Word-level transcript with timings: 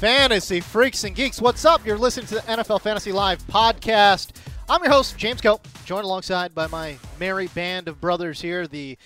Fantasy 0.00 0.60
freaks 0.60 1.04
and 1.04 1.14
geeks, 1.14 1.40
what's 1.40 1.64
up? 1.64 1.86
You're 1.86 1.98
listening 1.98 2.26
to 2.28 2.36
the 2.36 2.40
NFL 2.40 2.80
Fantasy 2.80 3.12
Live 3.12 3.46
podcast. 3.46 4.30
I'm 4.68 4.82
your 4.82 4.90
host, 4.92 5.16
James 5.16 5.40
Koh, 5.40 5.60
joined 5.84 6.04
alongside 6.04 6.54
by 6.54 6.66
my 6.66 6.96
merry 7.20 7.48
band 7.48 7.86
of 7.86 8.00
brothers 8.00 8.40
here, 8.40 8.66
the 8.66 8.96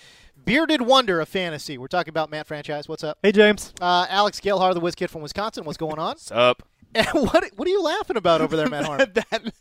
bearded 0.45 0.81
wonder 0.81 1.19
of 1.19 1.27
fantasy. 1.27 1.77
We're 1.77 1.87
talking 1.87 2.09
about 2.11 2.31
Matt 2.31 2.47
Franchise. 2.47 2.87
What's 2.87 3.03
up? 3.03 3.17
Hey, 3.21 3.33
James. 3.33 3.73
Uh, 3.81 4.07
Alex 4.09 4.39
Gelhar, 4.39 4.73
the 4.73 4.79
whiz 4.79 4.95
kid 4.95 5.09
from 5.09 5.21
Wisconsin. 5.21 5.65
What's 5.65 5.77
going 5.77 5.99
on? 5.99 6.13
What's 6.13 6.31
up? 6.31 6.63
And 7.13 7.27
what 7.27 7.43
what 7.57 7.67
are 7.67 7.71
you 7.71 7.81
laughing 7.83 8.15
about 8.15 8.39
over 8.41 8.55
there, 8.55 8.69
Matt 8.69 8.85
Harmon? 8.87 9.11
that, 9.13 9.53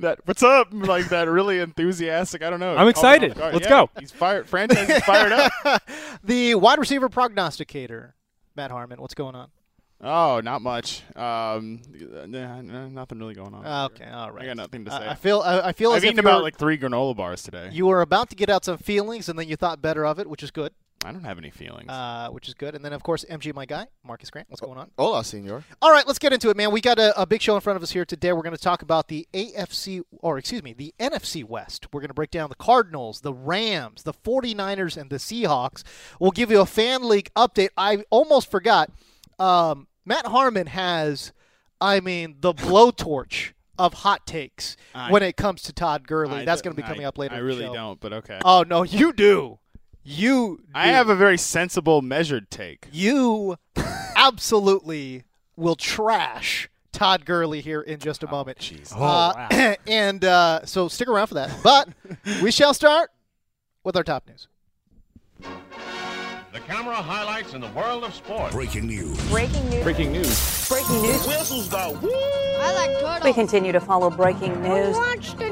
that, 0.00 0.18
what's 0.26 0.42
up? 0.42 0.68
Like 0.72 1.08
that 1.08 1.28
really 1.28 1.58
enthusiastic. 1.58 2.42
I 2.42 2.50
don't 2.50 2.60
know. 2.60 2.76
I'm 2.76 2.88
excited. 2.88 3.36
Let's 3.36 3.60
Yeah, 3.62 3.68
go. 3.68 3.90
He's 3.98 4.10
fired. 4.12 4.46
Franchise 4.48 4.90
is 4.90 5.02
fired 5.04 5.32
up. 5.32 5.52
the 6.24 6.54
wide 6.54 6.78
receiver 6.78 7.08
prognosticator, 7.08 8.14
Matt 8.54 8.70
Harmon. 8.70 9.00
What's 9.00 9.14
going 9.14 9.34
on? 9.34 9.48
Oh, 10.04 10.40
not 10.42 10.62
much. 10.62 11.02
Um, 11.16 11.80
nah, 12.26 12.60
nah, 12.60 12.88
nothing 12.88 13.18
really 13.20 13.34
going 13.34 13.54
on. 13.54 13.86
Okay, 13.92 14.10
all 14.10 14.32
right. 14.32 14.42
I 14.42 14.46
got 14.46 14.56
nothing 14.56 14.84
to 14.86 14.92
I- 14.92 14.98
say. 14.98 15.08
I 15.08 15.14
feel 15.14 15.40
I, 15.40 15.60
I 15.68 15.72
feel 15.72 15.90
like 15.90 15.98
I've 15.98 16.04
as 16.04 16.04
eaten 16.06 16.16
you 16.16 16.20
about 16.28 16.38
were, 16.38 16.42
like 16.42 16.58
three 16.58 16.76
granola 16.76 17.16
bars 17.16 17.42
today. 17.42 17.70
you 17.72 17.86
were 17.86 18.00
about 18.02 18.28
to 18.30 18.36
get 18.36 18.50
out 18.50 18.64
some 18.64 18.78
feelings, 18.78 19.28
and 19.28 19.38
then 19.38 19.48
you 19.48 19.56
thought 19.56 19.80
better 19.80 20.04
of 20.04 20.18
it, 20.18 20.28
which 20.28 20.42
is 20.42 20.50
good. 20.50 20.72
I 21.04 21.12
don't 21.12 21.24
have 21.24 21.38
any 21.38 21.50
feelings. 21.50 21.88
Uh, 21.88 22.28
which 22.30 22.48
is 22.48 22.54
good. 22.54 22.74
And 22.74 22.84
then 22.84 22.92
of 22.92 23.02
course 23.02 23.24
MG, 23.28 23.54
my 23.54 23.66
guy, 23.66 23.86
Marcas 24.06 24.30
Grant. 24.30 24.48
What's 24.50 24.60
going 24.60 24.78
on? 24.78 24.90
Hola, 24.96 25.24
senor. 25.24 25.64
All 25.80 25.90
right, 25.90 26.06
let's 26.06 26.18
get 26.18 26.32
into 26.32 26.48
it, 26.50 26.56
man. 26.56 26.70
We 26.70 26.80
got 26.80 26.98
a, 26.98 27.20
a 27.20 27.26
big 27.26 27.42
show 27.42 27.54
in 27.54 27.60
front 27.60 27.76
of 27.76 27.82
us 27.82 27.90
here 27.90 28.04
today. 28.04 28.32
We're 28.32 28.42
going 28.42 28.54
to 28.56 28.60
talk 28.62 28.82
about 28.82 29.08
the 29.08 29.26
AFC, 29.34 30.02
or 30.20 30.38
excuse 30.38 30.62
me, 30.62 30.72
the 30.72 30.94
NFC 31.00 31.44
West. 31.44 31.86
We're 31.92 32.00
going 32.00 32.08
to 32.08 32.14
break 32.14 32.30
down 32.30 32.48
the 32.48 32.54
Cardinals, 32.54 33.20
the 33.22 33.34
Rams, 33.34 34.04
the 34.04 34.12
49ers, 34.14 34.96
and 34.96 35.10
the 35.10 35.16
Seahawks. 35.16 35.82
We'll 36.20 36.30
give 36.30 36.50
you 36.50 36.60
a 36.60 36.66
fan 36.66 37.08
league 37.08 37.30
update. 37.34 37.70
I 37.76 38.04
almost 38.10 38.50
forgot. 38.50 38.90
Um, 39.38 39.88
Matt 40.04 40.26
Harmon 40.26 40.68
has, 40.68 41.32
I 41.80 42.00
mean, 42.00 42.36
the 42.40 42.54
blowtorch 42.92 43.52
of 43.78 43.94
hot 43.94 44.26
takes 44.26 44.76
I- 44.94 45.10
when 45.10 45.22
it 45.22 45.36
comes 45.36 45.62
to 45.62 45.72
Todd 45.72 46.06
Gurley. 46.06 46.42
I 46.42 46.44
That's 46.44 46.62
going 46.62 46.76
to 46.76 46.80
be 46.80 46.86
coming 46.86 47.04
I- 47.04 47.08
up 47.08 47.18
later. 47.18 47.34
I 47.34 47.38
in 47.38 47.42
the 47.42 47.46
really 47.46 47.64
show. 47.64 47.74
don't, 47.74 48.00
but 48.00 48.12
okay. 48.12 48.38
Oh 48.44 48.64
no, 48.66 48.82
you 48.82 49.12
do. 49.12 49.58
You. 50.04 50.62
I 50.74 50.88
have 50.88 51.08
a 51.08 51.16
very 51.16 51.38
sensible, 51.38 52.02
measured 52.02 52.50
take. 52.50 52.88
you 52.92 53.56
absolutely 54.16 55.24
will 55.56 55.76
trash 55.76 56.68
Todd 56.92 57.24
Gurley 57.24 57.60
here 57.60 57.80
in 57.80 57.98
just 57.98 58.22
a 58.22 58.26
moment. 58.26 58.58
Jeez. 58.58 58.92
Uh, 58.96 59.74
and 59.86 60.24
uh, 60.24 60.64
so 60.64 60.88
stick 60.88 61.08
around 61.08 61.28
for 61.28 61.34
that. 61.34 61.50
But 61.62 61.88
we 62.42 62.50
shall 62.50 62.74
start 62.74 63.10
with 63.84 63.96
our 63.96 64.04
top 64.04 64.26
news. 64.28 64.48
The 66.52 66.60
camera 66.60 66.96
highlights 66.96 67.54
in 67.54 67.60
the 67.62 67.70
world 67.70 68.04
of 68.04 68.14
sports. 68.14 68.54
Breaking 68.54 68.86
news. 68.86 69.18
Breaking 69.30 69.70
news. 69.70 69.82
Breaking 69.82 70.12
news. 70.12 70.68
Breaking 70.68 71.02
news. 71.02 71.26
Whistles 71.26 71.68
go 71.68 71.98
woo! 72.02 72.10
I 72.12 72.72
like 72.74 73.00
turtles. 73.00 73.24
We 73.24 73.32
continue 73.32 73.72
to 73.72 73.80
follow 73.80 74.10
breaking 74.10 74.62
news. 74.62 74.94
watch 74.94 75.34
the 75.36 75.48
news 75.48 75.51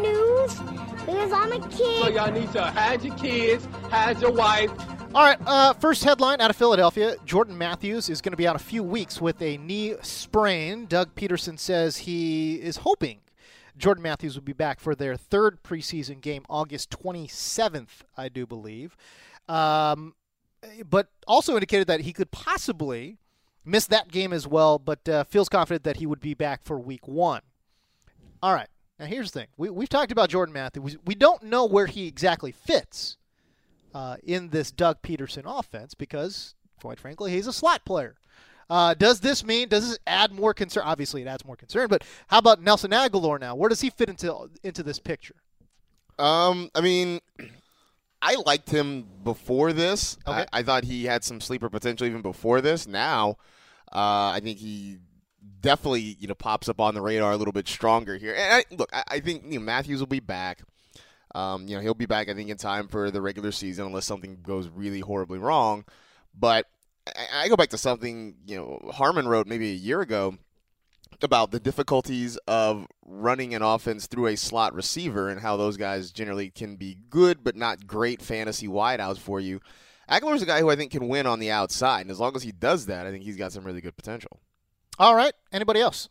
because 1.30 1.52
I'm 1.52 1.62
a 1.62 1.68
kid. 1.68 2.14
y'all 2.14 2.32
need 2.32 2.50
to 2.52 2.62
hide 2.62 3.04
your 3.04 3.14
kids, 3.16 3.66
hide 3.88 4.20
your 4.20 4.32
wife. 4.32 4.70
All 5.14 5.24
right, 5.24 5.38
uh, 5.46 5.72
first 5.74 6.04
headline 6.04 6.40
out 6.40 6.50
of 6.50 6.56
Philadelphia 6.56 7.16
Jordan 7.24 7.56
Matthews 7.56 8.08
is 8.08 8.20
going 8.20 8.32
to 8.32 8.36
be 8.36 8.46
out 8.46 8.56
a 8.56 8.60
few 8.60 8.82
weeks 8.82 9.20
with 9.20 9.40
a 9.42 9.56
knee 9.58 9.94
sprain. 10.02 10.86
Doug 10.86 11.14
Pederson 11.14 11.58
says 11.58 11.98
he 11.98 12.56
is 12.56 12.78
hoping 12.78 13.20
Jordan 13.76 14.02
Matthews 14.02 14.34
will 14.34 14.42
be 14.42 14.52
back 14.52 14.80
for 14.80 14.94
their 14.94 15.16
third 15.16 15.62
preseason 15.62 16.20
game, 16.20 16.44
August 16.48 16.90
27th, 16.90 18.02
I 18.16 18.28
do 18.28 18.46
believe. 18.46 18.96
Um, 19.48 20.14
but 20.88 21.08
also 21.26 21.54
indicated 21.54 21.86
that 21.86 22.00
he 22.00 22.12
could 22.12 22.30
possibly 22.30 23.18
miss 23.64 23.86
that 23.86 24.08
game 24.08 24.32
as 24.32 24.46
well, 24.46 24.78
but 24.78 25.08
uh, 25.08 25.24
feels 25.24 25.48
confident 25.48 25.84
that 25.84 25.96
he 25.96 26.06
would 26.06 26.20
be 26.20 26.34
back 26.34 26.62
for 26.64 26.78
week 26.78 27.06
one. 27.08 27.42
All 28.42 28.54
right, 28.54 28.68
now 29.00 29.06
here's 29.06 29.30
the 29.32 29.40
thing 29.40 29.48
we, 29.56 29.70
we've 29.70 29.88
talked 29.88 30.12
about 30.12 30.28
Jordan 30.28 30.52
Matthews. 30.52 30.84
We, 30.84 30.96
we 31.06 31.14
don't 31.14 31.42
know 31.42 31.64
where 31.64 31.86
he 31.86 32.06
exactly 32.06 32.52
fits 32.52 33.16
uh, 33.94 34.16
in 34.22 34.50
this 34.50 34.70
Doug 34.70 35.02
Pederson 35.02 35.42
offense 35.46 35.94
because, 35.94 36.54
quite 36.80 37.00
frankly, 37.00 37.32
he's 37.32 37.46
a 37.46 37.52
slot 37.52 37.84
player. 37.84 38.16
Uh, 38.68 38.94
does 38.94 39.20
this 39.20 39.44
mean? 39.44 39.68
Does 39.68 39.88
this 39.88 39.98
add 40.06 40.30
more 40.30 40.54
concern? 40.54 40.84
Obviously, 40.86 41.22
it 41.22 41.26
adds 41.26 41.44
more 41.44 41.56
concern. 41.56 41.88
But 41.88 42.04
how 42.28 42.38
about 42.38 42.62
Nelson 42.62 42.92
Agholor 42.92 43.40
now? 43.40 43.56
Where 43.56 43.68
does 43.68 43.80
he 43.80 43.90
fit 43.90 44.08
into 44.08 44.48
into 44.62 44.84
this 44.84 45.00
picture? 45.00 45.34
Um, 46.20 46.70
I 46.74 46.80
mean, 46.80 47.20
I 48.22 48.36
liked 48.46 48.70
him 48.70 49.06
before 49.24 49.72
this. 49.72 50.18
Okay. 50.28 50.46
I, 50.52 50.60
I 50.60 50.62
thought 50.62 50.84
he 50.84 51.06
had 51.06 51.24
some 51.24 51.40
sleeper 51.40 51.68
potential 51.68 52.06
even 52.06 52.22
before 52.22 52.60
this. 52.60 52.86
Now, 52.86 53.38
uh, 53.92 54.30
I 54.34 54.40
think 54.40 54.58
he 54.58 54.98
definitely 55.60 56.16
you 56.18 56.28
know 56.28 56.34
pops 56.34 56.68
up 56.68 56.80
on 56.80 56.94
the 56.94 57.00
radar 57.00 57.32
a 57.32 57.36
little 57.36 57.52
bit 57.52 57.68
stronger 57.68 58.16
here. 58.16 58.34
And 58.34 58.54
I, 58.54 58.74
look, 58.74 58.90
I, 58.92 59.04
I 59.08 59.20
think 59.20 59.44
you 59.46 59.58
know 59.58 59.64
Matthews 59.64 60.00
will 60.00 60.06
be 60.06 60.20
back. 60.20 60.62
Um, 61.34 61.68
you 61.68 61.76
know 61.76 61.82
he'll 61.82 61.94
be 61.94 62.06
back. 62.06 62.28
I 62.28 62.34
think 62.34 62.50
in 62.50 62.56
time 62.56 62.88
for 62.88 63.10
the 63.10 63.22
regular 63.22 63.52
season, 63.52 63.86
unless 63.86 64.06
something 64.06 64.38
goes 64.42 64.68
really 64.68 65.00
horribly 65.00 65.38
wrong. 65.38 65.84
But 66.34 66.66
I, 67.06 67.44
I 67.44 67.48
go 67.48 67.56
back 67.56 67.70
to 67.70 67.78
something 67.78 68.36
you 68.46 68.56
know 68.56 68.90
Harmon 68.92 69.28
wrote 69.28 69.46
maybe 69.46 69.70
a 69.70 69.74
year 69.74 70.00
ago 70.00 70.36
about 71.22 71.50
the 71.50 71.60
difficulties 71.60 72.36
of 72.46 72.86
running 73.04 73.54
an 73.54 73.62
offense 73.62 74.06
through 74.06 74.28
a 74.28 74.36
slot 74.36 74.74
receiver 74.74 75.28
and 75.28 75.40
how 75.40 75.56
those 75.56 75.76
guys 75.76 76.12
generally 76.12 76.50
can 76.50 76.76
be 76.76 76.96
good 77.10 77.44
but 77.44 77.56
not 77.56 77.86
great 77.86 78.22
fantasy 78.22 78.66
wideouts 78.66 79.18
for 79.18 79.38
you. 79.40 79.60
Agholor's 80.08 80.42
a 80.42 80.46
guy 80.46 80.60
who 80.60 80.70
I 80.70 80.76
think 80.76 80.90
can 80.90 81.06
win 81.08 81.26
on 81.26 81.38
the 81.38 81.52
outside, 81.52 82.00
and 82.00 82.10
as 82.10 82.18
long 82.18 82.34
as 82.34 82.42
he 82.42 82.50
does 82.50 82.86
that, 82.86 83.06
I 83.06 83.12
think 83.12 83.22
he's 83.22 83.36
got 83.36 83.52
some 83.52 83.64
really 83.64 83.80
good 83.80 83.96
potential. 83.96 84.40
All 85.00 85.14
right. 85.14 85.32
Anybody 85.50 85.80
else? 85.80 86.10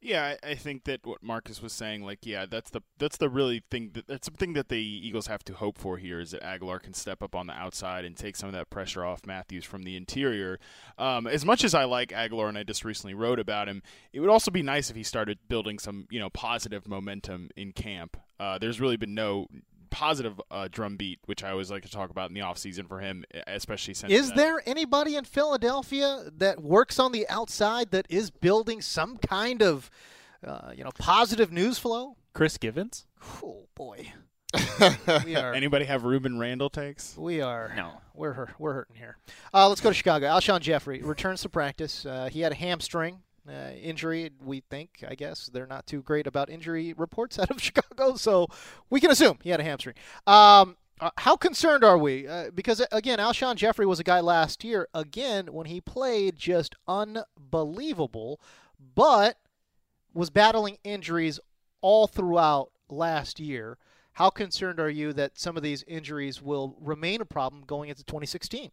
Yeah, 0.00 0.36
I, 0.44 0.50
I 0.50 0.54
think 0.54 0.84
that 0.84 1.04
what 1.04 1.24
Marcus 1.24 1.60
was 1.60 1.72
saying, 1.72 2.04
like, 2.04 2.20
yeah, 2.22 2.46
that's 2.46 2.70
the 2.70 2.82
that's 2.98 3.16
the 3.16 3.28
really 3.28 3.64
thing 3.68 3.90
that 3.94 4.06
that's 4.06 4.28
the 4.28 4.36
thing 4.36 4.52
that 4.52 4.68
the 4.68 4.78
Eagles 4.78 5.26
have 5.26 5.42
to 5.46 5.54
hope 5.54 5.76
for 5.76 5.96
here 5.96 6.20
is 6.20 6.30
that 6.30 6.42
Agholor 6.42 6.80
can 6.80 6.94
step 6.94 7.20
up 7.20 7.34
on 7.34 7.48
the 7.48 7.52
outside 7.52 8.04
and 8.04 8.16
take 8.16 8.36
some 8.36 8.48
of 8.48 8.52
that 8.52 8.70
pressure 8.70 9.04
off 9.04 9.26
Matthews 9.26 9.64
from 9.64 9.82
the 9.82 9.96
interior. 9.96 10.60
Um, 10.98 11.26
as 11.26 11.44
much 11.44 11.64
as 11.64 11.74
I 11.74 11.82
like 11.82 12.10
Agholor, 12.10 12.48
and 12.48 12.56
I 12.56 12.62
just 12.62 12.84
recently 12.84 13.12
wrote 13.12 13.40
about 13.40 13.68
him, 13.68 13.82
it 14.12 14.20
would 14.20 14.30
also 14.30 14.52
be 14.52 14.62
nice 14.62 14.88
if 14.88 14.94
he 14.94 15.02
started 15.02 15.40
building 15.48 15.80
some 15.80 16.06
you 16.08 16.20
know 16.20 16.30
positive 16.30 16.86
momentum 16.86 17.50
in 17.56 17.72
camp. 17.72 18.16
Uh, 18.38 18.56
there's 18.56 18.80
really 18.80 18.96
been 18.96 19.14
no 19.14 19.48
positive 19.90 20.40
uh, 20.50 20.68
drumbeat, 20.70 21.18
which 21.26 21.42
I 21.44 21.50
always 21.50 21.70
like 21.70 21.82
to 21.84 21.90
talk 21.90 22.10
about 22.10 22.30
in 22.30 22.34
the 22.34 22.40
offseason 22.40 22.88
for 22.88 23.00
him, 23.00 23.24
especially 23.46 23.94
since 23.94 24.12
Is 24.12 24.28
that- 24.28 24.36
there 24.36 24.62
anybody 24.66 25.16
in 25.16 25.24
Philadelphia 25.24 26.30
that 26.36 26.62
works 26.62 26.98
on 26.98 27.12
the 27.12 27.28
outside 27.28 27.90
that 27.90 28.06
is 28.08 28.30
building 28.30 28.80
some 28.80 29.16
kind 29.18 29.62
of, 29.62 29.90
uh, 30.46 30.72
you 30.76 30.84
know, 30.84 30.90
positive 30.98 31.52
news 31.52 31.78
flow? 31.78 32.16
Chris 32.34 32.56
Givens. 32.58 33.06
Oh 33.42 33.66
boy, 33.74 34.12
we 35.24 35.34
are 35.36 35.52
anybody 35.54 35.84
have 35.84 36.02
Rueben 36.02 36.38
Randle 36.38 36.70
takes? 36.70 37.16
We 37.16 37.40
are. 37.40 37.72
No. 37.76 38.00
We're 38.14 38.32
hurt, 38.32 38.50
we're 38.58 38.74
hurting 38.74 38.96
here. 38.96 39.16
Uh, 39.52 39.68
let's 39.68 39.80
go 39.80 39.90
to 39.90 39.94
Chicago. 39.94 40.26
Alshon 40.26 40.60
Jeffery 40.60 41.02
returns 41.02 41.42
to 41.42 41.48
practice. 41.48 42.04
Uh, 42.06 42.28
he 42.30 42.40
had 42.40 42.52
a 42.52 42.54
hamstring 42.56 43.20
uh, 43.50 43.72
injury. 43.72 44.30
We 44.44 44.60
think, 44.60 45.04
I 45.08 45.14
guess, 45.14 45.50
they're 45.52 45.66
not 45.66 45.86
too 45.86 46.02
great 46.02 46.26
about 46.26 46.50
injury 46.50 46.92
reports 46.92 47.38
out 47.38 47.50
of 47.50 47.60
Chicago, 47.62 48.16
so 48.16 48.48
we 48.90 49.00
can 49.00 49.10
assume 49.10 49.38
he 49.42 49.50
had 49.50 49.60
a 49.60 49.64
hamstring. 49.64 49.96
Um, 50.26 50.76
uh, 51.00 51.10
how 51.18 51.36
concerned 51.36 51.84
are 51.84 51.98
we? 51.98 52.26
Uh, 52.26 52.50
because 52.52 52.84
again, 52.90 53.18
Alshon 53.18 53.54
Jeffery 53.56 53.86
was 53.86 54.00
a 54.00 54.04
guy 54.04 54.20
last 54.20 54.64
year. 54.64 54.88
Again, 54.92 55.52
when 55.52 55.66
he 55.66 55.80
played, 55.80 56.36
just 56.36 56.74
unbelievable, 56.88 58.40
but 58.94 59.38
was 60.12 60.30
battling 60.30 60.78
injuries 60.82 61.38
all 61.80 62.06
throughout 62.06 62.70
last 62.88 63.38
year. 63.38 63.78
How 64.14 64.30
concerned 64.30 64.80
are 64.80 64.90
you 64.90 65.12
that 65.12 65.38
some 65.38 65.56
of 65.56 65.62
these 65.62 65.84
injuries 65.86 66.42
will 66.42 66.76
remain 66.80 67.20
a 67.20 67.24
problem 67.24 67.62
going 67.64 67.88
into 67.88 68.02
2016? 68.02 68.72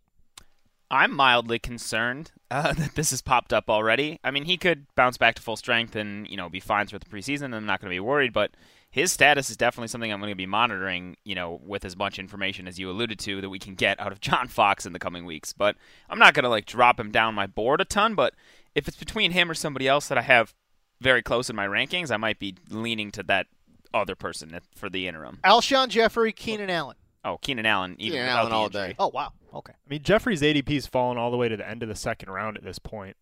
I'm 0.90 1.14
mildly 1.14 1.60
concerned 1.60 2.32
uh, 2.52 2.74
that 2.78 2.96
this 2.96 3.10
has 3.12 3.22
popped 3.22 3.54
up 3.54 3.70
already. 3.70 4.20
I 4.24 4.32
mean, 4.32 4.46
he 4.46 4.58
could 4.58 4.86
bounce 4.96 5.18
back 5.18 5.36
to 5.36 5.42
full 5.42 5.56
strength 5.56 5.96
and 5.96 6.28
you 6.28 6.38
know 6.38 6.50
be 6.50 6.60
fine 6.60 6.88
throughout 6.88 7.04
the 7.04 7.10
preseason. 7.10 7.46
and 7.46 7.56
I'm 7.56 7.66
not 7.66 7.82
going 7.82 7.90
to 7.90 7.96
be 7.96 8.00
worried, 8.00 8.34
but 8.34 8.52
his 8.90 9.12
status 9.12 9.50
is 9.50 9.58
definitely 9.58 9.90
something 9.90 10.12
I'm 10.12 10.22
going 10.22 10.32
to 10.32 10.36
be 10.36 10.46
monitoring, 10.46 11.18
you 11.26 11.36
know, 11.36 11.60
with 11.66 11.84
as 11.84 11.98
much 11.98 12.18
information 12.18 12.66
as 12.66 12.80
you 12.80 12.90
alluded 12.90 13.20
to 13.20 13.42
that 13.42 13.50
we 13.50 13.60
can 13.60 13.76
get 13.76 14.00
out 14.00 14.14
of 14.14 14.22
John 14.22 14.48
Fox 14.48 14.86
in 14.86 14.94
the 14.94 15.00
coming 15.00 15.26
weeks. 15.26 15.52
But 15.54 15.76
I'm 16.10 16.20
not 16.20 16.34
going 16.34 16.44
to 16.44 16.50
like 16.50 16.66
drop 16.66 17.00
him 17.00 17.12
down 17.12 17.36
my 17.36 17.46
board 17.46 17.82
a 17.82 17.86
ton, 17.86 18.16
but 18.16 18.34
if 18.74 18.88
it's 18.88 18.98
between 18.98 19.32
him 19.32 19.52
or 19.52 19.54
somebody 19.54 19.88
else 19.88 20.08
that 20.08 20.18
I 20.18 20.22
have 20.22 20.54
very 21.02 21.22
close 21.22 21.50
in 21.50 21.56
my 21.56 21.68
rankings, 21.68 22.10
I 22.10 22.18
might 22.18 22.40
be 22.40 22.56
leaning 22.70 23.12
to 23.12 23.24
that 23.24 23.48
other 23.94 24.16
person 24.16 24.58
for 24.74 24.90
the 24.90 25.08
interim. 25.08 25.40
Alshon 25.44 25.90
Jeffery, 25.90 26.32
Keenan 26.32 26.70
Allen. 26.70 26.96
Oh, 27.26 27.38
Keenan 27.42 27.66
Allen, 27.66 27.96
even 28.00 28.20
Keenan 28.20 28.30
Allen 28.30 28.52
all 28.54 28.70
day. 28.70 28.96
Oh 29.00 29.10
wow. 29.10 29.34
Okay. 29.54 29.74
I 29.74 29.90
mean, 29.90 30.04
Jeffery's 30.04 30.42
ADP's 30.42 30.86
fallen 30.88 31.18
all 31.18 31.32
the 31.32 31.38
way 31.38 31.50
to 31.50 31.58
the 31.58 31.68
end 31.68 31.82
of 31.84 31.90
the 31.90 31.96
second 31.96 32.30
round 32.30 32.56
at 32.58 32.64
this 32.64 32.78
point. 32.80 33.18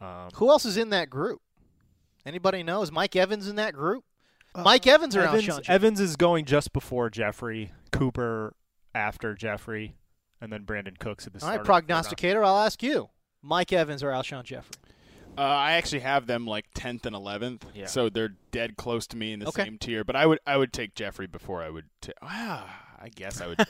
Um, 0.00 0.28
Who 0.34 0.50
else 0.50 0.64
is 0.64 0.76
in 0.76 0.90
that 0.90 1.10
group? 1.10 1.40
Anybody 2.26 2.62
know? 2.62 2.82
Is 2.82 2.92
Mike 2.92 3.16
Evans 3.16 3.48
in 3.48 3.56
that 3.56 3.72
group? 3.74 4.04
Mike 4.56 4.86
Evans 4.86 5.14
or 5.16 5.22
Evans, 5.22 5.46
Alshon 5.46 5.68
Evans 5.68 6.00
is 6.00 6.16
going 6.16 6.44
just 6.44 6.72
before 6.72 7.08
Jeffery. 7.08 7.72
Cooper 7.92 8.54
after 8.94 9.34
Jeffery, 9.34 9.94
and 10.40 10.52
then 10.52 10.64
Brandin 10.64 10.98
Cooks 10.98 11.26
at 11.26 11.32
the 11.32 11.38
All 11.38 11.40
start. 11.40 11.50
right, 11.50 11.54
of 11.60 11.64
the 11.64 11.64
third 11.64 11.70
round. 11.72 11.86
prognosticator. 11.86 12.44
I'll 12.44 12.58
ask 12.58 12.82
you. 12.82 13.08
Mike 13.42 13.72
Evans 13.72 14.02
or 14.02 14.10
Alshon 14.10 14.42
Jeffery? 14.44 14.76
Uh, 15.38 15.42
I 15.42 15.72
actually 15.72 16.00
have 16.00 16.26
them 16.26 16.46
like 16.46 16.66
tenth 16.74 17.06
and 17.06 17.14
eleventh, 17.16 17.64
Yeah. 17.74 17.86
so 17.86 18.08
they're 18.10 18.34
dead 18.50 18.76
close 18.76 19.06
to 19.08 19.16
me 19.16 19.32
in 19.32 19.38
the 19.40 19.46
Okay. 19.48 19.64
same 19.64 19.78
tier. 19.78 20.02
But 20.04 20.16
I 20.16 20.26
would 20.26 20.40
I 20.46 20.56
would 20.56 20.72
take 20.72 20.94
Jeffery 20.94 21.26
before 21.28 21.62
I 21.62 21.70
would. 21.70 21.86
ta- 22.00 22.12
ah, 22.20 22.89
I 23.02 23.08
guess 23.08 23.40
I 23.40 23.46
would. 23.46 23.58
Take 23.58 23.68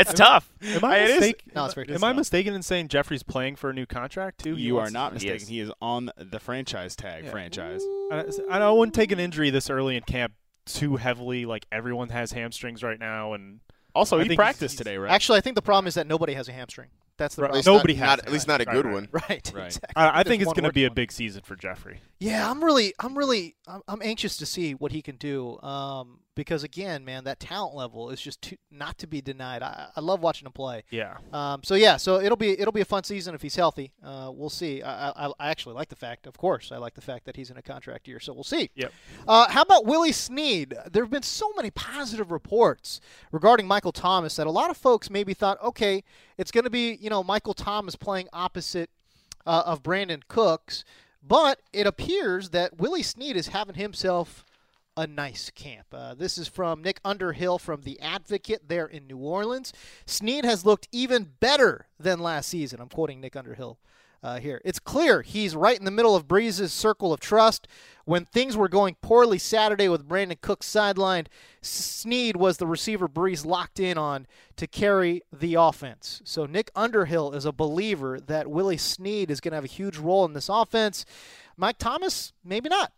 It's 0.00 0.12
tough. 0.14 0.50
Am 0.62 0.84
I, 0.84 0.98
It 0.98 1.10
is- 1.10 1.20
mistake- 1.20 1.42
No, 1.54 1.64
it's 1.66 1.74
very 1.74 1.86
am 1.88 1.94
tough. 1.94 2.02
I 2.04 2.12
mistaken 2.12 2.54
in 2.54 2.62
saying 2.62 2.88
Jeffery's 2.88 3.22
playing 3.22 3.56
for 3.56 3.70
a 3.70 3.72
new 3.72 3.86
contract 3.86 4.42
too? 4.42 4.56
He 4.56 4.62
you 4.64 4.76
are 4.76 4.80
wants- 4.80 4.92
not 4.92 5.12
He 5.12 5.14
mistaken. 5.14 5.36
is. 5.36 5.48
He 5.48 5.60
is 5.60 5.70
on 5.80 6.10
the 6.16 6.40
franchise 6.40 6.96
tag. 6.96 7.24
Yeah. 7.24 7.30
Franchise. 7.30 7.82
I, 8.10 8.18
I 8.18 8.22
don't- 8.22 8.62
I 8.62 8.70
wouldn't 8.70 8.94
take 8.94 9.12
an 9.12 9.20
injury 9.20 9.50
this 9.50 9.70
early 9.70 9.96
in 9.96 10.02
camp 10.02 10.32
too 10.66 10.96
heavily. 10.96 11.46
Like 11.46 11.66
everyone 11.70 12.08
has 12.08 12.32
hamstrings 12.32 12.82
right 12.82 12.98
now, 12.98 13.34
and 13.34 13.60
Also, 13.94 14.16
I 14.16 14.20
he 14.22 14.28
think 14.28 14.32
he's- 14.32 14.44
practiced 14.44 14.72
he's- 14.74 14.78
today, 14.78 14.96
right? 14.98 15.12
Actually, 15.12 15.38
I 15.38 15.40
think 15.42 15.54
the 15.54 15.62
problem 15.62 15.86
is 15.86 15.94
that 15.94 16.06
nobody 16.06 16.34
has 16.34 16.48
a 16.48 16.52
hamstring. 16.52 16.88
That's 17.18 17.34
the 17.36 17.42
Right. 17.42 17.48
At 17.48 17.64
problem. 17.64 17.76
Nobody 17.78 17.94
not, 17.94 18.00
has 18.00 18.08
not- 18.08 18.18
it. 18.18 18.26
at 18.26 18.32
least 18.32 18.48
not 18.48 18.60
a 18.60 18.64
Right, 18.64 18.74
good 18.74 18.84
right, 18.84 18.94
one. 18.94 19.08
Right. 19.12 19.52
Right. 19.54 19.66
Exactly. 19.66 19.92
I, 19.96 20.08
I 20.08 20.12
There's 20.22 20.26
think 20.28 20.42
it's 20.42 20.46
one 20.48 20.54
going 20.56 20.64
to 20.64 20.72
be 20.72 20.84
a 20.84 20.86
working 20.86 20.94
big 20.96 21.12
season 21.12 21.42
for 21.44 21.56
Jeffery. 21.56 22.00
Yeah, 22.18 22.50
I'm 22.50 22.62
really, 22.62 22.92
I'm 22.98 23.16
really, 23.16 23.54
I'm, 23.66 23.80
I'm 23.88 24.02
anxious 24.02 24.36
to 24.38 24.44
see 24.46 24.74
what 24.74 24.92
he 24.92 25.00
can 25.02 25.16
do. 25.16 25.58
Um, 25.62 26.18
because 26.36 26.62
again, 26.62 27.04
man, 27.04 27.24
that 27.24 27.40
talent 27.40 27.74
level 27.74 28.10
is 28.10 28.20
just 28.20 28.40
too, 28.42 28.56
not 28.70 28.98
to 28.98 29.06
be 29.06 29.20
denied. 29.20 29.62
I, 29.62 29.88
I 29.96 30.00
love 30.00 30.20
watching 30.20 30.46
him 30.46 30.52
play. 30.52 30.84
Yeah. 30.90 31.16
Um, 31.32 31.62
so 31.64 31.74
yeah, 31.74 31.96
so 31.96 32.20
it'll 32.20 32.36
be 32.36 32.50
it'll 32.60 32.72
be 32.72 32.82
a 32.82 32.84
fun 32.86 33.02
season 33.02 33.34
if 33.34 33.42
he's 33.42 33.56
healthy. 33.56 33.90
Uh, 34.04 34.30
we'll 34.32 34.50
see. 34.50 34.82
I, 34.82 35.08
I, 35.10 35.32
I 35.40 35.50
actually 35.50 35.74
like 35.74 35.88
the 35.88 35.96
fact, 35.96 36.26
of 36.26 36.36
course, 36.36 36.70
I 36.70 36.76
like 36.76 36.94
the 36.94 37.00
fact 37.00 37.24
that 37.24 37.34
he's 37.34 37.50
in 37.50 37.56
a 37.56 37.62
contract 37.62 38.06
year. 38.06 38.20
So 38.20 38.32
we'll 38.34 38.44
see. 38.44 38.70
Yep. 38.76 38.92
Uh, 39.26 39.48
how 39.50 39.62
about 39.62 39.86
Willie 39.86 40.12
Snead? 40.12 40.74
There 40.92 41.02
have 41.02 41.10
been 41.10 41.22
so 41.22 41.50
many 41.56 41.70
positive 41.70 42.30
reports 42.30 43.00
regarding 43.32 43.66
Michael 43.66 43.92
Thomas 43.92 44.36
that 44.36 44.46
a 44.46 44.50
lot 44.50 44.70
of 44.70 44.76
folks 44.76 45.10
maybe 45.10 45.34
thought, 45.34 45.60
okay, 45.62 46.04
it's 46.38 46.52
going 46.52 46.64
to 46.64 46.70
be 46.70 46.98
you 47.00 47.10
know 47.10 47.24
Michael 47.24 47.54
Thomas 47.54 47.96
playing 47.96 48.28
opposite 48.32 48.90
uh, 49.46 49.62
of 49.64 49.82
Brandin 49.82 50.22
Cooks, 50.28 50.84
but 51.26 51.60
it 51.72 51.86
appears 51.86 52.50
that 52.50 52.78
Willie 52.78 53.02
Snead 53.02 53.36
is 53.36 53.48
having 53.48 53.76
himself 53.76 54.44
a 54.96 55.06
nice 55.06 55.50
camp. 55.50 55.86
Uh, 55.92 56.14
this 56.14 56.38
is 56.38 56.48
from 56.48 56.82
Nick 56.82 57.00
Underhill 57.04 57.58
from 57.58 57.82
The 57.82 58.00
Advocate 58.00 58.68
there 58.68 58.86
in 58.86 59.06
New 59.06 59.18
Orleans. 59.18 59.72
Snead 60.06 60.44
has 60.44 60.64
looked 60.64 60.88
even 60.90 61.32
better 61.38 61.86
than 62.00 62.18
last 62.18 62.48
season. 62.48 62.80
I'm 62.80 62.88
quoting 62.88 63.20
Nick 63.20 63.36
Underhill 63.36 63.78
uh, 64.22 64.38
here. 64.38 64.62
It's 64.64 64.78
clear 64.78 65.20
he's 65.20 65.54
right 65.54 65.78
in 65.78 65.84
the 65.84 65.90
middle 65.90 66.16
of 66.16 66.26
Brees's 66.26 66.72
circle 66.72 67.12
of 67.12 67.20
trust. 67.20 67.68
When 68.06 68.24
things 68.24 68.56
were 68.56 68.68
going 68.68 68.96
poorly 69.02 69.38
Saturday 69.38 69.88
with 69.88 70.08
Brandin 70.08 70.40
Cook 70.40 70.62
sidelined, 70.62 71.26
Snead 71.60 72.36
was 72.36 72.56
the 72.56 72.66
receiver 72.66 73.08
Brees 73.08 73.44
locked 73.44 73.78
in 73.78 73.98
on 73.98 74.26
to 74.56 74.66
carry 74.66 75.22
the 75.30 75.54
offense. 75.54 76.22
So 76.24 76.46
Nick 76.46 76.70
Underhill 76.74 77.32
is 77.32 77.44
a 77.44 77.52
believer 77.52 78.18
that 78.18 78.50
Willie 78.50 78.78
Snead 78.78 79.30
is 79.30 79.40
going 79.40 79.52
to 79.52 79.56
have 79.56 79.64
a 79.64 79.68
huge 79.68 79.98
role 79.98 80.24
in 80.24 80.32
this 80.32 80.48
offense. 80.48 81.04
Mike 81.56 81.78
Thomas, 81.78 82.32
maybe 82.42 82.70
not. 82.70 82.92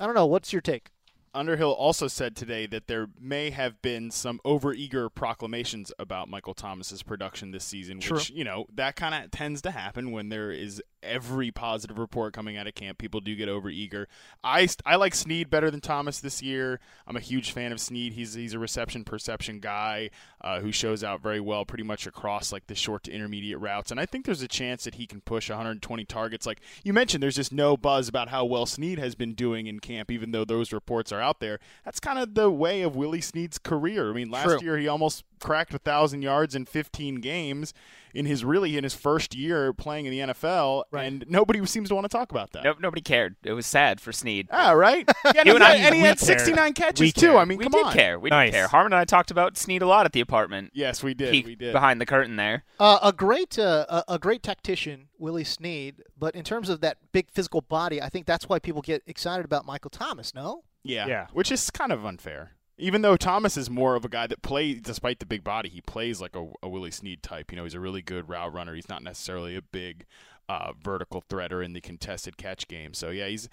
I 0.00 0.06
don't 0.06 0.14
know. 0.14 0.26
What's 0.26 0.52
your 0.52 0.62
take? 0.62 0.91
Underhill 1.34 1.72
also 1.72 2.08
said 2.08 2.36
today 2.36 2.66
that 2.66 2.88
there 2.88 3.08
may 3.18 3.50
have 3.50 3.80
been 3.80 4.10
some 4.10 4.40
overeager 4.44 5.12
proclamations 5.12 5.92
about 5.98 6.28
Michael 6.28 6.54
Thomas's 6.54 7.02
production 7.02 7.52
this 7.52 7.64
season, 7.64 8.00
True. 8.00 8.18
which 8.18 8.30
you 8.30 8.44
know 8.44 8.66
that 8.74 8.96
kind 8.96 9.14
of 9.14 9.30
tends 9.30 9.62
to 9.62 9.70
happen 9.70 10.12
when 10.12 10.28
there 10.28 10.50
is 10.50 10.82
every 11.02 11.50
positive 11.50 11.98
report 11.98 12.32
coming 12.32 12.56
out 12.56 12.66
of 12.66 12.74
camp. 12.74 12.98
People 12.98 13.20
do 13.20 13.34
get 13.34 13.48
overeager. 13.48 14.06
I 14.42 14.68
I 14.84 14.96
like 14.96 15.14
Snead 15.14 15.50
better 15.50 15.70
than 15.70 15.80
Thomas 15.80 16.20
this 16.20 16.42
year. 16.42 16.80
I'm 17.06 17.16
a 17.16 17.20
huge 17.20 17.52
fan 17.52 17.72
of 17.72 17.80
Snead. 17.80 18.12
He's 18.12 18.34
he's 18.34 18.54
a 18.54 18.58
reception 18.58 19.04
perception 19.04 19.60
guy 19.60 20.10
uh, 20.40 20.60
who 20.60 20.72
shows 20.72 21.04
out 21.04 21.22
very 21.22 21.40
well, 21.40 21.64
pretty 21.64 21.84
much 21.84 22.06
across 22.06 22.52
like 22.52 22.66
the 22.66 22.74
short 22.74 23.04
to 23.04 23.12
intermediate 23.12 23.60
routes, 23.60 23.90
and 23.90 24.00
I 24.00 24.06
think 24.06 24.24
there's 24.24 24.42
a 24.42 24.48
chance 24.48 24.84
that 24.84 24.96
he 24.96 25.06
can 25.06 25.20
push 25.20 25.48
120 25.50 26.04
targets. 26.04 26.46
Like 26.46 26.60
you 26.82 26.92
mentioned, 26.92 27.22
there's 27.22 27.36
just 27.36 27.52
no 27.52 27.76
buzz 27.76 28.08
about 28.08 28.28
how 28.28 28.44
well 28.44 28.66
Snead 28.66 28.98
has 28.98 29.14
been 29.14 29.34
doing 29.34 29.66
in 29.66 29.80
camp, 29.80 30.10
even 30.10 30.32
though 30.32 30.44
those 30.44 30.72
reports 30.72 31.12
are 31.12 31.20
out 31.20 31.40
there. 31.40 31.58
That's 31.84 32.00
kind 32.00 32.18
of 32.18 32.34
the 32.34 32.50
way 32.50 32.82
of 32.82 32.96
Willie 32.96 33.20
Snead's 33.20 33.58
career. 33.58 34.10
I 34.10 34.14
mean, 34.14 34.30
last 34.30 34.44
True. 34.44 34.58
year 34.62 34.78
he 34.78 34.88
almost 34.88 35.24
cracked 35.42 35.74
a 35.74 35.78
thousand 35.78 36.22
yards 36.22 36.54
in 36.54 36.64
15 36.64 37.16
games 37.16 37.74
in 38.14 38.26
his 38.26 38.44
really 38.44 38.76
in 38.76 38.84
his 38.84 38.94
first 38.94 39.34
year 39.34 39.72
playing 39.72 40.04
in 40.06 40.12
the 40.12 40.18
NFL, 40.32 40.84
Right. 40.90 41.04
and 41.04 41.24
nobody 41.28 41.64
seems 41.66 41.88
to 41.88 41.94
want 41.94 42.04
to 42.04 42.08
talk 42.10 42.30
about 42.30 42.52
that. 42.52 42.62
Nope, 42.64 42.76
nobody 42.80 43.00
cared. 43.00 43.36
It 43.42 43.52
was 43.54 43.66
sad 43.66 44.00
for 44.02 44.12
Snead. 44.12 44.48
Ah, 44.50 44.72
right. 44.72 45.08
Yeah, 45.24 45.32
and, 45.38 45.46
You 45.46 45.52
he, 45.52 45.56
and 45.56 45.64
I- 45.64 45.76
had, 45.76 45.86
and 45.86 45.94
he 45.96 46.02
we 46.02 46.08
had 46.08 46.18
care. 46.18 46.38
69 46.38 46.72
catches 46.74 47.00
We 47.00 47.10
too. 47.12 47.20
care. 47.28 47.36
I 47.38 47.44
mean, 47.46 47.56
we 47.58 47.64
come 47.64 47.72
did 47.72 47.86
on. 47.86 47.92
care. 47.94 48.18
We 48.20 48.28
Nice. 48.30 48.50
did 48.52 48.56
care. 48.58 48.68
Harmon 48.68 48.92
and 48.92 49.00
I 49.00 49.04
talked 49.04 49.30
about 49.30 49.56
Snead 49.56 49.80
a 49.82 49.86
lot 49.86 50.04
at 50.04 50.12
the 50.12 50.20
apartment. 50.20 50.72
Yes, 50.74 51.02
we 51.02 51.14
did. 51.14 51.30
Peek 51.30 51.46
we 51.46 51.54
did. 51.56 51.72
behind 51.72 52.00
the 52.02 52.06
curtain 52.06 52.36
there. 52.36 52.64
Uh, 52.78 52.98
a 53.02 53.12
great, 53.12 53.58
uh, 53.58 53.86
a, 53.88 54.04
a 54.14 54.18
great 54.18 54.42
tactician, 54.42 55.08
Willie 55.18 55.42
Snead. 55.44 56.02
But 56.18 56.34
in 56.34 56.44
terms 56.44 56.68
of 56.68 56.80
that 56.82 56.98
big 57.12 57.30
physical 57.30 57.62
body, 57.62 58.02
I 58.02 58.10
think 58.10 58.26
that's 58.26 58.46
why 58.48 58.58
people 58.58 58.82
get 58.82 59.02
excited 59.06 59.44
about 59.46 59.64
Michael 59.64 59.90
Thomas. 59.90 60.34
No, 60.34 60.64
Yeah. 60.84 61.06
Yeah. 61.06 61.26
Which 61.32 61.50
is 61.50 61.70
kind 61.70 61.92
of 61.92 62.04
unfair. 62.04 62.52
Even 62.78 63.02
though 63.02 63.16
Thomas 63.16 63.56
is 63.56 63.68
more 63.70 63.94
of 63.94 64.04
a 64.04 64.08
guy 64.08 64.26
that 64.26 64.42
plays, 64.42 64.80
despite 64.80 65.18
the 65.18 65.26
big 65.26 65.44
body, 65.44 65.68
he 65.68 65.80
plays 65.80 66.20
like 66.20 66.34
a, 66.34 66.50
a 66.62 66.68
Willie 66.68 66.90
Snead 66.90 67.22
type. 67.22 67.52
You 67.52 67.56
know, 67.56 67.64
he's 67.64 67.74
a 67.74 67.80
really 67.80 68.02
good 68.02 68.28
route 68.28 68.52
runner. 68.52 68.74
He's 68.74 68.88
not 68.88 69.02
necessarily 69.02 69.56
a 69.56 69.62
big 69.62 70.06
uh, 70.48 70.72
vertical 70.82 71.22
threader 71.28 71.64
in 71.64 71.72
the 71.74 71.80
contested 71.80 72.36
catch 72.36 72.66
game. 72.68 72.94
So 72.94 73.10
yeah, 73.10 73.28
he's. 73.28 73.48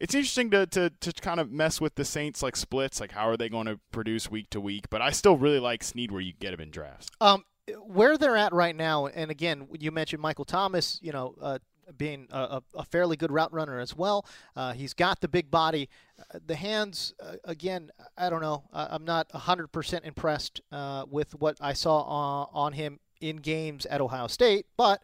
It's 0.00 0.16
interesting 0.16 0.50
to, 0.50 0.66
to, 0.66 0.90
to 0.90 1.12
kind 1.12 1.38
of 1.38 1.52
mess 1.52 1.80
with 1.80 1.94
the 1.94 2.04
Saints 2.04 2.42
like 2.42 2.56
splits, 2.56 3.00
like 3.00 3.12
how 3.12 3.28
are 3.28 3.36
they 3.36 3.48
going 3.48 3.66
to 3.66 3.78
produce 3.92 4.28
week 4.28 4.50
to 4.50 4.60
week? 4.60 4.90
But 4.90 5.00
I 5.00 5.10
still 5.10 5.36
really 5.36 5.60
like 5.60 5.84
Snead 5.84 6.10
where 6.10 6.20
you 6.20 6.32
get 6.32 6.52
him 6.52 6.60
in 6.60 6.72
drafts. 6.72 7.08
um, 7.20 7.44
where 7.86 8.18
they're 8.18 8.36
at 8.36 8.52
right 8.52 8.74
now, 8.74 9.06
and 9.06 9.30
again, 9.30 9.68
you 9.78 9.92
mentioned 9.92 10.20
Michael 10.20 10.44
Thomas. 10.44 10.98
You 11.02 11.12
know, 11.12 11.34
uh, 11.40 11.58
being 11.96 12.26
a, 12.30 12.62
a, 12.74 12.84
fairly 12.84 13.16
good 13.16 13.32
route 13.32 13.52
runner 13.52 13.78
as 13.78 13.96
well. 13.96 14.26
Uh, 14.56 14.72
he's 14.72 14.94
got 14.94 15.20
the 15.20 15.28
big 15.28 15.50
body. 15.50 15.88
Uh, 16.18 16.38
the 16.46 16.54
hands, 16.54 17.14
uh, 17.20 17.34
again, 17.44 17.90
I 18.16 18.30
don't 18.30 18.42
know. 18.42 18.64
I'm 18.72 19.04
not 19.04 19.28
100% 19.30 20.04
impressed 20.04 20.60
uh, 20.70 21.04
with 21.10 21.34
what 21.40 21.56
I 21.60 21.72
saw 21.72 22.02
on, 22.02 22.48
on 22.52 22.72
him 22.72 23.00
in 23.20 23.36
games 23.36 23.86
at 23.86 24.00
Ohio 24.00 24.26
State, 24.26 24.66
but 24.76 25.02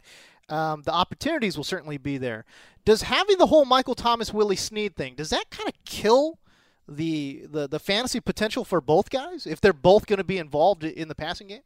um, 0.49 0.81
the 0.83 0.93
opportunities 0.93 1.57
will 1.57 1.63
certainly 1.63 1.97
be 1.97 2.17
there. 2.17 2.45
Does 2.85 3.03
having 3.03 3.37
the 3.37 3.47
whole 3.47 3.65
Michael 3.65 3.95
Thomas 3.95 4.33
Willie 4.33 4.55
Snead 4.55 4.95
thing 4.95 5.15
does 5.15 5.29
that 5.29 5.49
kind 5.49 5.69
of 5.69 5.75
kill 5.85 6.39
the, 6.87 7.45
the 7.49 7.67
the 7.67 7.79
fantasy 7.79 8.19
potential 8.19 8.65
for 8.65 8.81
both 8.81 9.11
guys 9.11 9.45
if 9.45 9.61
they're 9.61 9.73
both 9.73 10.07
going 10.07 10.17
to 10.17 10.23
be 10.23 10.39
involved 10.39 10.83
in 10.83 11.07
the 11.07 11.15
passing 11.15 11.47
game? 11.47 11.61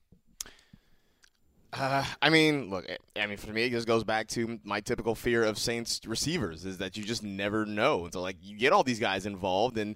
Uh, 1.76 2.06
I 2.22 2.30
mean, 2.30 2.70
look. 2.70 2.86
I 3.16 3.26
mean, 3.26 3.38
for 3.38 3.52
me, 3.52 3.64
it 3.64 3.72
just 3.72 3.88
goes 3.88 4.04
back 4.04 4.28
to 4.30 4.60
my 4.64 4.80
typical 4.80 5.16
fear 5.16 5.44
of 5.44 5.58
Saints 5.58 6.02
receivers 6.06 6.66
is 6.66 6.78
that 6.78 6.98
you 6.98 7.04
just 7.04 7.24
never 7.24 7.66
know. 7.66 8.08
So, 8.14 8.22
like, 8.22 8.38
you 8.42 8.58
get 8.58 8.74
all 8.74 8.84
these 8.84 9.00
guys 9.00 9.26
involved, 9.26 9.78
and 9.78 9.96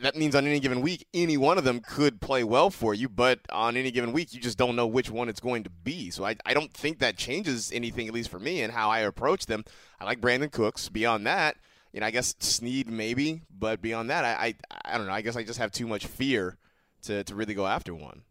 that 0.00 0.14
means 0.14 0.36
on 0.36 0.46
any 0.46 0.60
given 0.60 0.80
week, 0.80 1.06
any 1.12 1.36
one 1.36 1.58
of 1.58 1.64
them 1.64 1.80
could 1.80 2.20
play 2.20 2.44
well 2.44 2.70
for 2.70 2.94
you. 2.94 3.08
But 3.08 3.40
on 3.50 3.76
any 3.76 3.90
given 3.90 4.12
week, 4.12 4.32
you 4.32 4.40
just 4.40 4.58
don't 4.58 4.76
know 4.76 4.86
which 4.86 5.10
one 5.10 5.28
it's 5.28 5.40
going 5.40 5.64
to 5.64 5.70
be. 5.70 6.10
So, 6.10 6.24
I, 6.24 6.36
I 6.46 6.54
don't 6.54 6.72
think 6.72 7.00
that 7.00 7.16
changes 7.16 7.72
anything, 7.72 8.06
at 8.06 8.14
least 8.14 8.30
for 8.30 8.38
me, 8.38 8.62
and 8.62 8.72
how 8.72 8.88
I 8.88 9.00
approach 9.00 9.46
them. 9.46 9.64
I 10.00 10.04
like 10.04 10.20
Brandin 10.20 10.52
Cooks. 10.52 10.88
Beyond 10.88 11.26
that, 11.26 11.56
you 11.92 12.00
know, 12.00 12.06
I 12.06 12.12
guess 12.12 12.36
Snead 12.38 12.88
maybe, 12.88 13.42
but 13.50 13.82
beyond 13.82 14.10
that, 14.10 14.24
I, 14.24 14.46
I, 14.46 14.54
I 14.84 14.98
don't 14.98 15.06
know. 15.06 15.12
I 15.12 15.22
guess 15.22 15.36
I 15.36 15.42
just 15.42 15.58
have 15.58 15.72
too 15.72 15.88
much 15.88 16.06
fear 16.06 16.58
to, 17.02 17.24
to 17.24 17.34
really 17.34 17.54
go 17.54 17.66
after 17.66 17.92
one. 17.92 18.22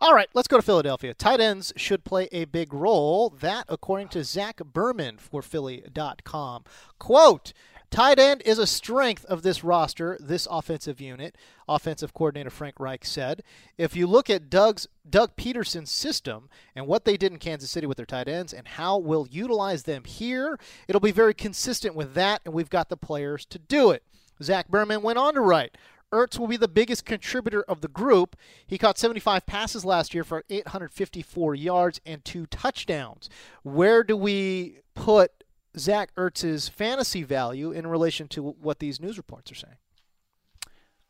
All 0.00 0.14
right, 0.14 0.28
let's 0.34 0.48
go 0.48 0.56
to 0.56 0.62
Philadelphia. 0.62 1.14
Tight 1.14 1.40
ends 1.40 1.72
should 1.76 2.04
play 2.04 2.28
a 2.32 2.44
big 2.44 2.74
role. 2.74 3.30
That, 3.30 3.64
according 3.68 4.08
to 4.08 4.24
Zach 4.24 4.58
Berman 4.58 5.18
for 5.18 5.40
Philly.com. 5.40 6.64
Quote, 6.98 7.52
tight 7.90 8.18
end 8.18 8.42
is 8.44 8.58
a 8.58 8.66
strength 8.66 9.24
of 9.26 9.42
this 9.42 9.62
roster, 9.62 10.18
this 10.20 10.48
offensive 10.50 11.00
unit, 11.00 11.36
offensive 11.68 12.12
coordinator 12.12 12.50
Frank 12.50 12.80
Reich 12.80 13.04
said. 13.04 13.44
If 13.78 13.94
you 13.94 14.06
look 14.06 14.28
at 14.28 14.50
Doug's 14.50 14.88
Doug 15.08 15.36
Pederson's 15.36 15.92
system 15.92 16.48
and 16.74 16.86
what 16.86 17.04
they 17.04 17.16
did 17.16 17.32
in 17.32 17.38
Kansas 17.38 17.70
City 17.70 17.86
with 17.86 17.96
their 17.96 18.04
tight 18.04 18.28
ends 18.28 18.52
and 18.52 18.66
how 18.66 18.98
we'll 18.98 19.28
utilize 19.30 19.84
them 19.84 20.04
here, 20.04 20.58
it'll 20.88 21.00
be 21.00 21.12
very 21.12 21.34
consistent 21.34 21.94
with 21.94 22.14
that, 22.14 22.40
and 22.44 22.52
we've 22.52 22.68
got 22.68 22.88
the 22.88 22.96
players 22.96 23.46
to 23.46 23.58
do 23.58 23.92
it. 23.92 24.02
Zach 24.42 24.68
Berman 24.68 25.02
went 25.02 25.18
on 25.18 25.34
to 25.34 25.40
write, 25.40 25.76
Ertz 26.14 26.38
will 26.38 26.46
be 26.46 26.56
the 26.56 26.68
biggest 26.68 27.04
contributor 27.04 27.62
of 27.64 27.80
the 27.80 27.88
group. 27.88 28.36
He 28.66 28.78
caught 28.78 28.98
75 28.98 29.44
passes 29.46 29.84
last 29.84 30.14
year 30.14 30.22
for 30.22 30.44
854 30.48 31.56
yards 31.56 32.00
and 32.06 32.24
two 32.24 32.46
touchdowns. 32.46 33.28
Where 33.64 34.04
do 34.04 34.16
we 34.16 34.78
put 34.94 35.44
Zach 35.76 36.14
Ertz's 36.14 36.68
fantasy 36.68 37.24
value 37.24 37.72
in 37.72 37.86
relation 37.86 38.28
to 38.28 38.42
what 38.42 38.78
these 38.78 39.00
news 39.00 39.18
reports 39.18 39.50
are 39.50 39.56
saying? 39.56 39.76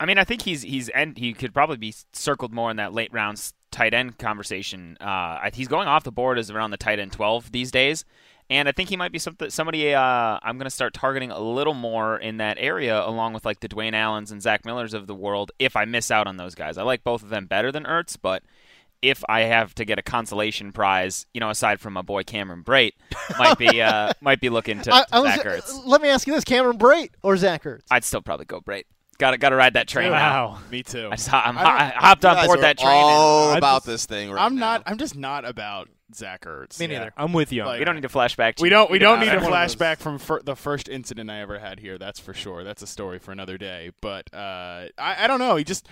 I 0.01 0.07
mean, 0.07 0.19
I 0.19 0.25
think 0.25 0.43
he's 0.43 0.63
he's 0.63 0.89
and 0.89 1.17
he 1.17 1.35
could 1.35 1.55
probably 1.55 1.77
be 1.77 1.95
circled 2.13 2.53
more 2.53 2.71
in 2.71 2.79
that 2.79 2.93
late 2.93 3.13
rounds 3.13 3.55
tight 3.71 3.95
end 3.95 4.19
conversation. 4.19 4.97
Uh, 5.01 5.51
he's 5.53 5.69
going 5.69 5.87
off 5.87 6.05
the 6.05 6.13
board 6.13 6.39
as 6.39 6.51
around 6.51 6.71
the 6.71 6.77
tight 6.77 6.99
end 6.99 7.13
12 7.13 7.53
these 7.53 7.71
days. 7.71 8.05
And 8.51 8.69
I 8.69 8.73
think 8.73 8.91
he 8.91 8.97
might 8.97 9.11
be 9.11 9.19
something, 9.19 9.49
somebody 9.49 9.95
uh, 9.95 10.39
I'm 10.43 10.59
going 10.59 10.67
to 10.67 10.71
start 10.71 10.93
targeting 10.93 11.31
a 11.31 11.39
little 11.41 11.73
more 11.75 12.19
in 12.19 12.37
that 12.39 12.59
area, 12.61 13.03
along 13.03 13.33
with 13.33 13.45
like 13.47 13.61
the 13.61 13.69
Dwayne 13.69 13.95
Allens 13.95 14.31
and 14.31 14.43
Zach 14.43 14.65
Millers 14.67 14.93
of 14.93 15.07
the 15.07 15.15
world. 15.15 15.51
If 15.59 15.77
I 15.77 15.87
miss 15.87 16.11
out 16.11 16.27
on 16.27 16.37
those 16.37 16.55
guys, 16.55 16.77
I 16.77 16.83
like 16.83 17.03
both 17.05 17.23
of 17.23 17.31
them 17.31 17.47
better 17.47 17.73
than 17.73 17.85
Ertz, 17.85 18.17
but 18.21 18.43
if 19.01 19.23
I 19.29 19.41
have 19.43 19.75
to 19.77 19.85
get 19.85 19.99
a 19.99 20.03
consolation 20.03 20.73
prize, 20.73 21.27
you 21.35 21.41
know, 21.41 21.51
aside 21.51 21.81
from 21.81 21.95
my 21.95 22.03
boy 22.03 22.23
Cameron 22.23 22.63
Brate, 22.65 22.93
might 23.39 23.57
be 23.59 23.81
uh, 23.81 24.13
might 24.21 24.41
be 24.41 24.49
looking 24.51 24.79
to, 24.79 24.91
to 24.91 25.07
I 25.11 25.21
was, 25.21 25.35
Zach 25.35 25.45
Ertz. 25.45 25.81
Let 25.87 26.01
me 26.03 26.09
ask 26.09 26.27
you 26.27 26.35
this: 26.35 26.45
Cameron 26.45 26.79
Brate 26.79 27.11
or 27.23 27.37
Zach 27.37 27.65
Ertz? 27.65 27.83
I'd 27.91 28.05
still 28.05 28.23
probably 28.23 28.47
go 28.47 28.61
Brate. 28.61 28.85
Got 29.19 29.31
to 29.31 29.39
got 29.39 29.51
to 29.51 29.57
ride 29.57 29.75
that 29.75 29.89
train 29.89 30.11
now. 30.11 30.49
Wow. 30.49 30.59
Me 30.71 30.83
too. 30.83 31.09
I 31.13 31.17
just, 31.17 31.33
I'm, 31.33 31.57
I 31.57 31.63
I 31.63 31.85
hopped 31.97 32.25
You 32.25 32.31
on 32.31 32.37
guys 32.37 32.47
board 32.47 32.59
are 32.59 32.63
that 32.63 32.79
train. 32.79 32.91
all 32.91 33.51
I 33.51 33.59
about 33.59 33.77
just- 33.79 33.87
this 33.87 34.07
thing 34.07 34.31
right 34.31 34.43
I'm 34.45 34.55
now. 34.57 34.61
not. 34.73 34.83
I'm 34.87 34.99
just 34.99 35.17
not 35.17 35.45
about 35.45 35.89
Zach 36.17 36.43
Ertz. 36.45 36.79
Me 36.81 36.87
Yeah. 36.87 36.99
neither. 36.99 37.13
I'm 37.17 37.33
with 37.33 37.53
you. 37.53 37.65
Like- 37.65 37.79
we 37.79 37.85
don't 37.85 37.95
need 37.97 38.03
to 38.03 38.09
flashback. 38.09 38.61
We 38.61 38.69
don't. 38.69 38.91
We 38.91 38.99
don't 38.99 39.21
need 39.21 39.29
a 39.29 39.37
One 39.37 39.45
of 39.45 39.51
flashback 39.51 39.99
from 39.99 40.19
fir- 40.19 40.43
the 40.43 40.57
first 40.57 40.89
incident 40.89 41.31
I 41.31 41.41
ever 41.41 41.59
had 41.59 41.81
here. 41.81 41.99
That's 41.99 42.21
for 42.21 42.35
sure. 42.35 42.65
That's 42.65 42.83
a 42.83 42.87
story 42.87 43.19
for 43.19 43.33
another 43.33 43.59
day. 43.59 43.91
But 44.01 44.33
uh, 44.35 44.87
I, 44.99 45.25
I 45.25 45.27
don't 45.27 45.39
know. 45.41 45.57
He 45.57 45.65
just 45.65 45.89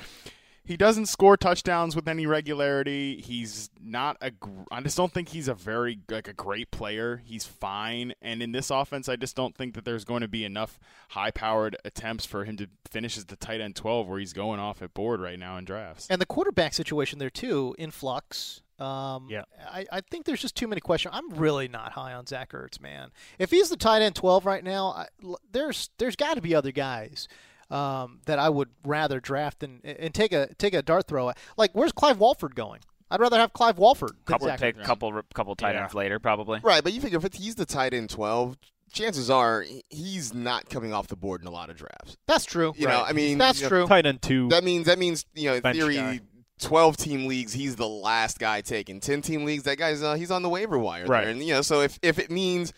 he 0.65 0.77
doesn't 0.77 1.07
score 1.07 1.37
touchdowns 1.37 1.97
with 1.97 2.07
any 2.07 2.25
regularity. 2.25 3.21
He's 3.21 3.69
not 3.83 4.17
a. 4.21 4.31
Gr- 4.31 4.63
I 4.71 4.81
just 4.81 4.97
don't 4.97 5.13
think 5.13 5.31
he's 5.31 5.49
a 5.49 5.55
very 5.55 5.99
like 6.09 6.29
a 6.29 6.33
great 6.33 6.71
player. 6.71 7.21
He's 7.25 7.45
fine. 7.45 8.15
And 8.23 8.41
in 8.43 8.53
this 8.53 8.71
offense, 8.71 9.09
I 9.09 9.17
just 9.17 9.35
don't 9.35 9.57
think 9.57 9.75
that 9.75 9.85
there's 9.85 10.05
going 10.05 10.21
to 10.21 10.29
be 10.29 10.45
enough 10.45 10.79
high-powered 11.11 11.77
attempts 11.85 12.27
for 12.27 12.45
him 12.45 12.57
to 12.59 12.69
finish 12.89 13.17
as 13.19 13.25
the 13.27 13.35
tight 13.37 13.61
end 13.61 13.75
12, 13.77 14.07
where 14.07 14.21
he's 14.21 14.33
going 14.33 14.61
off 14.61 14.83
at 14.83 14.95
board 14.95 15.21
right 15.21 15.39
now 15.39 15.57
in 15.57 15.65
drafts. 15.65 16.07
And 16.09 16.21
the 16.21 16.27
quarterback 16.27 16.75
situation 16.75 17.19
there 17.19 17.29
too, 17.31 17.75
in 17.77 17.91
flux. 17.91 18.63
Um, 18.83 19.29
Yeah. 19.31 19.43
I, 19.71 19.87
I 19.93 20.01
think 20.01 20.25
there's 20.27 20.41
just 20.41 20.57
too 20.57 20.67
many 20.67 20.81
questions. 20.81 21.15
I'm 21.17 21.31
really 21.31 21.69
not 21.69 21.93
high 21.93 22.13
on 22.13 22.27
Zach 22.27 22.53
Ertz, 22.53 22.81
man. 22.81 23.11
If 23.39 23.51
he's 23.51 23.69
the 23.71 23.77
tight 23.77 24.03
end 24.03 24.15
12 24.15 24.45
right 24.47 24.65
now, 24.65 24.89
I, 24.89 25.07
l- 25.25 25.41
there's 25.51 25.91
there's 25.99 26.17
got 26.17 26.35
to 26.35 26.41
be 26.43 26.55
other 26.55 26.73
guys 26.73 27.29
um, 27.71 28.21
that 28.27 28.39
I 28.39 28.49
would 28.49 28.69
rather 28.85 29.21
draft 29.21 29.61
than 29.61 29.81
and 29.85 30.13
take 30.13 30.33
a 30.33 30.53
take 30.55 30.75
a 30.75 30.83
dart 30.83 31.07
throw. 31.07 31.31
at. 31.31 31.39
Like, 31.57 31.71
where's 31.73 31.93
Clive 31.93 32.19
Walford 32.19 32.55
going? 32.55 32.81
I'd 33.11 33.21
rather 33.21 33.39
have 33.39 33.53
Clive 33.53 33.79
Walford 33.79 34.11
than 34.11 34.25
couple 34.27 34.47
Zach 34.47 34.59
pick, 34.61 34.77
Ertz. 34.79 34.85
couple 34.85 35.21
couple 35.35 35.55
tight 35.55 35.75
Yeah. 35.75 35.83
ends 35.83 35.95
later, 35.95 36.19
probably. 36.19 36.61
Right, 36.63 36.83
but 36.83 36.93
you 36.93 37.01
figure 37.01 37.21
if 37.23 37.33
he's 37.35 37.55
the 37.55 37.67
tight 37.67 37.93
end 37.95 38.11
12, 38.11 38.57
chances 38.93 39.31
are 39.31 39.65
he's 39.91 40.35
not 40.35 40.69
coming 40.71 40.93
off 40.93 41.09
the 41.09 41.17
board 41.17 41.41
in 41.43 41.47
a 41.47 41.51
lot 41.51 41.71
of 41.71 41.77
drafts. 41.77 42.17
That's 42.27 42.45
true. 42.45 42.73
You 42.77 42.89
know, 42.89 43.03
I 43.07 43.13
mean, 43.13 43.39
That's 43.39 43.59
you 43.61 43.65
know, 43.65 43.69
true. 43.69 43.87
Tight 43.87 44.07
end 44.07 44.23
two. 44.23 44.49
That 44.49 44.65
means 44.65 44.87
that 44.87 44.99
means 44.99 45.25
you 45.35 45.51
know 45.51 45.55
in 45.57 45.63
theory, 45.63 45.97
guy. 45.97 46.21
Twelve 46.63 46.97
team 46.97 47.27
leagues, 47.27 47.53
he's 47.53 47.77
the 47.77 47.89
last 47.89 48.39
guy 48.39 48.61
taken. 48.61 49.01
Ten 49.01 49.21
team 49.21 49.45
leagues, 49.45 49.65
that 49.65 49.77
guy's 49.77 50.03
uh, 50.03 50.15
he's 50.15 50.31
on 50.31 50.43
the 50.43 50.49
waiver 50.49 50.79
wire. 50.79 51.05
Right. 51.07 51.23
There. 51.23 51.31
And 51.31 51.43
you 51.43 51.55
know, 51.55 51.63
so 51.63 51.81
if 51.81 51.99
if 52.03 52.19
it 52.19 52.31
means 52.31 52.73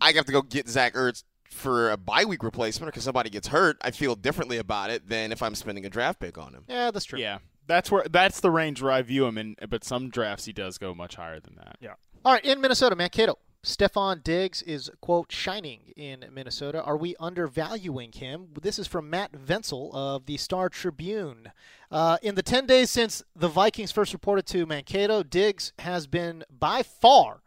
I 0.00 0.12
have 0.12 0.26
to 0.26 0.32
go 0.32 0.42
get 0.42 0.68
Zach 0.68 0.94
Ertz 0.94 1.24
for 1.50 1.90
a 1.90 1.96
bye 1.96 2.24
week 2.24 2.42
replacement 2.42 2.92
because 2.92 3.04
somebody 3.04 3.30
gets 3.30 3.48
hurt, 3.48 3.76
I 3.82 3.90
feel 3.90 4.14
differently 4.14 4.56
about 4.58 4.90
it 4.90 5.08
than 5.08 5.32
if 5.32 5.42
I'm 5.42 5.54
spending 5.54 5.84
a 5.84 5.90
draft 5.90 6.20
pick 6.20 6.38
on 6.38 6.54
him. 6.54 6.64
Yeah, 6.68 6.90
that's 6.90 7.04
true. 7.04 7.18
Yeah, 7.18 7.38
that's 7.66 7.90
where 7.90 8.04
that's 8.10 8.40
the 8.40 8.50
range 8.50 8.82
where 8.82 8.92
I 8.92 9.02
view 9.02 9.26
him 9.26 9.38
in. 9.38 9.56
But 9.68 9.84
some 9.84 10.10
drafts 10.10 10.46
he 10.46 10.52
does 10.52 10.78
go 10.78 10.94
much 10.94 11.16
higher 11.16 11.40
than 11.40 11.56
that. 11.56 11.76
Yeah. 11.80 11.94
All 12.24 12.32
right, 12.32 12.44
in 12.44 12.60
Minnesota, 12.60 12.96
Mankato. 12.96 13.38
Stefon 13.62 14.24
Diggs 14.24 14.62
is, 14.62 14.90
quote, 15.02 15.30
shining 15.30 15.92
in 15.94 16.24
Minnesota. 16.32 16.82
Are 16.82 16.96
we 16.96 17.14
undervaluing 17.20 18.12
him? 18.12 18.48
This 18.60 18.78
is 18.78 18.86
from 18.86 19.10
Matt 19.10 19.32
Vensel 19.36 19.90
of 19.92 20.24
the 20.24 20.38
Star 20.38 20.70
Tribune. 20.70 21.52
Uh, 21.90 22.16
in 22.22 22.36
the 22.36 22.42
10 22.42 22.66
days 22.66 22.90
since 22.90 23.22
the 23.36 23.48
Vikings 23.48 23.92
first 23.92 24.14
reported 24.14 24.46
to 24.46 24.64
Mankato, 24.64 25.22
Diggs 25.22 25.74
has 25.80 26.06
been 26.06 26.42
by 26.50 26.82
far 26.82 27.42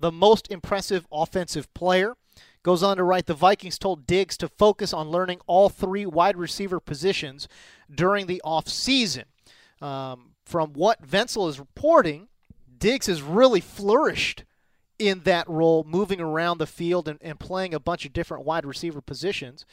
the 0.00 0.10
most 0.10 0.50
impressive 0.50 1.06
offensive 1.12 1.72
player. 1.74 2.14
Goes 2.62 2.82
on 2.82 2.96
to 2.96 3.04
write 3.04 3.26
the 3.26 3.34
Vikings 3.34 3.78
told 3.78 4.06
Diggs 4.06 4.38
to 4.38 4.48
focus 4.48 4.94
on 4.94 5.10
learning 5.10 5.40
all 5.46 5.68
three 5.68 6.06
wide 6.06 6.38
receiver 6.38 6.80
positions 6.80 7.46
during 7.94 8.26
the 8.26 8.40
offseason. 8.42 9.24
Um, 9.82 10.30
from 10.46 10.72
what 10.72 11.04
Vensel 11.04 11.46
is 11.48 11.58
reporting, 11.58 12.28
Diggs 12.78 13.06
has 13.06 13.20
really 13.20 13.60
flourished 13.60 14.44
in 14.98 15.20
that 15.20 15.48
role, 15.48 15.84
moving 15.84 16.20
around 16.20 16.58
the 16.58 16.66
field 16.66 17.08
and, 17.08 17.18
and 17.22 17.38
playing 17.38 17.74
a 17.74 17.80
bunch 17.80 18.04
of 18.04 18.12
different 18.12 18.44
wide 18.44 18.66
receiver 18.66 19.00
positions. 19.00 19.64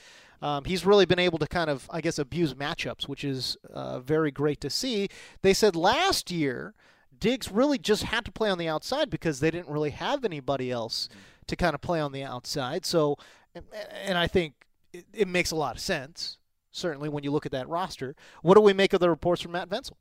Um, 0.42 0.66
he's 0.66 0.86
really 0.86 1.06
been 1.06 1.20
able 1.20 1.40
to 1.40 1.48
kind 1.48 1.70
of, 1.70 1.90
I 1.92 2.02
guess, 2.02 2.20
abuse 2.20 2.54
matchups, 2.54 3.08
which 3.08 3.24
is 3.24 3.58
uh, 3.74 4.00
very 4.00 4.32
great 4.32 4.62
to 4.62 4.70
see. 4.70 5.08
They 5.42 5.54
said 5.54 5.76
last 5.76 6.30
year, 6.30 6.74
Diggs 7.18 7.50
really 7.50 7.78
just 7.78 8.04
had 8.04 8.26
to 8.26 8.32
play 8.32 8.50
on 8.50 8.58
the 8.58 8.68
outside 8.68 9.10
because 9.10 9.40
they 9.40 9.50
didn't 9.50 9.70
really 9.70 9.92
have 9.92 10.26
anybody 10.26 10.70
else 10.70 11.10
to 11.48 11.56
kind 11.56 11.74
of 11.74 11.82
play 11.82 12.00
on 12.00 12.12
the 12.12 12.24
outside. 12.24 12.86
So, 12.86 13.18
and, 13.56 13.66
and 14.04 14.18
I 14.18 14.28
think 14.28 14.54
it, 14.94 15.06
it 15.14 15.28
makes 15.28 15.52
a 15.52 15.56
lot 15.56 15.76
of 15.76 15.82
sense, 15.82 16.38
certainly 16.72 17.10
when 17.10 17.24
you 17.24 17.32
look 17.32 17.46
at 17.46 17.52
that 17.54 17.70
roster. 17.70 18.16
What 18.42 18.56
do 18.56 18.62
we 18.62 18.74
make 18.74 18.94
of 18.94 19.00
the 19.00 19.10
reports 19.10 19.42
from 19.42 19.54
Matt 19.54 19.70
Vensel? 19.70 19.98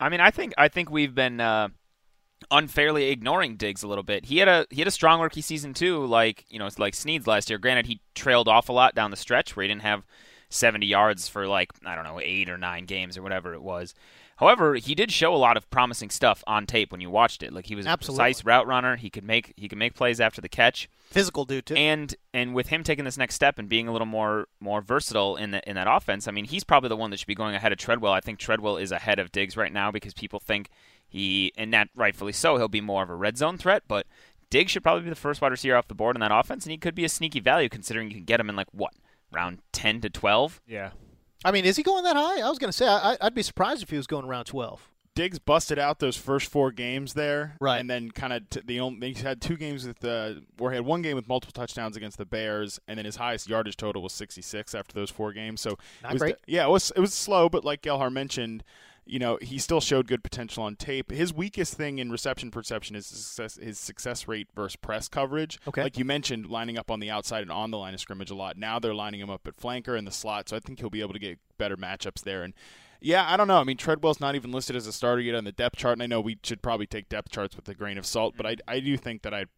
I 0.00 0.08
mean, 0.08 0.20
I 0.20 0.30
think 0.30 0.54
I 0.58 0.68
think 0.68 0.90
we've 0.90 1.14
been 1.14 1.40
uh, 1.40 1.68
unfairly 2.50 3.10
ignoring 3.10 3.56
Diggs 3.56 3.82
a 3.82 3.88
little 3.88 4.04
bit. 4.04 4.26
He 4.26 4.38
had 4.38 4.48
a 4.48 4.66
he 4.70 4.80
had 4.80 4.88
a 4.88 4.92
strong 4.92 5.20
rookie 5.20 5.40
season 5.40 5.74
too, 5.74 6.04
like 6.06 6.44
you 6.48 6.58
know, 6.58 6.66
it's 6.66 6.78
like 6.78 6.94
Snead's 6.94 7.26
last 7.26 7.50
year. 7.50 7.58
Granted, 7.58 7.86
he 7.86 8.00
trailed 8.14 8.48
off 8.48 8.68
a 8.68 8.72
lot 8.72 8.94
down 8.94 9.10
the 9.10 9.16
stretch 9.16 9.56
where 9.56 9.62
he 9.62 9.68
didn't 9.68 9.82
have 9.82 10.04
70 10.50 10.86
yards 10.86 11.28
for 11.28 11.46
like 11.46 11.72
I 11.84 11.94
don't 11.94 12.04
know 12.04 12.20
eight 12.20 12.48
or 12.48 12.58
nine 12.58 12.86
games 12.86 13.16
or 13.16 13.22
whatever 13.22 13.54
it 13.54 13.62
was. 13.62 13.94
However, 14.36 14.74
he 14.74 14.96
did 14.96 15.12
show 15.12 15.32
a 15.32 15.36
lot 15.36 15.56
of 15.56 15.70
promising 15.70 16.10
stuff 16.10 16.42
on 16.46 16.66
tape 16.66 16.90
when 16.90 17.00
you 17.00 17.08
watched 17.08 17.42
it. 17.42 17.52
Like 17.52 17.66
he 17.66 17.76
was 17.76 17.86
a 17.86 17.96
precise 17.96 18.44
route 18.44 18.66
runner. 18.66 18.96
He 18.96 19.08
could 19.08 19.22
make 19.22 19.52
he 19.56 19.68
could 19.68 19.78
make 19.78 19.94
plays 19.94 20.20
after 20.20 20.40
the 20.40 20.48
catch. 20.48 20.88
Physical 21.10 21.44
dude 21.44 21.66
too. 21.66 21.74
And 21.76 22.14
and 22.32 22.52
with 22.52 22.68
him 22.68 22.82
taking 22.82 23.04
this 23.04 23.16
next 23.16 23.36
step 23.36 23.58
and 23.58 23.68
being 23.68 23.86
a 23.86 23.92
little 23.92 24.06
more 24.06 24.48
more 24.58 24.80
versatile 24.80 25.36
in 25.36 25.52
the, 25.52 25.68
in 25.68 25.76
that 25.76 25.86
offense, 25.88 26.26
I 26.26 26.32
mean, 26.32 26.46
he's 26.46 26.64
probably 26.64 26.88
the 26.88 26.96
one 26.96 27.10
that 27.10 27.18
should 27.18 27.28
be 27.28 27.36
going 27.36 27.54
ahead 27.54 27.70
of 27.70 27.78
Treadwell. 27.78 28.12
I 28.12 28.20
think 28.20 28.40
Treadwell 28.40 28.76
is 28.76 28.90
ahead 28.90 29.20
of 29.20 29.30
Diggs 29.30 29.56
right 29.56 29.72
now 29.72 29.92
because 29.92 30.14
people 30.14 30.40
think 30.40 30.68
he 31.14 31.52
and 31.56 31.72
that 31.72 31.88
rightfully 31.94 32.32
so 32.32 32.56
he'll 32.56 32.68
be 32.68 32.80
more 32.80 33.02
of 33.02 33.08
a 33.10 33.14
red 33.14 33.38
zone 33.38 33.56
threat, 33.56 33.84
but 33.86 34.06
Diggs 34.50 34.72
should 34.72 34.82
probably 34.82 35.04
be 35.04 35.10
the 35.10 35.16
first 35.16 35.40
wide 35.40 35.50
receiver 35.52 35.76
off 35.76 35.88
the 35.88 35.94
board 35.94 36.16
in 36.16 36.20
that 36.20 36.30
offense, 36.32 36.64
and 36.64 36.70
he 36.72 36.78
could 36.78 36.94
be 36.94 37.04
a 37.04 37.08
sneaky 37.08 37.40
value 37.40 37.68
considering 37.68 38.08
you 38.10 38.16
can 38.16 38.24
get 38.24 38.40
him 38.40 38.48
in 38.50 38.56
like 38.56 38.68
what 38.72 38.92
round 39.32 39.58
ten 39.72 40.00
to 40.00 40.10
twelve. 40.10 40.60
Yeah. 40.66 40.90
I 41.44 41.50
mean, 41.50 41.64
is 41.64 41.76
he 41.76 41.82
going 41.82 42.04
that 42.04 42.16
high? 42.16 42.40
I 42.40 42.48
was 42.48 42.58
going 42.58 42.70
to 42.70 42.76
say 42.76 42.86
I, 42.88 43.16
I'd 43.20 43.34
be 43.34 43.42
surprised 43.42 43.82
if 43.82 43.90
he 43.90 43.96
was 43.98 44.06
going 44.06 44.24
around 44.24 44.44
12. 44.46 44.90
Diggs 45.14 45.38
busted 45.38 45.78
out 45.78 45.98
those 45.98 46.16
first 46.16 46.50
four 46.50 46.72
games 46.72 47.12
there, 47.14 47.56
Right. 47.60 47.78
And 47.78 47.88
then 47.88 48.10
kind 48.10 48.32
of 48.32 48.48
t- 48.50 48.62
the 48.64 48.80
only 48.80 49.12
he 49.12 49.22
had 49.22 49.40
two 49.42 49.56
games 49.56 49.86
with 49.86 50.00
the 50.00 50.42
where 50.58 50.72
he 50.72 50.76
had 50.76 50.84
one 50.86 51.02
game 51.02 51.14
with 51.16 51.28
multiple 51.28 51.52
touchdowns 51.52 51.96
against 51.96 52.18
the 52.18 52.24
Bears, 52.24 52.80
and 52.88 52.96
then 52.98 53.04
his 53.04 53.16
highest 53.16 53.48
yardage 53.48 53.76
total 53.76 54.02
was 54.02 54.12
66 54.12 54.74
after 54.74 54.92
those 54.94 55.10
four 55.10 55.32
games. 55.32 55.60
So 55.60 55.78
Not 56.02 56.10
it 56.10 56.14
was 56.14 56.22
great. 56.22 56.36
yeah, 56.46 56.66
it 56.66 56.70
was 56.70 56.90
it 56.96 57.00
was 57.00 57.14
slow, 57.14 57.48
but 57.48 57.64
like 57.64 57.82
Gelhar 57.82 58.10
mentioned, 58.10 58.64
you 59.06 59.18
know 59.18 59.38
he 59.42 59.58
still 59.58 59.80
showed 59.80 60.06
good 60.06 60.22
potential 60.22 60.62
on 60.62 60.76
tape. 60.76 61.10
His 61.10 61.32
weakest 61.32 61.74
thing 61.74 61.98
in 61.98 62.10
reception 62.10 62.50
perception 62.50 62.96
is 62.96 63.08
his 63.08 63.24
success, 63.24 63.56
his 63.56 63.78
success 63.78 64.28
rate 64.28 64.48
versus 64.54 64.76
press 64.76 65.08
coverage. 65.08 65.58
Okay. 65.68 65.82
like 65.82 65.98
you 65.98 66.04
mentioned, 66.04 66.46
lining 66.46 66.78
up 66.78 66.90
on 66.90 67.00
the 67.00 67.10
outside 67.10 67.42
and 67.42 67.52
on 67.52 67.70
the 67.70 67.78
line 67.78 67.94
of 67.94 68.00
scrimmage 68.00 68.30
a 68.30 68.34
lot. 68.34 68.56
Now 68.56 68.78
they're 68.78 68.94
lining 68.94 69.20
him 69.20 69.30
up 69.30 69.46
at 69.46 69.56
flanker 69.56 69.96
in 69.98 70.04
the 70.04 70.12
slot, 70.12 70.48
so 70.48 70.56
I 70.56 70.60
think 70.60 70.80
he'll 70.80 70.90
be 70.90 71.00
able 71.00 71.12
to 71.12 71.18
get 71.18 71.38
better 71.58 71.76
matchups 71.76 72.22
there 72.22 72.42
and. 72.42 72.54
Yeah, 73.00 73.30
I 73.30 73.36
don't 73.36 73.48
know. 73.48 73.58
I 73.58 73.64
mean, 73.64 73.76
Treadwell's 73.76 74.18
not 74.18 74.34
even 74.34 74.50
listed 74.50 74.76
as 74.76 74.86
a 74.86 74.92
starter 74.92 75.20
yet 75.20 75.34
on 75.34 75.44
the 75.44 75.52
depth 75.52 75.76
chart, 75.76 75.92
and 75.92 76.02
I 76.02 76.06
know 76.06 76.22
we 76.22 76.38
should 76.42 76.62
probably 76.62 76.86
take 76.86 77.10
depth 77.10 77.30
charts 77.30 77.54
with 77.54 77.68
a 77.68 77.74
grain 77.74 77.98
of 77.98 78.06
salt, 78.06 78.32
but 78.34 78.46
I, 78.46 78.56
I 78.66 78.80
do 78.80 78.96
think 78.96 79.20
that 79.22 79.34
I'd, 79.34 79.48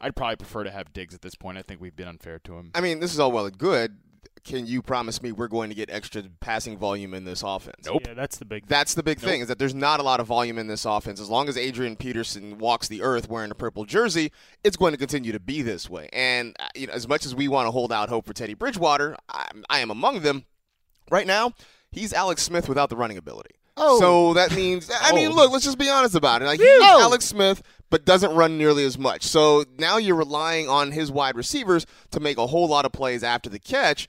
I'd 0.00 0.14
probably 0.14 0.36
prefer 0.36 0.62
to 0.62 0.70
have 0.70 0.92
Diggs 0.92 1.12
at 1.12 1.20
this 1.20 1.34
point. 1.34 1.58
I 1.58 1.62
think 1.62 1.80
we've 1.80 1.96
been 1.96 2.06
unfair 2.06 2.38
to 2.44 2.54
him. 2.54 2.70
I 2.76 2.80
mean, 2.80 3.00
this 3.00 3.12
is 3.12 3.18
all 3.18 3.32
well 3.32 3.46
and 3.46 3.58
good. 3.58 3.96
Can 4.44 4.66
you 4.66 4.82
promise 4.82 5.22
me 5.22 5.30
we're 5.30 5.46
going 5.48 5.68
to 5.70 5.74
get 5.76 5.88
extra 5.88 6.24
passing 6.40 6.76
volume 6.76 7.14
in 7.14 7.24
this 7.24 7.42
offense? 7.44 7.86
Nope. 7.86 8.02
Yeah, 8.06 8.14
that's 8.14 8.38
the 8.38 8.44
big. 8.44 8.66
That's 8.66 8.94
the 8.94 9.02
big 9.02 9.20
thing 9.20 9.40
is 9.40 9.46
that 9.48 9.58
there's 9.60 9.74
not 9.74 10.00
a 10.00 10.02
lot 10.02 10.18
of 10.18 10.26
volume 10.26 10.58
in 10.58 10.66
this 10.66 10.84
offense. 10.84 11.20
As 11.20 11.28
long 11.28 11.48
as 11.48 11.56
Adrian 11.56 11.94
Peterson 11.94 12.58
walks 12.58 12.88
the 12.88 13.02
earth 13.02 13.28
wearing 13.28 13.52
a 13.52 13.54
purple 13.54 13.84
jersey, 13.84 14.32
it's 14.64 14.76
going 14.76 14.92
to 14.92 14.98
continue 14.98 15.30
to 15.30 15.38
be 15.38 15.62
this 15.62 15.88
way. 15.88 16.08
And 16.12 16.56
uh, 16.58 16.66
you 16.74 16.88
know, 16.88 16.92
as 16.92 17.06
much 17.06 17.24
as 17.24 17.36
we 17.36 17.46
want 17.46 17.66
to 17.68 17.70
hold 17.70 17.92
out 17.92 18.08
hope 18.08 18.26
for 18.26 18.32
Teddy 18.32 18.54
Bridgewater, 18.54 19.16
I, 19.28 19.46
I 19.70 19.78
am 19.78 19.90
among 19.92 20.20
them. 20.22 20.44
Right 21.10 21.26
now, 21.26 21.52
he's 21.92 22.12
Alex 22.12 22.42
Smith 22.42 22.68
without 22.68 22.90
the 22.90 22.96
running 22.96 23.18
ability. 23.18 23.50
Oh. 23.76 24.00
So 24.00 24.34
that 24.34 24.54
means, 24.54 24.90
I 25.00 25.12
mean, 25.14 25.30
Oh. 25.30 25.34
look, 25.34 25.52
let's 25.52 25.64
just 25.64 25.78
be 25.78 25.88
honest 25.88 26.14
about 26.14 26.42
it. 26.42 26.46
Like, 26.46 26.60
he's 26.60 26.68
Oh. 26.68 27.00
Alex 27.00 27.24
Smith, 27.24 27.62
but 27.92 28.04
doesn't 28.04 28.34
run 28.34 28.58
nearly 28.58 28.84
as 28.84 28.98
much. 28.98 29.22
So 29.22 29.64
now 29.78 29.98
you're 29.98 30.16
relying 30.16 30.68
on 30.68 30.90
his 30.90 31.12
wide 31.12 31.36
receivers 31.36 31.86
to 32.10 32.18
make 32.18 32.38
a 32.38 32.46
whole 32.48 32.66
lot 32.66 32.84
of 32.84 32.90
plays 32.90 33.22
after 33.22 33.48
the 33.48 33.60
catch. 33.60 34.08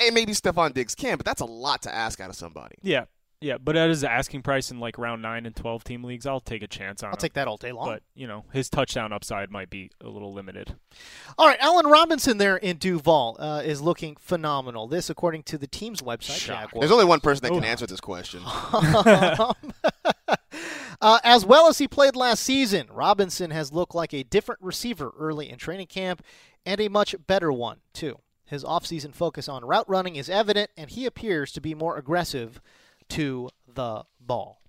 And 0.00 0.14
maybe 0.14 0.32
Stefon 0.32 0.74
Diggs 0.74 0.94
can, 0.96 1.16
but 1.16 1.24
that's 1.24 1.40
a 1.40 1.46
lot 1.46 1.82
to 1.82 1.94
ask 1.94 2.18
out 2.20 2.28
of 2.30 2.36
somebody. 2.36 2.76
Yeah, 2.82 3.04
yeah, 3.40 3.56
but 3.56 3.74
at 3.76 3.88
his 3.88 4.04
asking 4.04 4.42
price 4.42 4.70
in 4.70 4.78
like 4.78 4.98
round 4.98 5.22
nine 5.22 5.46
and 5.46 5.56
twelve 5.56 5.84
team 5.84 6.04
leagues, 6.04 6.26
I'll 6.26 6.40
take 6.40 6.62
a 6.62 6.66
chance 6.66 7.02
on 7.02 7.08
I'll 7.08 7.14
him. 7.14 7.18
take 7.20 7.32
that 7.34 7.48
all 7.48 7.56
day 7.56 7.72
long. 7.72 7.86
But 7.88 8.02
you 8.14 8.26
know, 8.26 8.44
his 8.52 8.68
touchdown 8.68 9.10
upside 9.12 9.50
might 9.50 9.70
be 9.70 9.90
a 10.02 10.08
little 10.08 10.34
limited. 10.34 10.76
All 11.38 11.46
right, 11.46 11.56
Allen 11.60 11.86
Robinson 11.86 12.36
there 12.36 12.58
in 12.58 12.76
Duval 12.76 13.36
uh, 13.40 13.62
is 13.64 13.80
looking 13.80 14.16
phenomenal. 14.16 14.86
This, 14.86 15.08
according 15.08 15.44
to 15.44 15.56
the 15.56 15.66
team's 15.66 16.02
website, 16.02 16.44
Jaguars. 16.44 16.80
There's 16.80 16.92
only 16.92 17.06
one 17.06 17.20
person 17.20 17.42
that 17.44 17.52
can 17.52 17.64
Oh. 17.64 17.66
answer 17.66 17.86
this 17.86 18.00
question. 18.00 18.42
uh, 21.00 21.18
as 21.24 21.44
well 21.44 21.68
as 21.68 21.78
he 21.78 21.88
played 21.88 22.16
last 22.16 22.42
season, 22.42 22.88
Robinson 22.90 23.50
has 23.50 23.72
looked 23.72 23.94
like 23.94 24.12
a 24.12 24.22
different 24.22 24.60
receiver 24.62 25.12
early 25.18 25.50
in 25.50 25.58
training 25.58 25.86
camp 25.86 26.22
and 26.66 26.80
a 26.80 26.88
much 26.88 27.14
better 27.26 27.52
one, 27.52 27.78
too. 27.92 28.18
His 28.44 28.64
offseason 28.64 29.14
focus 29.14 29.48
on 29.48 29.64
route 29.64 29.88
running 29.88 30.16
is 30.16 30.28
evident, 30.28 30.70
and 30.76 30.90
he 30.90 31.06
appears 31.06 31.52
to 31.52 31.60
be 31.60 31.74
more 31.74 31.96
aggressive 31.96 32.60
to 33.10 33.50
the 33.72 34.04
ball. 34.20 34.60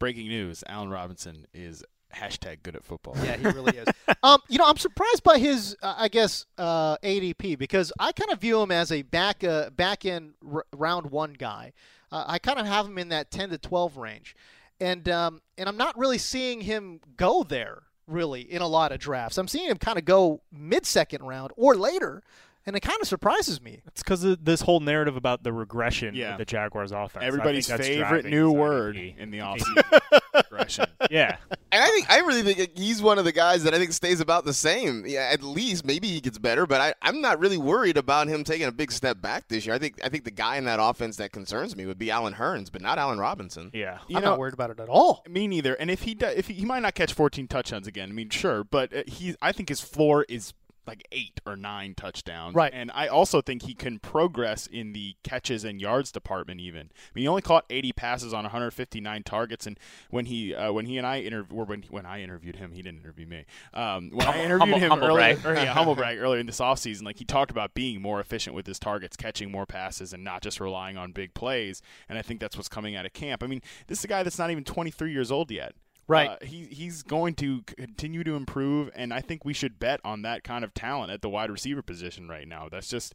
Breaking 0.00 0.26
news: 0.26 0.64
Allen 0.66 0.90
Robinson 0.90 1.46
is 1.54 1.84
hashtag 2.12 2.62
good 2.62 2.76
at 2.76 2.84
football. 2.84 3.14
Yeah, 3.22 3.36
he 3.36 3.46
really 3.46 3.76
is. 3.76 3.86
um, 4.22 4.40
you 4.48 4.58
know, 4.58 4.66
I'm 4.66 4.76
surprised 4.76 5.22
by 5.22 5.38
his, 5.38 5.76
uh, 5.82 5.94
I 5.96 6.08
guess, 6.08 6.46
uh, 6.58 6.96
ADP 6.98 7.58
because 7.58 7.92
I 7.98 8.12
kind 8.12 8.32
of 8.32 8.40
view 8.40 8.60
him 8.60 8.70
as 8.70 8.92
a 8.92 9.02
back 9.02 9.44
uh, 9.44 9.70
back 9.70 10.04
end 10.04 10.34
r- 10.52 10.66
round 10.72 11.10
one 11.10 11.34
guy. 11.34 11.72
Uh, 12.10 12.24
I 12.26 12.38
kind 12.38 12.58
of 12.58 12.66
have 12.66 12.86
him 12.86 12.98
in 12.98 13.08
that 13.08 13.30
10 13.30 13.50
to 13.50 13.58
12 13.58 13.96
range, 13.96 14.36
and 14.82 15.08
um, 15.08 15.40
and 15.56 15.68
I'm 15.68 15.76
not 15.76 15.96
really 15.96 16.18
seeing 16.18 16.60
him 16.60 17.00
go 17.16 17.44
there 17.44 17.84
really 18.08 18.40
in 18.40 18.62
a 18.62 18.66
lot 18.66 18.90
of 18.90 18.98
drafts. 18.98 19.38
I'm 19.38 19.46
seeing 19.46 19.70
him 19.70 19.78
kind 19.78 19.96
of 19.96 20.04
go 20.04 20.42
mid 20.50 20.84
second 20.84 21.22
round 21.22 21.52
or 21.56 21.76
later, 21.76 22.22
and 22.66 22.76
it 22.76 22.80
kind 22.80 22.98
of 23.00 23.08
surprises 23.08 23.60
me. 23.60 23.80
It's 23.86 24.02
because 24.02 24.22
of 24.24 24.44
this 24.44 24.60
whole 24.62 24.80
narrative 24.80 25.16
about 25.16 25.42
the 25.42 25.52
regression 25.52 26.14
Yeah. 26.14 26.32
of 26.32 26.38
the 26.38 26.44
Jaguars 26.44 26.92
offense. 26.92 27.16
I 27.16 27.20
think 27.20 27.28
Everybody's 27.28 27.66
that's 27.66 27.86
favorite 27.86 28.08
driving 28.22 28.30
new 28.30 28.48
his 28.50 28.56
word 28.58 28.96
IDP. 28.96 29.18
in 29.18 29.30
the 29.30 29.38
offseason: 29.40 30.20
regression. 30.34 30.86
Yeah, 31.10 31.36
And 31.72 31.82
I 31.82 31.88
think 31.88 32.08
I 32.10 32.20
really 32.20 32.42
think 32.54 32.78
he's 32.78 33.02
one 33.02 33.18
of 33.18 33.24
the 33.24 33.32
guys 33.32 33.64
that 33.64 33.74
I 33.74 33.78
think 33.78 33.92
stays 33.92 34.20
about 34.20 34.44
the 34.44 34.54
same. 34.54 35.04
Yeah, 35.04 35.28
at 35.32 35.42
least 35.42 35.84
maybe 35.84 36.06
he 36.08 36.20
gets 36.20 36.38
better, 36.38 36.64
but 36.64 36.80
I, 36.80 36.94
I'm 37.02 37.20
not 37.20 37.40
really 37.40 37.58
worried 37.58 37.96
about 37.96 38.28
him 38.28 38.44
taking 38.44 38.66
a 38.68 38.72
big 38.72 38.92
step 38.92 39.20
back 39.20 39.48
this 39.48 39.66
year. 39.66 39.74
I 39.74 39.78
think 39.78 40.00
I 40.04 40.08
think 40.08 40.24
the 40.24 40.30
guy 40.30 40.56
in 40.56 40.64
that 40.66 40.78
offense 40.80 41.16
that 41.16 41.32
concerns 41.32 41.74
me 41.76 41.86
would 41.86 41.98
be 41.98 42.10
Allen 42.10 42.34
Hurns, 42.34 42.70
but 42.70 42.80
not 42.80 42.98
Allen 42.98 43.18
Robinson. 43.18 43.70
yeah. 43.74 43.98
You 44.08 44.16
I'm 44.18 44.22
know, 44.22 44.30
not 44.30 44.38
worried 44.38 44.54
about 44.54 44.70
it 44.70 44.78
at 44.80 44.88
all. 44.88 45.24
Me 45.28 45.48
neither. 45.48 45.74
And 45.74 45.90
if 45.90 46.02
he 46.02 46.14
does, 46.14 46.34
if 46.36 46.46
he, 46.46 46.54
he 46.54 46.64
might 46.64 46.80
not 46.82 46.94
catch 46.94 47.12
14 47.12 47.48
touchdowns 47.48 47.88
again, 47.88 48.08
I 48.10 48.12
mean, 48.12 48.30
sure, 48.30 48.62
but 48.64 48.94
uh, 48.96 49.02
he, 49.08 49.34
I 49.42 49.50
think 49.52 49.68
his 49.68 49.80
floor 49.80 50.24
is 50.28 50.54
like 50.86 51.06
eight 51.12 51.40
or 51.46 51.56
nine 51.56 51.94
touchdowns. 51.94 52.54
Right. 52.54 52.72
And 52.74 52.90
I 52.94 53.06
also 53.08 53.40
think 53.40 53.62
he 53.62 53.74
can 53.74 53.98
progress 53.98 54.66
in 54.66 54.92
the 54.92 55.16
catches 55.22 55.64
and 55.64 55.80
yards 55.80 56.10
department. 56.12 56.60
Even. 56.60 56.90
I 56.92 57.10
mean, 57.14 57.22
he 57.22 57.28
only 57.28 57.42
caught 57.42 57.64
80 57.70 57.92
passes 57.92 58.34
on 58.34 58.44
159 58.44 59.22
targets, 59.22 59.66
and 59.66 59.78
when 60.10 60.26
he, 60.26 60.54
uh, 60.54 60.72
when 60.72 60.86
he 60.86 60.98
and 60.98 61.06
I 61.06 61.20
interviewed, 61.20 61.58
or 61.58 61.64
when 61.64 61.82
when 61.90 62.06
I 62.06 62.22
interviewed 62.22 62.56
him, 62.56 62.72
he 62.72 62.82
didn't 62.82 63.00
interview 63.00 63.26
me. 63.26 63.44
Um, 63.74 64.10
when 64.10 64.26
I 64.26 64.32
Humble- 64.32 64.44
interviewed 64.44 64.78
him 64.78 64.90
humble 64.90 65.06
earlier, 65.08 65.36
brag. 65.36 65.46
or, 65.46 65.54
yeah, 65.54 65.72
humble 65.72 65.94
brag 65.94 66.18
earlier 66.18 66.40
in 66.40 66.46
this 66.46 66.60
offseason, 66.60 67.02
like 67.04 67.18
he 67.18 67.24
talked 67.24 67.50
about 67.50 67.74
being 67.74 68.00
more 68.02 68.20
efficient 68.20 68.56
with 68.56 68.66
his 68.66 68.78
targets, 68.78 69.16
catching 69.16 69.50
more 69.50 69.66
passes, 69.66 70.12
and 70.12 70.24
not 70.24 70.42
just 70.42 70.60
relying 70.60 70.96
on 70.96 71.12
big 71.12 71.34
plays. 71.34 71.82
And 72.08 72.18
I 72.18 72.22
think 72.22 72.40
that's 72.40 72.56
what's 72.56 72.68
coming 72.68 72.96
out 72.96 73.06
of 73.06 73.12
camp. 73.12 73.42
I 73.42 73.46
mean, 73.46 73.62
this 73.86 73.98
is 73.98 74.04
a 74.04 74.08
guy 74.08 74.22
that's 74.22 74.38
not 74.38 74.50
even 74.50 74.64
23 74.64 75.12
years 75.12 75.30
old 75.30 75.50
yet. 75.50 75.74
Right. 76.08 76.30
Uh, 76.30 76.36
he 76.42 76.64
he's 76.64 77.02
going 77.02 77.34
to 77.36 77.62
continue 77.62 78.24
to 78.24 78.34
improve, 78.34 78.90
and 78.94 79.14
I 79.14 79.20
think 79.20 79.44
we 79.44 79.52
should 79.52 79.78
bet 79.78 80.00
on 80.04 80.22
that 80.22 80.44
kind 80.44 80.64
of 80.64 80.74
talent 80.74 81.12
at 81.12 81.22
the 81.22 81.28
wide 81.28 81.50
receiver 81.50 81.82
position 81.82 82.28
right 82.28 82.46
now. 82.46 82.68
That's 82.70 82.88
just. 82.88 83.14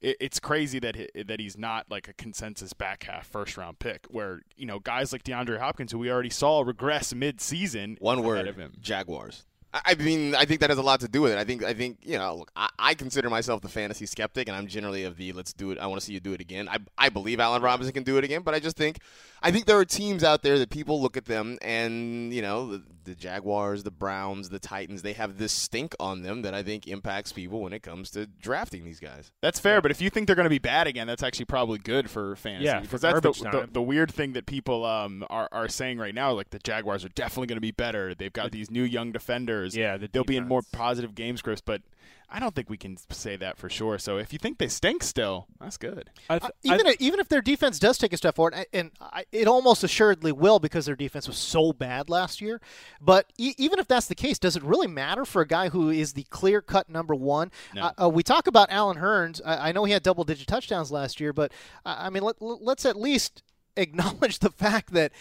It, 0.00 0.16
it's 0.18 0.40
crazy 0.40 0.78
that 0.78 0.96
he, 0.96 1.22
that 1.22 1.40
he's 1.40 1.58
not 1.58 1.84
like 1.90 2.08
a 2.08 2.14
consensus 2.14 2.72
back 2.72 3.02
half 3.02 3.26
first 3.26 3.58
round 3.58 3.80
pick, 3.80 4.06
where 4.08 4.40
you 4.56 4.64
know 4.64 4.78
guys 4.78 5.12
like 5.12 5.24
DeAndre 5.24 5.58
Hopkins, 5.58 5.92
who 5.92 5.98
we 5.98 6.10
already 6.10 6.30
saw 6.30 6.62
regress 6.62 7.12
mid 7.12 7.38
season, 7.40 7.98
One 8.00 8.22
word: 8.22 8.48
of 8.48 8.56
him. 8.56 8.72
Jaguars. 8.80 9.44
I 9.74 9.80
I 9.84 9.94
mean, 9.96 10.34
I 10.34 10.46
think 10.46 10.60
that 10.60 10.70
has 10.70 10.78
a 10.78 10.82
lot 10.82 11.00
to 11.00 11.08
do 11.08 11.20
with 11.20 11.32
it. 11.32 11.38
I 11.38 11.44
think, 11.44 11.62
I 11.62 11.74
think, 11.74 11.98
you 12.02 12.18
know, 12.18 12.36
look, 12.36 12.50
I, 12.56 12.70
I 12.78 12.94
consider 12.94 13.30
myself 13.30 13.60
the 13.60 13.68
fantasy 13.68 14.06
skeptic, 14.06 14.48
and 14.48 14.56
I'm 14.56 14.66
generally 14.66 15.04
of 15.04 15.16
the 15.16 15.32
let's 15.32 15.52
do 15.52 15.70
it. 15.70 15.78
I 15.78 15.86
want 15.86 16.00
to 16.00 16.06
see 16.06 16.12
you 16.12 16.20
do 16.20 16.32
it 16.32 16.40
again. 16.40 16.68
I, 16.68 16.78
I 16.98 17.08
believe 17.08 17.38
Allen 17.38 17.62
Robinson 17.62 17.92
can 17.92 18.02
do 18.02 18.16
it 18.16 18.24
again, 18.24 18.42
but 18.42 18.54
I 18.54 18.58
just 18.58 18.76
think, 18.76 18.98
I 19.42 19.50
think 19.50 19.66
there 19.66 19.78
are 19.78 19.84
teams 19.84 20.22
out 20.22 20.42
there 20.42 20.58
that 20.58 20.70
people 20.70 21.00
look 21.00 21.16
at 21.16 21.24
them, 21.24 21.58
and 21.62 22.32
you 22.32 22.42
know, 22.42 22.72
the, 22.72 22.82
the 23.04 23.14
Jaguars, 23.14 23.82
the 23.82 23.90
Browns, 23.90 24.50
the 24.50 24.58
Titans, 24.58 25.02
they 25.02 25.14
have 25.14 25.38
this 25.38 25.52
stink 25.52 25.94
on 25.98 26.22
them 26.22 26.42
that 26.42 26.54
I 26.54 26.62
think 26.62 26.86
impacts 26.86 27.32
people 27.32 27.60
when 27.60 27.72
it 27.72 27.82
comes 27.82 28.10
to 28.10 28.26
drafting 28.26 28.84
these 28.84 29.00
guys. 29.00 29.32
That's 29.40 29.58
fair, 29.58 29.80
but 29.80 29.90
if 29.90 30.00
you 30.00 30.10
think 30.10 30.26
they're 30.26 30.36
going 30.36 30.44
to 30.44 30.50
be 30.50 30.58
bad 30.58 30.86
again, 30.86 31.06
that's 31.06 31.22
actually 31.22 31.46
probably 31.46 31.78
good 31.78 32.10
for 32.10 32.36
fantasy. 32.36 32.66
Yeah, 32.66 32.80
because 32.80 33.00
that's 33.00 33.20
the, 33.20 33.32
the, 33.32 33.68
the 33.72 33.82
weird 33.82 34.12
thing 34.12 34.34
that 34.34 34.46
people 34.46 34.84
um, 34.84 35.24
are, 35.30 35.48
are 35.52 35.68
saying 35.68 35.98
right 35.98 36.14
now. 36.14 36.32
Like 36.32 36.50
the 36.50 36.58
Jaguars 36.58 37.04
are 37.04 37.10
definitely 37.10 37.46
going 37.46 37.56
to 37.56 37.62
be 37.62 37.72
better. 37.72 38.14
They've 38.14 38.32
got 38.32 38.52
these 38.52 38.70
new 38.70 38.84
young 38.84 39.12
defenders. 39.12 39.76
Yeah, 39.76 39.96
the 39.96 40.08
they'll 40.12 40.24
be 40.24 40.36
in 40.36 40.46
more 40.46 40.62
positive 40.72 41.14
game 41.14 41.36
scripts, 41.36 41.62
but 41.64 41.82
I 42.32 42.38
don't 42.38 42.54
think 42.54 42.70
we 42.70 42.76
can 42.76 42.96
say 43.10 43.36
that 43.36 43.56
for 43.58 43.68
sure. 43.68 43.98
So 43.98 44.16
if 44.18 44.32
you 44.32 44.38
think 44.38 44.58
they 44.58 44.68
stink 44.68 45.02
still, 45.02 45.46
that's 45.60 45.76
good. 45.76 46.10
I 46.28 46.36
Uh, 46.36 46.38
th- 46.38 46.52
even 46.62 46.86
I, 46.86 46.90
if, 46.90 47.00
even 47.00 47.18
if 47.20 47.28
their 47.28 47.42
defense 47.42 47.78
does 47.78 47.98
take 47.98 48.12
a 48.12 48.16
step 48.16 48.36
forward, 48.36 48.54
and- 48.54 48.66
and 48.72 48.90
I, 49.00 49.24
it 49.32 49.48
almost 49.48 49.82
assuredly 49.82 50.30
will 50.32 50.58
because 50.60 50.86
their 50.86 50.94
defense 50.96 51.26
was 51.26 51.36
so 51.38 51.72
bad 51.72 52.08
last 52.08 52.40
year. 52.40 52.60
But 53.00 53.32
e- 53.36 53.54
even 53.58 53.78
if 53.78 53.88
that's 53.88 54.06
the 54.06 54.14
case, 54.14 54.38
does 54.38 54.54
it 54.56 54.62
really 54.62 54.86
matter 54.86 55.24
for 55.24 55.42
a 55.42 55.46
guy 55.46 55.70
who 55.70 55.90
is 55.90 56.12
the 56.12 56.22
clear 56.30 56.62
cut 56.62 56.88
number 56.88 57.14
one? 57.14 57.50
No. 57.74 57.82
Uh, 57.82 57.92
uh, 58.04 58.08
we 58.08 58.22
talk 58.22 58.46
about 58.46 58.70
Allen 58.70 58.98
Hurns. 58.98 59.40
I, 59.44 59.70
I 59.70 59.72
know 59.72 59.84
he 59.84 59.92
had 59.92 60.02
double 60.02 60.24
digit 60.24 60.46
touchdowns 60.46 60.92
last 60.92 61.18
year, 61.20 61.32
but 61.32 61.50
uh, 61.84 61.96
I 61.98 62.10
mean, 62.10 62.22
let, 62.22 62.36
let's 62.40 62.86
at 62.86 62.96
least 62.96 63.42
acknowledge 63.76 64.38
the 64.38 64.50
fact 64.50 64.92
that 64.92 65.12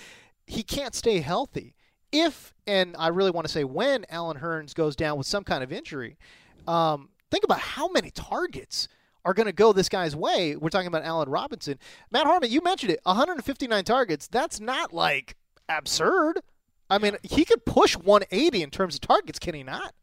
he 0.46 0.64
can't 0.64 0.94
stay 0.94 1.20
healthy. 1.22 1.76
If 2.12 2.54
and 2.66 2.96
I 2.98 3.08
really 3.10 3.30
want 3.32 3.46
to 3.48 3.54
say 3.54 3.64
when 3.64 4.06
Allen 4.10 4.38
Hurns 4.38 4.74
goes 4.74 4.96
down 4.96 5.18
with 5.18 5.28
some 5.28 5.44
kind 5.44 5.64
of 5.64 5.72
injury, 5.72 6.18
um, 6.68 7.10
think 7.32 7.44
about 7.44 7.60
how 7.60 7.88
many 7.90 8.12
targets 8.12 8.88
are 9.26 9.34
going 9.34 9.48
to 9.48 9.54
go 9.54 9.74
this 9.74 9.90
guy's 9.90 10.16
way. 10.16 10.56
We're 10.56 10.70
talking 10.70 10.88
about 10.88 11.04
Allen 11.04 11.30
Robinson. 11.30 11.78
Matt 12.12 12.26
Harmon, 12.26 12.50
you 12.52 12.62
mentioned 12.62 12.92
it 12.92 13.00
159 13.04 13.84
targets. 13.84 14.28
That's 14.28 14.60
not 14.60 14.94
like 14.94 15.36
absurd. 15.68 16.40
I 16.90 16.98
mean, 16.98 17.18
he 17.24 17.46
could 17.46 17.66
push 17.66 17.96
180 17.96 18.64
in 18.64 18.70
terms 18.72 18.96
of 18.96 19.02
targets, 19.02 19.38
can 19.40 19.54
he 19.54 19.64
not? 19.64 19.94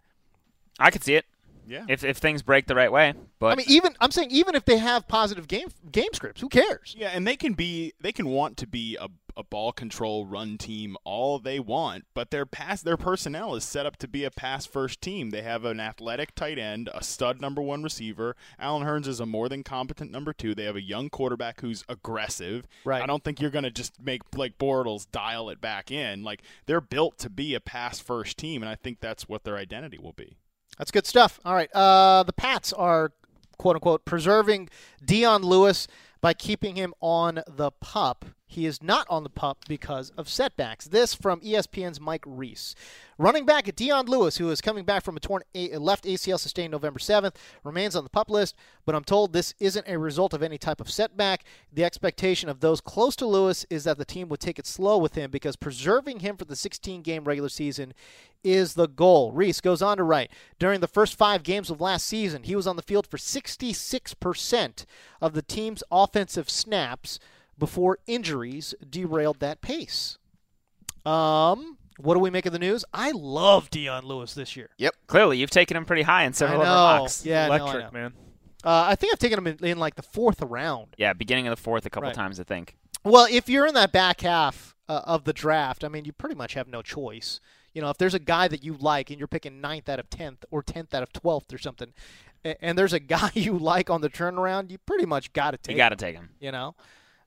I 0.79 0.91
could 0.91 1.03
see 1.03 1.15
it 1.15 1.25
Yeah. 1.67 1.85
if 1.89 2.05
if 2.05 2.19
things 2.19 2.43
break 2.43 2.67
the 2.67 2.75
right 2.75 2.93
way. 2.93 3.15
But 3.39 3.53
I 3.53 3.55
mean, 3.57 3.67
even 3.69 3.97
I'm 4.01 4.11
saying 4.13 4.31
even 4.31 4.55
if 4.55 4.65
they 4.67 4.77
have 4.79 5.09
positive 5.09 5.49
game 5.49 5.69
game 5.91 6.13
scripts, 6.13 6.41
who 6.41 6.49
cares? 6.49 6.95
Yeah, 6.97 7.09
and 7.13 7.27
they 7.27 7.37
can 7.37 7.55
be 7.55 7.95
they 8.01 8.13
can 8.13 8.29
want 8.29 8.57
to 8.59 8.67
be 8.67 8.97
a, 9.01 9.09
a 9.37 9.45
ball 9.45 9.73
control 9.73 10.27
run 10.27 10.59
team 10.59 10.97
all 11.05 11.39
they 11.39 11.61
want, 11.61 12.05
but 12.15 12.31
their 12.31 12.47
pass 12.47 12.83
their 12.83 12.97
personnel 12.97 13.55
is 13.55 13.65
set 13.65 13.87
up 13.87 13.97
to 13.99 14.09
be 14.09 14.25
a 14.25 14.31
pass 14.31 14.67
first 14.67 15.01
team. 15.01 15.31
They 15.31 15.43
have 15.43 15.65
an 15.65 15.81
athletic 15.81 16.35
tight 16.35 16.59
end, 16.59 16.89
a 16.95 17.03
stud 17.03 17.41
number 17.41 17.61
one 17.61 17.83
receiver. 17.83 18.37
Allen 18.59 18.87
Hurns 18.87 19.07
is 19.07 19.21
a 19.21 19.27
more 19.27 19.49
than 19.49 19.63
competent 19.63 20.11
number 20.11 20.33
two. 20.33 20.55
They 20.55 20.65
have 20.65 20.77
a 20.77 20.83
young 20.83 21.11
quarterback 21.11 21.61
who's 21.61 21.85
aggressive. 21.89 22.67
Right. 22.85 23.03
I 23.03 23.07
don't 23.07 23.23
think 23.23 23.41
you're 23.41 23.51
gonna 23.51 23.71
just 23.71 24.01
make 24.01 24.31
Blake 24.31 24.59
Bortles 24.59 25.07
dial 25.11 25.51
it 25.51 25.61
back 25.61 25.91
in. 25.91 26.23
Like 26.23 26.43
they're 26.67 26.81
built 26.81 27.19
to 27.19 27.31
be 27.31 27.55
a 27.55 27.61
pass 27.61 27.99
first 27.99 28.37
team, 28.39 28.63
and 28.63 28.71
I 28.71 28.75
think 28.75 29.01
that's 29.01 29.29
what 29.29 29.45
their 29.45 29.57
identity 29.57 29.99
will 29.99 30.13
be. 30.13 30.37
That's 30.79 30.91
good 30.91 31.07
stuff. 31.07 31.41
All 31.45 31.55
right. 31.55 31.73
Uh, 31.75 32.23
the 32.23 32.33
Pats 32.33 32.73
are, 32.73 33.13
quote 33.59 33.77
unquote, 33.77 34.05
preserving 34.05 34.69
Dion 35.05 35.43
Lewis 35.43 35.89
by 36.21 36.35
keeping 36.35 36.77
him 36.77 36.95
on 37.01 37.43
the 37.47 37.71
pup. 37.71 38.25
He 38.49 38.65
is 38.65 38.81
not 38.81 39.07
on 39.11 39.25
the 39.25 39.29
pup 39.29 39.65
because 39.67 40.11
of 40.11 40.29
setbacks. 40.29 40.87
This 40.87 41.15
from 41.15 41.41
ESPN's 41.41 42.01
Mike 42.01 42.23
Reiss. 42.25 42.77
Running 43.19 43.45
back 43.45 43.75
Dion 43.75 44.07
Lewis, 44.07 44.37
who 44.37 44.51
is 44.51 44.61
coming 44.61 44.85
back 44.85 45.03
from 45.03 45.17
a 45.17 45.21
torn 45.21 45.43
a- 45.55 45.77
left 45.79 46.05
ACL 46.05 46.39
sustained 46.39 46.71
November 46.71 47.01
7th, 47.01 47.35
remains 47.65 47.97
on 47.97 48.05
the 48.05 48.11
pup 48.11 48.31
list, 48.31 48.55
but 48.85 48.95
I'm 48.95 49.03
told 49.03 49.33
this 49.33 49.53
isn't 49.59 49.89
a 49.89 49.99
result 49.99 50.33
of 50.33 50.45
any 50.45 50.59
type 50.59 50.81
of 50.81 50.91
setback. 50.91 51.45
The 51.73 51.85
expectation 51.85 52.49
of 52.49 52.61
those 52.61 52.81
close 52.81 53.17
to 53.17 53.27
Lewis 53.27 53.67
is 53.69 53.83
that 53.83 53.99
the 53.99 54.05
team 54.05 54.29
would 54.29 54.41
take 54.41 54.61
it 54.61 54.67
slow 54.67 54.97
with 54.97 55.17
him 55.17 55.31
because 55.31 55.57
preserving 55.57 56.21
him 56.21 56.37
for 56.37 56.45
the 56.45 56.55
16 56.57 57.03
game 57.03 57.25
regular 57.25 57.49
season 57.49 57.95
is 58.45 58.75
the 58.75 58.87
goal. 58.87 59.33
Reiss 59.33 59.61
goes 59.61 59.83
on 59.83 59.97
to 59.97 60.05
write 60.05 60.31
During 60.61 60.79
the 60.81 60.87
first 60.87 61.19
five 61.19 61.43
games 61.43 61.69
of 61.69 61.81
last 61.81 62.07
season, 62.07 62.45
he 62.45 62.55
was 62.55 62.69
on 62.69 62.77
the 62.77 62.83
field 62.83 63.09
for 63.09 63.17
66% 63.17 64.85
of 65.21 65.33
the 65.33 65.43
team's 65.43 65.83
offensive 65.91 66.49
snaps 66.49 67.19
before 67.59 67.99
injuries 68.07 68.75
derailed 68.89 69.41
that 69.41 69.61
pace. 69.61 70.19
Um, 71.05 71.79
what 71.99 72.15
do 72.15 72.21
we 72.21 72.31
make 72.31 72.47
of 72.47 72.53
the 72.53 72.59
news? 72.59 72.85
I 72.93 73.13
love 73.13 73.71
Dion 73.71 74.05
Lewis 74.05 74.35
this 74.35 74.57
year. 74.57 74.71
Yep. 74.79 74.95
Clearly, 75.07 75.39
you've 75.39 75.51
taken 75.51 75.77
him 75.77 75.85
pretty 75.85 76.03
high 76.03 76.25
in 76.25 76.33
several 76.33 76.63
of 76.63 76.69
our 76.69 77.01
mocks. 77.01 77.25
Yeah, 77.25 77.47
no, 77.47 77.53
I 77.53 77.57
electric, 77.59 77.85
know. 77.93 77.99
man. 77.99 78.13
Uh, 78.65 78.85
I 78.89 78.95
think 78.97 79.13
I've 79.13 79.19
taken 79.19 79.39
him 79.39 79.47
in, 79.47 79.65
in 79.65 79.79
like 79.79 79.95
the 79.95 80.03
fourth 80.03 80.43
round. 80.43 80.89
Yeah, 80.99 81.13
beginning 81.13 81.47
of 81.47 81.57
the 81.57 81.63
fourth 81.63 81.87
a 81.87 81.91
couple 81.91 82.09
Right. 82.09 82.15
times, 82.15 82.41
I 82.41 82.43
think. 82.45 82.77
Well, 83.05 83.27
if 83.31 83.49
you're 83.49 83.67
in 83.67 83.75
that 83.75 83.93
back 83.93 84.23
half 84.23 84.75
uh, 84.89 85.03
of 85.05 85.25
the 85.25 85.33
draft, 85.33 85.85
I 85.85 85.89
mean, 85.89 86.05
you 86.05 86.13
pretty 86.13 86.35
much 86.35 86.55
have 86.55 86.67
no 86.67 86.83
choice. 86.83 87.41
You 87.73 87.83
know, 87.83 87.91
if 87.91 87.99
there's 87.99 88.15
a 88.15 88.19
guy 88.19 88.49
that 88.49 88.65
you 88.65 88.75
like 88.75 89.11
and 89.11 89.19
you're 89.19 89.29
picking 89.29 89.61
ninth 89.61 89.89
out 89.89 90.01
of 90.01 90.11
tenth 90.11 90.45
or 90.51 90.63
tenth 90.63 90.93
out 90.95 91.03
of 91.05 91.13
twelfth 91.13 91.53
or 91.55 91.59
something, 91.59 91.93
a- 92.45 92.63
and 92.65 92.77
there's 92.77 92.93
a 92.93 92.99
guy 93.01 93.31
you 93.35 93.57
like 93.57 93.89
on 93.89 94.01
the 94.01 94.11
turnaround, 94.11 94.71
you 94.71 94.79
pretty 94.79 95.07
much 95.07 95.33
got 95.33 95.53
to 95.53 95.59
take. 95.59 95.75
You 95.75 95.79
got 95.79 95.91
to 95.91 95.97
take 95.97 96.17
him. 96.17 96.31
You 96.41 96.51
know, 96.51 96.75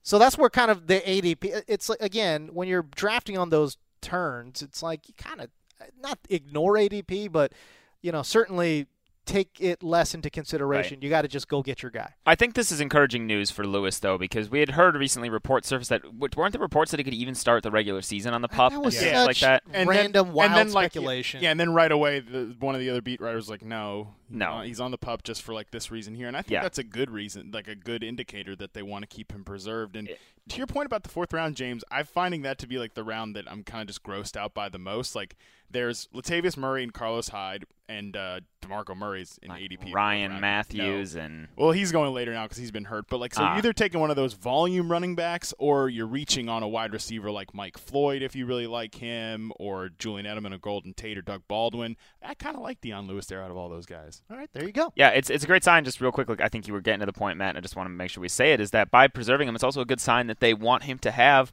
so 0.09 0.17
that's 0.17 0.39
where 0.39 0.49
kind 0.49 0.71
of 0.71 0.87
the 0.87 1.01
ADP. 1.01 1.61
It's 1.67 1.87
like 1.87 2.01
again 2.01 2.49
when 2.51 2.67
you're 2.67 2.81
drafting 2.95 3.37
on 3.37 3.51
those 3.51 3.77
turns, 4.01 4.63
it's 4.63 4.81
like 4.81 5.07
you 5.07 5.13
kind 5.15 5.39
of 5.39 5.49
uh, 5.79 5.85
not 6.01 6.17
ignore 6.31 6.73
ADP, 6.73 7.31
but 7.31 7.53
you 8.01 8.11
know 8.11 8.23
certainly 8.23 8.87
take 9.27 9.57
it 9.59 9.83
less 9.83 10.15
into 10.15 10.31
consideration. 10.31 11.03
You 11.03 11.11
got 11.11 11.21
to 11.21 11.27
just 11.27 11.47
go 11.47 11.61
get 11.61 11.83
your 11.83 11.91
guy. 11.91 12.15
I 12.25 12.33
think 12.33 12.55
this 12.55 12.71
is 12.71 12.81
encouraging 12.81 13.27
news 13.27 13.51
for 13.51 13.67
Lewis, 13.67 13.99
though, 13.99 14.17
because 14.17 14.49
we 14.49 14.61
had 14.61 14.71
heard 14.71 14.95
recently 14.95 15.29
reports 15.29 15.67
surface 15.67 15.89
that 15.89 16.01
weren't 16.35 16.53
the 16.53 16.59
reports 16.59 16.89
that 16.89 16.99
he 16.99 17.03
could 17.03 17.13
even 17.13 17.35
start 17.35 17.61
the 17.61 17.69
regular 17.69 18.01
season 18.01 18.33
on 18.33 18.41
the 18.41 18.47
pup 18.47 18.71
That 18.71 18.81
was 18.81 18.95
and 18.95 19.05
stuff 19.05 19.15
such 19.17 19.27
like 19.27 19.39
that. 19.41 19.63
And 19.71 19.87
random 19.87 20.27
then, 20.27 20.33
wild 20.33 20.51
and 20.51 20.57
then, 20.69 20.73
like, 20.73 20.91
speculation. 20.91 21.43
Yeah, 21.43 21.51
and 21.51 21.59
then 21.59 21.71
right 21.71 21.91
away, 21.91 22.21
the, 22.21 22.55
one 22.59 22.73
of 22.73 22.81
the 22.81 22.89
other 22.89 23.03
beat 23.03 23.21
writers 23.21 23.43
was 23.43 23.49
like, 23.51 23.63
no, 23.63 24.15
No. 24.29 24.49
uh, 24.53 24.61
he's 24.63 24.79
on 24.79 24.91
the 24.91 24.97
pup 24.97 25.23
just 25.23 25.41
for 25.41 25.53
like 25.53 25.71
this 25.71 25.89
reason 25.91 26.15
here, 26.15 26.27
and 26.27 26.37
I 26.37 26.41
think 26.41 26.51
Yeah. 26.53 26.61
that's 26.61 26.77
a 26.77 26.83
good 26.83 27.09
reason, 27.09 27.51
like 27.51 27.67
a 27.67 27.75
good 27.75 28.03
indicator 28.03 28.55
that 28.57 28.73
they 28.73 28.83
want 28.83 29.03
to 29.03 29.07
keep 29.07 29.31
him 29.31 29.43
preserved. 29.43 29.95
And 29.95 30.09
to 30.49 30.57
your 30.57 30.67
point 30.67 30.85
about 30.85 31.03
the 31.03 31.09
fourth 31.09 31.33
round, 31.33 31.55
James, 31.55 31.83
I'm 31.91 32.05
finding 32.05 32.41
that 32.43 32.57
to 32.59 32.67
be 32.67 32.77
like 32.77 32.93
the 32.93 33.03
round 33.03 33.35
that 33.35 33.49
I'm 33.51 33.63
kind 33.63 33.81
of 33.81 33.87
just 33.87 34.03
grossed 34.03 34.35
out 34.37 34.53
by 34.53 34.69
the 34.69 34.79
most. 34.79 35.15
Like 35.15 35.35
there's 35.71 36.07
Latavius 36.13 36.57
Murray 36.57 36.81
and 36.83 36.91
Carlos 36.93 37.29
Hyde 37.29 37.65
and 37.87 38.15
uh, 38.17 38.39
Demarco 38.61 38.95
Murray's 38.95 39.39
in 39.43 39.49
ADP. 39.51 39.93
Ryan 39.93 40.31
round. 40.31 40.41
Matthews 40.41 41.15
No. 41.15 41.21
and 41.21 41.47
Well, 41.55 41.71
he's 41.71 41.91
going 41.91 42.13
later 42.13 42.33
now 42.33 42.43
because 42.45 42.57
he's 42.57 42.71
been 42.71 42.85
hurt. 42.85 43.05
But 43.09 43.19
like, 43.19 43.33
so 43.35 43.41
you're 43.41 43.51
either 43.51 43.73
taking 43.73 43.99
one 43.99 44.09
of 44.09 44.15
those 44.15 44.33
volume 44.33 44.91
running 44.91 45.15
backs, 45.15 45.53
or 45.59 45.89
you're 45.89 46.07
reaching 46.07 46.49
on 46.49 46.61
a 46.63 46.67
wide 46.67 46.93
receiver 46.93 47.29
like 47.31 47.53
Mike 47.53 47.77
Floyd 47.77 48.21
if 48.23 48.35
you 48.35 48.45
really 48.45 48.67
like 48.67 48.95
him, 48.95 49.51
or 49.57 49.89
Julian 49.89 50.25
Edelman, 50.25 50.53
or 50.53 50.57
Golden 50.59 50.93
Tate, 50.93 51.17
or 51.17 51.21
Doug 51.21 51.43
Baldwin. 51.47 51.95
I 52.23 52.33
kind 52.35 52.55
of 52.55 52.61
like 52.63 52.81
Dion 52.81 53.07
Lewis 53.07 53.25
there 53.27 53.41
out 53.43 53.51
of 53.51 53.57
all 53.57 53.69
those 53.69 53.85
guys. 53.85 54.18
All 54.31 54.37
right, 54.37 54.49
there 54.53 54.63
you 54.65 54.71
go. 54.71 54.91
Yeah, 54.95 55.09
it's 55.09 55.29
it's 55.29 55.43
a 55.43 55.47
great 55.47 55.63
sign. 55.63 55.83
Just 55.85 56.01
real 56.01 56.11
quick, 56.11 56.29
like, 56.29 56.41
I 56.41 56.49
think 56.49 56.67
you 56.67 56.73
were 56.73 56.81
getting 56.81 56.99
to 56.99 57.05
the 57.05 57.13
point, 57.13 57.37
Matt, 57.37 57.49
and 57.49 57.57
I 57.57 57.61
just 57.61 57.75
want 57.75 57.87
to 57.87 57.91
make 57.91 58.11
sure 58.11 58.21
we 58.21 58.29
say 58.29 58.53
it 58.53 58.59
is 58.61 58.71
that 58.71 58.91
by 58.91 59.07
preserving 59.07 59.47
him, 59.47 59.55
it's 59.55 59.63
also 59.63 59.81
a 59.81 59.85
good 59.85 59.99
sign 60.01 60.27
that 60.27 60.39
they 60.39 60.53
want 60.53 60.83
him 60.83 60.99
to 60.99 61.11
have 61.11 61.51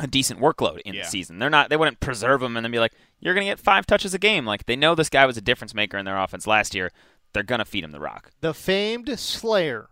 a 0.00 0.06
decent 0.06 0.40
workload 0.40 0.80
in 0.80 0.94
Yeah. 0.94 1.02
the 1.02 1.08
season. 1.08 1.38
They're 1.38 1.50
not 1.50 1.68
they 1.68 1.76
wouldn't 1.76 2.00
preserve 2.00 2.42
him 2.42 2.56
and 2.56 2.64
then 2.64 2.70
be 2.72 2.78
like, 2.78 2.92
you're 3.20 3.34
going 3.34 3.46
to 3.46 3.50
get 3.50 3.60
five 3.60 3.84
touches 3.86 4.14
a 4.14 4.18
game. 4.18 4.46
Like 4.46 4.64
they 4.66 4.76
know 4.76 4.94
this 4.94 5.10
guy 5.10 5.26
was 5.26 5.36
a 5.36 5.42
difference 5.42 5.74
maker 5.74 5.98
in 5.98 6.04
their 6.06 6.18
offense 6.18 6.46
last 6.46 6.74
year. 6.74 6.90
They're 7.34 7.42
going 7.42 7.58
to 7.58 7.64
feed 7.66 7.84
him 7.84 7.92
the 7.92 8.00
rock. 8.00 8.30
The 8.40 8.54
famed 8.54 9.18
Slayer 9.20 9.89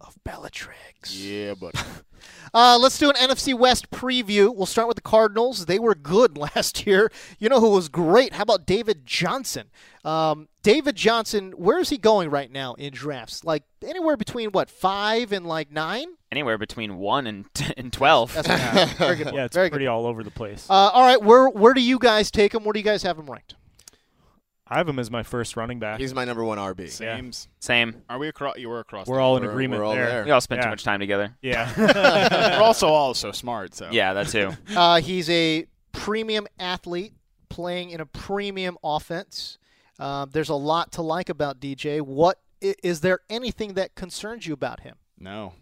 of 0.00 0.16
Bellatrix. 0.24 1.14
Yeah, 1.14 1.54
but 1.54 1.74
Uh, 2.54 2.78
let's 2.80 2.98
do 2.98 3.10
an 3.10 3.16
NFC 3.16 3.54
West 3.54 3.90
preview. 3.90 4.54
We'll 4.54 4.66
start 4.66 4.88
with 4.88 4.96
the 4.96 5.02
Cardinals. 5.02 5.66
They 5.66 5.78
were 5.78 5.94
good 5.94 6.36
last 6.54 6.86
year. 6.86 7.10
You 7.38 7.48
know 7.48 7.60
who 7.60 7.70
was 7.70 7.88
great? 7.88 8.34
How 8.34 8.42
about 8.42 8.66
David 8.66 9.06
Johnson? 9.06 9.70
Um, 10.04 10.48
David 10.62 10.96
Johnson, 10.96 11.52
where 11.52 11.78
is 11.78 11.90
he 11.90 11.98
going 11.98 12.30
right 12.30 12.50
now 12.50 12.74
in 12.74 12.92
drafts? 12.92 13.44
Like 13.44 13.64
anywhere 13.84 14.16
between 14.16 14.50
what 14.50 14.70
five 14.70 15.32
and 15.32 15.46
like 15.46 15.70
nine? 15.70 16.06
Anywhere 16.30 16.58
between 16.58 16.98
1 16.98 17.26
and 17.26 17.46
and 17.76 17.92
12. 17.92 18.34
That's 18.34 18.48
yeah, 18.48 18.84
very 18.94 19.16
good. 19.16 19.28
Yeah, 19.34 19.44
it's 19.44 19.56
very 19.56 19.70
pretty 19.70 19.86
good. 19.86 19.90
all 19.90 20.06
over 20.06 20.22
the 20.22 20.30
place. 20.30 20.66
Uh, 20.68 20.72
all 20.72 21.02
right, 21.02 21.20
where 21.22 21.48
where 21.48 21.74
do 21.74 21.80
you 21.80 21.98
guys 21.98 22.30
take 22.30 22.54
him? 22.54 22.64
Where 22.64 22.72
do 22.72 22.78
you 22.78 22.84
guys 22.84 23.02
have 23.02 23.18
him 23.18 23.26
ranked? 23.26 23.54
I 24.70 24.76
have 24.78 24.88
him 24.88 24.98
as 24.98 25.10
my 25.10 25.22
first 25.22 25.56
running 25.56 25.78
back. 25.78 25.98
he's 26.00 26.12
my 26.14 26.24
number 26.24 26.44
one 26.44 26.58
RB. 26.58 26.88
Sames. 26.90 27.48
Same. 27.60 28.02
Are 28.08 28.18
we 28.18 28.28
across? 28.28 28.58
You 28.58 28.68
were 28.68 28.80
across. 28.80 29.06
We're 29.06 29.20
all 29.20 29.36
in 29.36 29.42
We're- 29.42 29.52
agreement 29.54 29.80
we're 29.80 29.86
all 29.86 29.94
there. 29.94 30.06
there. 30.06 30.24
We 30.24 30.30
all 30.30 30.40
spent 30.40 30.62
too 30.62 30.68
much 30.68 30.84
time 30.84 31.00
together. 31.00 31.34
Yeah. 31.42 31.72
we're 32.58 32.62
also 32.62 32.88
all 32.88 33.14
so 33.14 33.32
smart. 33.32 33.74
So 33.74 33.88
Yeah, 33.90 34.12
that 34.14 34.28
too. 34.28 34.50
Uh, 34.76 35.00
he's 35.00 35.28
a 35.30 35.66
premium 35.92 36.46
athlete 36.58 37.12
playing 37.48 37.90
in 37.90 38.00
a 38.00 38.06
premium 38.06 38.76
offense. 38.84 39.58
Um, 39.98 40.30
there's 40.32 40.50
a 40.50 40.54
lot 40.54 40.92
to 40.92 41.02
like 41.02 41.28
about 41.28 41.58
DJ. 41.60 42.00
What 42.00 42.38
i- 42.62 42.74
is 42.82 43.00
there 43.00 43.20
anything 43.30 43.74
that 43.74 43.94
concerns 43.94 44.46
you 44.46 44.54
about 44.54 44.80
him? 44.80 44.96
no. 45.18 45.54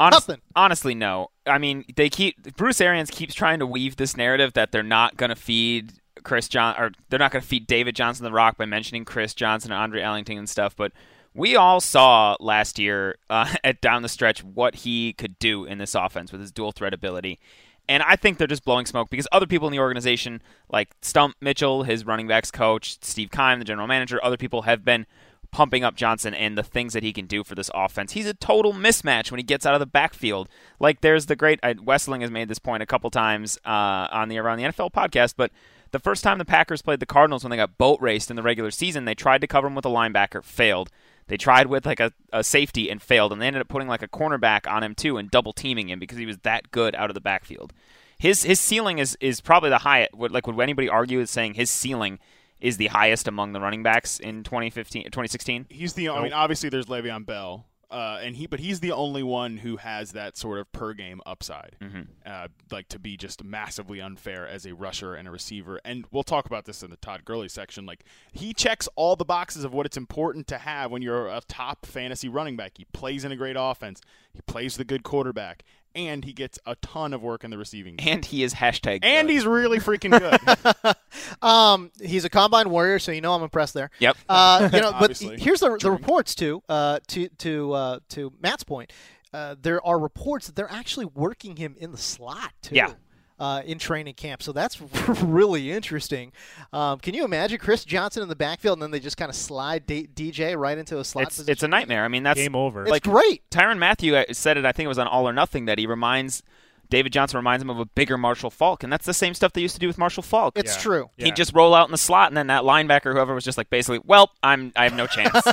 Honest, 0.00 0.28
Nothing. 0.28 0.42
Honestly, 0.54 0.94
no. 0.94 1.30
I 1.44 1.58
mean, 1.58 1.84
they 1.96 2.08
keep 2.08 2.56
Bruce 2.56 2.80
Arians 2.80 3.10
keeps 3.10 3.34
trying 3.34 3.58
to 3.58 3.66
weave 3.66 3.96
this 3.96 4.16
narrative 4.16 4.52
that 4.52 4.70
they're 4.70 4.84
not 4.84 5.16
going 5.16 5.30
to 5.30 5.34
feed 5.34 5.94
Chris 6.28 6.46
John 6.46 6.74
or 6.78 6.92
they're 7.08 7.18
not 7.18 7.32
going 7.32 7.40
to 7.40 7.48
feed 7.48 7.66
David 7.66 7.96
Johnson 7.96 8.22
the 8.22 8.30
rock 8.30 8.58
by 8.58 8.66
mentioning 8.66 9.06
Chris 9.06 9.32
Johnson 9.32 9.72
and 9.72 9.80
Andre 9.80 10.02
Ellington 10.02 10.36
and 10.36 10.48
stuff. 10.48 10.76
But 10.76 10.92
we 11.32 11.56
all 11.56 11.80
saw 11.80 12.36
last 12.38 12.78
year 12.78 13.16
uh, 13.30 13.54
at 13.64 13.80
down 13.80 14.02
the 14.02 14.10
stretch 14.10 14.44
what 14.44 14.76
he 14.76 15.14
could 15.14 15.38
do 15.38 15.64
in 15.64 15.78
this 15.78 15.94
offense 15.94 16.30
with 16.30 16.42
his 16.42 16.52
dual 16.52 16.70
threat 16.70 16.92
ability. 16.92 17.40
And 17.88 18.02
I 18.02 18.16
think 18.16 18.36
they're 18.36 18.46
just 18.46 18.66
blowing 18.66 18.84
smoke 18.84 19.08
because 19.08 19.26
other 19.32 19.46
people 19.46 19.66
in 19.68 19.72
the 19.72 19.78
organization, 19.78 20.42
like 20.68 20.90
Stump 21.00 21.34
Mitchell, 21.40 21.84
his 21.84 22.04
running 22.04 22.28
backs 22.28 22.50
coach, 22.50 23.02
Steve 23.02 23.30
Keim, 23.30 23.58
the 23.58 23.64
general 23.64 23.86
manager, 23.86 24.22
other 24.22 24.36
people 24.36 24.62
have 24.62 24.84
been 24.84 25.06
pumping 25.50 25.82
up 25.82 25.96
Johnson 25.96 26.34
and 26.34 26.58
the 26.58 26.62
things 26.62 26.92
that 26.92 27.02
he 27.02 27.14
can 27.14 27.24
do 27.24 27.42
for 27.42 27.54
this 27.54 27.70
offense. 27.74 28.12
He's 28.12 28.26
a 28.26 28.34
total 28.34 28.74
mismatch 28.74 29.30
when 29.30 29.38
he 29.38 29.44
gets 29.44 29.64
out 29.64 29.72
of 29.72 29.80
the 29.80 29.86
backfield. 29.86 30.50
Like 30.78 31.00
there's 31.00 31.24
the 31.24 31.36
great 31.36 31.58
Wesseling 31.62 32.20
has 32.20 32.30
made 32.30 32.48
this 32.48 32.58
point 32.58 32.82
a 32.82 32.86
couple 32.86 33.08
times 33.08 33.58
uh, 33.64 34.08
on 34.10 34.28
the 34.28 34.36
Around 34.36 34.58
the 34.58 34.64
NFL 34.64 34.92
podcast, 34.92 35.32
but 35.38 35.50
the 35.90 35.98
first 35.98 36.22
time 36.22 36.38
the 36.38 36.44
Packers 36.44 36.82
played 36.82 37.00
the 37.00 37.06
Cardinals 37.06 37.44
when 37.44 37.50
they 37.50 37.56
got 37.56 37.78
boat 37.78 38.00
raced 38.00 38.30
in 38.30 38.36
the 38.36 38.42
regular 38.42 38.70
season, 38.70 39.04
they 39.04 39.14
tried 39.14 39.40
to 39.40 39.46
cover 39.46 39.66
him 39.66 39.74
with 39.74 39.84
a 39.84 39.90
linebacker, 39.90 40.42
failed. 40.44 40.90
They 41.28 41.36
tried 41.36 41.66
with 41.66 41.86
like 41.86 42.00
a, 42.00 42.12
a 42.32 42.42
safety 42.42 42.90
and 42.90 43.02
failed, 43.02 43.32
and 43.32 43.40
they 43.40 43.46
ended 43.46 43.60
up 43.60 43.68
putting 43.68 43.88
like 43.88 44.02
a 44.02 44.08
cornerback 44.08 44.70
on 44.70 44.82
him 44.82 44.94
too 44.94 45.18
and 45.18 45.30
double 45.30 45.52
teaming 45.52 45.88
him 45.88 45.98
because 45.98 46.18
he 46.18 46.26
was 46.26 46.38
that 46.38 46.70
good 46.70 46.94
out 46.94 47.10
of 47.10 47.14
the 47.14 47.20
backfield. 47.20 47.72
His 48.18 48.42
his 48.42 48.58
ceiling 48.58 48.98
is 48.98 49.16
is 49.20 49.40
probably 49.40 49.70
the 49.70 49.78
highest. 49.78 50.14
Would 50.14 50.32
like 50.32 50.46
would 50.46 50.58
anybody 50.60 50.88
argue 50.88 51.18
with 51.18 51.28
saying 51.28 51.54
his 51.54 51.70
ceiling 51.70 52.18
is 52.60 52.76
the 52.76 52.88
highest 52.88 53.28
among 53.28 53.52
the 53.52 53.60
running 53.60 53.82
backs 53.82 54.18
in 54.18 54.42
2015 54.42 55.04
2016? 55.04 55.66
He's 55.68 55.92
the. 55.92 56.08
I 56.08 56.22
mean, 56.22 56.32
obviously 56.32 56.68
there's 56.70 56.86
Le'Veon 56.86 57.26
Bell, 57.26 57.66
uh, 57.90 58.18
and 58.22 58.36
he, 58.36 58.46
but 58.46 58.60
he's 58.60 58.80
the 58.80 58.92
only 58.92 59.22
one 59.22 59.58
who 59.58 59.76
has 59.78 60.12
that 60.12 60.36
sort 60.36 60.58
of 60.58 60.70
per 60.72 60.92
game 60.92 61.20
upside, 61.24 61.76
Mm-hmm. 61.80 62.02
uh, 62.26 62.48
like 62.70 62.88
to 62.88 62.98
be 62.98 63.16
just 63.16 63.42
massively 63.42 64.00
unfair 64.00 64.46
as 64.46 64.66
a 64.66 64.74
rusher 64.74 65.14
and 65.14 65.26
a 65.26 65.30
receiver. 65.30 65.80
And 65.84 66.04
we'll 66.10 66.22
talk 66.22 66.46
about 66.46 66.64
this 66.66 66.82
in 66.82 66.90
the 66.90 66.96
Todd 66.98 67.24
Gurley 67.24 67.48
section. 67.48 67.86
Like 67.86 68.04
he 68.32 68.52
checks 68.52 68.88
all 68.96 69.16
the 69.16 69.24
boxes 69.24 69.64
of 69.64 69.72
what 69.72 69.86
it's 69.86 69.96
important 69.96 70.46
to 70.48 70.58
have 70.58 70.90
when 70.90 71.00
you're 71.02 71.28
a 71.28 71.40
top 71.48 71.86
fantasy 71.86 72.28
running 72.28 72.56
back. 72.56 72.72
He 72.76 72.84
plays 72.92 73.24
in 73.24 73.32
a 73.32 73.36
great 73.36 73.56
offense. 73.58 74.00
He 74.32 74.40
plays 74.42 74.76
the 74.76 74.84
good 74.84 75.02
quarterback, 75.02 75.64
and 75.94 76.24
he 76.24 76.32
gets 76.32 76.58
a 76.66 76.76
ton 76.76 77.12
of 77.12 77.22
work 77.22 77.44
in 77.44 77.50
the 77.50 77.58
receiving. 77.58 77.96
game. 77.96 78.08
And 78.08 78.24
he 78.24 78.42
is 78.42 78.54
hashtag. 78.54 79.00
And 79.02 79.28
good. 79.28 79.34
he's 79.34 79.46
really 79.46 79.78
freaking 79.78 80.18
good. 80.18 80.94
Um, 81.42 81.90
he's 82.00 82.24
a 82.24 82.28
combine 82.28 82.70
warrior, 82.70 82.98
so 82.98 83.12
you 83.12 83.20
know 83.20 83.34
I'm 83.34 83.42
impressed 83.42 83.74
there. 83.74 83.90
Yep. 83.98 84.16
Uh, 84.28 84.68
you 84.72 84.80
know, 84.80 84.92
but 85.00 85.16
here's 85.18 85.60
the, 85.60 85.76
the 85.80 85.90
reports 85.90 86.34
too. 86.34 86.62
Uh, 86.68 87.00
to 87.08 87.28
to 87.28 87.72
uh, 87.72 87.98
to 88.10 88.32
Matt's 88.40 88.64
point, 88.64 88.92
uh, 89.32 89.56
there 89.60 89.84
are 89.86 89.98
reports 89.98 90.46
that 90.46 90.56
they're 90.56 90.70
actually 90.70 91.06
working 91.06 91.56
him 91.56 91.74
in 91.78 91.92
the 91.92 91.98
slot 91.98 92.52
too. 92.62 92.74
Yeah. 92.74 92.92
Uh, 93.40 93.62
in 93.64 93.78
training 93.78 94.14
camp, 94.14 94.42
so 94.42 94.50
that's 94.50 94.80
really 95.22 95.70
interesting. 95.70 96.32
Um, 96.72 96.98
can 96.98 97.14
you 97.14 97.24
imagine 97.24 97.58
Chris 97.58 97.84
Johnson 97.84 98.20
in 98.20 98.28
the 98.28 98.34
backfield, 98.34 98.78
and 98.78 98.82
then 98.82 98.90
they 98.90 98.98
just 98.98 99.16
kind 99.16 99.28
of 99.28 99.36
slide 99.36 99.86
D- 99.86 100.08
DJ 100.12 100.58
right 100.58 100.76
into 100.76 100.98
a 100.98 101.04
slot 101.04 101.28
it's 101.28 101.36
position? 101.36 101.52
it's 101.52 101.62
a 101.62 101.68
nightmare. 101.68 102.04
I 102.04 102.08
mean, 102.08 102.24
that's 102.24 102.40
Game 102.40 102.56
over. 102.56 102.82
It's 102.82 102.90
like 102.90 103.04
great. 103.04 103.48
Tyrann 103.50 103.78
Mathieu 103.78 104.16
uh, 104.16 104.24
said 104.32 104.56
it. 104.56 104.64
I 104.64 104.72
think 104.72 104.86
it 104.86 104.88
was 104.88 104.98
on 104.98 105.06
All 105.06 105.28
or 105.28 105.32
Nothing 105.32 105.66
that 105.66 105.78
he 105.78 105.86
reminds 105.86 106.42
David 106.90 107.12
Johnson 107.12 107.36
reminds 107.36 107.62
him 107.62 107.70
of 107.70 107.78
a 107.78 107.84
bigger 107.84 108.18
Marshall 108.18 108.50
Faulk, 108.50 108.82
and 108.82 108.92
that's 108.92 109.06
the 109.06 109.14
same 109.14 109.34
stuff 109.34 109.52
they 109.52 109.60
used 109.60 109.74
to 109.74 109.80
do 109.80 109.86
with 109.86 109.98
Marshall 109.98 110.24
Faulk. 110.24 110.58
It's 110.58 110.74
Yeah. 110.74 110.82
true. 110.82 111.10
Yeah. 111.16 111.26
He'd 111.26 111.36
just 111.36 111.54
roll 111.54 111.74
out 111.74 111.86
in 111.86 111.92
the 111.92 111.98
slot, 111.98 112.30
and 112.32 112.36
then 112.36 112.48
that 112.48 112.62
linebacker, 112.62 113.12
whoever, 113.12 113.34
was 113.34 113.44
just 113.44 113.56
like 113.56 113.70
basically, 113.70 114.00
"Well, 114.04 114.32
I'm 114.42 114.72
I 114.74 114.82
have 114.84 114.94
no 114.94 115.06
chance." 115.06 115.32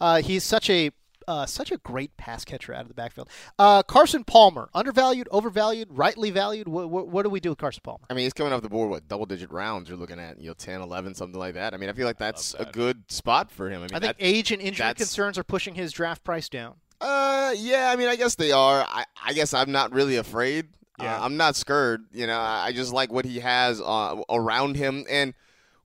Uh, 0.00 0.20
he's 0.20 0.42
such 0.42 0.68
a 0.68 0.90
uh, 1.28 1.46
such 1.46 1.70
a 1.72 1.76
great 1.78 2.16
pass 2.16 2.44
catcher 2.44 2.72
out 2.74 2.82
of 2.82 2.88
the 2.88 2.94
backfield. 2.94 3.28
Uh, 3.58 3.82
Carson 3.82 4.24
Palmer, 4.24 4.68
undervalued, 4.74 5.28
overvalued, 5.30 5.88
rightly 5.90 6.30
valued. 6.30 6.68
What, 6.68 6.90
what, 6.90 7.08
what 7.08 7.22
do 7.22 7.30
we 7.30 7.40
do 7.40 7.50
with 7.50 7.58
Carson 7.58 7.80
Palmer? 7.84 8.04
I 8.10 8.14
mean, 8.14 8.24
he's 8.24 8.32
coming 8.32 8.52
off 8.52 8.62
the 8.62 8.68
board, 8.68 8.90
what, 8.90 9.08
double 9.08 9.26
digit 9.26 9.50
rounds 9.50 9.88
you're 9.88 9.98
looking 9.98 10.18
at, 10.18 10.40
you 10.40 10.48
know, 10.48 10.54
10, 10.54 10.80
11, 10.80 11.14
something 11.14 11.38
like 11.38 11.54
that. 11.54 11.74
I 11.74 11.76
mean, 11.76 11.88
I 11.88 11.92
feel 11.92 12.06
like 12.06 12.18
that's 12.18 12.54
a 12.58 12.64
good 12.64 13.10
spot 13.10 13.50
for 13.50 13.68
him. 13.68 13.80
I 13.82 13.86
mean, 13.86 13.94
I 13.94 13.98
think 14.00 14.16
that- 14.18 14.24
age 14.24 14.52
and 14.52 14.60
injury 14.62 14.84
that's- 14.84 14.96
concerns 14.96 15.38
are 15.38 15.44
pushing 15.44 15.74
his 15.74 15.92
draft 15.92 16.24
price 16.24 16.48
down. 16.48 16.76
Uh, 17.00 17.52
yeah, 17.56 17.90
I 17.92 17.96
mean, 17.96 18.06
I 18.08 18.14
guess 18.16 18.36
they 18.36 18.52
are. 18.52 18.86
I, 18.88 19.04
I 19.24 19.32
guess 19.32 19.52
I'm 19.52 19.72
not 19.72 19.92
really 19.92 20.16
afraid. 20.16 20.68
Yeah. 21.00 21.16
Uh, 21.16 21.24
I'm 21.24 21.36
not 21.36 21.56
scared. 21.56 22.04
You 22.12 22.28
know, 22.28 22.38
I, 22.38 22.66
I 22.66 22.72
just 22.72 22.92
like 22.92 23.12
what 23.12 23.24
he 23.24 23.40
has 23.40 23.80
uh, 23.80 24.22
around 24.30 24.76
him, 24.76 25.04
and 25.10 25.34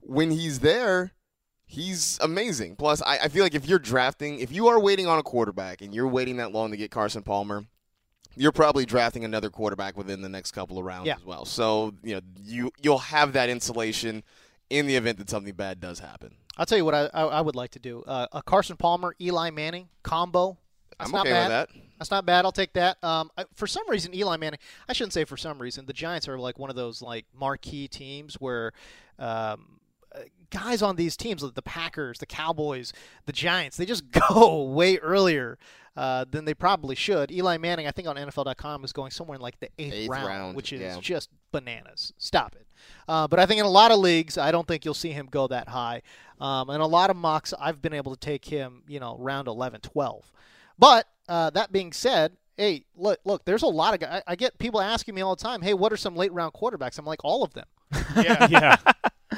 when 0.00 0.30
he's 0.30 0.60
there, 0.60 1.10
he's 1.68 2.18
amazing. 2.20 2.74
Plus, 2.74 3.00
I, 3.02 3.18
I 3.18 3.28
feel 3.28 3.44
like 3.44 3.54
if 3.54 3.68
you're 3.68 3.78
drafting, 3.78 4.40
if 4.40 4.50
you 4.50 4.66
are 4.66 4.80
waiting 4.80 5.06
on 5.06 5.18
a 5.18 5.22
quarterback 5.22 5.82
and 5.82 5.94
you're 5.94 6.08
waiting 6.08 6.38
that 6.38 6.50
long 6.50 6.72
to 6.72 6.76
get 6.76 6.90
Carson 6.90 7.22
Palmer, 7.22 7.66
you're 8.34 8.52
probably 8.52 8.86
drafting 8.86 9.24
another 9.24 9.50
quarterback 9.50 9.96
within 9.96 10.22
the 10.22 10.28
next 10.28 10.52
couple 10.52 10.78
of 10.78 10.84
rounds 10.84 11.06
Yeah. 11.06 11.16
as 11.16 11.24
well. 11.24 11.44
So 11.44 11.94
you 12.02 12.16
know, 12.16 12.20
you 12.42 12.72
you'll 12.80 12.98
have 12.98 13.34
that 13.34 13.48
insulation 13.48 14.24
in 14.70 14.86
the 14.86 14.96
event 14.96 15.18
that 15.18 15.30
something 15.30 15.54
bad 15.54 15.78
does 15.80 16.00
happen. 16.00 16.34
I'll 16.56 16.66
tell 16.66 16.78
you 16.78 16.84
what 16.84 16.94
I, 16.94 17.08
I, 17.14 17.22
I 17.24 17.40
would 17.40 17.54
like 17.54 17.70
to 17.72 17.78
do: 17.78 18.02
uh, 18.06 18.26
a 18.32 18.42
Carson 18.42 18.76
Palmer, 18.76 19.14
Eli 19.20 19.50
Manning 19.50 19.88
combo. 20.02 20.58
That's 20.98 21.10
I'm 21.10 21.12
not 21.16 21.26
okay 21.26 21.32
bad. 21.32 21.42
with 21.42 21.50
that. 21.50 21.82
That's 21.98 22.10
not 22.10 22.26
bad. 22.26 22.44
I'll 22.44 22.52
take 22.52 22.72
that. 22.74 23.02
Um, 23.02 23.30
I, 23.36 23.44
for 23.54 23.66
some 23.66 23.88
reason, 23.88 24.14
Eli 24.14 24.36
Manning. 24.36 24.58
I 24.88 24.92
shouldn't 24.92 25.12
say 25.12 25.24
for 25.24 25.36
some 25.36 25.58
reason. 25.60 25.86
The 25.86 25.92
Giants 25.92 26.28
are 26.28 26.38
like 26.38 26.58
one 26.58 26.70
of 26.70 26.76
those 26.76 27.02
like 27.02 27.24
marquee 27.34 27.88
teams 27.88 28.34
where, 28.34 28.72
um, 29.18 29.77
guys 30.50 30.82
on 30.82 30.96
these 30.96 31.16
teams, 31.16 31.42
like 31.42 31.54
the 31.54 31.62
Packers, 31.62 32.18
the 32.18 32.26
Cowboys, 32.26 32.92
the 33.26 33.32
Giants, 33.32 33.76
they 33.76 33.86
just 33.86 34.10
go 34.28 34.62
way 34.62 34.98
earlier 34.98 35.58
uh, 35.96 36.24
than 36.30 36.44
they 36.44 36.54
probably 36.54 36.94
should. 36.94 37.30
Eli 37.30 37.58
Manning, 37.58 37.86
I 37.86 37.90
think 37.90 38.06
on 38.06 38.16
NFL.com, 38.16 38.84
is 38.84 38.92
going 38.92 39.10
somewhere 39.10 39.36
in 39.36 39.42
like 39.42 39.58
the 39.58 39.68
eighth, 39.78 39.94
Eighth 39.94 40.10
round, 40.10 40.56
which 40.56 40.72
is 40.72 40.80
yeah. 40.80 40.98
just 41.00 41.30
bananas. 41.50 42.12
Stop 42.18 42.54
it. 42.54 42.66
Uh, 43.08 43.26
but 43.26 43.40
I 43.40 43.46
think 43.46 43.58
in 43.58 43.66
a 43.66 43.70
lot 43.70 43.90
of 43.90 43.98
leagues, 43.98 44.38
I 44.38 44.52
don't 44.52 44.66
think 44.66 44.84
you'll 44.84 44.94
see 44.94 45.10
him 45.10 45.26
go 45.30 45.48
that 45.48 45.68
high. 45.68 46.02
Um, 46.40 46.70
and 46.70 46.80
a 46.80 46.86
lot 46.86 47.10
of 47.10 47.16
mocks, 47.16 47.52
I've 47.58 47.82
been 47.82 47.94
able 47.94 48.14
to 48.14 48.20
take 48.20 48.44
him, 48.44 48.82
you 48.86 49.00
know, 49.00 49.16
round 49.18 49.48
11, 49.48 49.80
12. 49.80 50.32
But 50.78 51.08
uh, 51.28 51.50
that 51.50 51.72
being 51.72 51.92
said, 51.92 52.36
hey, 52.56 52.84
look, 52.96 53.18
look, 53.24 53.44
there's 53.44 53.62
a 53.62 53.68
lot 53.68 53.94
of 53.94 54.00
guys. 54.00 54.22
I 54.26 54.36
get 54.36 54.58
people 54.58 54.80
asking 54.80 55.14
me 55.14 55.22
all 55.22 55.34
the 55.34 55.42
time, 55.42 55.62
hey, 55.62 55.74
what 55.74 55.92
are 55.92 55.96
some 55.96 56.14
late 56.14 56.32
round 56.32 56.52
quarterbacks? 56.52 56.98
I'm 56.98 57.06
like, 57.06 57.24
all 57.24 57.42
of 57.42 57.54
them. 57.54 57.66
Yeah. 58.16 58.46
yeah. 58.50 58.76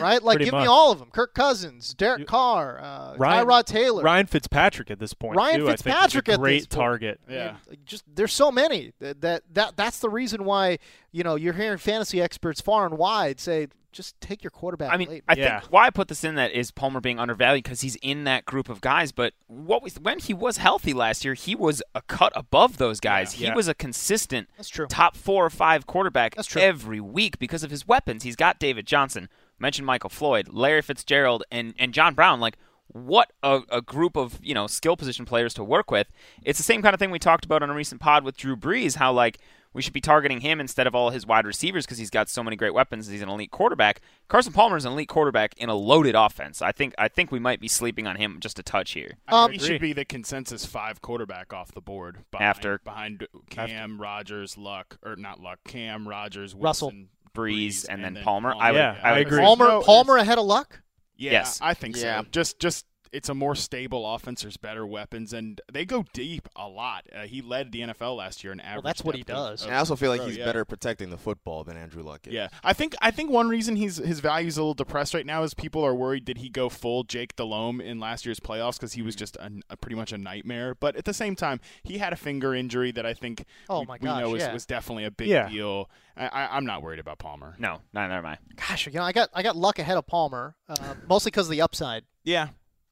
Right? 0.11 0.23
Like, 0.23 0.37
Pretty 0.37 0.51
give 0.51 0.61
me 0.61 0.67
all 0.67 0.91
of 0.93 0.99
them. 0.99 1.11
Kirk 1.11 1.35
Cousins, 1.35 1.95
Derek 1.95 2.27
Carr, 2.27 2.81
uh, 2.81 3.15
Ryan- 3.17 3.47
Tyrod 3.47 3.65
Taylor. 3.65 4.03
Ryan 4.03 4.27
Fitzpatrick 4.27 4.91
at 4.91 4.99
this 4.99 5.15
point. 5.15 5.37
Ryan 5.37 5.61
too, 5.61 5.69
I 5.69 5.75
think, 5.75 5.75
is 5.75 5.81
a 5.81 5.85
Fitzpatrick 5.85 6.39
great 6.41 6.59
this 6.61 6.67
point. 6.67 6.81
target. 6.81 7.21
I 7.29 7.33
mean, 7.33 7.57
just 7.85 8.05
there's 8.15 8.33
so 8.33 8.51
many 8.51 8.93
that, 9.01 9.21
that 9.21 9.43
that 9.55 9.77
that's 9.77 9.99
the 10.01 10.09
reason 10.11 10.45
why 10.45 10.79
you 11.13 11.23
know 11.25 11.35
you're 11.35 11.53
hearing 11.55 11.79
fantasy 11.79 12.21
experts 12.23 12.61
far 12.61 12.87
and 12.87 12.97
wide 12.99 13.41
say 13.41 13.69
just 13.93 14.21
take 14.21 14.45
your 14.45 14.53
quarterback 14.53 14.93
I 14.93 14.97
mean, 14.97 15.09
late. 15.09 15.25
I 15.27 15.35
think 15.35 15.65
why 15.73 15.87
I 15.87 15.91
put 15.91 16.07
this 16.07 16.23
in 16.23 16.37
that 16.37 16.53
is 16.53 16.71
Palmer 16.71 17.01
being 17.01 17.19
undervalued 17.19 17.65
because 17.65 17.81
he's 17.81 17.97
in 17.97 18.23
that 18.23 18.45
group 18.45 18.69
of 18.69 18.81
guys. 18.81 19.11
But 19.11 19.33
what 19.49 19.83
was 19.83 19.97
when 19.99 20.21
he 20.21 20.33
was 20.33 20.59
healthy 20.59 20.93
last 20.93 21.25
year, 21.25 21.35
he 21.35 21.57
was 21.57 21.83
a 21.93 22.01
cut 22.03 22.33
above 22.37 22.77
those 22.77 23.01
guys. 23.01 23.33
He 23.33 23.47
Yeah. 23.47 23.55
was 23.57 23.67
a 23.67 23.75
consistent 23.75 24.49
That's 24.57 24.69
true. 24.69 24.87
top 24.87 25.17
four 25.17 25.45
or 25.45 25.51
five 25.51 25.89
quarterback 25.89 26.37
That's 26.37 26.47
true. 26.47 26.63
every 26.63 27.01
week 27.01 27.41
because 27.41 27.65
of 27.65 27.73
his 27.73 27.85
weapons. 27.89 28.23
He's 28.23 28.37
got 28.37 28.61
David 28.61 28.87
Johnson, 28.87 29.29
mentioned 29.61 29.87
Michael 29.87 30.11
Floyd, 30.11 30.49
Larry 30.51 30.83
Fitzgerald, 30.83 31.45
and 31.51 31.75
and 31.79 31.95
John 31.95 32.15
Brown. 32.15 32.41
Like 32.41 32.57
what 32.89 33.33
a, 33.43 33.61
a 33.71 33.81
group 33.81 34.17
of 34.17 34.39
you 34.43 34.55
know 34.55 34.67
skill 34.67 34.97
position 34.97 35.25
players 35.25 35.55
to 35.55 35.65
work 35.65 35.91
with. 35.91 36.09
It's 36.43 36.59
the 36.59 36.65
same 36.65 36.83
kind 36.83 36.95
of 36.95 36.99
thing 36.99 37.11
we 37.11 37.19
talked 37.19 37.45
about 37.45 37.63
on 37.63 37.71
a 37.71 37.75
recent 37.75 38.01
pod 38.01 38.25
with 38.25 38.37
Drew 38.37 38.57
Brees. 38.57 38.97
How 38.97 39.13
like 39.13 39.39
we 39.73 39.83
should 39.83 39.93
be 39.93 40.01
targeting 40.01 40.41
him 40.41 40.59
instead 40.59 40.89
of 40.89 40.97
all 40.97 41.11
his 41.11 41.25
wide 41.25 41.47
receivers 41.47 41.87
because 41.87 41.99
he's 41.99 42.11
got 42.11 42.29
so 42.29 42.43
many 42.43 42.57
great 42.57 42.75
weapons. 42.75 43.07
He's 43.07 43.23
an 43.23 43.29
elite 43.29 43.53
quarterback. 43.53 44.01
Carson 44.27 44.53
Palmer 44.53 44.77
is 44.77 44.85
an 44.85 44.93
elite 44.93 45.09
quarterback 45.09 45.55
in 45.59 45.69
a 45.69 45.75
loaded 45.77 46.17
offense. 46.17 46.61
I 46.61 46.73
think 46.73 46.95
I 46.99 47.07
think 47.07 47.31
we 47.31 47.39
might 47.39 47.61
be 47.61 47.69
sleeping 47.69 48.07
on 48.09 48.17
him 48.17 48.39
just 48.41 48.59
a 48.59 48.63
touch 48.65 48.93
here. 48.93 49.13
Um, 49.29 49.53
he 49.53 49.59
should 49.59 49.81
be 49.81 49.93
the 49.93 50.05
consensus 50.05 50.67
five 50.67 51.01
quarterback 51.01 51.53
off 51.53 51.71
the 51.73 51.81
board 51.81 52.25
behind, 52.33 52.49
After- 52.49 52.79
behind 52.79 53.29
Cam 53.49 54.01
Rodgers, 54.01 54.59
Luck 54.59 54.99
or 55.05 55.15
not 55.15 55.41
Luck, 55.41 55.61
Cam 55.65 56.09
Rodgers, 56.09 56.55
Russell. 56.55 56.93
Wilson, 57.37 57.55
Brees, 57.55 57.85
and 57.85 58.05
then 58.05 58.23
Palmer. 58.23 58.55
I 58.59 58.71
would- 58.73 58.79
Yeah, 58.79 58.97
I 59.03 59.11
would 59.13 59.19
I 59.19 59.21
agree. 59.21 59.41
Palmer 59.41 59.69
No, 59.69 59.83
Palmer 59.83 60.17
ahead 60.17 60.39
of 60.39 60.45
Luck. 60.47 60.83
Yeah, 61.17 61.33
Yes. 61.33 61.59
I 61.61 61.75
think 61.75 61.97
Yeah. 61.97 62.23
so. 62.23 62.27
Just 62.31 62.59
just 62.59 62.87
it's 63.13 63.29
a 63.29 63.35
more 63.35 63.55
stable 63.55 64.15
offense. 64.15 64.43
There's 64.43 64.57
better 64.57 64.87
weapons, 64.87 65.33
and 65.33 65.61
they 65.73 65.85
go 65.85 66.05
deep 66.13 66.49
a 66.57 66.69
lot. 66.69 67.07
Uh, 67.15 67.23
he 67.23 67.43
led 67.43 67.73
the 67.73 67.81
NFL 67.81 68.17
last 68.17 68.43
year 68.45 68.53
in 68.53 68.61
average. 68.61 68.85
that's 68.85 69.03
what 69.05 69.15
he 69.17 69.23
does. 69.23 69.63
of 69.63 69.69
And 69.69 69.77
I 69.77 69.79
also 69.81 69.97
feel 69.97 70.11
like 70.11 70.21
throw, 70.21 70.29
he's 70.29 70.37
yeah. 70.39 70.45
better 70.45 70.65
protecting 70.65 71.11
the 71.11 71.17
football 71.19 71.65
than 71.65 71.77
Andrew 71.77 72.03
Luck 72.03 72.27
is. 72.27 72.33
Yeah, 72.33 72.49
I 72.63 72.73
think 72.73 72.95
I 73.01 73.11
think 73.11 73.31
one 73.31 73.49
reason 73.49 73.77
he's 73.77 73.97
his 73.97 74.21
value 74.21 74.49
is 74.49 74.57
a 74.57 74.61
little 74.63 74.75
depressed 74.75 75.15
right 75.15 75.27
now 75.27 75.43
is 75.43 75.55
people 75.55 75.85
are 75.85 75.95
worried 75.95 76.25
did 76.25 76.39
he 76.39 76.49
go 76.49 76.69
full 76.69 77.05
Jake 77.05 77.37
Delhomme 77.37 77.81
in 77.81 77.99
last 78.01 78.25
year's 78.27 78.41
playoffs 78.41 78.75
because 78.77 78.93
he 78.93 79.03
was 79.03 79.17
just 79.17 79.37
a, 79.37 79.51
a 79.71 79.77
pretty 79.77 79.97
much 79.97 80.13
a 80.13 80.19
nightmare. 80.19 80.75
But 80.75 80.97
at 80.97 81.05
the 81.05 81.15
same 81.15 81.35
time, 81.37 81.61
he 81.83 81.99
had 81.99 82.13
a 82.13 82.17
finger 82.17 82.55
injury 82.55 82.93
that 82.93 83.07
I 83.07 83.15
think 83.15 83.45
Oh 83.69 83.81
we, 83.81 83.87
my 83.87 83.99
we 84.01 84.07
know 84.09 84.35
yeah. 84.37 84.53
was 84.53 84.67
definitely 84.67 85.05
a 85.05 85.11
big 85.11 85.29
Yeah. 85.29 85.49
deal. 85.49 85.91
I, 86.17 86.27
I, 86.27 86.57
I'm 86.57 86.67
not 86.67 86.83
worried 86.83 86.99
about 86.99 87.19
Palmer. 87.19 87.55
No, 87.59 87.81
neither 87.93 88.15
am 88.15 88.27
I. 88.27 88.39
Gosh, 88.57 88.87
you 88.87 88.93
know 88.93 89.03
I 89.03 89.13
got 89.13 89.31
I 89.35 89.43
got 89.43 89.57
Luck 89.57 89.79
ahead 89.79 89.97
of 89.97 90.07
Palmer, 90.07 90.57
uh, 90.69 90.95
mostly 91.09 91.31
because 91.31 91.47
of 91.47 91.53
the 91.53 91.63
upside. 91.63 92.05
Yeah, 92.25 92.49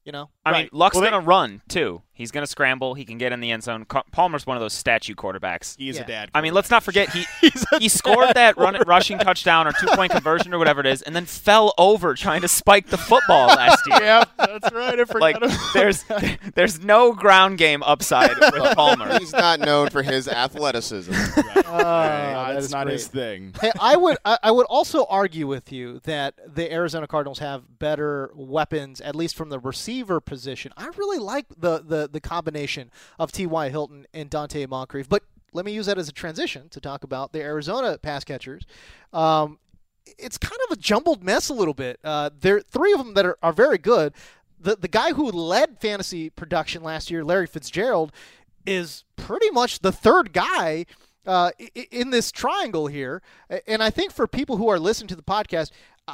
You 0.09 0.13
know, 0.13 0.31
I 0.43 0.51
mean, 0.63 0.69
Luck's 0.71 0.95
Well, 0.95 1.07
gonna 1.07 1.23
run 1.23 1.61
too. 1.67 2.01
He's 2.19 2.29
gonna 2.31 2.45
scramble. 2.45 2.93
He 2.93 3.05
can 3.05 3.17
get 3.17 3.31
in 3.31 3.39
the 3.39 3.49
end 3.49 3.63
zone. 3.63 3.85
Palmer's 4.11 4.45
one 4.45 4.55
of 4.57 4.61
those 4.61 4.73
statue 4.73 5.15
quarterbacks. 5.15 5.75
he 5.77 5.89
is 5.89 5.95
Yeah. 5.95 6.03
a 6.03 6.07
dad. 6.07 6.29
I 6.35 6.41
mean, 6.41 6.53
let's 6.53 6.69
not 6.69 6.83
forget 6.83 7.09
he 7.09 7.25
he 7.79 7.89
scored 7.89 8.35
that 8.35 8.57
run, 8.57 8.75
rushing 8.85 9.17
touchdown 9.17 9.67
or 9.67 9.71
two 9.71 9.87
point 9.95 10.11
conversion 10.11 10.53
or 10.53 10.59
whatever 10.59 10.81
it 10.81 10.85
is, 10.85 11.01
and 11.01 11.15
then 11.15 11.25
fell 11.25 11.73
over 11.77 12.13
trying 12.13 12.41
to 12.41 12.47
spike 12.47 12.87
the 12.87 12.97
football 12.97 13.47
last 13.47 13.81
year. 13.87 14.01
yeah, 14.01 14.23
that's 14.37 14.71
right. 14.71 14.99
I 14.99 15.05
forgot. 15.05 15.21
Like 15.21 15.37
about 15.37 15.57
there's 15.73 16.03
there's 16.55 16.79
no 16.83 17.13
ground 17.13 17.57
game 17.57 17.81
upside 17.83 18.37
with 18.37 18.53
Palmer. 18.75 19.17
He's 19.17 19.31
not 19.33 19.59
known 19.61 19.89
for 19.89 20.03
his 20.03 20.27
athleticism. 20.27 21.13
Uh, 21.13 21.83
that 21.83 22.53
that's 22.53 22.65
is 22.65 22.71
not 22.71 22.85
great. 22.85 22.93
his 22.93 23.07
thing. 23.07 23.53
hey, 23.61 23.71
I 23.79 23.95
would 23.95 24.17
I, 24.25 24.37
I 24.43 24.51
would 24.51 24.65
also 24.65 25.05
argue 25.05 25.47
with 25.47 25.71
you 25.71 25.99
that 26.03 26.35
the 26.53 26.71
Arizona 26.71 27.07
Cardinals 27.07 27.39
have 27.39 27.79
better 27.79 28.31
weapons, 28.35 28.99
at 29.01 29.15
least 29.15 29.35
from 29.35 29.49
the 29.49 29.59
receiver 29.59 30.19
position. 30.19 30.71
I 30.75 30.87
really 30.97 31.19
like 31.19 31.45
the 31.57 31.79
the, 31.79 32.08
the 32.11 32.21
combination 32.21 32.91
of 33.17 33.31
T.Y. 33.31 33.69
Hilton 33.69 34.05
and 34.13 34.29
Donte 34.29 34.67
Moncrief, 34.67 35.07
but 35.09 35.23
let 35.53 35.65
me 35.65 35.71
use 35.71 35.85
that 35.87 35.97
as 35.97 36.07
a 36.07 36.13
transition 36.13 36.69
to 36.69 36.79
talk 36.79 37.03
about 37.03 37.33
the 37.33 37.41
Arizona 37.41 37.97
pass 37.97 38.23
catchers. 38.23 38.65
Um, 39.13 39.59
it's 40.17 40.37
kind 40.37 40.59
of 40.69 40.77
a 40.77 40.79
jumbled 40.79 41.23
mess 41.23 41.49
a 41.49 41.53
little 41.53 41.73
bit. 41.73 41.99
Uh, 42.03 42.29
there 42.39 42.57
are 42.57 42.61
three 42.61 42.93
of 42.93 42.99
them 42.99 43.13
that 43.13 43.25
are, 43.25 43.37
are 43.41 43.53
very 43.53 43.77
good. 43.77 44.13
The 44.59 44.75
the 44.75 44.87
guy 44.87 45.13
who 45.13 45.31
led 45.31 45.79
fantasy 45.79 46.29
production 46.29 46.83
last 46.83 47.09
year, 47.09 47.23
Larry 47.23 47.47
Fitzgerald, 47.47 48.11
is 48.65 49.05
pretty 49.15 49.49
much 49.51 49.79
the 49.79 49.91
third 49.91 50.33
guy 50.33 50.85
uh, 51.25 51.51
in 51.91 52.09
this 52.09 52.31
triangle 52.31 52.87
here. 52.87 53.21
And 53.67 53.83
I 53.83 53.89
think 53.89 54.11
for 54.11 54.27
people 54.27 54.57
who 54.57 54.67
are 54.67 54.79
listening 54.79 55.07
to 55.09 55.15
the 55.15 55.23
podcast, 55.23 55.71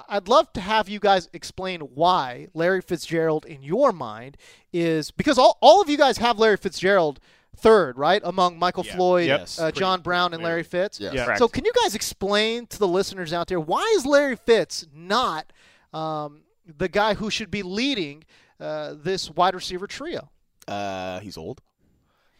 I'd 0.10 0.28
love 0.28 0.52
to 0.54 0.62
have 0.62 0.90
you 0.90 1.00
guys 1.00 1.30
explain 1.34 1.82
why 1.82 2.48
Larry 2.54 2.82
Fitzgerald, 2.82 3.46
in 3.46 3.62
your 3.64 3.92
mind, 3.92 4.38
is 4.74 5.12
because 5.12 5.38
all, 5.38 5.58
all 5.62 5.82
of 5.82 5.90
you 5.90 5.98
guys 5.98 6.18
have 6.18 6.40
Larry 6.40 6.58
Fitzgerald 6.58 7.20
third, 7.56 7.98
right? 7.98 8.22
Among 8.24 8.60
Michael 8.60 8.86
Yeah. 8.86 8.96
Floyd, 8.96 9.28
Yep. 9.28 9.48
uh, 9.60 9.72
John 9.72 10.02
Brown, 10.02 10.34
and 10.34 10.44
Larry 10.44 10.64
Fitz. 10.64 11.00
Yes. 11.00 11.14
Yeah. 11.14 11.36
So, 11.36 11.48
can 11.48 11.64
you 11.66 11.72
guys 11.84 11.96
explain 11.96 12.68
to 12.68 12.78
the 12.80 12.88
listeners 12.88 13.32
out 13.32 13.48
there 13.48 13.60
why 13.60 13.94
is 13.96 14.06
Larry 14.06 14.36
Fitz 14.36 14.86
not 14.94 15.52
um, 15.94 16.42
the 16.66 16.90
guy 16.90 17.14
who 17.14 17.30
should 17.30 17.50
be 17.52 17.64
leading 17.64 18.24
uh, 18.60 18.96
this 18.98 19.30
wide 19.30 19.56
receiver 19.56 19.88
trio? 19.88 20.30
Uh, 20.68 21.20
he's 21.20 21.38
old. 21.38 21.62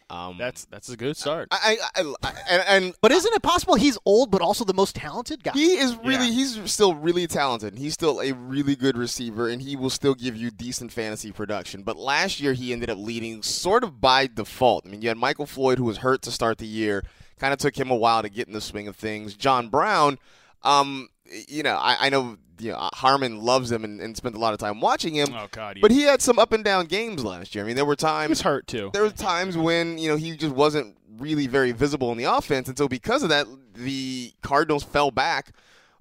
Um, 0.08 0.36
That's 0.38 0.66
that's 0.66 0.88
a 0.88 0.96
good 0.96 1.16
start. 1.16 1.48
I, 1.50 1.78
I, 1.96 2.00
I, 2.02 2.14
I 2.22 2.32
and, 2.48 2.62
and 2.68 2.94
But 3.02 3.10
isn't 3.10 3.34
it 3.34 3.42
possible 3.42 3.74
he's 3.74 3.98
old 4.04 4.30
but 4.30 4.40
also 4.40 4.64
the 4.64 4.72
most 4.72 4.94
talented 4.94 5.42
guy? 5.42 5.50
He 5.52 5.78
is 5.78 5.96
really, 5.96 6.26
Yeah. 6.26 6.32
he's 6.32 6.70
still 6.70 6.94
really 6.94 7.26
talented. 7.26 7.76
He's 7.76 7.94
still 7.94 8.20
a 8.20 8.32
really 8.32 8.76
good 8.76 8.96
receiver, 8.96 9.48
and 9.48 9.60
he 9.60 9.74
will 9.74 9.90
still 9.90 10.14
give 10.14 10.36
you 10.36 10.52
decent 10.52 10.92
fantasy 10.92 11.32
production. 11.32 11.82
But 11.82 11.96
last 11.96 12.38
year, 12.38 12.52
he 12.52 12.72
ended 12.72 12.88
up 12.88 12.98
leading 12.98 13.42
sort 13.42 13.82
of 13.82 14.00
by 14.00 14.28
default. 14.28 14.86
I 14.86 14.90
mean, 14.90 15.02
you 15.02 15.08
had 15.08 15.18
Michael 15.18 15.46
Floyd, 15.46 15.78
who 15.78 15.84
was 15.84 15.98
hurt 15.98 16.22
to 16.22 16.30
start 16.30 16.58
the 16.58 16.66
year, 16.68 17.02
kind 17.40 17.52
of 17.52 17.58
took 17.58 17.76
him 17.76 17.90
a 17.90 17.96
while 17.96 18.22
to 18.22 18.28
get 18.28 18.46
in 18.46 18.52
the 18.54 18.60
swing 18.60 18.86
of 18.86 18.94
things. 18.94 19.34
John 19.34 19.68
Brown, 19.68 20.18
um, 20.62 21.08
you 21.48 21.64
know, 21.64 21.76
I, 21.76 21.96
I 22.06 22.08
know, 22.10 22.36
you 22.58 22.72
know, 22.72 22.88
Harmon 22.94 23.40
loves 23.40 23.70
him 23.70 23.84
and, 23.84 24.00
and 24.00 24.16
spent 24.16 24.34
a 24.34 24.38
lot 24.38 24.52
of 24.52 24.58
time 24.58 24.80
watching 24.80 25.14
him. 25.14 25.28
oh 25.32 25.46
God, 25.50 25.78
But 25.80 25.90
he 25.90 26.02
had 26.02 26.22
some 26.22 26.38
up 26.38 26.52
and 26.52 26.64
down 26.64 26.86
games 26.86 27.24
last 27.24 27.54
year. 27.54 27.64
I 27.64 27.66
mean, 27.66 27.76
there 27.76 27.84
were 27.84 27.92
he 27.92 27.96
times 27.96 28.28
was 28.30 28.40
hurt 28.42 28.66
too. 28.66 28.90
there 28.92 29.02
were 29.02 29.10
times 29.10 29.56
when 29.56 29.98
you 29.98 30.08
know 30.08 30.16
he 30.16 30.36
just 30.36 30.54
wasn't 30.54 30.96
really 31.18 31.46
very 31.46 31.72
visible 31.72 32.12
in 32.12 32.18
the 32.18 32.24
offense, 32.24 32.68
and 32.68 32.76
so 32.76 32.88
because 32.88 33.22
of 33.22 33.28
that, 33.30 33.46
the 33.74 34.32
Cardinals 34.42 34.82
fell 34.84 35.10
back 35.10 35.52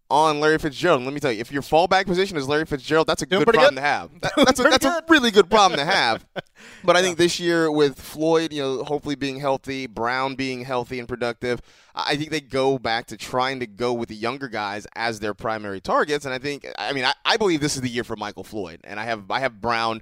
on 0.10 0.40
Larry 0.40 0.58
Fitzgerald. 0.60 1.00
And 1.00 1.06
let 1.06 1.14
me 1.14 1.20
tell 1.20 1.32
you, 1.32 1.40
if 1.42 1.52
your 1.52 1.62
fallback 1.62 2.06
position 2.06 2.38
is 2.38 2.48
Larry 2.48 2.66
Fitzgerald, 2.66 3.08
that's 3.08 3.22
a 3.22 3.26
Doing 3.26 3.44
good 3.44 3.54
problem 3.54 3.76
good. 3.76 3.82
to 3.82 3.88
have. 3.88 4.10
That- 4.22 4.34
that's 4.38 4.60
a, 4.60 4.64
that's 4.64 4.86
a 4.86 5.04
really 5.10 5.32
good 5.32 5.50
problem 5.50 5.80
to 5.80 5.86
have. 5.86 6.26
But 6.84 6.96
I 6.96 7.02
think 7.02 7.18
this 7.18 7.40
year 7.40 7.70
with 7.72 8.00
Floyd, 8.00 8.54
you 8.54 8.62
know, 8.62 8.84
hopefully 8.84 9.16
being 9.16 9.40
healthy, 9.40 9.88
Brown 9.88 10.36
being 10.36 10.64
healthy 10.64 11.00
and 11.00 11.08
productive, 11.08 11.62
I 11.94 12.16
think 12.16 12.30
they 12.32 12.42
go 12.42 12.78
back 12.80 13.08
to 13.08 13.18
trying 13.18 13.60
to 13.60 13.68
go 13.68 13.94
with 13.94 14.10
the 14.10 14.16
younger 14.16 14.48
guys 14.48 14.88
as 14.96 15.20
their 15.20 15.34
primary 15.34 15.82
targets. 15.82 16.26
And 16.26 16.34
I 16.34 16.38
think, 16.40 16.66
I 16.78 16.94
mean, 16.94 17.06
I, 17.06 17.14
I 17.26 17.38
believe 17.38 17.60
this 17.60 17.76
is 17.76 17.82
the 17.82 17.90
year 17.90 18.04
for 18.04 18.16
Michael 18.16 18.44
Floyd, 18.44 18.80
and 18.84 19.00
I 19.00 19.04
have 19.06 19.30
I 19.30 19.40
have 19.42 19.62
Brown 19.62 20.02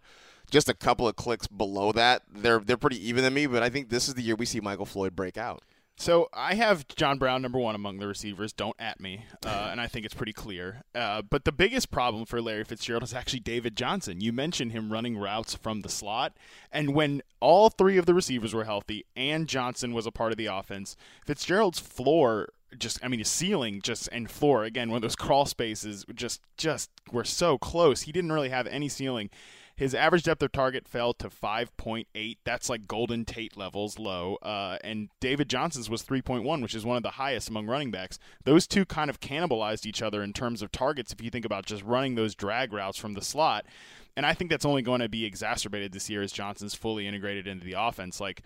just 0.51 0.69
a 0.69 0.73
couple 0.73 1.07
of 1.07 1.15
clicks 1.15 1.47
below 1.47 1.91
that. 1.93 2.21
They're 2.31 2.59
they're 2.59 2.77
pretty 2.77 3.05
even 3.09 3.23
than 3.23 3.33
me, 3.33 3.45
but 3.47 3.63
I 3.63 3.69
think 3.69 3.89
this 3.89 4.07
is 4.07 4.13
the 4.13 4.21
year 4.21 4.35
we 4.35 4.45
see 4.45 4.59
Michael 4.61 4.85
Floyd 4.85 5.15
break 5.15 5.37
out. 5.37 5.63
So 5.95 6.27
I 6.33 6.55
have 6.55 6.87
John 6.87 7.17
Brown 7.17 7.41
number 7.41 7.59
one 7.59 7.75
among 7.75 7.99
the 7.99 8.07
receivers. 8.07 8.51
Don't 8.51 8.75
at 8.79 8.99
me, 8.99 9.25
uh, 9.45 9.69
and 9.71 9.79
I 9.79 9.87
think 9.87 10.05
it's 10.05 10.15
pretty 10.15 10.33
clear. 10.33 10.83
Uh, 10.95 11.21
but 11.21 11.45
the 11.45 11.51
biggest 11.51 11.91
problem 11.91 12.25
for 12.25 12.41
Larry 12.41 12.63
Fitzgerald 12.63 13.03
is 13.03 13.13
actually 13.13 13.41
David 13.41 13.77
Johnson. 13.77 14.19
You 14.19 14.33
mentioned 14.33 14.71
him 14.71 14.91
running 14.91 15.17
routes 15.17 15.55
from 15.55 15.81
the 15.81 15.89
slot, 15.89 16.33
and 16.71 16.95
when 16.95 17.21
all 17.39 17.69
three 17.69 17.97
of 17.97 18.05
the 18.05 18.13
receivers 18.13 18.53
were 18.53 18.63
healthy 18.63 19.05
and 19.15 19.47
Johnson 19.47 19.93
was 19.93 20.07
a 20.07 20.11
part 20.11 20.31
of 20.31 20.37
the 20.37 20.47
offense, 20.47 20.97
Fitzgerald's 21.25 21.79
floor 21.79 22.49
just 22.79 22.99
I 23.03 23.07
mean 23.07 23.19
his 23.19 23.29
ceiling 23.29 23.81
just 23.83 24.09
and 24.11 24.31
floor 24.31 24.63
again 24.63 24.89
one 24.89 24.95
of 24.95 25.03
those 25.03 25.15
crawl 25.15 25.45
spaces 25.45 26.05
just 26.15 26.41
just 26.57 26.89
were 27.11 27.23
so 27.23 27.59
close. 27.59 28.01
He 28.01 28.11
didn't 28.11 28.31
really 28.31 28.49
have 28.49 28.65
any 28.65 28.89
ceiling. 28.89 29.29
His 29.75 29.95
average 29.95 30.23
depth 30.23 30.43
of 30.43 30.51
target 30.51 30.87
fell 30.87 31.13
to 31.15 31.29
5.8. 31.29 32.37
That's 32.43 32.69
like 32.69 32.87
Golden 32.87 33.25
Tate 33.25 33.57
levels 33.57 33.97
low. 33.97 34.37
Uh, 34.43 34.77
and 34.83 35.09
David 35.19 35.49
Johnson's 35.49 35.89
was 35.89 36.03
3.1, 36.03 36.61
which 36.61 36.75
is 36.75 36.85
one 36.85 36.97
of 36.97 37.03
the 37.03 37.11
highest 37.11 37.49
among 37.49 37.65
running 37.65 37.89
backs. 37.89 38.19
Those 38.43 38.67
two 38.67 38.85
kind 38.85 39.09
of 39.09 39.19
cannibalized 39.19 39.85
each 39.85 40.01
other 40.01 40.21
in 40.21 40.31
terms 40.31 40.61
of 40.61 40.71
targets 40.71 41.11
if 41.11 41.21
you 41.21 41.31
think 41.31 41.45
about 41.45 41.65
just 41.65 41.83
running 41.83 42.13
those 42.15 42.35
drag 42.35 42.71
routes 42.71 42.99
from 42.99 43.13
the 43.13 43.21
slot. 43.21 43.65
And 44.15 44.27
I 44.27 44.35
think 44.35 44.51
that's 44.51 44.65
only 44.65 44.83
going 44.83 45.01
to 45.01 45.09
be 45.09 45.25
exacerbated 45.25 45.91
this 45.91 46.07
year 46.07 46.21
as 46.21 46.31
Johnson's 46.31 46.75
fully 46.75 47.07
integrated 47.07 47.47
into 47.47 47.65
the 47.65 47.73
offense. 47.73 48.19
Like, 48.19 48.43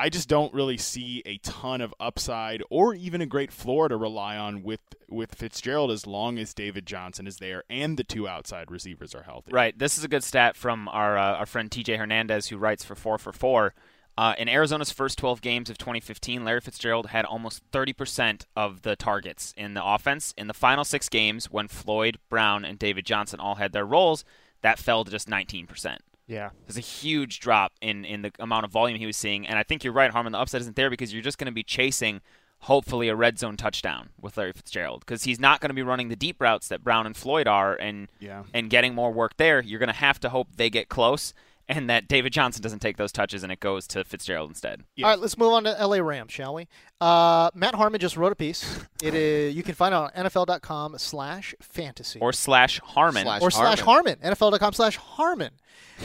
I 0.00 0.08
just 0.08 0.30
don't 0.30 0.54
really 0.54 0.78
see 0.78 1.22
a 1.26 1.36
ton 1.38 1.82
of 1.82 1.94
upside 2.00 2.62
or 2.70 2.94
even 2.94 3.20
a 3.20 3.26
great 3.26 3.52
floor 3.52 3.86
to 3.86 3.98
rely 3.98 4.38
on 4.38 4.62
with 4.62 4.80
with 5.10 5.34
Fitzgerald 5.34 5.90
as 5.90 6.06
long 6.06 6.38
as 6.38 6.54
David 6.54 6.86
Johnson 6.86 7.26
is 7.26 7.36
there 7.36 7.64
and 7.68 7.98
the 7.98 8.04
two 8.04 8.26
outside 8.26 8.70
receivers 8.70 9.14
are 9.14 9.24
healthy. 9.24 9.52
Right. 9.52 9.78
This 9.78 9.98
is 9.98 10.04
a 10.04 10.08
good 10.08 10.24
stat 10.24 10.56
from 10.56 10.88
our 10.88 11.18
uh, 11.18 11.34
our 11.34 11.44
friend 11.44 11.70
TJ 11.70 11.98
Hernandez 11.98 12.46
who 12.46 12.56
writes 12.56 12.82
for 12.82 12.94
Four 12.94 13.18
for 13.18 13.30
Four. 13.30 13.74
Uh, 14.16 14.34
in 14.38 14.48
Arizona's 14.48 14.90
first 14.90 15.18
12 15.18 15.42
games 15.42 15.68
of 15.68 15.76
2015, 15.76 16.46
Larry 16.46 16.62
Fitzgerald 16.62 17.08
had 17.08 17.26
almost 17.26 17.62
30% 17.70 18.44
of 18.56 18.82
the 18.82 18.96
targets 18.96 19.52
in 19.56 19.74
the 19.74 19.84
offense. 19.84 20.32
In 20.38 20.46
the 20.46 20.54
final 20.54 20.84
six 20.84 21.10
games, 21.10 21.50
when 21.50 21.68
Floyd, 21.68 22.18
Brown, 22.30 22.64
and 22.64 22.78
David 22.78 23.04
Johnson 23.04 23.38
all 23.38 23.56
had 23.56 23.72
their 23.72 23.86
roles, 23.86 24.24
that 24.62 24.78
fell 24.78 25.04
to 25.04 25.10
just 25.10 25.28
19%. 25.28 25.96
Yeah. 26.30 26.50
There's 26.66 26.76
a 26.76 26.80
huge 26.80 27.40
drop 27.40 27.72
in, 27.80 28.04
in 28.04 28.22
the 28.22 28.30
amount 28.38 28.64
of 28.64 28.70
volume 28.70 28.96
he 28.98 29.06
was 29.06 29.16
seeing. 29.16 29.46
And 29.48 29.58
I 29.58 29.64
think 29.64 29.82
you're 29.82 29.92
right, 29.92 30.10
Harmon. 30.12 30.30
The 30.32 30.38
upside 30.38 30.60
isn't 30.60 30.76
there 30.76 30.88
because 30.88 31.12
you're 31.12 31.22
just 31.22 31.38
going 31.38 31.46
to 31.46 31.52
be 31.52 31.64
chasing, 31.64 32.20
hopefully, 32.60 33.08
a 33.08 33.16
red 33.16 33.38
zone 33.38 33.56
touchdown 33.56 34.10
with 34.20 34.36
Larry 34.36 34.52
Fitzgerald 34.52 35.00
because 35.00 35.24
he's 35.24 35.40
not 35.40 35.60
going 35.60 35.70
to 35.70 35.74
be 35.74 35.82
running 35.82 36.08
the 36.08 36.14
deep 36.16 36.40
routes 36.40 36.68
that 36.68 36.84
Brown 36.84 37.04
and 37.04 37.16
Floyd 37.16 37.48
are 37.48 37.74
and, 37.74 38.06
Yeah. 38.20 38.44
and 38.54 38.70
getting 38.70 38.94
more 38.94 39.10
work 39.12 39.36
there. 39.38 39.60
You're 39.60 39.80
going 39.80 39.88
to 39.88 39.92
have 39.92 40.20
to 40.20 40.28
hope 40.28 40.48
they 40.56 40.70
get 40.70 40.88
close 40.88 41.34
and 41.70 41.88
that 41.88 42.08
David 42.08 42.32
Johnson 42.32 42.62
doesn't 42.62 42.80
take 42.80 42.96
those 42.96 43.12
touches 43.12 43.44
and 43.44 43.52
it 43.52 43.60
goes 43.60 43.86
to 43.88 44.02
Fitzgerald 44.02 44.50
instead. 44.50 44.82
Yeah. 44.96 45.06
All 45.06 45.12
right, 45.12 45.18
let's 45.20 45.38
move 45.38 45.52
on 45.52 45.64
to 45.64 45.86
LA 45.86 45.98
Rams, 45.98 46.32
shall 46.32 46.54
we? 46.54 46.66
Uh, 47.00 47.50
Matt 47.54 47.76
Harmon 47.76 48.00
just 48.00 48.16
wrote 48.16 48.32
a 48.32 48.36
piece. 48.36 48.80
It 49.02 49.14
is 49.14 49.54
you 49.60 49.62
can 49.62 49.74
find 49.74 49.94
it 49.94 49.96
on 49.96 50.10
NFL.com 50.10 50.98
slash 50.98 51.54
fantasy 51.62 52.18
Or 52.20 52.32
slash 52.32 52.80
Harmon. 52.80 53.22
Slash 53.22 53.42
or 53.42 53.50
slash 53.52 53.80
Harmon. 53.80 54.16
NFL.com 54.16 54.72
slash 54.72 54.96
Harmon. 54.96 55.52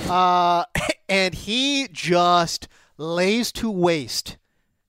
Uh, 0.08 0.66
and 1.10 1.34
he 1.34 1.88
just 1.92 2.68
lays 2.98 3.52
to 3.54 3.72
waste 3.72 4.38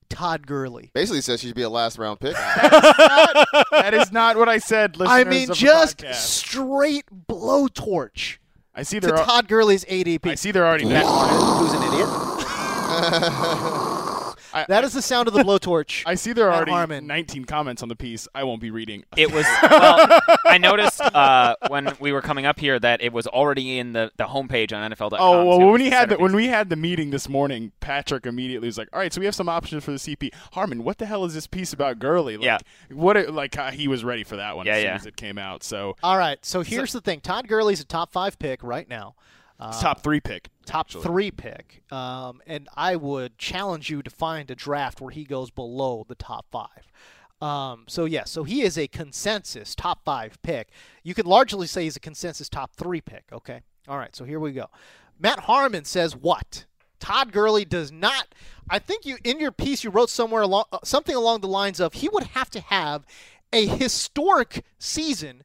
Todd 0.09 0.45
Gurley. 0.45 0.91
Basically 0.93 1.21
says 1.21 1.41
she 1.41 1.47
should 1.47 1.55
be 1.55 1.63
a 1.63 1.69
last 1.69 1.97
round 1.97 2.19
pick. 2.19 2.33
that 2.35 3.93
is 3.93 4.11
not 4.11 4.37
what 4.37 4.47
I 4.47 4.59
said. 4.59 4.95
I 4.99 5.23
listeners 5.23 5.25
mean, 5.27 5.43
of 5.43 5.47
the 5.49 5.55
just 5.55 5.97
podcast. 5.97 6.13
straight 6.13 7.05
blowtorch 7.27 8.37
I 8.77 8.83
see 8.83 8.99
to 8.99 9.07
they're 9.07 9.17
al- 9.17 9.25
Todd 9.25 9.47
Gurley's 9.47 9.83
ADP. 9.85 10.27
I 10.29 10.35
see 10.35 10.51
they're 10.51 10.65
already 10.67 10.85
Matt 10.85 11.03
met. 11.03 11.05
Harmon, 11.05 11.57
who's 11.57 11.73
an 11.73 11.81
idiot. 11.91 12.07
I, 14.57 14.65
That 14.67 14.83
is 14.83 14.93
the 14.93 15.01
sound 15.01 15.27
of 15.27 15.33
the 15.33 15.41
blowtorch. 15.41 16.03
I 16.05 16.15
see 16.15 16.33
there 16.33 16.49
are 16.49 16.53
already 16.55 16.71
Harmon. 16.71 17.07
19 17.07 17.45
comments 17.45 17.83
on 17.83 17.89
the 17.89 17.95
piece. 17.95 18.27
I 18.33 18.43
won't 18.43 18.61
be 18.61 18.71
reading. 18.71 19.03
It 19.15 19.31
was 19.31 19.45
well. 19.63 20.19
I 20.45 20.57
noticed 20.57 21.01
uh, 21.01 21.55
when 21.67 21.95
we 21.99 22.11
were 22.11 22.21
coming 22.21 22.45
up 22.45 22.59
here 22.59 22.79
that 22.79 23.01
it 23.01 23.13
was 23.13 23.27
already 23.27 23.77
in 23.79 23.93
the, 23.93 24.11
the 24.17 24.25
homepage 24.25 24.75
on 24.75 24.91
NFL.com. 24.91 25.19
Oh 25.19 25.45
well, 25.45 25.59
too, 25.59 25.65
when 25.65 25.73
we 25.81 25.89
the 25.89 25.95
had 25.95 26.09
the, 26.09 26.17
when 26.17 26.35
we 26.35 26.47
had 26.47 26.69
the 26.69 26.75
meeting 26.75 27.09
this 27.11 27.29
morning, 27.29 27.71
Patrick 27.79 28.25
immediately 28.25 28.67
was 28.67 28.77
like, 28.77 28.89
"All 28.93 28.99
right, 28.99 29.13
so 29.13 29.19
we 29.19 29.25
have 29.25 29.35
some 29.35 29.49
options 29.49 29.83
for 29.83 29.91
the 29.91 29.97
CP." 29.97 30.33
Harmon, 30.53 30.83
what 30.83 30.97
the 30.97 31.05
hell 31.05 31.25
is 31.25 31.33
this 31.33 31.47
piece 31.47 31.73
about 31.73 31.99
Gurley? 31.99 32.37
Like, 32.37 32.45
Yeah. 32.45 32.57
what? 32.91 33.17
It, 33.17 33.33
like 33.33 33.57
uh, 33.57 33.71
he 33.71 33.87
was 33.87 34.03
ready 34.03 34.23
for 34.23 34.37
that 34.37 34.55
one 34.55 34.65
Yeah, 34.65 34.73
as 34.73 34.77
soon 34.79 34.85
yeah. 34.87 34.95
as 34.95 35.05
it 35.05 35.15
came 35.17 35.37
out. 35.37 35.63
So 35.63 35.95
All 36.03 36.17
right, 36.17 36.43
so 36.45 36.61
here's 36.61 36.93
the 36.93 37.01
thing. 37.01 37.19
Todd 37.21 37.47
Gurley's 37.47 37.81
a 37.81 37.85
top 37.85 38.11
five 38.11 38.39
pick 38.39 38.63
right 38.63 38.87
now. 38.87 39.15
Uh, 39.59 39.81
top 39.81 40.03
three 40.03 40.19
pick. 40.19 40.49
top 40.65 40.87
actually. 40.87 41.03
three 41.03 41.31
pick. 41.31 41.81
Um, 41.91 42.41
and 42.45 42.67
I 42.75 42.95
would 42.95 43.37
challenge 43.37 43.89
you 43.89 44.03
to 44.03 44.09
find 44.09 44.51
a 44.51 44.55
draft 44.55 45.01
where 45.01 45.11
he 45.11 45.23
goes 45.23 45.49
below 45.49 46.05
the 46.07 46.15
top 46.15 46.45
five. 46.51 46.91
Um, 47.41 47.85
so 47.87 48.05
yes, 48.05 48.31
so 48.31 48.43
he 48.43 48.61
is 48.61 48.77
a 48.77 48.87
consensus 48.87 49.75
top 49.75 50.03
five 50.03 50.41
pick. 50.41 50.69
You 51.03 51.13
could 51.13 51.27
largely 51.27 51.67
say 51.67 51.83
he's 51.83 51.95
a 51.95 51.99
consensus 51.99 52.49
top 52.49 52.75
three 52.75 53.01
pick. 53.01 53.25
Okay, 53.31 53.61
all 53.87 53.97
right. 53.97 54.15
So 54.15 54.25
here 54.25 54.39
we 54.39 54.51
go. 54.51 54.67
Matt 55.19 55.41
Harmon 55.41 55.85
says 55.85 56.15
what? 56.15 56.65
Todd 56.99 57.31
Gurley 57.31 57.63
does 57.65 57.91
not. 57.91 58.33
I 58.69 58.79
think 58.79 59.05
you 59.05 59.17
in 59.23 59.39
your 59.39 59.51
piece 59.51 59.83
you 59.83 59.91
wrote 59.91 60.09
somewhere 60.09 60.41
along 60.41 60.65
uh, 60.71 60.79
something 60.83 61.15
along 61.15 61.41
the 61.41 61.47
lines 61.47 61.79
of 61.79 61.93
he 61.93 62.09
would 62.09 62.23
have 62.23 62.49
to 62.51 62.59
have 62.59 63.05
a 63.53 63.65
historic 63.65 64.65
season 64.79 65.43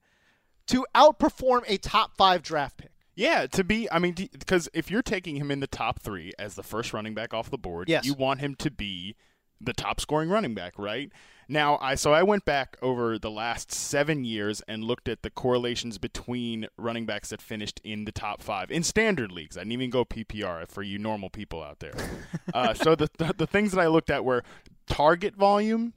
to 0.66 0.86
outperform 0.94 1.62
a 1.66 1.76
top 1.76 2.16
five 2.16 2.42
draft 2.42 2.78
pick. 2.78 2.91
Yeah, 3.14 3.46
to 3.48 3.62
be, 3.64 3.90
I 3.90 3.98
mean, 3.98 4.14
because 4.14 4.68
if 4.72 4.90
you're 4.90 5.02
taking 5.02 5.36
him 5.36 5.50
in 5.50 5.60
the 5.60 5.66
top 5.66 6.00
three 6.00 6.32
as 6.38 6.54
the 6.54 6.62
first 6.62 6.92
running 6.92 7.14
back 7.14 7.34
off 7.34 7.50
the 7.50 7.58
board, 7.58 7.88
Yes. 7.88 8.06
you 8.06 8.14
want 8.14 8.40
him 8.40 8.54
to 8.56 8.70
be 8.70 9.16
the 9.60 9.72
top 9.72 10.00
scoring 10.00 10.28
running 10.30 10.54
back, 10.54 10.78
right? 10.78 11.12
Now, 11.48 11.76
I 11.82 11.96
so 11.96 12.14
I 12.14 12.22
went 12.22 12.44
back 12.46 12.76
over 12.80 13.18
the 13.18 13.30
last 13.30 13.70
seven 13.72 14.24
years 14.24 14.62
and 14.66 14.82
looked 14.84 15.08
at 15.08 15.22
the 15.22 15.28
correlations 15.28 15.98
between 15.98 16.66
running 16.78 17.04
backs 17.04 17.28
that 17.28 17.42
finished 17.42 17.80
in 17.84 18.06
the 18.06 18.12
top 18.12 18.40
five 18.42 18.70
in 18.70 18.82
standard 18.82 19.30
leagues. 19.30 19.56
I 19.58 19.60
didn't 19.60 19.72
even 19.72 19.90
go 19.90 20.04
PPR 20.04 20.66
for 20.68 20.82
you 20.82 20.98
normal 20.98 21.28
people 21.28 21.62
out 21.62 21.80
there. 21.80 21.92
uh, 22.54 22.72
so 22.74 22.94
the, 22.94 23.08
the 23.18 23.34
the 23.36 23.46
things 23.46 23.72
that 23.72 23.80
I 23.80 23.88
looked 23.88 24.08
at 24.08 24.24
were 24.24 24.42
target 24.86 25.36
volume, 25.36 25.92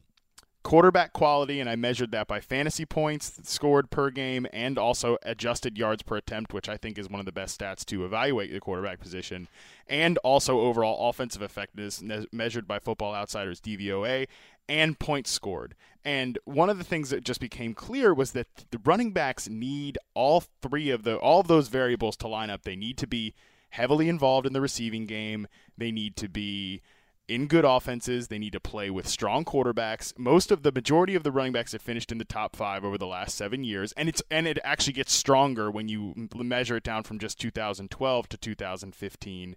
quarterback 0.65 1.13
quality, 1.13 1.59
and 1.59 1.69
I 1.69 1.75
measured 1.75 2.11
that 2.11 2.27
by 2.27 2.39
fantasy 2.39 2.87
points 2.87 3.39
scored 3.43 3.91
per 3.91 4.09
game 4.09 4.47
and 4.51 4.79
also 4.79 5.15
adjusted 5.21 5.77
yards 5.77 6.01
per 6.01 6.17
attempt, 6.17 6.53
which 6.53 6.67
I 6.67 6.75
think 6.75 6.97
is 6.97 7.07
one 7.07 7.19
of 7.19 7.27
the 7.27 7.31
best 7.31 7.61
stats 7.61 7.85
to 7.85 8.03
evaluate 8.03 8.51
the 8.51 8.59
quarterback 8.59 8.99
position, 8.99 9.47
and 9.87 10.17
also 10.23 10.59
overall 10.59 11.07
offensive 11.07 11.43
effectiveness 11.43 12.01
ne- 12.01 12.25
measured 12.31 12.67
by 12.67 12.79
Football 12.79 13.13
Outsiders 13.13 13.61
DVOA 13.61 14.27
and 14.67 14.97
points 14.97 15.29
scored. 15.29 15.75
And 16.03 16.39
one 16.45 16.71
of 16.71 16.79
the 16.79 16.83
things 16.83 17.11
that 17.11 17.23
just 17.23 17.39
became 17.39 17.75
clear 17.75 18.11
was 18.11 18.31
that 18.31 18.47
the 18.71 18.81
running 18.83 19.11
backs 19.11 19.47
need 19.47 19.99
all 20.15 20.45
three 20.63 20.89
of 20.89 21.03
the 21.03 21.17
all 21.17 21.41
of 21.41 21.47
those 21.47 21.67
variables 21.67 22.17
to 22.17 22.27
line 22.27 22.49
up. 22.49 22.63
They 22.63 22.75
need 22.75 22.97
to 22.97 23.07
be 23.07 23.35
heavily 23.69 24.09
involved 24.09 24.47
in 24.47 24.53
the 24.53 24.61
receiving 24.61 25.05
game. 25.05 25.47
They 25.77 25.91
need 25.91 26.15
to 26.15 26.27
be 26.27 26.81
in 27.27 27.47
good 27.47 27.65
offenses. 27.65 28.27
They 28.27 28.39
need 28.39 28.53
to 28.53 28.59
play 28.59 28.89
with 28.89 29.07
strong 29.07 29.45
quarterbacks. 29.45 30.17
Most 30.17 30.51
of 30.51 30.63
the 30.63 30.71
majority 30.71 31.15
of 31.15 31.23
the 31.23 31.31
running 31.31 31.53
backs 31.53 31.71
have 31.71 31.81
finished 31.81 32.11
in 32.11 32.17
the 32.17 32.25
top 32.25 32.55
five 32.55 32.83
over 32.83 32.97
the 32.97 33.07
last 33.07 33.35
seven 33.35 33.63
years, 33.63 33.91
and 33.93 34.09
it's 34.09 34.21
and 34.29 34.47
it 34.47 34.59
actually 34.63 34.93
gets 34.93 35.13
stronger 35.13 35.69
when 35.71 35.87
you 35.87 36.29
measure 36.35 36.77
it 36.77 36.83
down 36.83 37.03
from 37.03 37.19
just 37.19 37.39
2012 37.39 38.29
to 38.29 38.37
2015. 38.37 39.55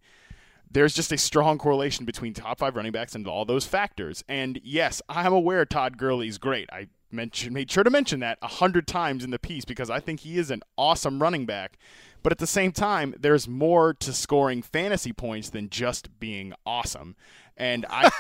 There's 0.71 0.95
just 0.95 1.13
a 1.13 1.19
strong 1.19 1.57
correlation 1.57 2.05
between 2.05 2.35
top 2.35 2.59
five 2.59 2.77
running 2.77 2.93
backs 2.93 3.15
and 3.15 3.27
all 3.27 3.47
those 3.47 3.67
factors. 3.67 4.23
And 4.29 4.61
yes, 4.63 5.01
I'm 5.09 5.33
aware 5.33 5.65
Todd 5.65 5.97
Gurley's 5.97 6.37
great. 6.37 6.69
I 6.71 6.89
mentioned 7.11 7.55
made 7.55 7.71
sure 7.71 7.85
to 7.85 7.91
mention 7.91 8.21
that 8.21 8.39
a 8.43 8.49
hundred 8.49 8.87
times 8.87 9.25
in 9.25 9.31
the 9.31 9.39
piece 9.39 9.65
because 9.65 9.89
I 9.89 10.01
think 10.01 10.21
he 10.21 10.39
is 10.39 10.51
an 10.51 10.63
awesome 10.77 11.23
running 11.23 11.47
back. 11.47 11.79
But 12.23 12.33
at 12.33 12.39
the 12.39 12.47
same 12.47 12.73
time, 12.73 13.15
there's 13.19 13.47
more 13.49 13.95
to 13.95 14.13
scoring 14.13 14.63
fantasy 14.63 15.13
points 15.13 15.51
than 15.51 15.71
just 15.71 16.19
being 16.19 16.53
awesome. 16.67 17.17
And 17.59 17.85
I 17.91 18.11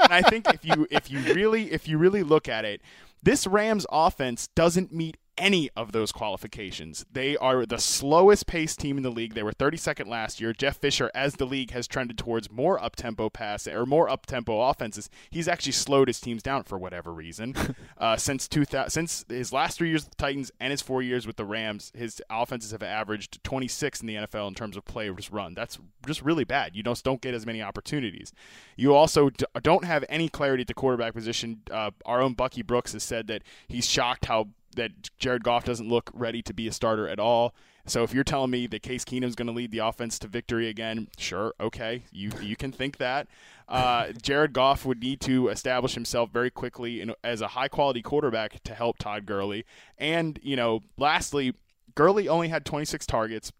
and 0.00 0.12
I 0.12 0.22
think 0.22 0.52
if 0.52 0.64
you 0.64 0.86
if 0.90 1.10
you 1.10 1.20
really 1.34 1.72
if 1.72 1.88
you 1.88 1.96
really 1.96 2.22
look 2.22 2.48
at 2.48 2.64
it, 2.64 2.82
this 3.22 3.46
Rams 3.46 3.86
offense 3.90 4.48
doesn't 4.48 4.92
meet 4.92 5.16
any 5.36 5.70
of 5.76 5.92
those 5.92 6.12
qualifications. 6.12 7.04
They 7.10 7.36
are 7.36 7.66
the 7.66 7.78
slowest 7.78 8.46
paced 8.46 8.80
team 8.80 8.96
in 8.96 9.02
the 9.02 9.10
league. 9.10 9.34
They 9.34 9.42
were 9.42 9.52
32nd 9.52 10.06
last 10.06 10.40
year. 10.40 10.52
Jeff 10.52 10.76
Fisher, 10.78 11.10
as 11.14 11.34
the 11.34 11.46
league 11.46 11.72
has 11.72 11.86
trended 11.86 12.18
towards 12.18 12.50
more 12.50 12.82
up 12.82 12.96
tempo 12.96 13.28
pass 13.28 13.66
or 13.66 13.86
more 13.86 14.08
up 14.08 14.26
tempo 14.26 14.60
offenses, 14.60 15.10
he's 15.30 15.48
actually 15.48 15.72
slowed 15.72 16.08
his 16.08 16.20
teams 16.20 16.42
down 16.42 16.62
for 16.62 16.78
whatever 16.78 17.12
reason. 17.12 17.54
uh, 17.98 18.16
since 18.16 18.48
2000, 18.48 18.90
since 18.90 19.24
his 19.28 19.52
last 19.52 19.78
three 19.78 19.88
years 19.88 20.04
with 20.04 20.10
the 20.10 20.22
Titans 20.22 20.50
and 20.60 20.70
his 20.70 20.82
four 20.82 21.02
years 21.02 21.26
with 21.26 21.36
the 21.36 21.44
Rams, 21.44 21.92
his 21.94 22.22
offenses 22.30 22.70
have 22.70 22.82
averaged 22.82 23.42
26 23.44 24.00
in 24.00 24.06
the 24.06 24.14
NFL 24.14 24.48
in 24.48 24.54
terms 24.54 24.76
of 24.76 24.84
players 24.84 25.30
run. 25.32 25.54
That's 25.54 25.78
just 26.06 26.22
really 26.22 26.44
bad. 26.44 26.76
You 26.76 26.82
just 26.82 27.04
don't 27.04 27.20
get 27.20 27.34
as 27.34 27.46
many 27.46 27.62
opportunities. 27.62 28.32
You 28.76 28.94
also 28.94 29.30
d- 29.30 29.46
don't 29.62 29.84
have 29.84 30.04
any 30.08 30.28
clarity 30.28 30.62
at 30.62 30.68
the 30.68 30.74
quarterback 30.74 31.14
position. 31.14 31.62
Uh, 31.70 31.90
our 32.04 32.20
own 32.20 32.34
Bucky 32.34 32.62
Brooks 32.62 32.92
has 32.92 33.02
said 33.02 33.26
that 33.28 33.42
he's 33.68 33.88
shocked 33.88 34.26
how 34.26 34.48
that 34.74 35.10
Jared 35.18 35.44
Goff 35.44 35.64
doesn't 35.64 35.88
look 35.88 36.10
ready 36.12 36.42
to 36.42 36.54
be 36.54 36.68
a 36.68 36.72
starter 36.72 37.08
at 37.08 37.18
all. 37.18 37.54
So 37.86 38.02
if 38.02 38.14
you're 38.14 38.24
telling 38.24 38.50
me 38.50 38.66
that 38.68 38.82
Case 38.82 39.04
Keenum's 39.04 39.34
going 39.34 39.46
to 39.46 39.52
lead 39.52 39.70
the 39.70 39.78
offense 39.78 40.18
to 40.20 40.28
victory 40.28 40.68
again, 40.68 41.08
sure, 41.18 41.52
okay, 41.60 42.04
you 42.10 42.30
you 42.40 42.56
can 42.56 42.72
think 42.72 42.96
that. 42.96 43.28
Uh, 43.68 44.12
Jared 44.20 44.52
Goff 44.52 44.84
would 44.84 45.00
need 45.00 45.20
to 45.22 45.48
establish 45.48 45.94
himself 45.94 46.30
very 46.30 46.50
quickly 46.50 47.00
in, 47.00 47.14
as 47.22 47.40
a 47.40 47.48
high 47.48 47.68
quality 47.68 48.02
quarterback 48.02 48.62
to 48.64 48.74
help 48.74 48.98
Todd 48.98 49.26
Gurley. 49.26 49.64
And 49.98 50.38
you 50.42 50.56
know, 50.56 50.80
lastly, 50.96 51.54
Gurley 51.94 52.28
only 52.28 52.48
had 52.48 52.64
26 52.64 53.06
targets 53.06 53.52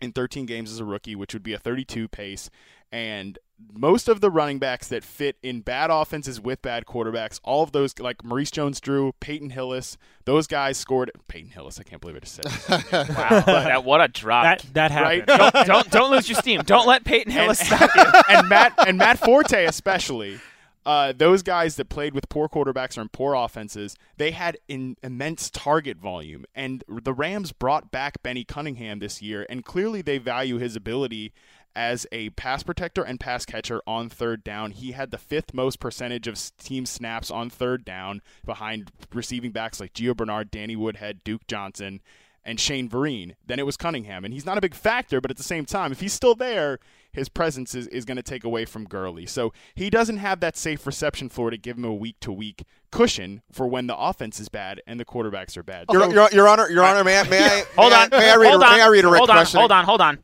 in 0.00 0.12
13 0.12 0.46
games 0.46 0.72
as 0.72 0.78
a 0.80 0.84
rookie, 0.84 1.16
which 1.16 1.32
would 1.32 1.42
be 1.42 1.52
a 1.52 1.58
32 1.58 2.08
pace. 2.08 2.50
And 2.92 3.38
most 3.72 4.08
of 4.08 4.20
the 4.20 4.30
running 4.30 4.58
backs 4.58 4.88
that 4.88 5.02
fit 5.02 5.36
in 5.42 5.60
bad 5.60 5.90
offenses 5.90 6.40
with 6.40 6.60
bad 6.62 6.84
quarterbacks, 6.84 7.40
all 7.42 7.62
of 7.62 7.72
those 7.72 7.98
like 7.98 8.22
Maurice 8.24 8.50
Jones-Drew, 8.50 9.12
Peyton 9.20 9.50
Hillis, 9.50 9.96
those 10.26 10.46
guys 10.46 10.76
scored. 10.76 11.10
Peyton 11.28 11.50
Hillis, 11.50 11.80
I 11.80 11.82
can't 11.82 12.00
believe 12.00 12.16
I 12.16 12.20
just 12.20 12.34
said. 12.34 12.44
That. 12.44 13.08
Wow, 13.16 13.40
that, 13.46 13.84
what 13.84 14.00
a 14.02 14.08
drop! 14.08 14.44
That 14.44 14.74
that 14.74 14.90
Right? 15.02 15.28
happened. 15.28 15.52
don't, 15.52 15.66
don't 15.84 15.90
don't 15.90 16.10
lose 16.10 16.28
your 16.28 16.38
steam. 16.38 16.60
Don't 16.62 16.86
let 16.86 17.04
Peyton 17.04 17.32
Hillis 17.32 17.60
and, 17.60 17.66
stop 17.80 17.90
you. 17.96 18.34
and 18.36 18.48
Matt 18.48 18.74
and 18.86 18.98
Matt 18.98 19.18
Forte 19.18 19.64
especially. 19.64 20.38
Uh, 20.84 21.12
those 21.12 21.42
guys 21.42 21.74
that 21.74 21.88
played 21.88 22.14
with 22.14 22.28
poor 22.28 22.48
quarterbacks 22.48 22.96
or 22.96 23.00
in 23.00 23.08
poor 23.08 23.34
offenses, 23.34 23.96
they 24.18 24.30
had 24.30 24.56
an 24.68 24.96
immense 25.02 25.50
target 25.50 25.96
volume. 25.96 26.44
And 26.54 26.84
the 26.88 27.12
Rams 27.12 27.50
brought 27.50 27.90
back 27.90 28.22
Benny 28.22 28.44
Cunningham 28.44 29.00
this 29.00 29.20
year, 29.20 29.44
and 29.50 29.64
clearly 29.64 30.00
they 30.00 30.18
value 30.18 30.58
his 30.58 30.76
ability 30.76 31.32
as 31.76 32.06
a 32.10 32.30
pass 32.30 32.62
protector 32.62 33.02
and 33.04 33.20
pass 33.20 33.44
catcher 33.44 33.82
on 33.86 34.08
third 34.08 34.42
down. 34.42 34.70
He 34.72 34.92
had 34.92 35.10
the 35.10 35.18
fifth 35.18 35.52
most 35.54 35.78
percentage 35.78 36.26
of 36.26 36.40
team 36.56 36.86
snaps 36.86 37.30
on 37.30 37.50
third 37.50 37.84
down 37.84 38.22
behind 38.44 38.90
receiving 39.12 39.52
backs 39.52 39.78
like 39.78 39.92
Gio 39.92 40.16
Bernard, 40.16 40.50
Danny 40.50 40.74
Woodhead, 40.74 41.22
Duke 41.22 41.46
Johnson, 41.46 42.00
and 42.44 42.58
Shane 42.58 42.88
Vereen. 42.88 43.34
Then 43.44 43.58
it 43.58 43.66
was 43.66 43.76
Cunningham. 43.76 44.24
And 44.24 44.32
he's 44.32 44.46
not 44.46 44.56
a 44.56 44.60
big 44.60 44.74
factor, 44.74 45.20
but 45.20 45.30
at 45.30 45.36
the 45.36 45.42
same 45.42 45.66
time, 45.66 45.92
if 45.92 46.00
he's 46.00 46.12
still 46.14 46.34
there, 46.34 46.78
his 47.12 47.28
presence 47.28 47.74
is, 47.74 47.88
is 47.88 48.04
going 48.04 48.16
to 48.16 48.22
take 48.22 48.44
away 48.44 48.64
from 48.64 48.84
Gurley. 48.84 49.26
So 49.26 49.52
he 49.74 49.90
doesn't 49.90 50.18
have 50.18 50.40
that 50.40 50.56
safe 50.56 50.86
reception 50.86 51.28
floor 51.28 51.50
to 51.50 51.58
give 51.58 51.76
him 51.76 51.84
a 51.84 51.94
week 51.94 52.16
to 52.20 52.32
week 52.32 52.64
cushion 52.90 53.42
for 53.52 53.66
when 53.66 53.86
the 53.86 53.96
offense 53.96 54.40
is 54.40 54.48
bad 54.48 54.80
and 54.86 54.98
the 54.98 55.04
quarterbacks 55.04 55.56
are 55.56 55.62
bad. 55.62 55.86
Your, 55.92 56.10
your, 56.12 56.28
your 56.32 56.48
Honor, 56.48 56.70
Your 56.70 56.84
Honor, 56.84 57.04
may 57.04 57.18
I, 57.18 57.28
may 57.28 57.44
I, 57.44 57.64
Hold 57.76 57.92
may 57.92 57.96
on. 57.98 58.10
May 58.10 58.30
I, 58.30 58.36
reiter- 58.36 58.50
hold 58.50 58.62
on. 58.62 58.76
may 58.76 58.82
I 58.82 58.86
reiterate 58.88 59.18
hold 59.18 59.30
on. 59.30 59.36
questioning? 59.36 59.60
Hold 59.60 59.72
on. 59.72 59.84
Hold 59.84 60.00
on. 60.00 60.18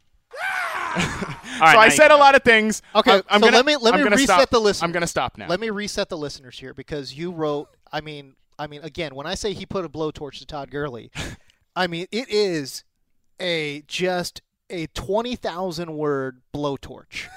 All 0.96 1.00
right, 1.60 1.72
so 1.74 1.78
I 1.78 1.88
said 1.88 2.10
a 2.10 2.16
lot 2.16 2.34
of 2.34 2.42
things. 2.42 2.82
Okay, 2.94 3.12
I- 3.12 3.22
I'm 3.28 3.40
so 3.40 3.46
gonna, 3.46 3.56
let 3.56 3.66
me 3.66 3.76
let 3.76 3.94
me 3.94 4.02
reset 4.02 4.24
stop. 4.24 4.50
the 4.50 4.60
listener. 4.60 4.86
I'm 4.86 4.92
going 4.92 5.02
to 5.02 5.06
stop 5.06 5.38
now. 5.38 5.46
Let 5.48 5.60
me 5.60 5.70
reset 5.70 6.08
the 6.08 6.16
listeners 6.18 6.58
here 6.58 6.74
because 6.74 7.14
you 7.14 7.30
wrote. 7.30 7.68
I 7.92 8.00
mean, 8.00 8.34
I 8.58 8.66
mean, 8.66 8.82
again, 8.82 9.14
when 9.14 9.26
I 9.26 9.34
say 9.34 9.52
he 9.52 9.66
put 9.66 9.84
a 9.84 9.88
blowtorch 9.88 10.38
to 10.38 10.46
Todd 10.46 10.70
Gurley, 10.70 11.10
I 11.76 11.86
mean 11.86 12.06
it 12.12 12.28
is 12.28 12.84
a 13.40 13.82
just 13.86 14.42
a 14.70 14.86
twenty 14.88 15.36
thousand 15.36 15.96
word 15.96 16.40
blowtorch. 16.54 17.28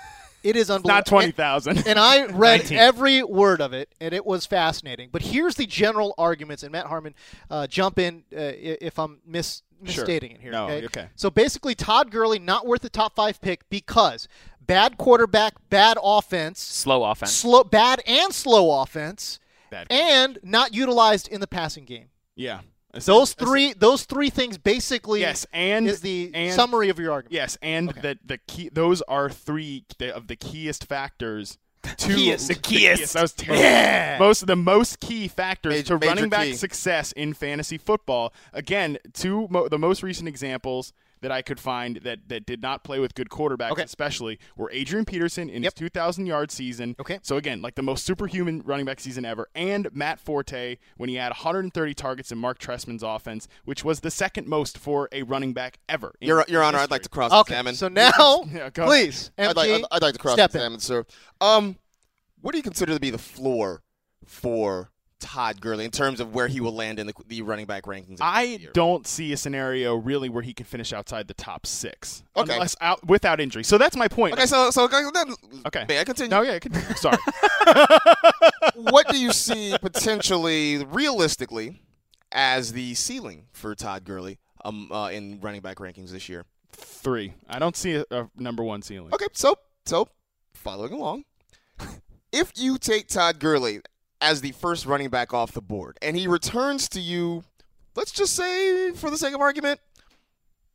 It 0.46 0.56
is 0.56 0.70
unbelievable. 0.70 0.96
Not 0.98 1.06
20,000. 1.08 1.88
And 1.88 1.98
I 2.00 2.26
read 2.32 2.60
19. 2.62 2.78
every 2.78 3.24
word 3.24 3.60
of 3.62 3.74
it, 3.74 3.94
and 4.00 4.14
it 4.14 4.26
was 4.26 4.46
fascinating. 4.46 5.10
But 5.12 5.24
here's 5.24 5.56
the 5.56 5.66
general 5.66 6.14
arguments, 6.18 6.64
and 6.64 6.72
Matt 6.72 6.86
Harmon, 6.86 7.16
uh, 7.50 7.68
jump 7.68 7.98
in 8.00 8.24
uh, 8.32 8.40
if 8.40 8.98
I'm 9.00 9.20
mis- 9.26 9.64
Sure. 9.84 10.04
misstating 10.06 10.32
it 10.32 10.42
here. 10.42 10.52
No, 10.54 10.66
okay? 10.70 10.86
okay. 10.86 11.08
So 11.18 11.30
basically, 11.30 11.76
Todd 11.76 12.10
Gurley 12.10 12.40
not 12.40 12.66
worth 12.66 12.82
the 12.82 12.90
top 12.90 13.14
five 13.14 13.42
pick 13.42 13.70
because 13.70 14.28
bad 14.62 14.98
quarterback, 14.98 15.54
bad 15.70 15.98
offense, 16.02 16.60
Slow 16.62 17.04
offense. 17.04 17.34
slow, 17.34 17.64
bad 17.66 18.02
and 18.08 18.32
slow 18.34 18.82
offense, 18.82 19.38
Bad. 19.70 19.88
and 19.90 20.40
not 20.42 20.74
utilized 20.74 21.28
in 21.28 21.42
the 21.42 21.46
passing 21.48 21.84
game. 21.86 22.08
yeah. 22.36 22.62
Those 23.04 23.34
three, 23.34 23.74
those 23.74 24.04
three 24.06 24.30
things 24.30 24.58
basically 24.58 25.20
Yes, 25.22 25.46
and 25.52 25.88
is 25.88 26.02
the 26.02 26.32
and, 26.34 26.54
summary 26.54 26.90
of 26.90 26.98
your 27.00 27.12
argument. 27.12 27.34
Yes, 27.34 27.58
and 27.62 27.90
Okay. 27.90 28.02
that 28.02 28.18
the 28.26 28.38
key 28.48 28.70
those 28.72 29.02
are 29.04 29.30
three 29.30 29.84
of 30.14 30.28
the 30.28 30.36
keyest 30.36 30.86
factors 30.86 31.58
to 31.84 32.16
Keyest. 32.16 32.48
the 32.48 32.54
The 32.56 32.60
keyest. 32.62 33.14
That 33.14 33.22
was 33.22 33.34
terrible. 33.34 34.26
Most 34.26 34.42
of 34.42 34.48
the 34.48 34.56
most 34.56 35.00
key 35.00 35.28
factors 35.28 35.74
Major- 35.74 36.00
to 36.00 36.08
running 36.08 36.30
back 36.30 36.46
key. 36.48 36.54
success 36.56 37.12
in 37.12 37.34
fantasy 37.34 37.78
football. 37.78 38.34
Again, 38.54 38.98
two 39.14 39.48
mo- 39.52 39.68
the 39.68 39.78
most 39.78 40.02
recent 40.02 40.28
examples 40.28 40.94
that 41.26 41.32
I 41.32 41.42
could 41.42 41.60
find 41.60 41.98
that, 42.04 42.30
that 42.30 42.46
did 42.46 42.62
not 42.62 42.84
play 42.84 43.00
with 43.00 43.16
good 43.16 43.30
quarterbacks, 43.30 43.72
Okay. 43.72 43.82
especially, 43.82 44.38
were 44.56 44.70
Adrian 44.72 45.06
Peterson 45.06 45.50
in 45.50 45.64
Yep. 45.64 45.74
his 45.74 45.80
2,000 45.80 46.28
yard 46.28 46.52
season. 46.52 46.96
Okay. 47.00 47.18
So 47.24 47.36
again, 47.38 47.64
like 47.64 47.74
the 47.74 47.82
most 47.82 48.06
superhuman 48.06 48.62
running 48.64 48.86
back 48.86 49.00
season 49.00 49.26
ever, 49.26 49.48
and 49.56 49.88
Matt 49.92 50.20
Forte 50.20 50.78
when 50.98 51.10
he 51.10 51.16
had 51.16 51.30
130 51.30 51.94
targets 51.96 52.32
in 52.32 52.38
Marc 52.38 52.60
Trestman's 52.60 53.02
offense, 53.02 53.48
which 53.64 53.84
was 53.84 54.02
the 54.02 54.12
second 54.12 54.48
most 54.48 54.78
for 54.78 55.10
a 55.12 55.24
running 55.24 55.54
back 55.54 55.80
ever. 55.90 56.14
in 56.22 56.28
Your, 56.28 56.46
Your 56.48 56.62
Honor, 56.62 56.78
I'd 56.78 56.92
like 56.92 57.02
to 57.02 57.10
cross 57.10 57.32
Okay, 57.32 57.54
examine. 57.56 57.74
so 57.74 57.88
now, 57.88 58.44
Yeah, 58.54 58.70
please, 58.70 59.32
MG, 59.40 59.48
I'd 59.50 59.56
like, 59.56 59.70
I'd, 59.72 59.84
I'd 59.92 60.02
like 60.04 60.14
to 60.14 60.20
cross 60.20 60.34
step 60.36 60.52
in. 60.52 60.58
examine, 60.58 60.80
sir. 60.80 61.06
Um, 61.42 61.78
what 62.42 62.52
do 62.52 62.60
you 62.60 62.64
consider 62.64 62.94
to 62.94 63.00
be 63.00 63.10
the 63.10 63.18
floor 63.18 63.82
for 64.26 64.92
Todd 65.26 65.60
Gurley 65.60 65.86
in 65.86 65.92
terms 65.92 66.20
of 66.20 66.36
where 66.36 66.48
he 66.48 66.62
will 66.62 66.72
land 66.74 67.00
in 67.00 67.08
the, 67.08 67.14
the 67.28 67.42
running 67.42 67.66
back 67.66 67.86
rankings? 67.86 68.20
I 68.22 68.60
don't 68.74 69.08
see 69.08 69.34
a 69.34 69.38
scenario 69.38 69.96
really 69.96 70.30
where 70.30 70.44
he 70.44 70.54
can 70.54 70.68
finish 70.68 70.94
outside 70.94 71.28
the 71.28 71.34
top 71.34 71.66
six, 71.66 72.24
Okay. 72.38 72.54
unless 72.54 72.76
out 72.80 73.04
without 73.08 73.42
injury. 73.42 73.64
So 73.64 73.80
that's 73.80 73.96
my 73.98 74.08
point. 74.08 74.34
Okay, 74.34 74.46
so 74.46 74.70
so 74.70 74.88
then, 74.88 75.34
Okay. 75.66 75.86
May 75.90 76.00
I 76.00 76.04
continue? 76.04 76.30
No, 76.30 76.42
yeah, 76.42 76.60
continue. 76.60 76.88
sorry. 76.96 77.18
what 78.76 79.08
do 79.08 79.18
you 79.18 79.32
see 79.34 79.76
potentially, 79.82 80.86
realistically, 80.86 81.82
as 82.32 82.74
the 82.74 82.94
ceiling 82.94 83.46
for 83.52 83.74
Todd 83.74 84.04
Gurley 84.04 84.38
um, 84.64 84.92
uh, 84.92 85.10
in 85.10 85.40
running 85.42 85.62
back 85.62 85.78
rankings 85.78 86.12
this 86.12 86.30
year? 86.30 86.46
Three. 86.72 87.34
I 87.50 87.58
don't 87.58 87.76
see 87.76 87.96
a, 87.96 88.06
a 88.12 88.30
number 88.36 88.64
one 88.64 88.84
ceiling. 88.84 89.12
Okay, 89.12 89.28
so 89.34 89.58
so 89.88 90.08
following 90.54 90.94
along, 90.94 91.24
if 92.32 92.52
you 92.56 92.78
take 92.78 93.08
Todd 93.08 93.40
Gurley 93.40 93.82
as 94.22 94.42
the 94.42 94.52
first 94.54 94.86
running 94.86 95.10
back 95.10 95.34
off 95.34 95.52
the 95.52 95.62
board, 95.62 95.98
and 96.02 96.16
he 96.18 96.28
returns 96.28 96.88
to 96.90 97.00
you, 97.00 97.44
let's 97.96 98.12
just 98.12 98.34
say, 98.36 98.92
for 98.94 99.10
the 99.10 99.18
sake 99.18 99.34
of 99.34 99.42
argument, 99.42 99.80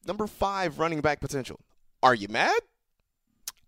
number 0.07 0.27
five 0.27 0.79
running 0.79 1.01
back 1.01 1.21
potential. 1.21 1.59
Are 2.03 2.15
you 2.15 2.29
mad? 2.29 2.59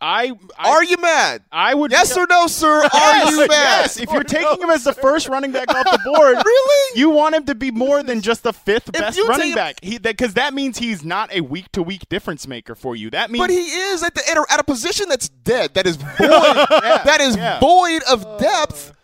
I, 0.05 0.33
I 0.59 0.69
Are 0.71 0.83
you 0.83 0.97
mad? 0.97 1.45
I 1.53 1.75
would 1.75 1.93
Yes 1.93 2.17
or 2.17 2.27
no, 2.29 2.49
sir? 2.49 2.81
Are 2.83 2.89
Yes, 2.93 3.31
you 3.31 3.39
mad? 3.39 3.49
yes. 3.51 4.01
If 4.01 4.11
you're 4.11 4.25
taking 4.25 4.61
him 4.61 4.71
as 4.71 4.83
the 4.83 4.93
first 4.93 5.29
running 5.29 5.53
back 5.53 5.69
off 5.73 5.85
the 5.85 6.01
board, 6.05 6.39
Really? 6.45 6.99
you 7.01 7.11
want 7.11 7.37
him 7.37 7.45
to 7.45 7.55
be 7.55 7.71
more 7.71 8.03
than 8.03 8.21
just 8.21 8.43
the 8.43 8.53
fifth 8.53 8.89
If 8.89 8.95
best 8.95 9.21
running 9.29 9.49
take- 9.49 9.55
back. 9.55 9.77
He 9.81 9.99
because 9.99 10.35
that 10.35 10.55
means 10.55 10.77
he's 10.79 11.05
not 11.05 11.33
a 11.33 11.41
week 11.43 11.71
to 11.73 11.85
week 11.85 12.09
difference 12.09 12.49
maker 12.49 12.75
for 12.75 12.97
you. 12.97 13.11
That 13.11 13.31
means 13.31 13.45
But 13.45 13.51
he 13.51 13.59
is 13.61 14.03
at 14.03 14.13
the 14.17 14.29
at 14.29 14.37
a, 14.37 14.45
at 14.51 14.59
a 14.59 14.65
position 14.65 15.09
that's 15.09 15.29
dead, 15.29 15.75
that 15.75 15.87
is 15.87 15.95
void, 16.19 16.19
that 16.19 17.19
is 17.21 17.37
yeah. 17.37 17.61
void 17.61 18.03
of 18.11 18.39
depth. 18.41 18.91
Uh, 18.91 18.95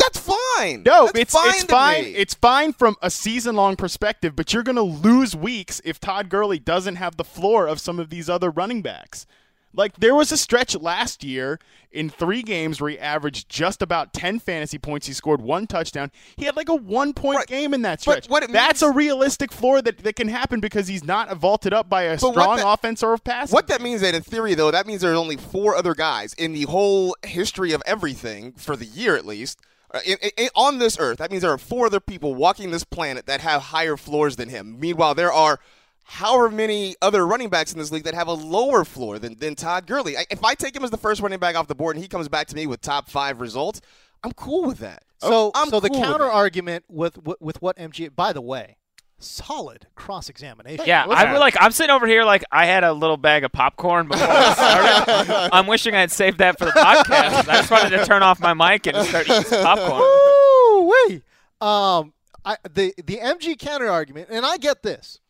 That's 0.00 0.18
fine. 0.18 0.82
No, 0.84 1.06
That's 1.06 1.18
it's 1.18 1.34
fine 1.34 1.48
it's 1.50 1.64
fine. 1.64 2.04
me. 2.04 2.10
It's 2.14 2.34
fine 2.34 2.72
from 2.72 2.96
a 3.02 3.10
season 3.10 3.54
long 3.56 3.76
perspective, 3.76 4.34
but 4.36 4.52
you're 4.52 4.62
going 4.62 4.76
to 4.76 4.82
lose 4.82 5.36
weeks 5.36 5.80
if 5.84 6.00
Todd 6.00 6.28
Gurley 6.28 6.58
doesn't 6.58 6.96
have 6.96 7.16
the 7.16 7.24
floor 7.24 7.66
of 7.66 7.80
some 7.80 7.98
of 7.98 8.10
these 8.10 8.28
other 8.28 8.50
running 8.50 8.82
backs. 8.82 9.26
Like 9.72 9.94
there 9.98 10.16
was 10.16 10.32
a 10.32 10.36
stretch 10.36 10.74
last 10.74 11.22
year 11.22 11.60
in 11.92 12.10
three 12.10 12.42
games 12.42 12.80
where 12.80 12.90
he 12.90 12.98
averaged 12.98 13.48
just 13.48 13.82
about 13.82 14.12
ten 14.12 14.40
fantasy 14.40 14.78
points. 14.78 15.06
He 15.06 15.12
scored 15.12 15.40
one 15.40 15.68
touchdown. 15.68 16.10
He 16.36 16.44
had 16.44 16.56
like 16.56 16.68
a 16.68 16.74
one 16.74 17.12
point 17.14 17.36
Right. 17.36 17.46
game 17.46 17.72
in 17.72 17.82
that 17.82 17.98
But 18.04 18.24
stretch. 18.24 18.28
what 18.28 18.42
it 18.42 18.50
That's 18.50 18.82
means- 18.82 18.90
a 18.90 18.96
realistic 18.96 19.52
floor 19.52 19.80
that, 19.80 19.98
that 19.98 20.16
can 20.16 20.26
happen 20.26 20.58
because 20.58 20.88
he's 20.88 21.04
not 21.04 21.32
vaulted 21.36 21.72
up 21.72 21.88
by 21.88 22.02
a 22.02 22.18
But 22.18 22.32
strong 22.32 22.56
that- 22.56 22.66
offense 22.66 23.00
or 23.04 23.12
a 23.14 23.18
pass. 23.18 23.52
What 23.52 23.68
that 23.68 23.80
means 23.80 24.00
that 24.00 24.12
in 24.12 24.22
theory, 24.22 24.54
though, 24.54 24.72
that 24.72 24.88
means 24.88 25.02
there's 25.02 25.16
only 25.16 25.36
four 25.36 25.76
other 25.76 25.94
guys 25.94 26.34
in 26.34 26.52
the 26.52 26.62
whole 26.64 27.14
history 27.24 27.70
of 27.70 27.80
everything 27.86 28.52
for 28.56 28.74
the 28.74 28.86
year 28.86 29.14
at 29.16 29.24
least. 29.24 29.60
Uh, 29.92 30.00
in, 30.06 30.16
in- 30.36 30.48
on 30.54 30.78
this 30.78 30.98
earth, 30.98 31.18
that 31.18 31.30
means 31.30 31.42
there 31.42 31.52
are 31.52 31.58
four 31.58 31.86
other 31.86 32.00
people 32.00 32.34
walking 32.34 32.70
this 32.70 32.84
planet 32.84 33.26
that 33.26 33.40
have 33.40 33.62
higher 33.62 33.96
floors 33.96 34.36
than 34.36 34.48
him. 34.48 34.78
Meanwhile, 34.78 35.14
there 35.14 35.32
are 35.32 35.58
however 36.04 36.50
many 36.50 36.96
other 37.02 37.26
running 37.26 37.48
backs 37.48 37.72
in 37.72 37.78
this 37.78 37.92
league 37.92 38.04
that 38.04 38.14
have 38.14 38.26
a 38.28 38.32
lower 38.32 38.84
floor 38.84 39.18
than, 39.18 39.36
than 39.38 39.54
Todd 39.54 39.86
Gurley. 39.86 40.16
I, 40.16 40.24
if 40.30 40.44
I 40.44 40.54
take 40.54 40.74
him 40.74 40.84
as 40.84 40.90
the 40.90 40.96
first 40.96 41.20
running 41.20 41.38
back 41.38 41.54
off 41.56 41.68
the 41.68 41.74
board 41.74 41.96
and 41.96 42.02
he 42.02 42.08
comes 42.08 42.28
back 42.28 42.46
to 42.48 42.56
me 42.56 42.66
with 42.66 42.80
top 42.80 43.08
five 43.08 43.40
results, 43.40 43.80
I'm 44.24 44.32
cool 44.32 44.64
with 44.66 44.78
that. 44.78 45.04
So, 45.18 45.50
I'm 45.54 45.68
so 45.68 45.80
the 45.80 45.88
cool 45.88 46.00
with 46.00 46.08
counter 46.08 46.24
that. 46.24 46.32
argument 46.34 46.84
with, 46.88 47.18
with 47.24 47.40
with 47.40 47.62
what 47.62 47.76
MG. 47.76 48.14
By 48.14 48.32
the 48.32 48.40
way, 48.40 48.76
solid 49.20 49.86
cross 49.94 50.28
examination. 50.28 50.84
Yeah, 50.86 51.04
I 51.06 51.36
like. 51.38 51.56
I'm 51.60 51.70
sitting 51.70 51.90
over 51.94 52.06
here 52.06 52.24
like 52.24 52.44
I 52.50 52.66
had 52.66 52.84
a 52.84 52.92
little 52.92 53.16
bag 53.16 53.44
of 53.44 53.52
popcorn 53.52 54.08
before 54.08 54.26
we 54.26 54.52
started. 54.52 55.50
I'm 55.52 55.66
wishing 55.66 55.94
I 55.94 56.00
had 56.00 56.10
saved 56.10 56.38
that 56.38 56.58
for 56.58 56.64
the 56.64 56.72
podcast. 56.72 57.48
I 57.48 57.56
just 57.56 57.70
wanted 57.70 57.90
to 57.96 58.04
turn 58.04 58.22
off 58.22 58.40
my 58.40 58.54
mic 58.54 58.86
and 58.86 58.96
start 59.06 59.28
eating 59.28 59.42
some 59.44 59.62
popcorn. 59.62 60.00
Woo-wee. 60.00 61.22
Um, 61.60 62.12
I, 62.44 62.56
the 62.72 62.94
the 62.96 63.18
MG 63.18 63.58
counter 63.58 63.88
argument, 63.88 64.28
and 64.30 64.44
I 64.44 64.56
get 64.56 64.82
this. 64.82 65.20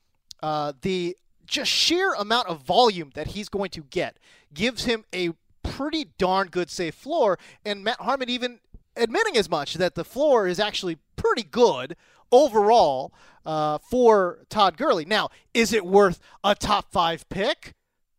Uh, 0.43 0.73
the 0.81 1.17
just 1.47 1.71
sheer 1.71 2.15
amount 2.15 2.49
of 2.49 2.63
volume 2.63 3.11
that 3.15 3.29
he's 3.29 3.49
going 3.49 3.71
to 3.71 3.83
get 3.83 4.19
gives 4.55 4.85
him 4.85 5.05
a 5.15 5.31
pretty 5.63 6.07
darn 6.17 6.49
good 6.49 6.71
safe 6.71 6.95
floor, 6.95 7.39
and 7.65 7.85
Matt 7.85 8.01
Harmon 8.01 8.31
even 8.31 8.61
admitting 8.97 9.37
as 9.37 9.51
much 9.51 9.75
that 9.75 9.95
the 9.95 10.05
floor 10.05 10.47
is 10.47 10.61
actually 10.61 10.99
pretty 11.17 11.43
good 11.43 11.97
overall 12.33 13.13
uh, 13.45 13.79
for 13.79 14.41
Todd 14.49 14.77
Gurley. 14.77 15.05
Now, 15.05 15.29
is 15.55 15.73
it 15.73 15.85
worth 15.85 16.21
a 16.45 16.55
top 16.55 16.91
five 16.91 17.29
pick? 17.29 17.75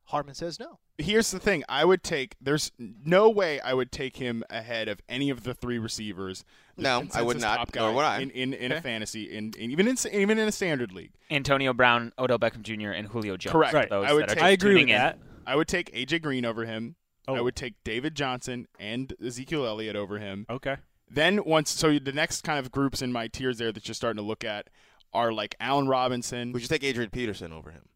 Harmon 0.05 0.35
says 0.35 0.59
no. 0.59 0.79
here's 0.97 1.31
the 1.31 1.39
thing 1.39 1.63
I 1.69 1.85
would 1.85 2.03
take 2.03 2.35
there's 2.41 2.71
no 2.77 3.29
way 3.29 3.61
I 3.61 3.73
would 3.73 3.91
take 3.91 4.17
him 4.17 4.43
ahead 4.49 4.89
of 4.89 4.99
any 5.07 5.29
of 5.29 5.43
the 5.43 5.53
three 5.53 5.79
receivers. 5.79 6.43
No, 6.77 7.03
I 7.13 7.21
would 7.21 7.39
not, 7.39 7.57
top 7.57 7.75
nor 7.75 7.89
guy 7.89 7.95
would 7.95 8.05
I. 8.05 8.19
In, 8.19 8.29
in, 8.31 8.53
in 8.53 8.71
a 8.71 8.81
fantasy, 8.81 9.23
in, 9.23 9.53
in 9.57 9.71
even 9.71 9.87
in 9.87 9.97
even 10.11 10.39
in 10.39 10.47
a 10.47 10.51
standard 10.51 10.91
league. 10.91 11.11
Antonio 11.29 11.73
Brown, 11.73 12.11
Odell 12.17 12.39
Beckham 12.39 12.61
Jr., 12.61 12.89
and 12.91 13.07
Julio 13.07 13.37
Jones. 13.37 13.51
Correct. 13.51 13.73
for 13.73 13.89
Those 13.89 14.09
I 14.09 14.13
would 14.13 14.23
that 14.23 14.31
are 14.31 14.35
take- 14.35 14.43
I 14.43 14.49
agree 14.49 14.73
with 14.73 14.81
tuning 14.81 14.89
in. 14.89 14.97
that. 14.97 15.19
I 15.45 15.55
would 15.55 15.67
take 15.67 15.93
AJ 15.93 16.21
Green 16.21 16.45
over 16.45 16.65
him. 16.65 16.95
Oh. 17.27 17.35
I 17.35 17.41
would 17.41 17.55
take 17.55 17.75
David 17.83 18.15
Johnson 18.15 18.67
and 18.79 19.13
Ezekiel 19.23 19.65
Elliott 19.65 19.95
over 19.95 20.17
him. 20.17 20.45
Okay. 20.49 20.77
Then 21.13 21.43
once, 21.43 21.71
so 21.71 21.99
the 21.99 22.13
next 22.13 22.43
kind 22.43 22.57
of 22.57 22.71
groups 22.71 23.01
in 23.01 23.11
my 23.11 23.27
tiers 23.27 23.57
there 23.57 23.71
that 23.71 23.87
you're 23.87 23.95
starting 23.95 24.21
to 24.21 24.27
look 24.27 24.45
at 24.45 24.69
are 25.13 25.33
like 25.33 25.55
Allen 25.59 25.87
Robinson. 25.87 26.53
Would 26.53 26.61
you 26.61 26.69
take 26.69 26.85
Adrian 26.85 27.09
Peterson 27.09 27.51
over 27.51 27.71
him? 27.71 27.89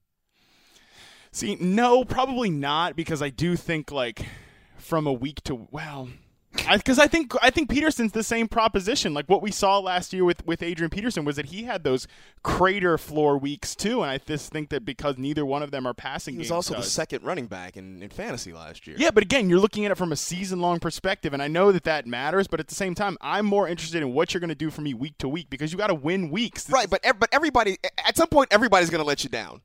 See, 1.31 1.55
no, 1.55 2.03
probably 2.03 2.49
not 2.49 2.95
because 2.95 3.21
I 3.21 3.29
do 3.29 3.55
think 3.55 3.91
like 3.91 4.25
from 4.77 5.07
a 5.07 5.13
week 5.13 5.41
to 5.43 5.67
well, 5.71 6.09
because 6.73 6.99
I, 6.99 7.07
think 7.07 7.33
I 7.41 7.49
think 7.49 7.69
Peterson's 7.69 8.11
the 8.11 8.23
same 8.23 8.47
proposition. 8.47 9.13
Like 9.13 9.27
what 9.27 9.41
we 9.41 9.51
saw 9.51 9.79
last 9.79 10.13
year 10.13 10.23
with 10.23 10.45
with 10.45 10.63
Adrian 10.63 10.89
Peterson 10.89 11.25
was 11.25 11.35
that 11.35 11.47
he 11.47 11.63
had 11.63 11.83
those 11.83 12.07
crater 12.43 12.97
floor 12.97 13.37
weeks 13.37 13.75
too, 13.75 14.01
and 14.01 14.11
I 14.11 14.17
just 14.17 14.51
think 14.51 14.69
that 14.69 14.85
because 14.85 15.17
neither 15.17 15.45
one 15.45 15.63
of 15.63 15.71
them 15.71 15.85
are 15.85 15.93
passing, 15.93 16.35
He 16.35 16.39
was 16.39 16.51
also 16.51 16.75
the 16.75 16.83
second 16.83 17.23
running 17.23 17.47
back 17.47 17.77
in, 17.77 18.01
in 18.01 18.09
fantasy 18.09 18.53
last 18.53 18.87
year. 18.87 18.95
Yeah, 18.99 19.11
but 19.11 19.23
again, 19.23 19.49
you're 19.49 19.59
looking 19.59 19.85
at 19.85 19.91
it 19.91 19.95
from 19.95 20.11
a 20.11 20.15
season 20.15 20.59
long 20.59 20.79
perspective, 20.79 21.33
and 21.33 21.41
I 21.41 21.47
know 21.47 21.71
that 21.71 21.83
that 21.83 22.07
matters. 22.07 22.47
But 22.47 22.59
at 22.59 22.67
the 22.67 22.75
same 22.75 22.95
time, 22.95 23.17
I'm 23.21 23.45
more 23.45 23.67
interested 23.67 24.01
in 24.01 24.13
what 24.13 24.33
you're 24.33 24.41
going 24.41 24.49
to 24.49 24.55
do 24.55 24.69
for 24.69 24.81
me 24.81 24.93
week 24.93 25.17
to 25.19 25.29
week 25.29 25.49
because 25.49 25.71
you 25.71 25.77
got 25.77 25.87
to 25.87 25.95
win 25.95 26.29
weeks. 26.29 26.65
This 26.65 26.73
Right, 26.73 26.89
but 26.89 27.01
but 27.19 27.29
everybody 27.31 27.77
at 28.05 28.17
some 28.17 28.27
point 28.27 28.49
everybody's 28.51 28.89
going 28.89 29.01
to 29.01 29.07
let 29.07 29.23
you 29.23 29.29
down. 29.29 29.61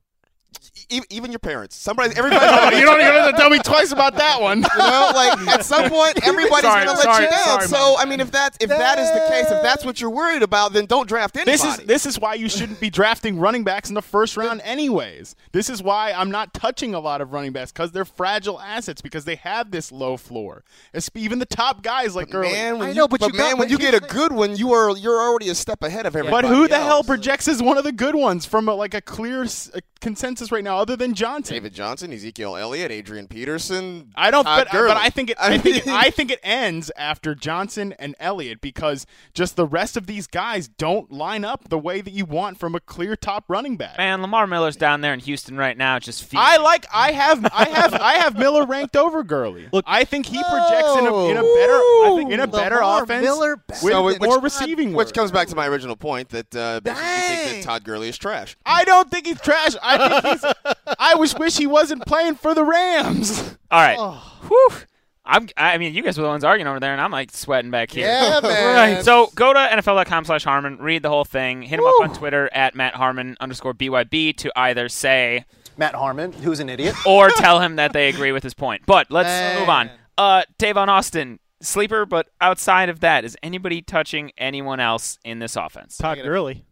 E- 0.89 0.99
even 1.09 1.31
your 1.31 1.39
parents. 1.39 1.75
Somebody 1.77 2.13
everybody's 2.17 2.49
gonna 2.49 2.75
you 2.75 2.83
don't 2.83 2.99
even 2.99 3.13
have 3.13 3.31
to 3.31 3.37
tell 3.37 3.49
me 3.49 3.59
twice 3.59 3.91
about 3.93 4.15
that 4.17 4.41
one. 4.41 4.57
You 4.61 4.77
know, 4.77 5.11
like 5.15 5.47
at 5.47 5.65
some 5.65 5.89
point 5.89 6.25
everybody's 6.27 6.61
Sorry, 6.69 6.85
going 6.85 6.97
to 6.97 7.03
let 7.07 7.15
sorry, 7.15 7.23
you 7.25 7.29
down. 7.31 7.43
sorry, 7.45 7.67
so 7.67 7.95
I 7.97 8.03
mean, 8.05 8.19
if 8.19 8.31
that's 8.31 8.57
if 8.59 8.67
that 8.69 8.99
is 8.99 9.09
the 9.11 9.25
case, 9.29 9.45
if 9.49 9.63
that's 9.63 9.85
what 9.85 10.01
you're 10.01 10.09
worried 10.09 10.43
about, 10.43 10.73
then 10.73 10.85
don't 10.87 11.07
draft 11.07 11.37
anybody. 11.37 11.51
This 11.57 11.63
is 11.63 11.77
this 11.85 12.05
is 12.05 12.19
why 12.19 12.33
you 12.33 12.49
shouldn't 12.49 12.81
be 12.81 12.89
drafting 12.89 13.39
running 13.39 13.63
backs 13.63 13.87
in 13.89 13.95
the 13.95 14.01
first 14.01 14.35
round, 14.35 14.59
anyways. 14.65 15.35
This 15.53 15.69
is 15.69 15.81
why 15.81 16.11
I'm 16.11 16.29
not 16.31 16.53
touching 16.53 16.93
a 16.93 16.99
lot 16.99 17.21
of 17.21 17.31
running 17.31 17.53
backs 17.53 17.71
because 17.71 17.93
they're 17.93 18.03
fragile 18.05 18.59
assets 18.59 19.01
because 19.01 19.23
they 19.23 19.35
have 19.35 19.71
this 19.71 19.91
low 19.91 20.17
floor. 20.17 20.63
It's 20.93 21.09
even 21.15 21.39
the 21.39 21.45
top 21.45 21.81
guys 21.83 22.13
like 22.15 22.29
Gurley. 22.29 22.51
man, 22.51 22.79
when 22.79 22.87
I 22.89 22.91
you, 22.91 22.95
know, 22.97 23.07
but 23.07 23.21
you 23.21 23.29
man, 23.29 23.51
got- 23.51 23.59
when 23.59 23.69
you 23.69 23.77
get 23.77 23.93
a 23.93 24.01
good 24.01 24.33
one, 24.33 24.57
you 24.57 24.73
are 24.73 24.95
you're 24.97 25.19
already 25.21 25.47
a 25.49 25.55
step 25.55 25.81
ahead 25.83 26.05
of 26.05 26.15
everybody. 26.17 26.47
But 26.49 26.53
who 26.53 26.67
the 26.67 26.77
hell 26.79 27.03
projects 27.03 27.47
as 27.47 27.63
one 27.63 27.77
of 27.77 27.85
the 27.85 27.93
good 27.93 28.15
ones 28.15 28.45
from 28.45 28.67
a, 28.67 28.73
like 28.73 28.93
a 28.93 29.01
clear 29.01 29.43
s- 29.43 29.71
a 29.73 29.81
consensus 30.01 30.40
right 30.49 30.63
now, 30.63 30.77
other 30.77 30.95
than 30.95 31.13
Johnson? 31.13 31.53
David 31.55 31.73
Johnson, 31.73 32.13
Ezekiel 32.13 32.55
Elliott, 32.55 32.89
Adrian 32.89 33.27
Peterson. 33.27 34.13
I 34.15 34.31
don't, 34.31 34.45
Todd 34.45 34.67
but, 34.67 34.71
Gurley. 34.71 34.87
but 34.93 34.97
I 34.97 35.09
think 35.09 35.31
it. 35.31 35.37
I, 35.41 35.57
think 35.57 35.85
mean- 35.85 35.95
I 35.95 36.09
think 36.09 36.31
it 36.31 36.39
ends 36.43 36.89
after 36.95 37.35
Johnson 37.35 37.93
and 37.99 38.15
Elliott 38.17 38.61
because 38.61 39.05
just 39.33 39.57
the 39.57 39.65
rest 39.65 39.97
of 39.97 40.07
these 40.07 40.27
guys 40.27 40.69
don't 40.69 41.11
line 41.11 41.43
up 41.43 41.67
the 41.67 41.77
way 41.77 41.99
that 41.99 42.11
you 42.11 42.23
want 42.23 42.57
from 42.57 42.75
a 42.75 42.79
clear 42.79 43.17
top 43.17 43.43
running 43.49 43.75
back. 43.75 43.97
Man, 43.97 44.21
Lamar 44.21 44.47
Miller's 44.47 44.77
down 44.77 45.01
there 45.01 45.13
in 45.13 45.19
Houston 45.19 45.57
right 45.57 45.77
now, 45.77 45.99
just 45.99 46.23
feeding. 46.23 46.39
I 46.45 46.55
like. 46.57 46.85
I 46.93 47.11
have. 47.11 47.43
I 47.53 47.67
have. 47.67 47.93
I 47.95 48.13
have 48.13 48.37
Miller 48.37 48.65
ranked 48.65 48.95
over 48.95 49.23
Gurley. 49.23 49.67
Look, 49.73 49.83
I 49.87 50.05
think 50.05 50.27
he 50.27 50.41
projects 50.41 50.95
in 50.99 51.07
a, 51.07 51.25
in 51.25 51.37
a 51.37 51.41
better. 51.41 51.73
I 51.73 52.13
think 52.17 52.31
in 52.31 52.39
a 52.39 52.47
better 52.47 52.79
offense 52.81 53.23
Miller 53.23 53.57
better 53.57 53.83
with 53.83 53.91
So 53.91 54.07
it- 54.09 54.21
more 54.21 54.35
which- 54.39 54.43
receiving 54.53 54.93
Which 54.93 55.07
work. 55.07 55.13
comes 55.15 55.31
back 55.31 55.47
to 55.49 55.55
my 55.55 55.67
original 55.67 55.95
point 55.95 56.29
that 56.29 56.55
uh, 56.55 56.79
basically 56.81 57.03
you 57.09 57.19
think 57.43 57.57
that 57.57 57.63
Todd 57.63 57.83
Gurley 57.83 58.07
is 58.09 58.17
trash. 58.17 58.55
I 58.65 58.83
don't 58.85 59.09
think 59.09 59.25
he's 59.25 59.41
trash. 59.41 59.75
I 59.81 60.21
think 60.21 60.30
he's. 60.31 60.53
I 60.99 61.15
wish 61.15 61.37
wish 61.37 61.57
he 61.57 61.67
wasn't 61.67 62.05
playing 62.05 62.35
for 62.35 62.53
the 62.53 62.63
Rams. 62.63 63.57
All 63.69 63.81
right. 63.81 63.97
Oh. 63.99 64.39
Whew. 64.47 64.77
I'm, 65.23 65.47
I 65.55 65.77
mean, 65.77 65.93
you 65.93 66.01
guys 66.01 66.17
were 66.17 66.23
the 66.23 66.29
ones 66.29 66.43
arguing 66.43 66.67
over 66.67 66.79
there, 66.79 66.91
and 66.91 66.99
I'm 66.99 67.11
like 67.11 67.31
sweating 67.31 67.69
back 67.71 67.91
here. 67.91 68.07
Yeah, 68.07 68.39
man. 68.43 68.95
Right. 68.95 69.05
So 69.05 69.29
go 69.35 69.53
to 69.53 69.59
NFL.com 69.59 70.25
slash 70.25 70.43
Harmon, 70.43 70.77
read 70.77 71.03
the 71.03 71.09
whole 71.09 71.25
thing, 71.25 71.61
hit 71.61 71.79
him 71.79 71.85
up 71.85 71.93
on 72.01 72.13
Twitter 72.13 72.49
at 72.53 72.75
Matt 72.75 72.95
Harmon 72.95 73.37
underscore 73.39 73.73
BYB 73.73 74.35
to 74.37 74.51
either 74.55 74.89
say 74.89 75.45
Matt 75.77 75.95
Harmon, 75.95 76.33
who's 76.33 76.59
an 76.59 76.69
idiot. 76.69 76.95
or 77.05 77.29
tell 77.29 77.59
him 77.59 77.75
that 77.75 77.93
they 77.93 78.09
agree 78.09 78.31
with 78.31 78.43
his 78.43 78.53
point. 78.53 78.81
But 78.85 79.11
let's 79.11 79.27
Man. 79.27 79.59
move 79.59 79.69
on. 79.69 79.91
Uh, 80.17 80.43
Tavon 80.59 80.87
Austin, 80.87 81.39
sleeper, 81.61 82.05
but 82.05 82.27
outside 82.41 82.89
of 82.89 82.99
that, 83.01 83.23
is 83.23 83.37
anybody 83.43 83.81
touching 83.81 84.31
anyone 84.37 84.79
else 84.79 85.19
in 85.23 85.39
this 85.39 85.55
offense? 85.55 85.97
Todd 85.97 86.17
Gurley. 86.21 86.65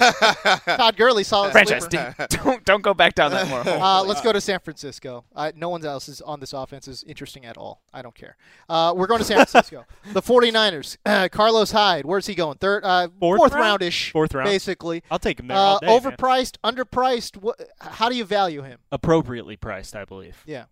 Todd 0.64 0.96
Gurley, 0.96 1.24
solid 1.24 1.52
Franchise, 1.52 1.86
d- 1.86 1.98
don't 2.30 2.64
don't 2.64 2.82
go 2.82 2.94
back 2.94 3.14
down 3.14 3.30
that 3.32 3.48
more. 3.48 3.60
Uh, 3.66 4.02
let's 4.02 4.20
go 4.20 4.32
to 4.32 4.40
San 4.40 4.58
Francisco. 4.60 5.24
Uh, 5.34 5.52
no 5.54 5.68
one 5.68 5.84
else 5.84 6.08
is 6.08 6.20
on 6.20 6.40
this 6.40 6.52
offense 6.52 6.88
is 6.88 7.02
interesting 7.04 7.44
at 7.44 7.56
all. 7.56 7.82
I 7.92 8.02
don't 8.02 8.14
care. 8.14 8.36
Uh, 8.68 8.94
we're 8.96 9.06
going 9.06 9.18
to 9.18 9.24
San 9.24 9.36
Francisco. 9.44 9.84
the 10.12 10.22
49ers. 10.22 10.96
Uh, 11.04 11.28
Carlos 11.32 11.70
Hyde. 11.72 12.04
Where's 12.04 12.26
he 12.26 12.34
going? 12.34 12.58
Third, 12.58 12.84
uh, 12.84 13.08
Fourth 13.18 13.38
fourth 13.38 13.52
round? 13.52 13.80
roundish. 13.82 14.10
Fourth 14.12 14.34
round. 14.34 14.46
basically. 14.48 15.02
I'll 15.10 15.18
take 15.18 15.38
him 15.40 15.48
there 15.48 15.56
Uh, 15.56 15.60
all 15.60 15.78
day. 15.80 15.86
man. 15.86 16.00
overpriced, 16.00 16.56
underpriced. 16.64 17.36
What, 17.36 17.60
how 17.80 18.08
do 18.08 18.16
you 18.16 18.24
value 18.24 18.62
him? 18.62 18.78
Appropriately 18.90 19.56
priced, 19.56 19.94
I 19.94 20.04
believe. 20.04 20.42
Yeah. 20.46 20.64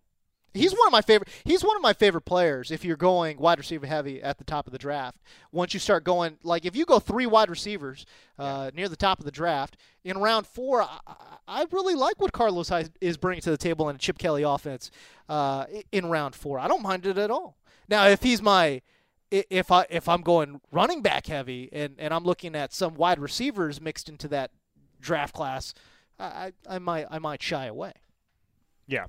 He's 0.53 0.71
one 0.73 0.87
of 0.87 0.91
my 0.91 1.01
favorite. 1.01 1.29
He's 1.45 1.63
one 1.63 1.75
of 1.75 1.81
my 1.81 1.93
favorite 1.93 2.25
players. 2.25 2.71
If 2.71 2.83
you're 2.83 2.97
going 2.97 3.37
wide 3.37 3.59
receiver 3.59 3.85
heavy 3.85 4.21
at 4.21 4.37
the 4.39 4.43
top 4.43 4.65
of 4.67 4.73
the 4.73 4.79
draft, 4.79 5.19
once 5.51 5.73
you 5.73 5.79
start 5.79 6.03
going 6.03 6.37
like 6.43 6.65
if 6.65 6.75
you 6.75 6.85
go 6.85 6.99
three 6.99 7.25
wide 7.27 7.49
receivers 7.49 8.05
uh, 8.37 8.71
near 8.73 8.89
the 8.89 8.95
top 8.95 9.19
of 9.19 9.25
the 9.25 9.31
draft 9.31 9.77
in 10.03 10.17
round 10.17 10.47
four, 10.47 10.81
I, 10.81 10.99
I- 11.47 11.65
really 11.71 11.93
like 11.95 12.19
what 12.19 12.31
Carlos 12.31 12.71
is 12.99 13.17
bringing 13.17 13.41
to 13.41 13.51
the 13.51 13.57
table 13.57 13.89
in 13.89 13.95
a 13.95 13.99
Chip 13.99 14.17
Kelly 14.17 14.43
offense 14.43 14.89
uh, 15.27 15.65
in 15.91 16.07
round 16.07 16.33
four. 16.35 16.57
I 16.59 16.67
don't 16.67 16.81
mind 16.81 17.05
it 17.05 17.17
at 17.17 17.29
all. 17.29 17.57
Now, 17.87 18.07
if 18.07 18.23
he's 18.23 18.41
my 18.41 18.81
if 19.31 19.71
I 19.71 19.85
if 19.91 20.09
I'm 20.09 20.21
going 20.21 20.61
running 20.71 21.01
back 21.03 21.27
heavy 21.27 21.69
and, 21.71 21.93
and 21.99 22.11
I'm 22.13 22.23
looking 22.23 22.55
at 22.55 22.73
some 22.73 22.95
wide 22.95 23.19
receivers 23.19 23.79
mixed 23.79 24.09
into 24.09 24.27
that 24.29 24.49
draft 24.99 25.35
class, 25.35 25.73
I, 26.19 26.53
I 26.67 26.79
might 26.79 27.05
I 27.11 27.19
might 27.19 27.41
shy 27.43 27.65
away. 27.67 27.93
Yeah. 28.87 29.05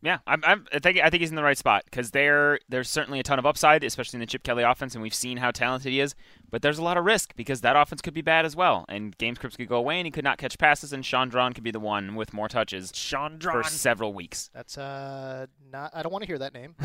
Yeah, 0.00 0.18
I'm, 0.26 0.42
I'm, 0.44 0.66
I 0.72 0.78
think 0.78 0.98
I 0.98 1.10
think 1.10 1.22
he's 1.22 1.30
in 1.30 1.36
the 1.36 1.42
right 1.42 1.58
spot 1.58 1.82
because 1.84 2.12
there 2.12 2.60
there's 2.68 2.88
certainly 2.88 3.18
a 3.18 3.22
ton 3.24 3.38
of 3.38 3.46
upside, 3.46 3.82
especially 3.82 4.18
in 4.18 4.20
the 4.20 4.26
Chip 4.26 4.44
Kelly 4.44 4.62
offense, 4.62 4.94
and 4.94 5.02
we've 5.02 5.14
seen 5.14 5.38
how 5.38 5.50
talented 5.50 5.90
he 5.90 5.98
is. 6.00 6.14
But 6.50 6.62
there's 6.62 6.78
a 6.78 6.82
lot 6.82 6.96
of 6.96 7.04
risk 7.04 7.34
because 7.36 7.62
that 7.62 7.74
offense 7.76 8.00
could 8.00 8.14
be 8.14 8.22
bad 8.22 8.46
as 8.46 8.54
well, 8.54 8.84
and 8.88 9.16
game 9.18 9.34
scripts 9.34 9.56
could 9.56 9.68
go 9.68 9.76
away, 9.76 9.98
and 9.98 10.06
he 10.06 10.10
could 10.10 10.24
not 10.24 10.38
catch 10.38 10.56
passes, 10.56 10.92
and 10.92 11.04
Shaun 11.04 11.28
Draughn 11.28 11.52
could 11.52 11.64
be 11.64 11.72
the 11.72 11.80
one 11.80 12.14
with 12.14 12.32
more 12.32 12.48
touches 12.48 12.92
Sean 12.94 13.40
for 13.40 13.64
several 13.64 14.14
weeks. 14.14 14.50
That's 14.54 14.78
uh 14.78 15.46
not. 15.72 15.90
I 15.94 16.02
don't 16.02 16.12
want 16.12 16.22
to 16.22 16.28
hear 16.28 16.38
that 16.38 16.54
name. 16.54 16.74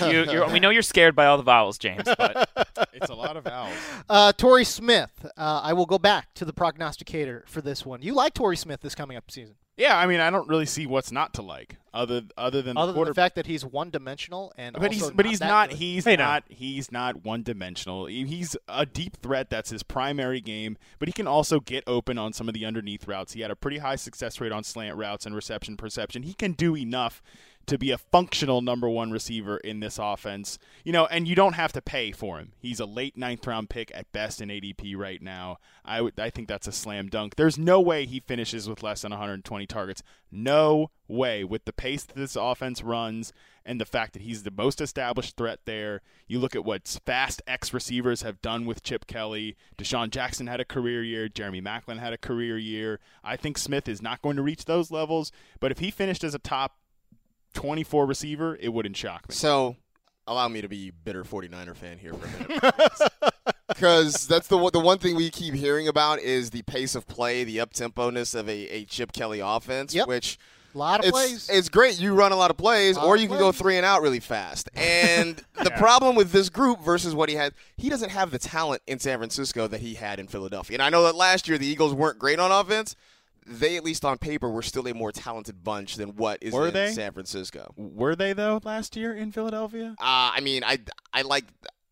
You, 0.10 0.24
you're, 0.24 0.48
we 0.50 0.60
know 0.60 0.70
you're 0.70 0.82
scared 0.82 1.14
by 1.14 1.26
all 1.26 1.36
the 1.36 1.42
vowels, 1.42 1.78
James, 1.78 2.04
but 2.04 2.48
it's 2.92 3.10
a 3.10 3.14
lot 3.14 3.36
of 3.36 3.44
vowels. 3.44 3.76
Uh, 4.08 4.32
Torrey 4.32 4.64
Smith. 4.64 5.26
Uh, 5.36 5.60
I 5.62 5.72
will 5.74 5.86
go 5.86 5.98
back 5.98 6.32
to 6.34 6.44
the 6.44 6.52
prognosticator 6.52 7.44
for 7.46 7.60
this 7.60 7.84
one. 7.84 8.02
You 8.02 8.14
like 8.14 8.34
Torrey 8.34 8.56
Smith 8.56 8.80
this 8.80 8.94
coming 8.94 9.16
up 9.16 9.30
season, 9.30 9.56
Yeah, 9.80 9.96
I 9.96 10.06
mean, 10.06 10.20
I 10.20 10.28
don't 10.28 10.46
really 10.46 10.66
see 10.66 10.86
what's 10.86 11.10
not 11.10 11.32
to 11.34 11.42
like 11.42 11.76
other 11.92 12.22
other 12.36 12.62
than 12.62 12.76
other 12.76 12.92
the 12.92 12.98
than 12.98 13.08
the 13.08 13.14
fact 13.14 13.34
that 13.34 13.46
he's 13.46 13.64
one 13.64 13.90
dimensional 13.90 14.52
and 14.56 14.76
but 14.78 14.92
he's 14.92 15.02
also 15.02 15.14
but 15.14 15.26
he's 15.26 15.40
not 15.40 15.70
good. 15.70 15.78
he's 15.78 16.04
Hey, 16.04 16.16
now. 16.16 16.26
not 16.26 16.44
he's 16.48 16.92
not 16.92 17.24
one 17.24 17.42
dimensional. 17.42 18.06
He's 18.06 18.56
a 18.68 18.84
deep 18.84 19.16
threat. 19.22 19.48
That's 19.48 19.70
his 19.70 19.82
primary 19.82 20.40
game. 20.42 20.76
But 20.98 21.08
he 21.08 21.12
can 21.12 21.26
also 21.26 21.60
get 21.60 21.82
open 21.86 22.18
on 22.18 22.32
some 22.34 22.46
of 22.46 22.54
the 22.54 22.66
underneath 22.66 23.08
routes. 23.08 23.32
He 23.32 23.40
had 23.40 23.50
a 23.50 23.56
pretty 23.56 23.78
high 23.78 23.96
success 23.96 24.38
rate 24.40 24.52
on 24.52 24.64
slant 24.64 24.96
routes 24.96 25.24
and 25.24 25.34
reception 25.34 25.76
perception. 25.78 26.22
He 26.24 26.34
can 26.34 26.52
do 26.52 26.76
enough 26.76 27.22
to 27.70 27.78
be 27.78 27.92
a 27.92 27.98
functional 27.98 28.60
number 28.60 28.88
one 28.88 29.12
receiver 29.12 29.56
in 29.58 29.78
this 29.78 29.98
offense. 29.98 30.58
You 30.84 30.92
know, 30.92 31.06
and 31.06 31.26
you 31.28 31.36
don't 31.36 31.54
have 31.54 31.72
to 31.72 31.80
pay 31.80 32.10
for 32.10 32.38
him. 32.38 32.52
He's 32.58 32.80
a 32.80 32.84
late 32.84 33.16
ninth 33.16 33.46
round 33.46 33.70
pick 33.70 33.92
at 33.94 34.10
best 34.12 34.40
in 34.40 34.48
ADP 34.48 34.96
right 34.96 35.22
now. 35.22 35.58
I 35.84 36.10
I 36.18 36.30
think 36.30 36.48
that's 36.48 36.66
a 36.66 36.72
slam 36.72 37.08
dunk. 37.08 37.36
There's 37.36 37.58
no 37.58 37.80
way 37.80 38.06
he 38.06 38.20
finishes 38.20 38.68
with 38.68 38.82
less 38.82 39.02
than 39.02 39.10
120 39.10 39.66
targets. 39.66 40.02
No 40.32 40.90
way 41.06 41.44
with 41.44 41.64
the 41.64 41.72
pace 41.72 42.04
that 42.04 42.16
this 42.16 42.36
offense 42.36 42.82
runs 42.82 43.32
and 43.64 43.80
the 43.80 43.84
fact 43.84 44.14
that 44.14 44.22
he's 44.22 44.42
the 44.42 44.50
most 44.50 44.80
established 44.80 45.36
threat 45.36 45.60
there. 45.64 46.02
You 46.26 46.40
look 46.40 46.56
at 46.56 46.64
what 46.64 46.88
fast 47.06 47.40
X 47.46 47.72
receivers 47.72 48.22
have 48.22 48.42
done 48.42 48.66
with 48.66 48.82
Chip 48.82 49.06
Kelly. 49.06 49.56
DeSean 49.78 50.10
Jackson 50.10 50.48
had 50.48 50.60
a 50.60 50.64
career 50.64 51.04
year. 51.04 51.28
Jeremy 51.28 51.60
Maclin 51.60 52.00
had 52.00 52.12
a 52.12 52.18
career 52.18 52.58
year. 52.58 52.98
I 53.22 53.36
think 53.36 53.58
Smith 53.58 53.88
is 53.88 54.02
not 54.02 54.22
going 54.22 54.36
to 54.36 54.42
reach 54.42 54.64
those 54.64 54.90
levels, 54.90 55.30
but 55.60 55.70
if 55.70 55.78
he 55.78 55.90
finished 55.90 56.24
as 56.24 56.34
a 56.34 56.40
top 56.40 56.79
24 57.54 58.06
receiver, 58.06 58.56
it 58.60 58.68
wouldn't 58.72 58.96
shock 58.96 59.28
me. 59.28 59.34
So, 59.34 59.76
allow 60.26 60.48
me 60.48 60.60
to 60.60 60.68
be 60.68 60.90
bitter 60.90 61.24
49er 61.24 61.76
fan 61.76 61.98
here 61.98 62.14
for 62.14 62.26
a 62.26 62.48
minute. 62.48 63.12
Because 63.68 64.26
that's 64.26 64.48
the 64.48 64.58
one- 64.58 64.72
the 64.72 64.80
one 64.80 64.98
thing 64.98 65.14
we 65.14 65.30
keep 65.30 65.54
hearing 65.54 65.86
about 65.86 66.18
is 66.18 66.50
the 66.50 66.62
pace 66.62 66.96
of 66.96 67.06
play, 67.06 67.44
the 67.44 67.60
up 67.60 67.72
temponess 67.72 68.34
of 68.34 68.48
a, 68.48 68.68
a 68.68 68.84
Chip 68.84 69.12
Kelly 69.12 69.38
offense, 69.40 69.94
Yep. 69.94 70.08
which 70.08 70.38
a 70.74 70.78
lot 70.78 70.98
of 71.00 71.06
it's, 71.06 71.12
plays. 71.12 71.48
it's 71.48 71.68
great. 71.68 71.98
You 72.00 72.12
run 72.14 72.32
a 72.32 72.36
lot 72.36 72.50
of 72.50 72.56
plays, 72.56 72.96
Lot 72.96 73.06
or 73.06 73.16
you 73.16 73.28
can 73.28 73.38
go 73.38 73.52
three 73.52 73.76
and 73.76 73.86
out 73.86 74.02
really 74.02 74.18
fast. 74.20 74.68
And 74.76 75.40
the 75.62 75.70
problem 75.78 76.16
with 76.16 76.32
this 76.32 76.48
group 76.50 76.80
versus 76.80 77.14
what 77.14 77.28
he 77.28 77.36
had, 77.36 77.54
he 77.76 77.88
doesn't 77.88 78.10
have 78.10 78.32
the 78.32 78.40
talent 78.40 78.82
in 78.88 78.98
San 78.98 79.18
Francisco 79.18 79.68
that 79.68 79.80
he 79.80 79.94
had 79.94 80.18
in 80.18 80.26
Philadelphia. 80.26 80.74
And 80.74 80.82
I 80.82 80.90
know 80.90 81.04
that 81.04 81.14
last 81.14 81.46
year 81.48 81.56
the 81.56 81.66
Eagles 81.66 81.94
weren't 81.94 82.18
great 82.18 82.40
on 82.40 82.50
offense. 82.50 82.96
They, 83.50 83.76
at 83.76 83.84
least 83.84 84.04
on 84.04 84.16
paper, 84.18 84.48
were 84.48 84.62
still 84.62 84.86
a 84.88 84.94
more 84.94 85.10
talented 85.10 85.64
bunch 85.64 85.96
than 85.96 86.10
what 86.10 86.38
is 86.40 86.54
Were 86.54 86.68
in 86.68 86.74
they? 86.74 86.92
San 86.92 87.12
Francisco. 87.12 87.74
Were 87.76 88.14
they 88.14 88.32
though 88.32 88.60
last 88.62 88.94
year 88.96 89.12
in 89.12 89.32
Philadelphia? 89.32 89.96
Uh, 89.98 90.30
I 90.34 90.40
mean, 90.40 90.62
I, 90.64 90.78
I 91.12 91.22
like, 91.22 91.46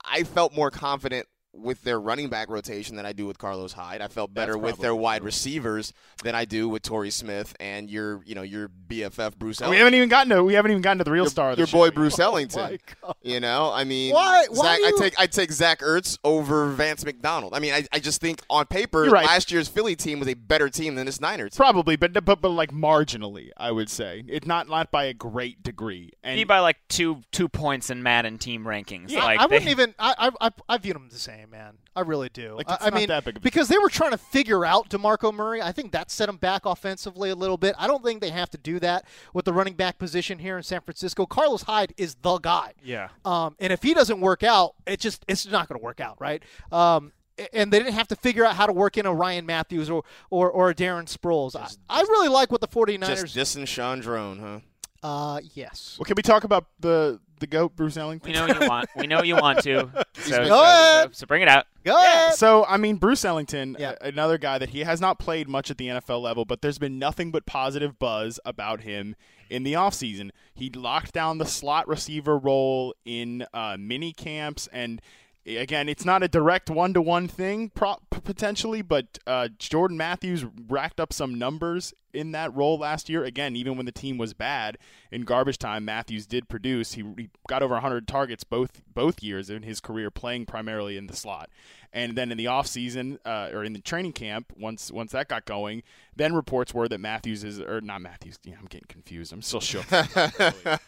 I 0.04 0.22
felt 0.22 0.54
more 0.54 0.70
confident 0.70 1.26
with 1.60 1.82
their 1.82 2.00
running 2.00 2.28
back 2.28 2.48
rotation 2.50 2.96
than 2.96 3.04
I 3.06 3.12
do 3.12 3.26
with 3.26 3.38
Carlos 3.38 3.72
Hyde. 3.72 4.00
I 4.00 4.08
felt 4.08 4.32
better 4.34 4.56
with 4.56 4.78
their 4.78 4.94
wide 4.94 5.18
true. 5.18 5.26
receivers 5.26 5.92
than 6.22 6.34
I 6.34 6.44
do 6.44 6.68
with 6.68 6.82
Torrey 6.82 7.10
Smith 7.10 7.54
and 7.60 7.90
your, 7.90 8.22
you 8.24 8.34
know, 8.34 8.42
your 8.42 8.70
BFF 8.88 9.36
Bruce. 9.38 9.60
We 9.60 9.64
Ellington. 9.66 9.78
haven't 9.78 9.94
even 9.94 10.08
gotten 10.08 10.36
to 10.36 10.44
we 10.44 10.54
haven't 10.54 10.70
even 10.70 10.82
gotten 10.82 10.98
to 10.98 11.04
the 11.04 11.10
real 11.12 11.24
your, 11.24 11.30
star. 11.30 11.50
Of 11.50 11.56
the 11.56 11.60
your 11.60 11.66
show 11.66 11.78
boy 11.78 11.84
yet. 11.86 11.94
Bruce 11.94 12.18
oh 12.20 12.24
Ellington. 12.24 12.62
my 12.62 12.78
God. 13.02 13.14
You 13.22 13.40
know, 13.40 13.70
I 13.72 13.84
mean, 13.84 14.14
Why- 14.14 14.46
why 14.50 14.64
Zach, 14.66 14.76
do 14.78 14.82
you- 14.82 14.88
I 14.96 14.98
take 15.00 15.20
I 15.20 15.26
take 15.26 15.52
Zach 15.52 15.80
Ertz 15.80 16.18
over 16.24 16.70
Vance 16.70 17.04
McDonald. 17.04 17.54
I 17.54 17.58
mean, 17.58 17.74
I, 17.74 17.84
I 17.92 17.98
just 17.98 18.20
think 18.20 18.40
on 18.50 18.66
paper, 18.66 19.04
right. 19.04 19.26
last 19.26 19.50
year's 19.50 19.68
Philly 19.68 19.96
team 19.96 20.18
was 20.20 20.28
a 20.28 20.34
better 20.34 20.68
team 20.68 20.94
than 20.94 21.06
this 21.06 21.20
Niners. 21.20 21.52
team. 21.52 21.56
Probably, 21.58 21.96
but 21.96 22.12
but 22.24 22.40
but 22.40 22.48
like 22.50 22.72
marginally, 22.72 23.50
I 23.56 23.70
would 23.72 23.90
say 23.90 24.24
it's 24.28 24.46
not 24.46 24.68
not 24.68 24.90
by 24.90 25.04
a 25.04 25.14
great 25.14 25.62
degree. 25.62 26.12
And 26.22 26.36
Be 26.36 26.44
by 26.44 26.60
like 26.60 26.76
two 26.88 27.22
two 27.32 27.48
points 27.48 27.90
in 27.90 28.02
Madden 28.02 28.38
team 28.38 28.64
rankings. 28.64 29.10
Yeah, 29.10 29.24
like 29.24 29.40
I 29.40 29.46
they- 29.46 29.56
wouldn't 29.56 29.70
even. 29.70 29.94
I, 29.98 30.30
I 30.40 30.46
I 30.48 30.50
I 30.68 30.78
viewed 30.78 30.96
them 30.96 31.08
the 31.10 31.18
same, 31.18 31.47
man. 31.50 31.78
I 31.96 32.00
really 32.02 32.28
do. 32.28 32.54
Like, 32.54 32.70
I, 32.70 32.74
it's 32.74 32.84
I 32.84 32.90
not 32.90 32.94
mean, 32.94 33.08
that 33.08 33.24
big 33.24 33.36
of 33.36 33.40
a 33.40 33.42
because 33.42 33.68
they 33.68 33.78
were 33.78 33.88
trying 33.88 34.12
to 34.12 34.18
figure 34.18 34.64
out 34.64 34.88
DeMarco 34.88 35.32
Murray. 35.32 35.60
I 35.62 35.72
think 35.72 35.92
that 35.92 36.10
set 36.10 36.26
them 36.26 36.36
back 36.36 36.66
offensively 36.66 37.30
a 37.30 37.34
little 37.34 37.56
bit. 37.56 37.74
I 37.78 37.86
don't 37.86 38.04
think 38.04 38.20
they 38.20 38.30
have 38.30 38.50
to 38.50 38.58
do 38.58 38.78
that 38.80 39.04
with 39.32 39.44
the 39.44 39.52
running 39.52 39.74
back 39.74 39.98
position 39.98 40.38
here 40.38 40.56
in 40.56 40.62
San 40.62 40.80
Francisco. 40.80 41.26
Carlos 41.26 41.62
Hyde 41.62 41.94
is 41.96 42.16
the 42.22 42.38
guy. 42.38 42.72
Yeah. 42.82 43.08
Um, 43.24 43.56
and 43.58 43.72
if 43.72 43.82
he 43.82 43.94
doesn't 43.94 44.20
work 44.20 44.42
out, 44.42 44.74
it 44.86 45.00
just 45.00 45.24
it's 45.28 45.46
not 45.46 45.68
going 45.68 45.78
to 45.78 45.84
work 45.84 46.00
out, 46.00 46.20
right? 46.20 46.42
Um, 46.70 47.12
and 47.52 47.72
they 47.72 47.78
didn't 47.78 47.94
have 47.94 48.08
to 48.08 48.16
figure 48.16 48.44
out 48.44 48.56
how 48.56 48.66
to 48.66 48.72
work 48.72 48.96
in 48.98 49.06
a 49.06 49.14
Ryan 49.14 49.46
Mathews 49.46 49.88
or 49.90 50.04
or, 50.30 50.50
or 50.50 50.70
a 50.70 50.74
Darren 50.74 51.04
Sproles. 51.04 51.54
I, 51.56 51.68
I 51.88 52.02
really 52.02 52.28
like 52.28 52.50
what 52.50 52.60
the 52.60 52.68
49ers. 52.68 53.32
Just 53.32 53.36
dissing 53.36 53.66
Shaun 53.66 54.00
Draughn, 54.00 54.38
huh? 54.38 54.60
uh, 55.02 55.40
yes. 55.54 55.96
well, 55.98 56.04
can 56.04 56.14
we 56.16 56.22
talk 56.22 56.44
about 56.44 56.66
the 56.80 57.20
the 57.40 57.46
goat 57.46 57.76
Bruce 57.76 57.96
Ellington? 57.96 58.26
we 58.32 58.34
know 58.38 58.46
you 58.46 58.68
want. 58.68 58.88
We 58.96 59.06
know 59.06 59.22
you 59.22 59.36
want 59.36 59.60
to. 59.64 59.88
So, 60.18 60.36
Go 60.38 60.48
so, 60.48 60.62
ahead. 60.62 61.16
so 61.16 61.26
bring 61.26 61.42
it 61.42 61.48
out. 61.48 61.66
Go 61.84 61.96
ahead. 61.96 62.34
So 62.34 62.64
I 62.66 62.76
mean, 62.76 62.96
Bruce 62.96 63.24
Ellington, 63.24 63.76
Yeah. 63.78 63.94
a- 64.00 64.08
another 64.08 64.36
guy 64.36 64.58
that 64.58 64.70
he 64.70 64.80
has 64.80 65.00
not 65.00 65.18
played 65.20 65.48
much 65.48 65.70
at 65.70 65.78
the 65.78 65.86
NFL 65.86 66.20
level, 66.20 66.44
but 66.44 66.60
there's 66.60 66.78
been 66.78 66.98
nothing 66.98 67.30
but 67.30 67.46
positive 67.46 67.98
buzz 68.00 68.40
about 68.44 68.80
him 68.80 69.14
in 69.48 69.62
the 69.62 69.74
offseason. 69.74 70.30
He 70.54 70.70
locked 70.70 71.12
down 71.14 71.38
the 71.38 71.46
slot 71.46 71.86
receiver 71.88 72.36
role 72.36 72.94
in 73.04 73.46
uh, 73.54 73.76
mini 73.78 74.12
camps 74.12 74.68
and. 74.72 75.00
Again, 75.46 75.88
it's 75.88 76.04
not 76.04 76.22
a 76.22 76.28
direct 76.28 76.68
one-to-one 76.68 77.26
thing, 77.26 77.70
pro- 77.70 77.96
potentially, 78.10 78.82
but 78.82 79.18
uh, 79.26 79.48
Jordan 79.58 79.96
Matthews 79.96 80.44
racked 80.68 81.00
up 81.00 81.10
some 81.10 81.38
numbers 81.38 81.94
in 82.18 82.32
that 82.32 82.54
role 82.54 82.78
last 82.78 83.08
year. 83.08 83.24
Again, 83.24 83.54
even 83.56 83.76
when 83.76 83.86
the 83.86 83.92
team 83.92 84.18
was 84.18 84.34
bad 84.34 84.76
in 85.12 85.22
garbage 85.22 85.58
time, 85.58 85.84
Matthews 85.84 86.26
did 86.26 86.48
produce. 86.48 86.92
He, 86.92 87.04
he 87.16 87.30
got 87.48 87.62
over 87.62 87.74
100 87.74 88.08
targets 88.08 88.44
both 88.44 88.82
both 88.92 89.22
years 89.22 89.48
in 89.48 89.62
his 89.62 89.80
career, 89.80 90.10
playing 90.10 90.46
primarily 90.46 90.96
in 90.96 91.06
the 91.06 91.14
slot. 91.16 91.48
And 91.90 92.16
then 92.18 92.30
in 92.30 92.36
the 92.36 92.44
offseason, 92.44 93.18
uh, 93.24 93.48
or 93.50 93.64
in 93.64 93.72
the 93.72 93.80
training 93.80 94.12
camp, 94.12 94.52
once 94.58 94.90
once 94.92 95.12
that 95.12 95.26
got 95.28 95.46
going, 95.46 95.82
then 96.16 96.34
reports 96.34 96.74
were 96.74 96.86
that 96.88 97.00
Matthews 97.00 97.44
is, 97.44 97.60
or 97.60 97.80
not 97.80 98.02
Matthews, 98.02 98.38
yeah, 98.44 98.56
I'm 98.60 98.66
getting 98.66 98.88
confused. 98.88 99.32
I'm 99.32 99.40
still 99.40 99.60
shook. 99.60 99.90
uh, 99.92 100.04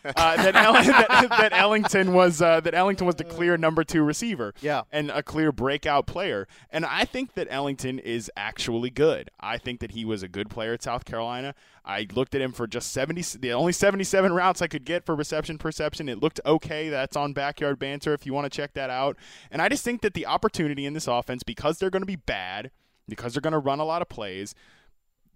that, 0.04 0.52
Ell- 0.54 0.72
that, 0.74 1.26
that 1.30 1.52
Ellington 1.52 2.12
was 2.12 2.42
uh, 2.42 2.60
that 2.60 2.74
Ellington 2.74 3.06
was 3.06 3.14
the 3.16 3.24
clear 3.24 3.56
number 3.56 3.82
two 3.84 4.02
receiver 4.02 4.52
Yeah. 4.60 4.82
and 4.92 5.10
a 5.10 5.22
clear 5.22 5.52
breakout 5.52 6.06
player. 6.06 6.46
And 6.70 6.84
I 6.84 7.04
think 7.06 7.32
that 7.34 7.46
Ellington 7.50 7.98
is 7.98 8.30
actually 8.36 8.90
good. 8.90 9.30
I 9.40 9.56
think 9.58 9.80
that 9.80 9.92
he 9.92 10.04
was 10.04 10.22
a 10.22 10.28
good 10.28 10.50
player 10.50 10.74
at 10.74 10.82
South 10.82 11.04
Carolina. 11.06 11.19
I 11.26 12.06
looked 12.14 12.34
at 12.34 12.40
him 12.40 12.52
for 12.52 12.66
just 12.66 12.92
70, 12.92 13.38
the 13.38 13.52
only 13.52 13.72
77 13.72 14.32
routes 14.32 14.62
I 14.62 14.66
could 14.66 14.84
get 14.84 15.04
for 15.04 15.14
reception 15.14 15.58
perception. 15.58 16.08
It 16.08 16.22
looked 16.22 16.40
okay. 16.44 16.88
That's 16.88 17.16
on 17.16 17.32
Backyard 17.32 17.78
Banter 17.78 18.12
if 18.14 18.26
you 18.26 18.32
want 18.32 18.50
to 18.50 18.56
check 18.56 18.74
that 18.74 18.90
out. 18.90 19.16
And 19.50 19.60
I 19.60 19.68
just 19.68 19.84
think 19.84 20.02
that 20.02 20.14
the 20.14 20.26
opportunity 20.26 20.86
in 20.86 20.92
this 20.92 21.08
offense, 21.08 21.42
because 21.42 21.78
they're 21.78 21.90
going 21.90 22.02
to 22.02 22.06
be 22.06 22.16
bad, 22.16 22.70
because 23.08 23.34
they're 23.34 23.40
going 23.40 23.52
to 23.52 23.58
run 23.58 23.80
a 23.80 23.84
lot 23.84 24.02
of 24.02 24.08
plays, 24.08 24.54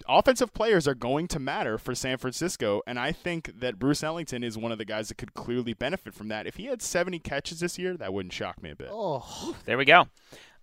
offensive 0.09 0.53
players 0.53 0.87
are 0.87 0.95
going 0.95 1.29
to 1.29 1.39
matter 1.39 1.79
for 1.79 1.95
San 1.95 2.19
Francisco, 2.19 2.83
and 2.87 2.99
I 2.99 3.13
think 3.13 3.61
that 3.61 3.79
Bruce 3.79 4.03
Ellington 4.03 4.43
is 4.45 4.59
one 4.59 4.73
of 4.73 4.79
the 4.79 4.85
guys 4.85 5.09
that 5.09 5.19
could 5.19 5.35
clearly 5.35 5.73
benefit 5.73 6.15
from 6.15 6.29
that. 6.29 6.47
If 6.47 6.57
he 6.57 6.67
had 6.67 6.83
70 6.83 7.21
catches 7.21 7.61
this 7.61 7.79
year, 7.79 7.97
that 7.97 8.13
wouldn't 8.13 8.33
shock 8.33 8.63
me 8.63 8.71
a 8.71 8.77
bit. 8.77 8.89
Oh, 8.91 9.55
There 9.65 9.79
we 9.79 9.85
go. 9.85 10.09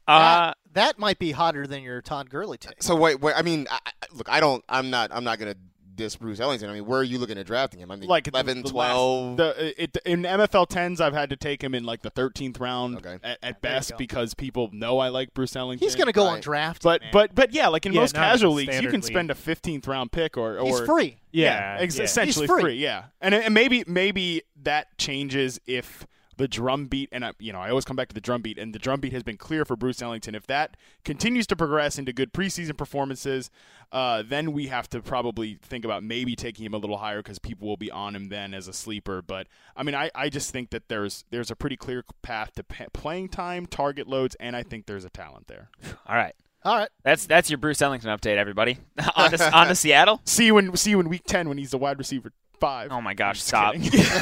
Uh, 0.08 0.20
that, 0.20 0.58
that 0.74 1.00
might 1.00 1.20
be 1.20 1.32
hotter 1.32 1.68
than 1.68 1.84
your 1.84 2.02
Todd 2.02 2.30
Gurley 2.30 2.58
take. 2.58 2.82
So 2.84 2.96
wait, 2.96 3.20
wait 3.22 3.34
I 3.36 3.42
mean, 3.42 3.68
I, 3.70 3.80
I- 3.86 4.06
look, 4.14 4.30
I 4.30 4.40
don't. 4.40 4.64
I'm 4.70 4.90
not. 4.90 5.12
I'm 5.14 5.24
not 5.24 5.40
gonna 5.40 5.56
diss 5.94 6.16
Bruce 6.16 6.40
Ellington. 6.40 6.70
I 6.70 6.74
mean, 6.74 6.86
where 6.86 7.00
are 7.02 7.04
you 7.04 7.20
looking 7.20 7.38
at 7.38 7.46
drafting 7.46 7.80
him? 7.82 7.92
I 7.92 7.96
mean, 7.98 8.10
like 8.10 8.24
the- 8.24 8.32
11, 8.32 8.64
the 8.64 8.70
12. 8.70 9.38
last- 9.40 9.58
the, 9.58 9.84
it, 9.84 9.98
in 10.06 10.24
MFL 10.24 10.68
tens, 10.68 11.00
I've 11.02 11.14
had 11.14 11.30
to 11.32 11.36
take 11.36 11.62
him 11.64 11.76
in 11.76 11.84
like 11.84 12.02
the 12.02 12.10
13th 12.10 12.60
round 12.60 12.98
Okay. 13.06 13.20
at, 13.24 13.38
at 13.44 13.62
best 13.62 13.98
because 13.98 14.34
people 14.34 14.70
know 14.72 15.00
I 15.00 15.10
like 15.10 15.34
Bruce 15.34 15.56
Ellington. 15.56 15.86
He's 15.86 15.96
going 15.96 16.08
to 16.08 16.14
go 16.14 16.24
on 16.24 16.40
draft. 16.40 16.82
But 16.82 17.02
man. 17.02 17.10
but 17.14 17.36
but 17.36 17.54
yeah, 17.54 17.68
like 17.68 17.86
in 17.86 17.94
Yeah, 17.94 18.00
most 18.00 18.16
not 18.16 18.22
casual 18.22 18.54
leagues, 18.54 18.76
you 18.82 18.90
can 18.90 19.02
league. 19.02 19.04
spend 19.04 19.30
a 19.32 19.36
15th 19.36 19.88
round 19.88 20.12
pick 20.12 20.38
or 20.38 20.58
or 20.58 20.66
he's 20.66 20.80
free. 20.82 21.18
Yeah, 21.32 21.78
ex- 21.80 21.98
yeah. 21.98 22.04
essentially 22.06 22.46
He's 22.48 22.52
free. 22.52 22.62
free. 22.64 22.76
Yeah, 22.76 23.04
and 23.20 23.36
and 23.36 23.54
maybe 23.54 23.84
maybe 23.86 24.42
that 24.64 24.98
changes 24.98 25.60
if 25.68 26.08
the 26.42 26.48
drum 26.48 26.88
beat 26.88 27.08
and 27.12 27.24
I, 27.24 27.34
you 27.38 27.54
know 27.54 27.60
I 27.60 27.70
always 27.70 27.86
come 27.86 27.96
back 27.96 28.08
to 28.08 28.16
the 28.16 28.22
drum 28.22 28.42
beat 28.42 28.58
and 28.58 28.74
the 28.74 28.80
drum 28.80 29.00
beat 29.00 29.14
has 29.14 29.22
been 29.22 29.38
clear 29.38 29.64
for 29.64 29.76
Bruce 29.76 30.02
Ellington. 30.02 30.34
If 30.34 30.48
that 30.48 30.76
continues 31.06 31.46
to 31.48 31.56
progress 31.56 32.00
into 32.00 32.12
good 32.12 32.34
preseason 32.34 32.76
performances, 32.76 33.52
uh, 33.92 34.24
then 34.26 34.52
we 34.52 34.66
have 34.68 34.90
to 34.90 35.02
probably 35.02 35.60
think 35.62 35.86
about 35.86 36.04
maybe 36.04 36.36
taking 36.36 36.66
him 36.66 36.74
a 36.74 36.78
little 36.78 36.98
higher 36.98 37.20
because 37.20 37.38
people 37.38 37.68
will 37.68 37.78
be 37.78 37.92
on 37.92 38.16
him 38.16 38.30
then 38.30 38.56
as 38.56 38.68
a 38.68 38.74
sleeper. 38.74 39.22
But 39.22 39.46
I 39.76 39.84
mean, 39.84 39.94
I, 39.94 40.10
I 40.16 40.30
just 40.30 40.50
think 40.50 40.72
that 40.72 40.90
there's 40.90 41.26
there's 41.30 41.52
a 41.52 41.56
pretty 41.56 41.78
clear 41.78 42.04
path 42.24 42.54
to 42.56 42.64
pa- 42.64 42.86
playing 42.92 43.30
time, 43.30 43.68
target 43.68 44.08
loads, 44.08 44.36
and 44.40 44.56
I 44.56 44.64
think 44.64 44.88
there's 44.88 45.06
a 45.06 45.12
talent 45.12 45.48
there. 45.48 45.70
all 46.08 46.16
right. 46.16 46.34
All 46.64 46.78
right. 46.78 46.90
That's 47.04 47.28
that's 47.28 47.52
your 47.52 47.58
Bruce 47.58 47.82
Ellington 47.82 48.10
update, 48.10 48.38
everybody. 48.38 48.80
on, 49.16 49.32
to, 49.32 49.56
on 49.56 49.68
to 49.68 49.76
Seattle. 49.76 50.22
See 50.26 50.46
you 50.46 50.58
in 50.58 50.76
see 50.76 50.92
you 50.92 51.00
in 51.00 51.10
week 51.10 51.24
ten 51.26 51.50
when 51.50 51.58
he's 51.60 51.72
the 51.72 51.78
wide 51.78 52.00
receiver 52.00 52.32
five. 52.62 52.92
Oh 52.92 53.02
my 53.02 53.14
gosh, 53.14 53.38
Just 53.38 53.48
stop. 53.50 53.74
kidding. 53.74 54.00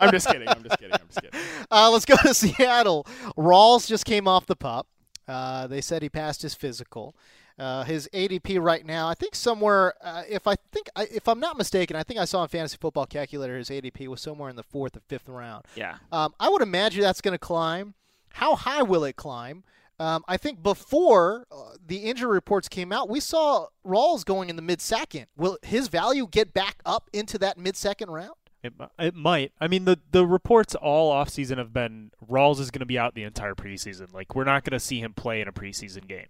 I'm 0.00 0.10
just 0.10 0.26
kidding. 0.28 0.48
I'm 0.48 0.62
just 0.64 0.78
kidding. 0.78 0.92
I'm 0.94 1.06
just 1.06 1.20
kidding. 1.22 1.40
Uh, 1.70 1.90
let's 1.90 2.04
go 2.04 2.16
to 2.16 2.34
Seattle. 2.34 3.04
Rawls 3.36 3.86
just 3.86 4.04
came 4.04 4.26
off 4.26 4.46
the 4.46 4.56
pup. 4.56 4.88
Uh, 5.28 5.66
they 5.68 5.80
said 5.80 6.02
he 6.02 6.08
passed 6.08 6.42
his 6.42 6.54
physical. 6.54 7.14
Uh, 7.58 7.84
his 7.84 8.08
ADP 8.12 8.60
right 8.60 8.84
now, 8.84 9.08
I 9.08 9.14
think 9.14 9.34
somewhere. 9.34 9.94
Uh, 10.02 10.22
if 10.28 10.46
I 10.46 10.56
think, 10.72 10.88
I, 10.96 11.04
if 11.14 11.28
I'm 11.28 11.38
not 11.38 11.56
mistaken, 11.58 11.96
I 11.96 12.02
think 12.02 12.18
I 12.18 12.24
saw 12.24 12.40
on 12.40 12.48
Fantasy 12.48 12.76
Football 12.80 13.06
Calculator 13.06 13.56
his 13.56 13.68
ADP 13.68 14.08
was 14.08 14.20
somewhere 14.20 14.48
in 14.50 14.56
the 14.56 14.62
fourth 14.62 14.96
or 14.96 15.00
fifth 15.08 15.28
round. 15.28 15.64
Yeah. 15.76 15.96
Um, 16.10 16.34
I 16.40 16.48
would 16.48 16.62
imagine 16.62 17.02
that's 17.02 17.20
going 17.20 17.32
to 17.34 17.38
climb. 17.38 17.94
How 18.30 18.56
high 18.56 18.82
will 18.82 19.04
it 19.04 19.16
climb? 19.16 19.62
Um, 20.02 20.24
I 20.26 20.36
think 20.36 20.64
before 20.64 21.46
uh, 21.52 21.76
the 21.86 21.98
injury 21.98 22.32
reports 22.32 22.68
came 22.68 22.90
out, 22.90 23.08
we 23.08 23.20
saw 23.20 23.68
Rawls 23.86 24.24
going 24.24 24.50
in 24.50 24.56
the 24.56 24.62
mid 24.62 24.80
second. 24.80 25.26
Will 25.36 25.58
his 25.62 25.86
value 25.86 26.26
get 26.28 26.52
back 26.52 26.82
up 26.84 27.08
into 27.12 27.38
that 27.38 27.56
mid 27.56 27.76
second 27.76 28.10
round? 28.10 28.34
It, 28.64 28.72
it 28.98 29.14
might. 29.14 29.52
I 29.60 29.68
mean, 29.68 29.84
the 29.84 30.00
the 30.10 30.26
reports 30.26 30.74
all 30.74 31.12
offseason 31.12 31.58
have 31.58 31.72
been 31.72 32.10
Rawls 32.28 32.58
is 32.58 32.72
going 32.72 32.80
to 32.80 32.86
be 32.86 32.98
out 32.98 33.14
the 33.14 33.22
entire 33.22 33.54
preseason. 33.54 34.12
Like, 34.12 34.34
we're 34.34 34.42
not 34.42 34.64
going 34.64 34.72
to 34.72 34.80
see 34.80 34.98
him 34.98 35.14
play 35.14 35.40
in 35.40 35.46
a 35.46 35.52
preseason 35.52 36.08
game. 36.08 36.26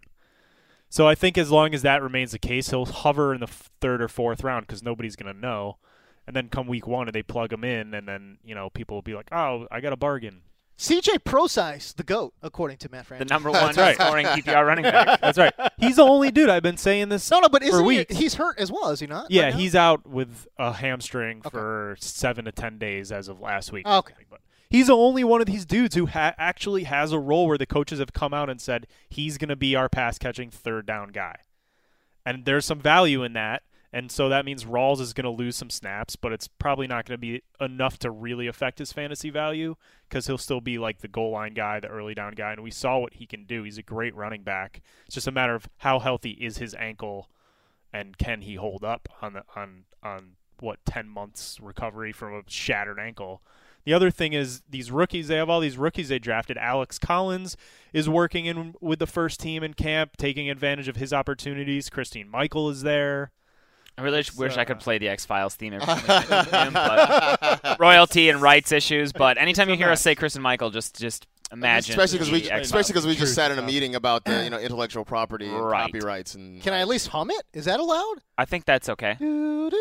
So 0.91 1.09
I 1.09 1.15
think 1.15 1.39
as 1.39 1.51
long 1.51 1.73
as 1.73 1.81
that 1.81 2.03
remains 2.03 2.33
the 2.33 2.39
case, 2.39 2.69
he'll 2.69 2.85
hover 2.85 3.33
in 3.33 3.41
the 3.41 3.47
third 3.47 4.03
or 4.03 4.09
fourth 4.09 4.45
round 4.45 4.67
because 4.67 4.83
nobody's 4.83 5.17
going 5.17 5.35
to 5.35 5.41
know. 5.41 5.79
And 6.27 6.37
then 6.37 6.51
come 6.51 6.67
week 6.67 6.87
one, 6.87 7.09
and 7.09 7.15
they 7.15 7.23
plug 7.23 7.51
him 7.51 7.65
in, 7.65 7.95
and 7.95 8.07
then 8.07 8.37
you 8.45 8.55
know 8.55 8.69
people 8.69 8.99
will 8.99 9.03
be 9.03 9.15
like, 9.15 9.33
"Oh, 9.33 9.67
I 9.71 9.81
got 9.81 9.95
a 9.95 9.97
bargain." 9.97 10.43
CJ 10.79 11.23
Procise, 11.25 11.95
the 11.95 12.03
goat, 12.03 12.35
according 12.43 12.79
to 12.79 12.91
Matt 12.91 13.07
The 13.09 13.25
number 13.25 13.51
one 13.53 13.75
right. 13.77 13.95
scoring 13.95 14.27
PPR 14.27 14.67
running 14.67 14.85
back. 14.85 15.21
That's 15.21 15.39
right. 15.39 15.53
He's 15.79 15.97
the 15.97 16.03
only 16.03 16.31
dude. 16.31 16.49
I've 16.49 16.63
been 16.63 16.77
saying 16.77 17.09
this. 17.09 17.31
No, 17.31 17.41
no, 17.41 17.49
but 17.49 17.63
for 17.63 17.69
isn't 17.89 18.11
he, 18.11 18.17
he's 18.17 18.35
hurt 18.35 18.59
as 18.59 18.73
well, 18.73 18.91
is 18.91 19.01
he 19.01 19.07
not? 19.07 19.31
Yeah, 19.31 19.45
right 19.45 19.55
he's 19.55 19.75
out 19.77 20.07
with 20.07 20.49
a 20.59 20.73
hamstring 20.73 21.39
Okay. 21.45 21.51
for 21.51 21.97
seven 22.01 22.47
to 22.47 22.53
ten 22.53 22.79
days 22.79 23.13
as 23.13 23.29
of 23.29 23.41
last 23.41 23.71
week. 23.71 23.85
Ah, 23.87 23.99
okay. 23.99 24.15
But 24.29 24.41
he's 24.71 24.89
the 24.89 24.97
only 24.97 25.23
one 25.23 25.41
of 25.41 25.47
these 25.47 25.65
dudes 25.65 25.95
who 25.95 26.07
ha- 26.07 26.35
actually 26.39 26.85
has 26.85 27.13
a 27.13 27.19
role 27.19 27.47
where 27.47 27.59
the 27.59 27.67
coaches 27.67 27.99
have 28.01 28.13
come 28.13 28.35
out 28.35 28.51
and 28.51 28.61
said 28.61 28.87
he's 29.09 29.39
going 29.39 29.51
to 29.51 29.57
be 29.57 29.77
our 29.77 29.89
pass 29.89 30.19
catching 30.19 30.51
third 30.51 30.87
down 30.87 31.09
guy, 31.11 31.37
and 32.27 32.45
there's 32.45 32.65
some 32.65 32.81
value 32.81 33.23
in 33.23 33.35
that. 33.35 33.63
And 33.93 34.11
so 34.11 34.31
that 34.31 34.47
means 34.47 34.65
Rawls 34.65 35.01
is 35.01 35.13
going 35.13 35.25
to 35.25 35.31
lose 35.31 35.55
some 35.55 35.69
snaps, 35.69 36.17
but 36.17 36.33
it's 36.33 36.49
probably 36.49 36.87
not 36.87 37.05
going 37.05 37.15
to 37.15 37.21
be 37.21 37.43
enough 37.61 37.99
to 37.99 38.11
really 38.11 38.47
affect 38.47 38.79
his 38.79 38.91
fantasy 38.91 39.29
value 39.29 39.75
because 40.09 40.27
he'll 40.27 40.39
still 40.39 40.63
be 40.63 40.79
like 40.79 41.01
the 41.01 41.09
goal 41.09 41.33
line 41.33 41.53
guy, 41.53 41.79
the 41.79 41.89
early 41.89 42.15
down 42.15 42.33
guy, 42.33 42.53
and 42.53 42.63
we 42.63 42.71
saw 42.71 42.99
what 42.99 43.15
he 43.15 43.27
can 43.27 43.45
do. 43.45 43.65
He's 43.65 43.77
a 43.77 43.83
great 43.83 44.15
running 44.15 44.45
back. 44.45 44.81
It's 45.05 45.15
just 45.15 45.27
a 45.27 45.33
matter 45.33 45.55
of 45.55 45.69
how 45.79 45.99
healthy 45.99 46.31
is 46.31 46.57
his 46.57 46.75
ankle 46.75 47.29
and 47.93 48.17
can 48.17 48.43
he 48.43 48.55
hold 48.55 48.83
up 48.83 49.09
on 49.21 49.35
the 49.35 49.45
on 49.55 49.85
on 50.03 50.33
what 50.61 50.85
10 50.85 51.09
months 51.09 51.59
recovery 51.61 52.13
from 52.13 52.35
a 52.35 52.43
shattered 52.47 52.99
ankle 52.99 53.43
the 53.85 53.93
other 53.93 54.11
thing 54.11 54.33
is 54.33 54.63
these 54.69 54.91
rookies 54.91 55.29
they 55.29 55.37
have 55.37 55.51
all 55.51 55.61
these 55.61 55.77
rookies 55.77 56.09
they 56.09 56.19
drafted 56.19 56.57
alex 56.57 56.99
collins 56.99 57.57
is 57.93 58.09
working 58.09 58.47
in 58.47 58.75
with 58.81 58.99
the 58.99 59.07
first 59.07 59.41
team 59.41 59.63
in 59.63 59.75
camp 59.75 60.17
taking 60.17 60.49
advantage 60.49 60.89
of 60.89 60.97
his 60.97 61.13
opportunities 61.13 61.91
christine 61.91 62.29
michael 62.29 62.71
is 62.71 62.83
there 62.83 63.33
I 63.99 64.03
really 64.03 64.25
wish 64.37 64.57
I 64.57 64.65
could 64.65 64.81
play 64.81 64.99
the 64.99 65.09
X 65.09 65.25
Files 65.27 65.55
theme 65.55 65.75
every 65.75 65.87
time 65.87 66.03
we 66.03 66.09
mention 66.31 66.55
him, 66.67 66.73
but 66.73 67.77
royalty 67.81 68.29
and 68.31 68.41
rights 68.41 68.73
issues. 68.73 69.13
But 69.13 69.37
anytime 69.39 69.69
you 69.69 69.77
hear 69.77 69.91
us 69.91 70.01
say 70.01 70.15
Christine 70.15 70.43
Michael, 70.43 70.71
just 70.71 70.99
just 70.99 71.27
imagine. 71.53 71.93
especially 71.93 72.19
because 72.19 72.33
we 72.33 72.39
X-Files. 72.43 72.67
especially 72.67 72.93
because 72.95 73.07
we 73.07 73.15
just 73.15 73.35
sat 73.35 73.51
in 73.51 73.59
a 73.59 73.63
meeting 73.63 73.95
about 73.95 74.25
the 74.25 74.45
you 74.45 74.51
know 74.51 74.59
intellectual 74.61 75.05
property 75.05 75.47
and 75.47 75.63
Right. 75.63 75.83
copyrights 75.93 76.35
and 76.35 76.63
Can 76.63 76.73
I 76.73 76.81
at 76.81 76.89
least 76.89 77.09
hum 77.09 77.31
it? 77.31 77.43
Is 77.53 77.67
that 77.67 77.81
allowed? 77.81 78.17
I 78.39 78.47
think 78.47 78.65
that's 78.65 78.89
okay. 78.89 79.17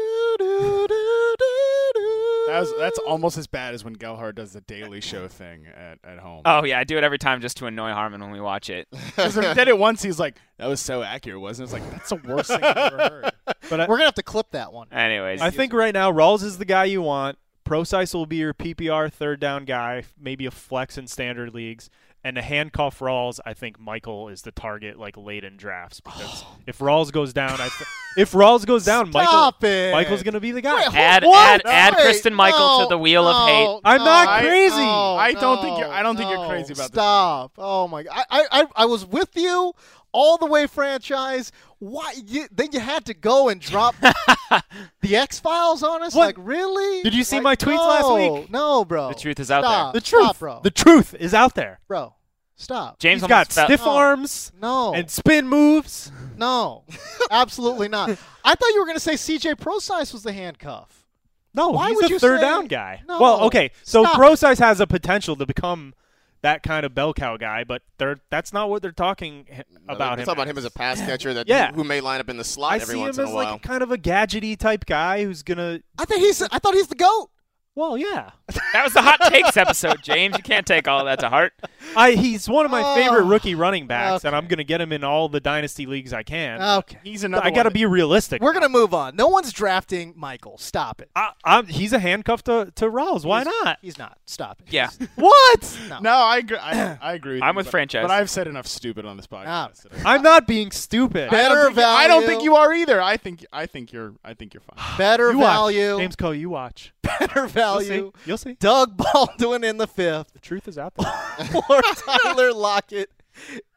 That 2.47 2.59
was, 2.59 2.73
that's 2.79 2.99
almost 2.99 3.37
as 3.37 3.47
bad 3.47 3.73
as 3.75 3.85
when 3.85 3.95
Gelhar 3.95 4.33
does 4.35 4.51
the 4.51 4.59
Daily 4.61 4.99
Show 4.99 5.27
thing 5.29 5.67
at, 5.67 5.99
at 6.03 6.19
home. 6.19 6.41
Oh 6.43 6.65
yeah, 6.65 6.79
I 6.79 6.83
do 6.83 6.97
it 6.97 7.03
every 7.03 7.19
time 7.19 7.39
just 7.39 7.55
to 7.57 7.67
annoy 7.67 7.91
Harmon 7.93 8.19
when 8.19 8.31
we 8.31 8.41
watch 8.41 8.69
it. 8.69 8.87
Because 8.91 9.35
he 9.35 9.41
did 9.53 9.67
it 9.69 9.77
once, 9.77 10.01
he's 10.03 10.19
like, 10.19 10.35
"That 10.57 10.67
was 10.67 10.81
so 10.81 11.01
accurate, 11.01 11.39
wasn't 11.39 11.69
it?" 11.71 11.75
It's 11.75 11.81
like 11.81 11.91
that's 11.91 12.09
the 12.09 12.15
worst 12.15 12.49
thing 12.49 12.61
I've 12.63 12.75
ever 12.77 12.97
heard. 12.97 13.31
But 13.71 13.79
I, 13.81 13.87
We're 13.87 13.95
gonna 13.95 14.05
have 14.05 14.13
to 14.15 14.23
clip 14.23 14.51
that 14.51 14.71
one. 14.71 14.87
Anyways, 14.93 15.41
I 15.41 15.49
think 15.49 15.73
right 15.73 15.93
now 15.93 16.11
Rawls 16.11 16.43
is 16.43 16.59
the 16.59 16.65
guy 16.65 16.83
you 16.85 17.01
want. 17.01 17.39
Procise 17.65 18.13
will 18.13 18.25
be 18.27 18.35
your 18.37 18.53
PPR 18.53 19.11
third 19.11 19.39
down 19.39 19.65
guy, 19.65 20.03
maybe 20.19 20.45
a 20.45 20.51
flex 20.51 20.97
in 20.97 21.07
standard 21.07 21.53
leagues. 21.55 21.89
And 22.23 22.35
to 22.35 22.41
handcuff 22.43 22.99
Rawls, 22.99 23.39
I 23.47 23.55
think 23.55 23.79
Michael 23.79 24.29
is 24.29 24.43
the 24.43 24.51
target 24.51 24.99
like 24.99 25.17
late 25.17 25.43
in 25.43 25.57
drafts 25.57 26.01
because 26.01 26.43
if 26.67 26.77
Rawls 26.77 27.11
goes 27.11 27.33
down, 27.33 27.53
I 27.53 27.69
th- 27.69 27.87
if 28.15 28.31
Rawls 28.33 28.63
goes 28.65 28.85
down, 28.85 29.09
Michael 29.11 29.53
it. 29.67 29.91
Michael's 29.91 30.21
gonna 30.21 30.39
be 30.39 30.51
the 30.51 30.61
guy. 30.61 30.75
Wait, 30.87 30.93
add 30.93 31.23
What? 31.23 31.49
add 31.49 31.61
add 31.65 31.95
Wait, 31.95 32.03
Christine 32.03 32.35
Michael 32.35 32.79
no, 32.79 32.85
to 32.85 32.89
the 32.89 32.97
wheel 32.99 33.25
of 33.27 33.47
hate. 33.47 33.63
no, 33.63 33.81
I'm 33.85 34.03
not 34.03 34.43
no, 34.43 34.47
crazy. 34.49 34.75
no, 34.75 35.15
I 35.15 35.33
don't 35.33 35.61
think 35.63 35.79
you're- 35.79 35.89
I 35.89 36.03
don't 36.03 36.15
think 36.15 36.29
you're 36.29 36.47
crazy 36.47 36.73
about 36.73 36.91
this. 36.91 37.01
Stop. 37.01 37.53
Oh 37.57 37.87
my 37.87 38.03
god. 38.03 38.23
I, 38.29 38.45
I 38.51 38.65
I 38.75 38.85
was 38.85 39.03
with 39.05 39.35
you 39.35 39.73
all 40.11 40.37
the 40.37 40.45
way 40.45 40.67
franchise. 40.67 41.51
Why 41.81 42.13
you, 42.27 42.45
then 42.51 42.69
you 42.73 42.79
had 42.79 43.05
to 43.05 43.15
go 43.15 43.49
and 43.49 43.59
drop 43.59 43.95
the 45.01 45.15
X 45.15 45.39
Files 45.39 45.81
on 45.81 46.03
us? 46.03 46.13
What? 46.13 46.25
Like 46.27 46.35
really? 46.37 47.01
Did 47.01 47.15
you 47.15 47.23
see 47.23 47.37
Like, 47.39 47.43
my 47.43 47.55
tweets 47.55 47.77
last 47.77 48.01
no, 48.03 48.33
week? 48.35 48.51
No, 48.51 48.85
bro. 48.85 49.09
The 49.09 49.15
truth 49.15 49.39
is 49.39 49.49
out 49.49 49.61
there. 49.63 49.99
The 49.99 50.05
truth, 50.05 50.23
Stop, 50.25 50.39
bro. 50.39 50.59
the 50.63 50.69
truth 50.71 51.15
is 51.19 51.33
out 51.33 51.55
there. 51.55 51.79
bro. 51.87 52.13
Stop. 52.55 52.99
James 52.99 53.21
He's 53.23 53.27
got 53.27 53.51
fell- 53.51 53.65
stiff 53.65 53.81
Oh. 53.83 53.89
arms 53.97 54.51
No. 54.61 54.93
and 54.93 55.09
spin 55.09 55.47
moves. 55.47 56.11
no. 56.37 56.83
Absolutely 57.31 57.87
not. 57.87 58.11
I 58.45 58.53
thought 58.55 58.69
you 58.75 58.79
were 58.79 58.85
going 58.85 58.97
to 58.97 58.99
say 58.99 59.13
CJ 59.13 59.55
Procise 59.55 60.13
was 60.13 60.21
the 60.21 60.33
handcuff. 60.33 61.07
No, 61.55 61.69
Why 61.69 61.89
he's 61.89 61.95
would 61.95 62.11
a 62.11 62.19
third 62.19 62.39
say- 62.39 62.45
down 62.45 62.67
guy. 62.67 63.01
No. 63.07 63.19
Well, 63.19 63.41
okay, 63.45 63.71
so 63.83 64.03
Stop 64.03 64.19
it. 64.43 64.59
Has 64.59 64.79
a 64.79 64.85
potential 64.85 65.35
to 65.37 65.45
become 65.47 65.95
that 66.43 66.63
kind 66.63 66.85
of 66.85 66.95
bell 66.95 67.13
cow 67.13 67.37
guy, 67.37 67.63
but 67.63 67.81
they're 67.97 68.17
that's 68.29 68.51
not 68.53 68.69
what 68.69 68.81
they're 68.81 68.91
talking 68.91 69.45
h- 69.49 69.61
about 69.87 70.13
We're 70.17 70.21
him. 70.21 70.25
talking 70.25 70.41
about 70.41 70.47
him 70.47 70.57
as 70.57 70.65
a 70.65 70.71
pass 70.71 70.99
catcher 71.05 71.33
that 71.35 71.47
Yeah. 71.47 71.71
who 71.71 71.83
may 71.83 72.01
line 72.01 72.19
up 72.19 72.29
in 72.29 72.37
the 72.37 72.43
slot 72.43 72.73
I 72.73 72.75
every 72.77 72.95
see 72.95 72.99
once 73.01 73.17
him 73.17 73.23
in 73.23 73.27
as 73.27 73.33
a 73.33 73.35
while. 73.35 73.51
like 73.53 73.61
kind 73.61 73.83
of 73.83 73.91
a 73.91 73.97
gadgety 73.97 74.57
type 74.57 74.85
guy 74.85 75.23
who's 75.23 75.43
gonna. 75.43 75.81
I 75.97 76.05
think 76.05 76.21
he's 76.21 76.41
I 76.41 76.59
thought 76.59 76.73
he's 76.73 76.87
the 76.87 76.95
goat. 76.95 77.29
Well, 77.73 77.95
yeah, 77.97 78.31
That 78.73 78.83
was 78.83 78.91
the 78.93 79.01
hot 79.01 79.21
takes 79.31 79.55
episode, 79.55 80.01
James. 80.03 80.35
You 80.35 80.43
can't 80.43 80.67
take 80.67 80.89
all 80.89 81.05
that 81.05 81.19
to 81.19 81.29
heart. 81.29 81.53
I 81.95 82.11
he's 82.11 82.49
one 82.49 82.65
of 82.65 82.71
my 82.71 82.81
Oh, 82.83 82.95
favorite 82.95 83.23
rookie 83.23 83.55
running 83.55 83.87
backs, 83.87 84.25
and. 84.25 84.35
I'm 84.35 84.47
gonna 84.47 84.65
get 84.65 84.81
him 84.81 84.91
in 84.91 85.05
all 85.05 85.29
the 85.29 85.39
dynasty 85.39 85.85
leagues 85.85 86.11
I 86.11 86.23
can. 86.23 86.61
Okay. 86.61 86.97
He's 87.03 87.23
another. 87.23 87.45
I 87.45 87.49
got 87.51 87.63
to 87.63 87.67
one 87.69 87.73
be 87.73 87.85
realistic. 87.85 88.41
We're 88.41 88.51
going 88.51 88.63
to 88.63 88.69
move 88.69 88.93
on. 88.93 89.15
No 89.15 89.27
one's 89.29 89.53
drafting 89.53 90.13
Michael. 90.17 90.57
Stop 90.57 91.01
it. 91.01 91.09
I, 91.15 91.31
I'm, 91.45 91.65
he's 91.67 91.93
a 91.93 91.99
handcuff 91.99 92.43
to 92.43 92.71
to 92.75 92.85
Rawls. 92.91 93.23
Why 93.23 93.43
He's- 93.43 93.53
not? 93.63 93.77
He's 93.81 93.97
not. 93.97 94.17
Stop 94.25 94.61
it. 94.65 94.73
Yeah. 94.73 94.89
What? 95.15 95.79
No. 95.89 95.99
No, 95.99 96.11
I 96.11 96.37
agree. 96.37 96.57
I, 96.57 96.97
I 97.01 97.13
agree. 97.13 97.35
With 97.35 97.43
I'm 97.43 97.53
you, 97.55 97.57
with 97.57 97.65
but- 97.67 97.71
franchise. 97.71 98.03
but 98.03 98.11
I've 98.11 98.29
said 98.29 98.47
enough 98.47 98.67
stupid 98.67 99.05
on 99.05 99.15
this 99.17 99.27
podcast. 99.27 99.85
Ah. 99.93 100.01
I'm 100.05 100.21
not 100.23 100.45
being 100.47 100.71
stupid. 100.71 101.29
I 101.29 101.29
don't 101.29 101.55
Better 101.55 101.65
think- 101.67 101.77
I 101.87 102.07
don't 102.07 102.25
think 102.25 102.43
you 102.43 102.55
are 102.55 102.73
either. 102.73 103.01
I 103.01 103.15
think 103.17 103.45
I 103.53 103.65
think 103.65 103.93
you're 103.93 104.13
I 104.25 104.33
think 104.33 104.53
you're 104.53 104.61
fine. 104.61 104.97
Better 104.97 105.31
You 105.31 105.39
watch. 105.39 105.53
value. 105.53 105.97
James 105.99 106.15
Koh, 106.17 106.31
you 106.31 106.49
watch. 106.49 106.93
Better 107.01 107.47
You'll 107.61 107.79
see. 107.81 108.11
You'll 108.25 108.37
see. 108.37 108.53
Doug 108.59 108.97
Baldwin 108.97 109.63
in 109.63 109.77
the 109.77 109.87
fifth 109.87 110.33
The 110.33 110.39
truth 110.39 110.67
is 110.67 110.77
out 110.77 110.93
there. 110.95 111.11
or 111.69 111.81
Tyler 111.95 112.53
Lockett 112.53 113.09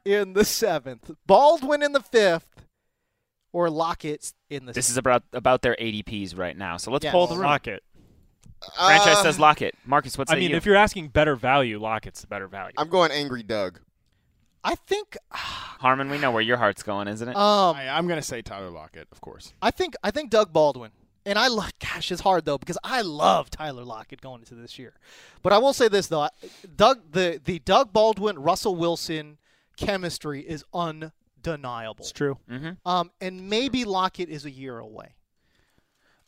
in 0.05 0.33
the 0.33 0.45
seventh. 0.45 1.11
Baldwin 1.27 1.83
in 1.83 1.93
the 1.93 2.01
fifth 2.03 2.49
or 3.53 3.71
Lockett 3.71 4.33
in 4.51 4.67
the 4.67 4.73
This 4.73 4.91
is 4.91 4.97
about 4.97 5.23
about 5.33 5.63
their 5.63 5.77
ADPs 5.81 6.37
right 6.37 6.57
now. 6.57 6.77
So 6.77 6.91
let's 6.91 7.05
Yes. 7.05 7.13
pull 7.13 7.27
the 7.27 7.35
room. 7.37 7.45
Lockett. 7.45 7.83
Franchise 8.77 9.17
Uh, 9.19 9.23
says 9.23 9.39
lock 9.39 9.61
it. 9.63 9.75
Marcas, 9.87 10.17
what's 10.17 10.31
say 10.31 10.37
I 10.37 10.41
mean, 10.41 10.51
you? 10.51 10.57
if 10.57 10.65
you're 10.65 10.75
asking 10.77 11.09
better 11.09 11.37
value, 11.37 11.79
Lockett's 11.79 12.23
the 12.23 12.27
better 12.27 12.49
value. 12.49 12.73
I'm 12.79 12.89
going 12.89 13.11
angry 13.13 13.43
Doug. 13.43 13.81
I 14.67 14.75
think 14.75 15.19
Harmon, 15.31 16.09
we 16.09 16.17
know 16.17 16.31
where 16.31 16.41
your 16.41 16.57
heart's 16.57 16.83
going, 16.83 17.07
isn't 17.07 17.29
it? 17.29 17.37
um 17.37 17.77
I, 17.77 17.91
I'm 17.91 18.07
gonna 18.09 18.23
say 18.23 18.41
Tyler 18.41 18.71
Lockett, 18.71 19.09
of 19.13 19.21
course. 19.21 19.53
I 19.61 19.71
think 19.71 19.95
I 20.03 20.11
think 20.11 20.31
Doug 20.31 20.53
Baldwin. 20.53 20.91
And 21.27 21.39
I 21.39 21.49
love 21.49 21.73
gosh, 21.79 22.13
it's 22.13 22.21
hard 22.21 22.45
though 22.45 22.59
because 22.59 22.79
I 22.85 23.01
love 23.03 23.49
Tyler 23.51 23.85
Lockett 23.85 24.21
going 24.21 24.41
into 24.41 24.55
this 24.55 24.79
year. 24.79 24.95
But 25.43 25.53
I 25.53 25.59
will 25.59 25.73
say 25.73 25.89
this 25.89 26.07
though, 26.09 26.29
Doug 26.77 27.13
the 27.13 27.41
the 27.43 27.59
Doug 27.61 27.93
Baldwin 27.93 28.39
Russell 28.39 28.77
Wilson 28.77 29.39
chemistry 29.77 30.41
is 30.41 30.65
undeniable. 30.75 32.03
it's 32.05 32.13
true. 32.13 32.39
hmm 32.49 32.71
Um 32.85 33.11
and 33.21 33.49
maybe 33.49 33.85
Lockett 33.85 34.29
is 34.29 34.45
a 34.45 34.51
year 34.51 34.79
away. 34.79 35.15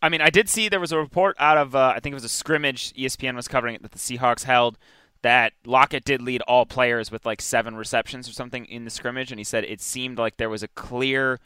I 0.02 0.08
mean, 0.08 0.20
I 0.20 0.30
did 0.30 0.48
see 0.48 0.68
there 0.68 0.80
was 0.80 0.92
a 0.92 0.98
report 0.98 1.36
out 1.38 1.56
of 1.58 1.74
uh, 1.74 1.92
I 1.96 2.00
think 2.00 2.12
it 2.12 2.14
was 2.14 2.24
a 2.24 2.28
scrimmage 2.28 2.92
ESPN 2.94 3.34
was 3.34 3.48
covering 3.48 3.74
it 3.74 3.82
that 3.82 3.92
the 3.92 3.98
Seahawks 3.98 4.44
held 4.44 4.78
that 5.22 5.54
Lockett 5.64 6.04
did 6.04 6.22
lead 6.22 6.42
all 6.42 6.66
players 6.66 7.10
with 7.10 7.24
like 7.26 7.40
seven 7.40 7.74
receptions 7.76 8.28
or 8.28 8.32
something 8.32 8.64
in 8.66 8.84
the 8.84 8.90
scrimmage, 8.90 9.32
and 9.32 9.40
he 9.40 9.44
said 9.44 9.64
it 9.64 9.80
seemed 9.80 10.18
like 10.18 10.36
there 10.36 10.50
was 10.50 10.62
a 10.62 10.68
clear, 10.68 11.40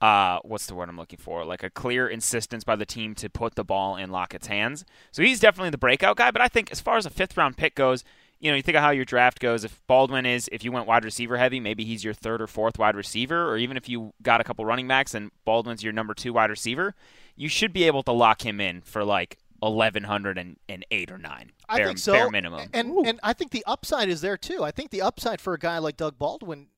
uh, 0.00 0.38
what's 0.44 0.66
the 0.66 0.74
word 0.74 0.88
I'm 0.88 0.96
looking 0.96 1.18
for? 1.18 1.44
Like 1.44 1.62
a 1.62 1.70
clear 1.70 2.08
insistence 2.08 2.64
by 2.64 2.76
the 2.76 2.86
team 2.86 3.14
to 3.16 3.28
put 3.28 3.54
the 3.54 3.64
ball 3.64 3.96
in 3.96 4.10
Lockett's 4.10 4.46
hands. 4.46 4.84
So 5.10 5.22
he's 5.22 5.40
definitely 5.40 5.70
the 5.70 5.78
breakout 5.78 6.16
guy. 6.16 6.30
But 6.30 6.42
I 6.42 6.48
think 6.48 6.70
as 6.70 6.80
far 6.80 6.96
as 6.96 7.06
a 7.06 7.10
fifth 7.10 7.36
round 7.36 7.56
pick 7.56 7.74
goes, 7.74 8.04
you 8.40 8.50
know, 8.50 8.56
you 8.56 8.62
think 8.62 8.76
of 8.76 8.82
how 8.82 8.90
your 8.90 9.04
draft 9.04 9.40
goes. 9.40 9.64
If 9.64 9.80
Baldwin 9.88 10.24
is, 10.24 10.48
if 10.52 10.62
you 10.62 10.70
went 10.70 10.86
wide 10.86 11.04
receiver 11.04 11.36
heavy, 11.36 11.58
maybe 11.58 11.84
he's 11.84 12.04
your 12.04 12.14
third 12.14 12.40
or 12.40 12.46
fourth 12.46 12.78
wide 12.78 12.94
receiver, 12.94 13.50
or 13.50 13.56
even 13.56 13.76
if 13.76 13.88
you 13.88 14.14
got 14.22 14.40
a 14.40 14.44
couple 14.44 14.64
running 14.64 14.86
backs 14.86 15.14
and 15.14 15.32
Baldwin's 15.44 15.82
your 15.82 15.92
number 15.92 16.14
two 16.14 16.32
wide 16.32 16.50
receiver, 16.50 16.94
you 17.34 17.48
should 17.48 17.72
be 17.72 17.84
able 17.84 18.04
to 18.04 18.12
lock 18.12 18.46
him 18.46 18.60
in 18.60 18.82
for 18.82 19.04
like 19.04 19.38
eleven 19.60 20.04
hundred 20.04 20.38
and 20.38 20.86
eight 20.92 21.10
or 21.10 21.18
nine. 21.18 21.50
I 21.68 21.78
bare, 21.78 21.86
think 21.86 21.98
so. 21.98 22.12
Bare 22.12 22.30
minimum. 22.30 22.68
And 22.72 23.06
and 23.06 23.18
I 23.24 23.32
think 23.32 23.50
the 23.50 23.64
upside 23.66 24.08
is 24.08 24.20
there 24.20 24.36
too. 24.36 24.62
I 24.62 24.70
think 24.70 24.90
the 24.90 25.02
upside 25.02 25.40
for 25.40 25.54
a 25.54 25.58
guy 25.58 25.78
like 25.78 25.96
Doug 25.96 26.16
Baldwin, 26.16 26.68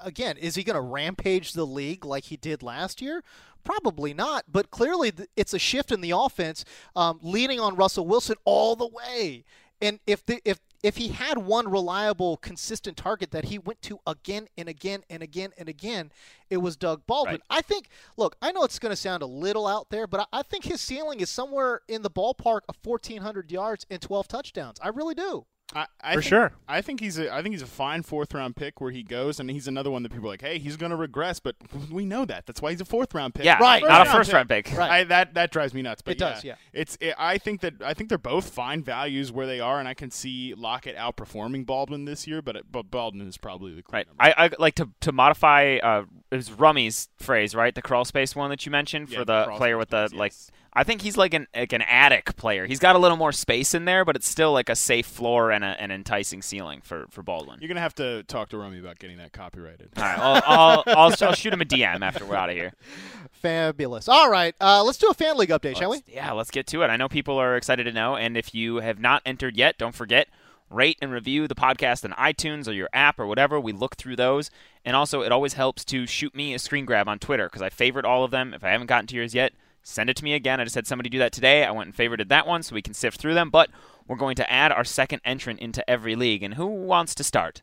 again, 0.00 0.36
is 0.36 0.54
he 0.54 0.64
going 0.64 0.74
to 0.74 0.80
rampage 0.80 1.52
the 1.52 1.66
league 1.66 2.04
like 2.04 2.24
he 2.24 2.36
did 2.36 2.62
last 2.62 3.00
year? 3.00 3.22
Probably 3.64 4.14
not. 4.14 4.44
But 4.50 4.70
clearly, 4.70 5.12
it's 5.36 5.54
a 5.54 5.58
shift 5.58 5.92
in 5.92 6.00
the 6.00 6.12
offense, 6.12 6.64
um, 6.96 7.18
leaning 7.22 7.60
on 7.60 7.76
Russell 7.76 8.06
Wilson 8.06 8.36
all 8.44 8.76
the 8.76 8.86
way. 8.86 9.44
And 9.80 10.00
if 10.06 10.24
the 10.26 10.40
if 10.44 10.58
if 10.82 10.96
he 10.96 11.08
had 11.08 11.38
one 11.38 11.70
reliable, 11.70 12.36
consistent 12.36 12.96
target 12.96 13.30
that 13.32 13.46
he 13.46 13.58
went 13.58 13.82
to 13.82 13.98
again 14.06 14.48
and 14.56 14.68
again 14.68 15.02
and 15.10 15.22
again 15.22 15.50
and 15.58 15.68
again, 15.68 16.12
it 16.50 16.58
was 16.58 16.76
Doug 16.76 17.02
Baldwin. 17.06 17.34
Right. 17.50 17.58
I 17.58 17.60
think. 17.62 17.88
Look, 18.16 18.36
I 18.40 18.52
know 18.52 18.64
it's 18.64 18.78
going 18.78 18.90
to 18.90 18.96
sound 18.96 19.22
a 19.22 19.26
little 19.26 19.66
out 19.66 19.90
there, 19.90 20.06
but 20.06 20.20
I, 20.20 20.38
I 20.38 20.42
think 20.42 20.64
his 20.64 20.80
ceiling 20.80 21.20
is 21.20 21.30
somewhere 21.30 21.82
in 21.88 22.02
the 22.02 22.10
ballpark 22.10 22.60
of 22.68 22.76
1,400 22.82 23.50
yards 23.50 23.86
and 23.90 24.00
12 24.00 24.28
touchdowns. 24.28 24.78
I 24.82 24.88
really 24.88 25.14
do. 25.14 25.46
I, 25.74 25.86
I 26.00 26.14
For 26.14 26.22
think, 26.22 26.28
sure. 26.30 26.52
I 26.66 26.80
think 26.80 27.00
he's 27.00 27.18
a 27.18 27.30
I 27.32 27.42
think 27.42 27.52
he's 27.54 27.60
a 27.62 27.66
fine 27.66 28.02
fourth 28.02 28.32
round 28.32 28.56
pick 28.56 28.80
where 28.80 28.90
he 28.90 29.02
goes, 29.02 29.38
and 29.38 29.50
he's 29.50 29.68
another 29.68 29.90
one 29.90 30.02
that 30.02 30.10
people 30.10 30.26
are 30.26 30.30
like, 30.30 30.40
hey, 30.40 30.58
he's 30.58 30.78
going 30.78 30.90
to 30.90 30.96
regress, 30.96 31.40
but 31.40 31.56
we 31.90 32.06
know 32.06 32.24
that. 32.24 32.46
That's 32.46 32.62
why 32.62 32.70
he's 32.70 32.80
a 32.80 32.86
fourth 32.86 33.12
round 33.14 33.34
pick. 33.34 33.44
yeah, 33.44 33.58
Right. 33.58 33.82
Not 33.82 34.00
a 34.00 34.04
First 34.06 34.16
first 34.16 34.32
round 34.32 34.48
pick. 34.48 34.72
Right. 34.74 34.90
I, 34.90 35.04
that 35.04 35.34
that 35.34 35.50
drives 35.50 35.74
me 35.74 35.82
nuts. 35.82 36.00
But 36.00 36.12
It 36.12 36.18
does, 36.18 36.42
yeah. 36.42 36.54
It's 36.72 36.96
it, 37.02 37.14
I 37.18 37.36
think 37.36 37.60
that 37.60 37.74
I 37.84 37.92
think 37.92 38.08
they're 38.08 38.16
both 38.16 38.48
fine 38.48 38.82
values 38.82 39.30
where 39.30 39.46
they 39.46 39.60
are, 39.60 39.78
and 39.78 39.86
I 39.86 39.92
can 39.94 40.10
see 40.10 40.54
Lockett 40.54 40.96
outperforming 40.96 41.66
Baldwin 41.66 42.06
this 42.06 42.26
year, 42.26 42.40
but 42.40 42.56
it, 42.56 42.64
but 42.72 42.90
Baldwin 42.90 43.28
is 43.28 43.36
probably 43.36 43.74
the 43.74 43.82
clear 43.82 43.98
Right. 43.98 44.06
number. 44.06 44.22
I, 44.22 44.46
I 44.46 44.50
like 44.58 44.74
to 44.76 44.88
to 45.00 45.12
modify. 45.12 45.76
Uh, 45.82 46.04
it 46.30 46.36
was 46.36 46.52
Rummy's 46.52 47.08
phrase, 47.18 47.54
right? 47.54 47.74
The 47.74 47.82
crawl 47.82 48.04
space 48.04 48.36
one 48.36 48.50
that 48.50 48.64
you 48.66 48.72
mentioned 48.72 49.08
Yeah, 49.10 49.20
for 49.20 49.24
the 49.24 49.46
the 49.46 49.52
player 49.56 49.76
with 49.78 49.90
the 49.90 49.96
ones, 49.98 50.14
like. 50.14 50.32
yes. 50.32 50.50
I 50.74 50.84
think 50.84 51.00
he's 51.02 51.16
like 51.16 51.34
an 51.34 51.48
like 51.56 51.72
an 51.72 51.82
attic 51.82 52.36
player. 52.36 52.66
He's 52.66 52.78
got 52.78 52.94
a 52.94 52.98
little 53.00 53.16
more 53.16 53.32
space 53.32 53.74
in 53.74 53.84
there, 53.84 54.04
but 54.04 54.14
it's 54.14 54.28
still 54.28 54.52
like 54.52 54.68
a 54.68 54.76
safe 54.76 55.06
floor 55.06 55.50
and 55.50 55.64
a, 55.64 55.68
an 55.80 55.90
enticing 55.90 56.40
ceiling 56.40 56.82
for 56.84 57.06
for 57.10 57.22
Baldwin. 57.22 57.58
You're 57.60 57.68
gonna 57.68 57.80
have 57.80 57.94
to 57.96 58.22
talk 58.24 58.50
to 58.50 58.58
Rummy 58.58 58.78
about 58.78 58.98
getting 59.00 59.16
that 59.16 59.32
copyrighted. 59.32 59.88
All 59.96 60.02
right, 60.04 60.18
I'll, 60.18 60.42
I'll, 60.46 60.84
I'll, 60.86 61.14
I'll 61.20 61.32
shoot 61.34 61.52
him 61.52 61.62
a 61.62 61.64
DM 61.64 62.02
after 62.02 62.24
we're 62.24 62.36
out 62.36 62.50
of 62.50 62.54
here. 62.54 62.74
Fabulous. 63.32 64.08
All 64.08 64.30
right, 64.30 64.54
uh, 64.60 64.84
let's 64.84 64.98
do 64.98 65.08
a 65.08 65.14
fan 65.14 65.36
league 65.36 65.48
update, 65.50 65.76
shall 65.76 65.90
we? 65.90 66.02
Yeah, 66.06 66.32
let's 66.32 66.50
get 66.50 66.66
to 66.68 66.82
it. 66.82 66.88
I 66.88 66.96
know 66.96 67.08
people 67.08 67.38
are 67.38 67.56
excited 67.56 67.84
to 67.84 67.92
know, 67.92 68.14
and 68.16 68.36
if 68.36 68.54
you 68.54 68.76
have 68.76 68.98
not 69.00 69.22
entered 69.24 69.56
yet, 69.56 69.78
don't 69.78 69.94
forget 69.94 70.28
rate 70.70 70.98
and 71.00 71.12
review 71.12 71.48
the 71.48 71.54
podcast 71.54 72.04
on 72.04 72.12
iTunes 72.12 72.68
or 72.68 72.72
your 72.72 72.88
app 72.92 73.18
or 73.18 73.26
whatever. 73.26 73.58
We 73.60 73.72
look 73.72 73.96
through 73.96 74.16
those, 74.16 74.50
and 74.84 74.94
also 74.96 75.22
it 75.22 75.32
always 75.32 75.54
helps 75.54 75.84
to 75.86 76.06
shoot 76.06 76.34
me 76.34 76.54
a 76.54 76.58
screen 76.58 76.84
grab 76.84 77.08
on 77.08 77.18
Twitter 77.18 77.46
because 77.48 77.62
I 77.62 77.68
favorite 77.68 78.04
all 78.04 78.24
of 78.24 78.30
them. 78.30 78.54
If 78.54 78.64
I 78.64 78.70
haven't 78.70 78.86
gotten 78.86 79.06
to 79.08 79.16
yours 79.16 79.34
yet, 79.34 79.52
send 79.82 80.10
it 80.10 80.16
to 80.16 80.24
me 80.24 80.34
again. 80.34 80.60
I 80.60 80.64
just 80.64 80.74
had 80.74 80.86
somebody 80.86 81.08
do 81.08 81.18
that 81.18 81.32
today. 81.32 81.64
I 81.64 81.70
went 81.70 81.86
and 81.88 81.96
favorited 81.96 82.28
that 82.28 82.46
one, 82.46 82.62
so 82.62 82.74
we 82.74 82.82
can 82.82 82.94
sift 82.94 83.20
through 83.20 83.34
them. 83.34 83.50
But 83.50 83.70
we're 84.06 84.16
going 84.16 84.36
to 84.36 84.50
add 84.52 84.72
our 84.72 84.84
second 84.84 85.20
entrant 85.24 85.60
into 85.60 85.88
every 85.88 86.16
league, 86.16 86.42
and 86.42 86.54
who 86.54 86.66
wants 86.66 87.14
to 87.16 87.24
start? 87.24 87.62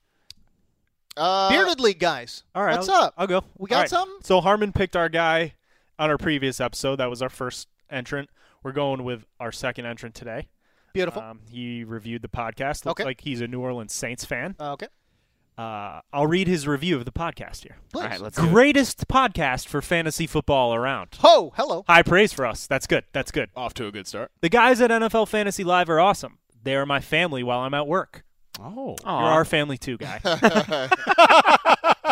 Uh, 1.17 1.49
Bearded 1.49 1.79
League 1.79 1.99
guys. 1.99 2.43
All 2.53 2.63
right, 2.63 2.75
What's 2.77 2.89
I'll, 2.89 3.05
up? 3.05 3.13
I'll 3.17 3.27
go. 3.27 3.43
We 3.57 3.69
got 3.69 3.75
All 3.75 3.81
right. 3.83 3.89
something? 3.89 4.17
So 4.23 4.41
Harmon 4.41 4.73
picked 4.73 4.95
our 4.95 5.09
guy 5.09 5.53
on 5.97 6.09
our 6.09 6.17
previous 6.17 6.59
episode. 6.59 6.97
That 6.97 7.09
was 7.09 7.21
our 7.21 7.29
first 7.29 7.67
entrant. 7.89 8.29
We're 8.63 8.73
going 8.73 9.03
with 9.03 9.25
our 9.39 9.51
second 9.51 9.85
entrant 9.85 10.15
today. 10.15 10.47
Beautiful. 10.95 11.21
Um, 11.21 11.41
he 11.51 11.83
reviewed 11.83 12.21
the 12.23 12.27
podcast. 12.27 12.85
Looks 12.85 13.01
Okay. 13.01 13.03
like 13.03 13.21
he's 13.21 13.41
a 13.41 13.47
New 13.47 13.59
Orleans 13.61 13.93
Saints 13.93 14.25
fan. 14.25 14.55
Uh, 14.59 14.71
okay. 14.73 14.87
Uh, 15.57 16.01
I'll 16.11 16.27
read 16.27 16.47
his 16.47 16.67
review 16.67 16.97
of 16.97 17.05
the 17.05 17.11
podcast 17.11 17.63
here. 17.63 17.77
Please. 17.93 18.01
All 18.03 18.09
right, 18.09 18.19
let's 18.19 18.37
do 18.37 18.43
it. 18.45 18.49
Greatest 18.51 19.07
podcast 19.07 19.67
for 19.67 19.81
fantasy 19.81 20.27
football 20.27 20.73
around. 20.75 21.09
Ho, 21.19 21.53
hello. 21.55 21.85
High 21.87 22.01
praise 22.03 22.33
for 22.33 22.45
us. 22.45 22.67
That's 22.67 22.87
good. 22.87 23.05
That's 23.13 23.31
good. 23.31 23.49
Off 23.55 23.73
to 23.75 23.87
a 23.87 23.91
good 23.91 24.05
start. 24.07 24.31
The 24.41 24.49
guys 24.49 24.81
at 24.81 24.89
NFL 24.91 25.27
Fantasy 25.29 25.63
Live 25.63 25.89
are 25.89 25.99
awesome. 25.99 26.39
They 26.63 26.75
are 26.75 26.85
my 26.85 26.99
family 26.99 27.41
while 27.43 27.59
I'm 27.59 27.73
at 27.73 27.87
work. 27.87 28.23
Oh. 28.59 28.95
You're 29.03 29.11
our 29.13 29.45
family 29.45 29.77
too, 29.77 29.97
guy. 29.97 30.19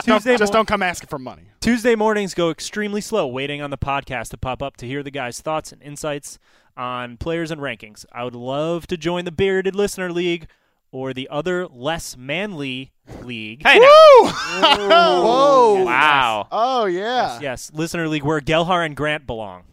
Don't- 0.06 0.18
Tuesday 0.18 0.38
just 0.38 0.52
don't 0.52 0.68
come 0.68 0.82
asking 0.84 1.08
for 1.08 1.20
money. 1.20 1.44
Tuesday 1.62 1.96
mornings 1.96 2.34
go 2.34 2.50
extremely 2.50 3.00
slow 3.00 3.26
waiting 3.28 3.62
on 3.62 3.70
the 3.70 3.78
podcast 3.78 4.30
to 4.32 4.38
pop 4.38 4.62
up 4.62 4.76
to 4.78 4.88
hear 4.88 5.04
the 5.04 5.12
guys' 5.12 5.40
thoughts 5.40 5.72
and 5.72 5.82
insights 5.82 6.40
on 6.76 7.18
players 7.18 7.52
and 7.52 7.62
rankings. 7.62 8.06
I 8.12 8.24
would 8.24 8.36
love 8.36 8.88
to 8.88 8.98
join 8.98 9.26
the 9.26 9.32
Bearded 9.32 9.76
Listener 9.76 10.12
League 10.12 10.48
or 10.92 11.14
the 11.14 11.28
other 11.30 11.68
less 11.68 12.16
manly 12.16 12.92
league. 13.22 13.64
Hey, 13.66 13.80
now. 13.80 13.88
Whoa. 14.62 15.84
Wow. 15.86 16.48
Oh 16.52 16.86
yeah. 16.86 17.40
Yes, 17.40 17.72
Listener 17.74 18.08
League 18.08 18.24
where 18.24 18.40
Gelhar 18.40 18.86
and 18.86 18.96
Grant 18.96 19.26
belong. 19.28 19.64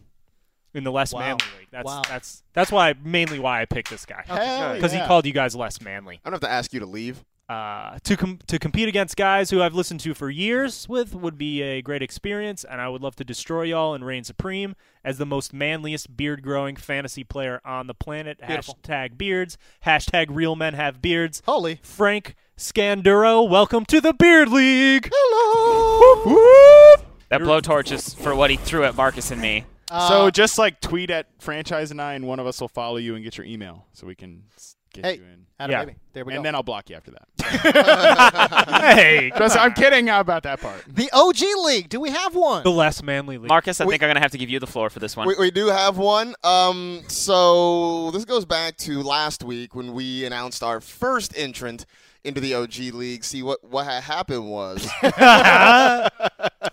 In 0.73 0.83
the 0.85 0.91
less 0.91 1.13
Wow. 1.13 1.19
manly 1.19 1.45
league. 1.59 1.67
That's 1.71 1.85
Wow. 1.85 2.01
that's 2.07 2.43
that's 2.53 2.71
why 2.71 2.93
mainly 3.03 3.39
why 3.39 3.61
I 3.61 3.65
picked 3.65 3.89
this 3.89 4.05
guy. 4.05 4.21
Because 4.21 4.93
yeah. 4.93 5.01
he 5.01 5.07
called 5.07 5.25
you 5.25 5.33
guys 5.33 5.55
less 5.55 5.81
manly. 5.81 6.19
I 6.23 6.29
don't 6.29 6.33
have 6.33 6.49
to 6.49 6.51
ask 6.51 6.73
you 6.73 6.79
to 6.79 6.85
leave. 6.85 7.23
Uh, 7.51 7.99
to 8.03 8.15
com- 8.15 8.39
to 8.47 8.57
compete 8.57 8.87
against 8.87 9.17
guys 9.17 9.49
who 9.49 9.61
I've 9.61 9.73
listened 9.73 9.99
to 10.01 10.13
for 10.13 10.29
years 10.29 10.87
with 10.87 11.13
would 11.13 11.37
be 11.37 11.61
a 11.61 11.81
great 11.81 12.01
experience, 12.01 12.63
and 12.63 12.79
I 12.79 12.87
would 12.87 13.01
love 13.01 13.17
to 13.17 13.25
destroy 13.25 13.63
y'all 13.63 13.93
and 13.93 14.05
reign 14.05 14.23
supreme 14.23 14.73
as 15.03 15.17
the 15.17 15.25
most 15.25 15.51
manliest 15.51 16.15
beard 16.15 16.43
growing 16.43 16.77
fantasy 16.77 17.25
player 17.25 17.59
on 17.65 17.87
the 17.87 17.93
planet. 17.93 18.39
Beautiful. 18.45 18.77
Hashtag 18.81 19.17
beards. 19.17 19.57
Hashtag 19.85 20.27
real 20.29 20.55
men 20.55 20.75
have 20.75 21.01
beards. 21.01 21.41
Holy. 21.45 21.79
Frank 21.83 22.35
Scanduro, 22.57 23.49
welcome 23.49 23.83
to 23.85 23.99
the 23.99 24.13
Beard 24.13 24.47
League. 24.47 25.09
Hello. 25.13 26.95
That 27.29 27.41
blowtorch 27.41 27.91
is 27.91 28.13
for 28.13 28.33
what 28.35 28.49
he 28.49 28.55
threw 28.57 28.83
at 28.85 28.95
Marcas 28.95 29.31
and 29.31 29.41
me. 29.41 29.65
Uh, 29.89 30.07
so 30.07 30.29
just 30.31 30.57
like 30.57 30.79
tweet 30.79 31.09
at 31.09 31.27
franchise 31.39 31.91
and 31.91 32.01
I, 32.01 32.13
and 32.13 32.25
one 32.27 32.39
of 32.39 32.47
us 32.47 32.61
will 32.61 32.67
follow 32.69 32.97
you 32.97 33.15
and 33.15 33.23
get 33.23 33.37
your 33.37 33.45
email, 33.45 33.87
so 33.93 34.07
we 34.07 34.15
can 34.15 34.43
s- 34.55 34.75
get 34.93 35.05
Hey, 35.05 35.15
you 35.15 35.23
in. 35.23 35.45
Adam, 35.59 35.71
Yeah. 35.71 35.85
baby. 35.85 35.97
There 36.13 36.25
we 36.25 36.33
and 36.33 36.37
go. 36.37 36.39
And 36.39 36.45
then 36.45 36.55
I'll 36.55 36.63
block 36.63 36.89
you 36.89 36.95
after 36.95 37.11
that. 37.11 37.27
hey, 38.95 39.31
Just- 39.37 39.57
I'm 39.57 39.73
kidding 39.73 40.09
about 40.09 40.43
that 40.43 40.59
part. 40.59 40.83
the 40.87 41.09
OG 41.13 41.41
League. 41.65 41.89
Do 41.89 41.99
we 41.99 42.09
have 42.09 42.33
one? 42.35 42.63
the 42.63 42.71
less 42.71 43.01
manly 43.03 43.37
league. 43.37 43.49
Marcas, 43.49 43.79
I 43.79 43.85
We- 43.85 43.93
think 43.93 44.03
I'm 44.03 44.07
going 44.07 44.15
to 44.15 44.21
have 44.21 44.31
to 44.31 44.37
give 44.37 44.49
you 44.49 44.59
the 44.59 44.67
floor 44.67 44.89
for 44.89 44.99
this 44.99 45.15
one. 45.15 45.27
We, 45.27 45.35
we 45.37 45.51
do 45.51 45.67
have 45.67 45.97
one. 45.97 46.33
Um, 46.43 47.01
so 47.07 48.09
this 48.11 48.25
goes 48.25 48.45
back 48.45 48.77
to 48.77 49.01
last 49.03 49.43
week 49.43 49.75
when 49.75 49.93
we 49.93 50.25
announced 50.25 50.63
our 50.63 50.81
first 50.81 51.37
entrant 51.37 51.85
into 52.23 52.39
the 52.41 52.53
OG 52.55 52.77
League. 52.93 53.23
See 53.23 53.41
what 53.43 53.63
what 53.63 53.85
had 53.85 54.03
happened 54.03 54.49
was 54.49 54.87
It 55.03 55.13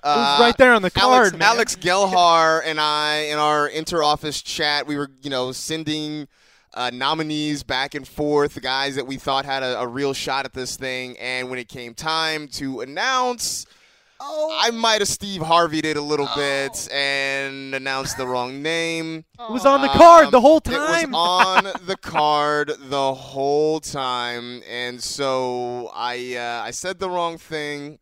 was 0.05 0.41
right 0.41 0.55
there 0.59 0.73
on 0.75 0.83
the 0.83 0.91
card, 0.91 1.05
Alex, 1.15 1.33
man. 1.33 1.43
Alex 1.43 1.77
Gelhar 1.77 2.61
and 2.65 2.79
I 2.81 3.29
in 3.31 3.39
our 3.39 3.67
inter-office 3.69 4.43
chat, 4.43 4.87
we 4.87 4.97
were 4.97 5.11
you 5.23 5.31
know 5.31 5.53
sending 5.53 6.29
uh, 6.79 6.91
nominees 6.93 7.63
back 7.63 7.95
and 7.95 8.07
forth, 8.07 8.61
guys 8.63 8.95
that 8.95 9.07
we 9.07 9.17
thought 9.17 9.45
had 9.45 9.63
a, 9.63 9.81
a 9.81 9.87
real 9.87 10.13
shot 10.15 10.45
at 10.45 10.53
this 10.55 10.77
thing. 10.77 11.17
And 11.19 11.51
when 11.51 11.59
it 11.59 11.69
came 11.69 11.93
time 11.95 12.49
to 12.61 12.81
announce. 12.81 13.67
oh, 14.21 14.57
I 14.61 14.71
might 14.71 15.01
have 15.01 15.09
Steve 15.09 15.43
Harvey 15.43 15.81
did 15.81 15.97
a 15.97 16.03
little 16.03 16.29
bit 16.35 16.89
and 16.93 17.75
announced 17.75 18.17
the 18.17 18.27
wrong 18.27 18.63
name. 18.63 19.25
It 19.39 19.53
was 19.53 19.65
on 19.67 19.81
the 19.83 19.89
card 19.89 20.27
Um, 20.27 20.31
the 20.33 20.41
whole 20.41 20.61
time. 20.61 20.75
It 20.75 20.87
time. 21.03 21.11
was 21.13 21.65
on 21.65 21.65
the 21.87 21.97
card 21.97 22.73
the 22.81 23.15
whole 23.15 23.79
time, 23.81 24.63
and 24.69 25.03
so 25.03 25.91
I 25.95 26.35
uh, 26.37 26.67
I 26.67 26.71
said 26.73 26.99
the 26.99 27.11
wrong 27.11 27.39
thing. 27.39 27.99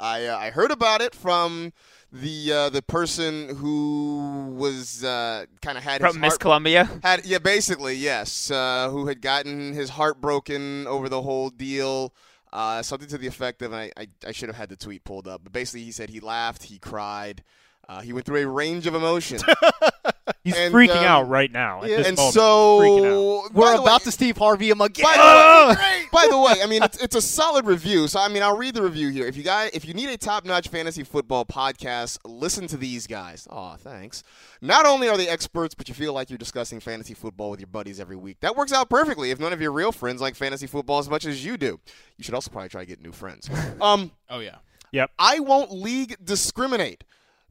I 0.00 0.26
uh, 0.26 0.38
I 0.38 0.50
heard 0.50 0.70
about 0.70 1.00
it 1.00 1.12
from 1.14 1.72
the 2.12 2.52
uh, 2.52 2.70
the 2.70 2.82
person 2.82 3.56
who 3.56 4.54
was 4.56 5.04
uh, 5.04 5.44
kind 5.62 5.76
of 5.76 5.84
had 5.84 6.00
his 6.00 6.10
From 6.12 6.20
Miss 6.20 6.30
heart- 6.32 6.40
Colombia. 6.40 6.88
had 7.02 7.24
yeah 7.26 7.38
basically 7.38 7.94
yes 7.96 8.50
uh, 8.50 8.88
who 8.90 9.06
had 9.06 9.20
gotten 9.20 9.72
his 9.74 9.90
heart 9.90 10.20
broken 10.20 10.86
over 10.86 11.08
the 11.08 11.22
whole 11.22 11.50
deal. 11.50 12.14
Uh, 12.50 12.80
something 12.82 13.06
to 13.08 13.18
the 13.18 13.26
effect 13.26 13.60
of, 13.60 13.72
and 13.72 13.80
I, 13.82 13.92
I, 13.94 14.06
I 14.28 14.32
should 14.32 14.48
have 14.48 14.56
had 14.56 14.70
the 14.70 14.76
tweet 14.76 15.04
pulled 15.04 15.28
up, 15.28 15.42
but 15.44 15.52
basically 15.52 15.82
he 15.84 15.92
said 15.92 16.08
he 16.08 16.18
laughed, 16.18 16.62
he 16.62 16.78
cried, 16.78 17.44
uh, 17.88 18.00
he 18.00 18.12
went 18.12 18.26
through 18.26 18.42
a 18.42 18.46
range 18.46 18.86
of 18.86 18.94
emotion. 18.94 19.40
He's 20.44 20.56
and, 20.56 20.74
freaking 20.74 20.98
um, 20.98 21.04
out 21.04 21.28
right 21.28 21.50
now. 21.50 21.82
At 21.82 21.90
yeah. 21.90 21.96
this 21.98 22.08
and 22.08 22.16
moment. 22.16 22.34
so 22.34 23.44
out. 23.46 23.54
we're 23.54 23.74
about 23.74 24.00
way- 24.00 24.04
to 24.04 24.12
Steve 24.12 24.36
Harvey 24.36 24.70
him 24.70 24.80
again. 24.80 25.04
by 25.04 25.16
the, 25.16 25.80
way, 25.80 26.04
by 26.12 26.26
the 26.30 26.38
way, 26.38 26.62
I 26.62 26.66
mean 26.66 26.82
it's, 26.82 27.02
it's 27.02 27.16
a 27.16 27.22
solid 27.22 27.66
review. 27.66 28.08
So 28.08 28.20
I 28.20 28.28
mean 28.28 28.42
I'll 28.42 28.56
read 28.56 28.74
the 28.74 28.82
review 28.82 29.08
here. 29.08 29.26
If 29.26 29.36
you 29.36 29.42
guys, 29.42 29.70
if 29.72 29.86
you 29.86 29.94
need 29.94 30.10
a 30.10 30.18
top-notch 30.18 30.68
fantasy 30.68 31.02
football 31.02 31.44
podcast, 31.44 32.18
listen 32.26 32.66
to 32.68 32.76
these 32.76 33.06
guys. 33.06 33.48
Oh, 33.50 33.76
thanks. 33.78 34.22
Not 34.60 34.86
only 34.86 35.08
are 35.08 35.16
they 35.16 35.28
experts, 35.28 35.74
but 35.74 35.88
you 35.88 35.94
feel 35.94 36.12
like 36.12 36.30
you're 36.30 36.38
discussing 36.38 36.80
fantasy 36.80 37.14
football 37.14 37.50
with 37.50 37.60
your 37.60 37.68
buddies 37.68 37.98
every 38.00 38.16
week. 38.16 38.38
That 38.40 38.54
works 38.56 38.72
out 38.72 38.90
perfectly 38.90 39.30
if 39.30 39.40
none 39.40 39.52
of 39.52 39.60
your 39.60 39.72
real 39.72 39.92
friends 39.92 40.20
like 40.20 40.34
fantasy 40.34 40.66
football 40.66 40.98
as 40.98 41.08
much 41.08 41.24
as 41.24 41.44
you 41.44 41.56
do. 41.56 41.80
You 42.16 42.24
should 42.24 42.34
also 42.34 42.50
probably 42.50 42.68
try 42.68 42.82
to 42.82 42.86
get 42.86 43.00
new 43.00 43.12
friends. 43.12 43.48
Um, 43.80 44.12
Oh 44.28 44.40
yeah. 44.40 44.56
Yep. 44.92 45.10
I 45.18 45.40
won't 45.40 45.70
league 45.72 46.16
discriminate. 46.22 47.04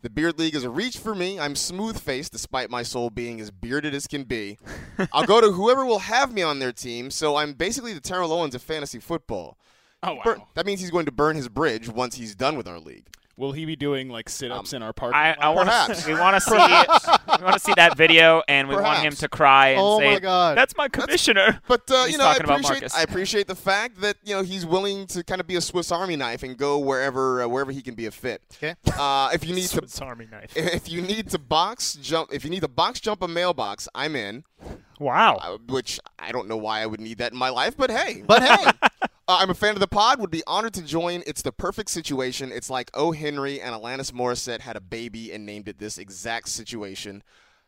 The 0.03 0.09
Beard 0.11 0.37
League 0.37 0.53
is 0.55 0.63
a 0.63 0.69
reach 0.69 0.97
for 0.99 1.15
me. 1.15 1.39
I'm 1.39 1.55
smooth 1.55 1.99
faced 1.99 2.31
despite 2.31 2.69
my 2.69 2.83
soul 2.83 3.09
being 3.09 3.41
as 3.41 3.49
bearded 3.49 3.95
as 3.95 4.05
can 4.05 4.23
be. 4.23 4.59
I'll 5.13 5.25
go 5.25 5.41
to 5.41 5.51
whoever 5.51 5.85
will 5.85 5.99
have 5.99 6.31
me 6.31 6.43
on 6.43 6.59
their 6.59 6.71
team, 6.71 7.09
so 7.09 7.35
I'm 7.35 7.53
basically 7.53 7.93
the 7.93 7.99
Terrell 7.99 8.31
Owens 8.31 8.53
of 8.53 8.61
fantasy 8.61 8.99
football. 8.99 9.57
Oh 10.03 10.13
wow. 10.13 10.21
Burn- 10.23 10.41
that 10.53 10.65
means 10.67 10.81
he's 10.81 10.91
going 10.91 11.07
to 11.07 11.11
burn 11.11 11.35
his 11.35 11.49
bridge 11.49 11.89
once 11.89 12.15
he's 12.15 12.35
done 12.35 12.57
with 12.57 12.67
our 12.67 12.79
league. 12.79 13.07
Will 13.37 13.51
he 13.51 13.65
be 13.65 13.75
doing 13.75 14.09
like 14.09 14.29
sit-ups 14.29 14.73
in 14.73 14.81
our 14.81 14.93
park? 14.93 15.13
I, 15.13 15.35
I 15.39 15.49
want 15.49 15.69
Perhaps. 15.69 16.05
to. 16.05 16.13
We 16.13 16.19
want 16.19 16.35
to 16.35 16.41
see. 16.41 16.55
we 17.37 17.43
want 17.43 17.53
to 17.53 17.59
see 17.59 17.73
that 17.75 17.95
video, 17.95 18.41
and 18.47 18.67
we 18.67 18.75
want 18.75 18.97
him 18.99 19.13
to 19.13 19.29
cry 19.29 19.69
and 19.69 19.79
Oh 19.79 19.99
say, 19.99 20.13
my 20.15 20.19
God. 20.19 20.57
"That's 20.57 20.75
my 20.75 20.87
commissioner." 20.87 21.61
But 21.67 21.89
uh, 21.91 22.05
He's 22.05 22.13
you 22.13 22.17
know, 22.17 22.25
I 22.27 22.33
talking 22.37 22.45
about 22.45 22.59
appreciate 22.65 22.95
I 22.95 23.01
appreciate 23.03 23.47
the 23.47 23.55
fact 23.55 24.01
that 24.01 24.17
you 24.23 24.33
know 24.33 24.41
he's 24.41 24.65
willing 24.65 25.05
to 25.07 25.23
kind 25.23 25.39
of 25.39 25.45
be 25.45 25.55
a 25.55 25.61
Swiss 25.61 25.91
Army 25.91 26.15
knife 26.15 26.41
and 26.41 26.57
go 26.57 26.79
wherever 26.79 27.43
uh, 27.43 27.47
wherever 27.47 27.71
he 27.71 27.83
can 27.83 27.93
be 27.93 28.07
a 28.07 28.11
fit. 28.11 28.41
Okay. 28.55 28.73
Uh, 28.97 29.29
if 29.33 29.45
you 29.45 29.53
need 29.55 29.61
to 29.63 29.77
Swiss 29.77 30.01
Army 30.01 30.27
knife. 30.31 30.51
if 30.55 30.89
you 30.89 31.01
need 31.03 31.29
to 31.29 31.37
box 31.37 31.93
jump 32.01 32.33
if 32.33 32.43
you 32.43 32.49
need 32.49 32.61
to 32.61 32.67
box 32.67 32.99
jump 32.99 33.21
a 33.21 33.27
mailbox, 33.27 33.87
I'm 33.93 34.15
in. 34.15 34.45
Wow. 34.99 35.35
uh, 35.35 35.57
which 35.69 35.99
I 36.17 36.31
don't 36.31 36.47
know 36.47 36.57
why 36.57 36.81
I 36.81 36.87
would 36.87 36.99
need 36.99 37.19
that 37.19 37.31
in 37.33 37.37
my 37.37 37.49
life, 37.49 37.77
but 37.77 37.91
hey. 37.91 38.23
But 38.25 38.41
hey, 38.41 38.71
uh, 39.27 39.37
I'm 39.39 39.49
a 39.49 39.53
fan 39.53 39.73
of 39.73 39.79
the 39.79 39.87
pod. 39.87 40.19
Would 40.19 40.31
be 40.31 40.43
honored 40.47 40.73
to 40.75 40.81
join. 40.81 41.21
It's 41.27 41.41
the 41.41 41.51
perfect 41.51 41.89
situation. 41.89 42.51
It's 42.51 42.69
like 42.69 42.89
O. 42.93 43.11
Henry 43.11 43.59
and 43.59 43.75
Alanis 43.75 44.11
Morissette 44.11 44.61
had 44.61 44.75
a 44.77 44.81
baby 44.81 45.31
and 45.33 45.45
named 45.45 45.67
it 45.67 45.79
this 45.79 45.97
exact 45.97 46.47
situation. 46.49 47.23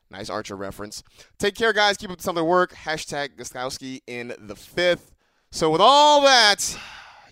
Nice 0.10 0.30
Archer 0.30 0.56
reference. 0.56 1.04
Take 1.38 1.56
care, 1.56 1.74
guys. 1.74 1.98
Keep 1.98 2.12
up 2.12 2.18
the 2.18 2.24
something 2.24 2.46
work. 2.46 2.74
Hashtag 2.74 3.36
Gostkowski 3.38 4.02
in 4.08 4.34
the 4.40 4.56
fifth. 4.56 5.14
So 5.52 5.70
with 5.70 5.82
all 5.82 6.22
that, 6.22 6.78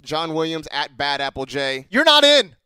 John 0.04 0.34
Williams 0.34 0.68
at 0.72 0.98
Bad 0.98 1.22
Apple 1.22 1.46
J. 1.46 1.88
you're 1.90 2.04
not 2.04 2.24
in. 2.26 2.57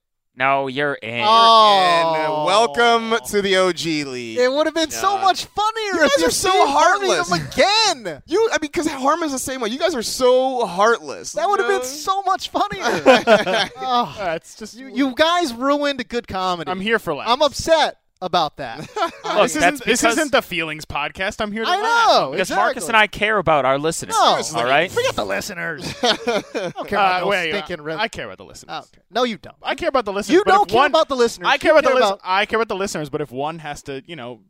No, 0.41 0.65
you're 0.65 0.95
in. 0.95 1.23
Oh. 1.23 2.15
And 2.17 2.45
welcome 2.47 3.15
to 3.27 3.43
the 3.43 3.57
OG 3.57 4.07
League. 4.11 4.39
It 4.39 4.51
would 4.51 4.65
have 4.65 4.73
been 4.73 4.89
so 4.89 5.13
John. 5.13 5.21
much 5.21 5.45
funnier 5.45 5.93
You 5.93 6.03
if 6.05 6.11
guys 6.15 6.21
you 6.21 6.27
are 6.29 6.31
so 6.31 6.49
Steve 6.49 6.67
Harvey'd 6.67 7.09
heartless. 7.09 7.31
him 7.31 8.01
again. 8.05 8.23
You, 8.25 8.49
I 8.51 8.53
mean, 8.53 8.59
because 8.61 8.87
Harmon's 8.87 9.33
the 9.33 9.37
same 9.37 9.61
way. 9.61 9.69
You 9.69 9.77
guys 9.77 9.93
are 9.93 10.01
so 10.01 10.65
heartless. 10.65 11.33
That 11.33 11.47
would 11.47 11.59
have 11.59 11.69
been 11.69 11.83
so 11.83 12.23
much 12.23 12.49
funnier. 12.49 12.81
oh, 13.77 14.17
Uh, 14.19 14.33
it's 14.35 14.55
just 14.55 14.75
you, 14.75 14.87
you 14.87 15.13
guys 15.13 15.53
ruined 15.53 16.07
good 16.09 16.27
comedy. 16.27 16.71
I'm 16.71 16.79
here 16.81 16.97
for 16.97 17.13
laughs. 17.13 17.29
I'm 17.31 17.43
upset 17.43 17.99
about 18.21 18.57
that. 18.57 18.79
Look, 19.23 19.43
this 19.43 19.55
isn't, 19.55 19.83
this 19.83 20.03
isn't 20.03 20.31
the 20.31 20.41
feelings 20.41 20.85
podcast. 20.85 21.41
I'm 21.41 21.51
here 21.51 21.63
to 21.63 21.69
I 21.69 21.81
laugh. 21.81 22.07
know. 22.07 22.31
because 22.31 22.49
exactly. 22.51 22.81
Marcas 22.81 22.87
and 22.87 22.97
I 22.97 23.07
care 23.07 23.37
about 23.37 23.65
our 23.65 23.77
listeners. 23.79 24.15
No. 24.15 24.41
all 24.55 24.63
right. 24.65 24.91
Forget 24.91 25.15
the 25.15 25.25
listeners. 25.25 25.93
I 26.03 26.17
don't 26.75 26.87
care 26.87 26.99
about 26.99 27.15
Uh, 27.15 27.19
those 27.21 27.29
wait, 27.29 27.51
stinking 27.51 27.79
uh, 27.79 27.83
res- 27.83 27.97
I 27.97 28.07
care 28.07 28.25
about 28.25 28.37
the 28.37 28.45
listeners. 28.45 28.73
Oh, 28.73 28.79
okay. 28.79 29.01
No, 29.09 29.23
you 29.23 29.37
don't. 29.37 29.55
I 29.63 29.75
care 29.75 29.89
about 29.89 30.05
the 30.05 30.13
listeners. 30.13 30.33
You 30.35 30.43
but 30.45 30.51
don't 30.51 30.61
if 30.63 30.67
care 30.69 30.77
one, 30.77 30.91
about 30.91 31.07
the 31.09 31.15
listeners. 31.15 31.47
I 31.49 31.57
care 31.57 31.71
You 31.73 31.77
about 31.79 31.83
the 31.83 31.89
care 31.93 31.95
lis- 32.01 32.09
about- 32.09 32.21
I 32.23 32.45
care 32.45 32.57
about 32.57 32.67
the 32.69 32.75
listeners, 32.75 33.09
but 33.09 33.21
if 33.21 33.31
one 33.31 33.59
has 33.59 33.81
to, 33.83 34.03
you 34.05 34.15
know, 34.15 34.41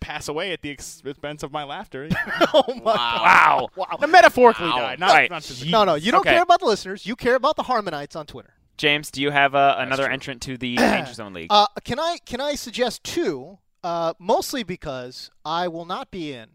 pass 0.00 0.26
away 0.28 0.52
at 0.52 0.62
the 0.62 0.70
expense 0.70 1.42
of 1.44 1.52
my 1.52 1.62
laughter, 1.64 2.08
oh 2.54 2.64
my 2.82 2.82
Wow. 2.94 3.68
Wow. 3.76 3.86
no, 4.00 4.06
metaphorically 4.08 4.68
Wow. 4.68 4.78
died, 4.78 4.98
not, 4.98 5.10
Right. 5.10 5.30
not 5.30 5.62
No, 5.66 5.84
no, 5.84 5.94
you 5.94 6.10
don't 6.10 6.22
Okay. 6.22 6.30
care 6.32 6.42
about 6.42 6.60
the 6.60 6.66
listeners. 6.66 7.06
You 7.06 7.14
care 7.14 7.34
about 7.36 7.56
the 7.56 7.62
Harmonites 7.64 8.16
on 8.16 8.26
Twitter. 8.26 8.54
James, 8.80 9.10
do 9.10 9.20
you 9.20 9.30
have 9.30 9.54
uh, 9.54 9.74
another 9.76 10.08
entrant 10.08 10.40
to 10.40 10.56
the 10.56 10.74
Danger 10.76 11.12
Zone 11.12 11.34
League? 11.34 11.48
Uh, 11.50 11.66
can 11.84 11.98
I 12.00 12.16
can 12.24 12.40
I 12.40 12.54
suggest 12.54 13.04
two? 13.04 13.58
Uh, 13.84 14.14
mostly 14.18 14.62
because 14.62 15.30
I 15.44 15.68
will 15.68 15.84
not 15.84 16.10
be 16.10 16.32
in 16.32 16.46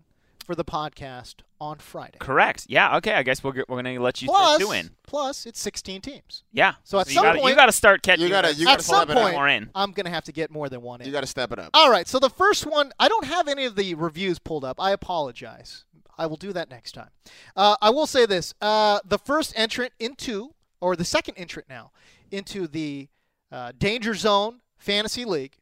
for 0.43 0.55
the 0.55 0.65
podcast 0.65 1.35
on 1.61 1.77
Friday. 1.77 2.17
Correct. 2.19 2.65
Yeah. 2.67 2.97
Okay. 2.97 3.13
I 3.13 3.21
guess 3.21 3.43
we're, 3.43 3.53
we're 3.69 3.81
going 3.81 3.95
to 3.95 3.99
let 3.99 4.23
you 4.23 4.27
Plus, 4.27 4.57
throw 4.57 4.67
two 4.67 4.73
in. 4.73 4.89
plus 5.05 5.45
it's 5.45 5.59
16 5.59 6.01
teams. 6.01 6.43
Yeah. 6.51 6.73
So 6.83 6.99
at 6.99 7.07
you 7.07 7.13
some 7.13 7.23
gotta, 7.25 7.39
point- 7.39 7.51
you 7.51 7.55
got 7.55 7.67
to 7.67 7.71
start 7.71 8.01
catching. 8.01 8.23
You 8.23 8.29
gotta- 8.29 8.55
you 8.55 8.65
gotta 8.65 8.81
step 8.81 9.03
it 9.09 9.17
up. 9.17 9.21
point, 9.21 9.35
more 9.35 9.47
in. 9.47 9.69
I'm 9.75 9.91
going 9.91 10.05
to 10.05 10.11
have 10.11 10.23
to 10.25 10.31
get 10.31 10.49
more 10.49 10.67
than 10.67 10.81
one 10.81 11.01
in. 11.01 11.05
You 11.07 11.13
got 11.13 11.21
to 11.21 11.27
step 11.27 11.51
it 11.51 11.59
up. 11.59 11.69
All 11.75 11.91
right. 11.91 12.07
So 12.07 12.17
the 12.17 12.29
first 12.31 12.65
one, 12.65 12.91
I 12.99 13.07
don't 13.07 13.25
have 13.25 13.47
any 13.47 13.65
of 13.65 13.75
the 13.75 13.93
reviews 13.93 14.39
pulled 14.39 14.65
up. 14.65 14.79
I 14.81 14.91
apologize. 14.93 15.85
I 16.17 16.25
will 16.25 16.37
do 16.37 16.53
that 16.53 16.71
next 16.71 16.93
time. 16.93 17.09
Uh, 17.55 17.75
I 17.83 17.91
will 17.91 18.07
say 18.07 18.25
this: 18.25 18.55
uh, 18.61 18.99
the 19.05 19.17
first 19.19 19.53
entrant 19.55 19.93
into, 19.99 20.53
or 20.79 20.95
the 20.95 21.05
second 21.05 21.35
entrant 21.37 21.67
now, 21.69 21.91
into 22.31 22.67
the 22.67 23.09
uh, 23.51 23.71
Danger 23.77 24.13
Zone 24.13 24.61
Fantasy 24.77 25.25
League, 25.25 25.57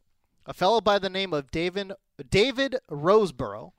a 0.45 0.53
fellow 0.53 0.82
by 0.82 0.99
the 0.99 1.09
name 1.09 1.34
of 1.34 1.51
David 1.51 1.93
David 2.30 2.78
Roseborough. 2.89 3.72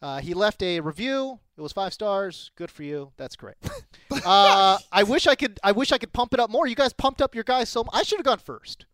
Uh, 0.00 0.20
he 0.20 0.34
left 0.34 0.62
a 0.62 0.80
review. 0.80 1.38
It 1.56 1.60
was 1.60 1.72
five 1.72 1.92
stars. 1.92 2.50
Good 2.56 2.70
for 2.70 2.82
you. 2.82 3.12
That's 3.16 3.36
great. 3.36 3.56
uh, 4.24 4.78
I 4.90 5.02
wish 5.04 5.26
I 5.26 5.34
could. 5.34 5.60
I 5.62 5.72
wish 5.72 5.92
I 5.92 5.98
could 5.98 6.12
pump 6.12 6.34
it 6.34 6.40
up 6.40 6.50
more. 6.50 6.66
You 6.66 6.74
guys 6.74 6.92
pumped 6.92 7.22
up 7.22 7.34
your 7.34 7.44
guys 7.44 7.68
so. 7.68 7.84
I 7.92 8.02
should 8.02 8.18
have 8.18 8.26
gone 8.26 8.38
first. 8.38 8.86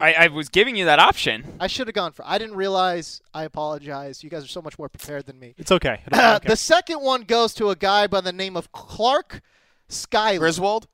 I, 0.00 0.14
I 0.14 0.26
was 0.28 0.48
giving 0.48 0.76
you 0.76 0.86
that 0.86 0.98
option. 0.98 1.44
I 1.60 1.66
should 1.66 1.86
have 1.86 1.94
gone 1.94 2.12
for. 2.12 2.24
I 2.26 2.38
didn't 2.38 2.56
realize. 2.56 3.20
I 3.34 3.44
apologize. 3.44 4.24
You 4.24 4.30
guys 4.30 4.44
are 4.44 4.48
so 4.48 4.62
much 4.62 4.78
more 4.78 4.88
prepared 4.88 5.26
than 5.26 5.38
me. 5.38 5.54
It's 5.58 5.70
okay. 5.70 6.00
It'll 6.06 6.36
okay. 6.36 6.48
the 6.48 6.56
second 6.56 7.02
one 7.02 7.22
goes 7.22 7.52
to 7.54 7.68
a 7.68 7.76
guy 7.76 8.06
by 8.06 8.22
the 8.22 8.32
name 8.32 8.56
of 8.56 8.72
Clark 8.72 9.42
Schuyler. 9.88 10.38
Griswold? 10.38 10.88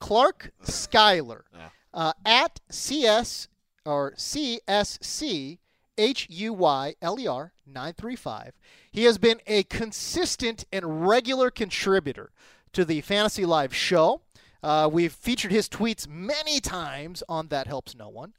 Clark 0.00 0.52
Schuyler. 0.62 1.44
Uh, 1.92 2.12
at 2.24 2.60
CS 2.70 3.48
or 3.84 4.12
CSC 4.12 5.58
H 5.98 6.26
U 6.30 6.52
Y 6.52 6.94
L 7.02 7.20
E 7.20 7.26
R 7.26 7.52
935. 7.66 8.52
He 8.90 9.04
has 9.04 9.18
been 9.18 9.40
a 9.46 9.62
consistent 9.64 10.64
and 10.72 11.06
regular 11.06 11.50
contributor 11.50 12.30
to 12.72 12.84
the 12.84 13.00
Fantasy 13.02 13.44
Live 13.44 13.74
show. 13.74 14.22
Uh, 14.62 14.88
we've 14.92 15.12
featured 15.12 15.50
his 15.50 15.68
tweets 15.68 16.08
many 16.08 16.60
times 16.60 17.22
on 17.28 17.48
That 17.48 17.66
Helps 17.66 17.94
No 17.94 18.08
One. 18.08 18.34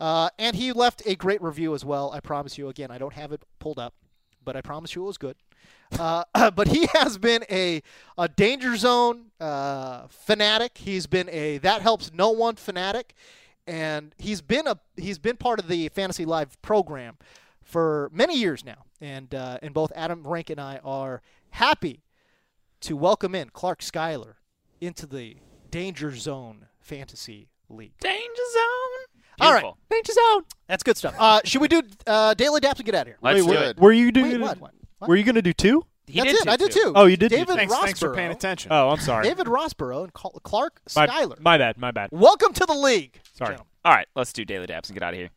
Uh, 0.00 0.30
and 0.38 0.56
he 0.56 0.72
left 0.72 1.02
a 1.06 1.14
great 1.14 1.40
review 1.40 1.74
as 1.74 1.84
well. 1.84 2.10
I 2.12 2.20
promise 2.20 2.58
you. 2.58 2.68
Again, 2.68 2.90
I 2.90 2.98
don't 2.98 3.12
have 3.12 3.32
it 3.32 3.42
pulled 3.58 3.78
up, 3.78 3.94
but 4.44 4.56
I 4.56 4.60
promise 4.60 4.94
you 4.94 5.02
it 5.02 5.06
was 5.06 5.18
good. 5.18 5.36
Uh, 5.98 6.24
but 6.50 6.68
he 6.68 6.86
has 6.94 7.18
been 7.18 7.44
a, 7.50 7.82
a 8.16 8.28
danger 8.28 8.76
zone 8.76 9.26
uh, 9.40 10.06
fanatic. 10.08 10.78
He's 10.78 11.06
been 11.06 11.28
a 11.30 11.58
that 11.58 11.82
helps 11.82 12.12
no 12.12 12.30
one 12.30 12.56
fanatic, 12.56 13.14
and 13.66 14.14
he's 14.18 14.40
been 14.40 14.66
a 14.66 14.78
he's 14.96 15.18
been 15.18 15.36
part 15.36 15.58
of 15.58 15.68
the 15.68 15.88
Fantasy 15.88 16.24
Live 16.24 16.60
program 16.62 17.16
for 17.62 18.10
many 18.12 18.38
years 18.38 18.64
now. 18.64 18.84
And 19.00 19.34
uh, 19.34 19.58
and 19.62 19.74
both 19.74 19.92
Adam 19.94 20.26
Rank 20.26 20.50
and 20.50 20.60
I 20.60 20.80
are 20.84 21.22
happy 21.50 22.04
to 22.82 22.96
welcome 22.96 23.34
in 23.34 23.50
Clark 23.50 23.82
Schuyler 23.82 24.36
into 24.80 25.06
the 25.06 25.36
Danger 25.70 26.14
Zone 26.14 26.66
Fantasy 26.80 27.48
League. 27.68 27.98
Danger 28.00 28.42
Zone. 28.52 29.20
All 29.40 29.52
right, 29.52 29.64
Danger 29.90 30.12
Zone. 30.12 30.42
That's 30.68 30.82
good 30.82 30.96
stuff. 30.96 31.14
Uh, 31.18 31.40
should 31.44 31.60
we 31.60 31.68
do 31.68 31.82
uh, 32.06 32.34
daily 32.34 32.60
daps 32.60 32.76
and 32.76 32.84
get 32.84 32.94
out 32.94 33.02
of 33.02 33.06
here? 33.08 33.18
Let's 33.20 33.44
Wait, 33.44 33.52
do 33.52 33.58
were, 33.58 33.64
it. 33.64 33.78
were 33.78 33.92
you 33.92 34.12
doing? 34.12 34.32
Wait, 34.32 34.40
what? 34.40 34.60
What? 34.60 34.72
What? 35.02 35.08
Were 35.08 35.16
you 35.16 35.24
going 35.24 35.34
to 35.34 35.42
do 35.42 35.52
two? 35.52 35.84
He 36.06 36.20
That's 36.20 36.30
did 36.30 36.40
it. 36.42 36.44
do 36.44 36.50
I 36.52 36.56
did 36.56 36.70
two. 36.70 36.80
too. 36.80 36.92
Oh, 36.94 37.06
you 37.06 37.16
did 37.16 37.30
David 37.30 37.48
two. 37.48 37.54
Thanks, 37.56 37.74
Rossborough. 37.74 37.80
thanks 37.84 37.98
for 37.98 38.14
paying 38.14 38.30
attention. 38.30 38.70
Oh, 38.70 38.90
I'm 38.90 39.00
sorry. 39.00 39.24
David 39.24 39.48
Rossborough 39.48 40.04
and 40.04 40.12
Cl- 40.16 40.38
Clark 40.44 40.80
my, 40.94 41.06
Schuyler. 41.06 41.36
my 41.40 41.58
bad. 41.58 41.76
My 41.76 41.90
bad. 41.90 42.10
Welcome 42.12 42.52
to 42.52 42.64
the 42.64 42.72
league. 42.74 43.18
Sorry. 43.32 43.48
gentlemen. 43.54 43.66
All 43.84 43.92
right, 43.94 44.06
let's 44.14 44.32
do 44.32 44.44
daily 44.44 44.68
daps 44.68 44.86
and 44.90 44.94
get 44.94 45.02
out 45.02 45.14
of 45.14 45.18
here. 45.18 45.30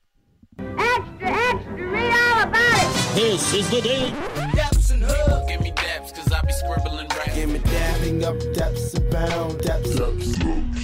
Extra, 0.60 1.18
extra, 1.22 1.74
read 1.92 2.12
all 2.12 2.44
about 2.44 2.54
it. 2.54 3.16
This 3.16 3.54
is 3.56 3.68
the 3.72 3.82
daily. 3.82 4.12
Daps 4.12 4.94
and 4.94 5.04
hub. 5.04 5.48
Give 5.48 5.62
me 5.62 5.72
daps, 5.72 6.14
cause 6.16 6.32
I 6.32 6.42
be 6.42 6.54
scribbling 6.54 7.08
rap. 7.08 7.34
Give 7.34 7.50
me 7.50 7.58
dapping 7.58 8.22
up, 8.24 8.36
daps 8.56 8.96
abound, 8.96 9.62
daps. 9.62 10.75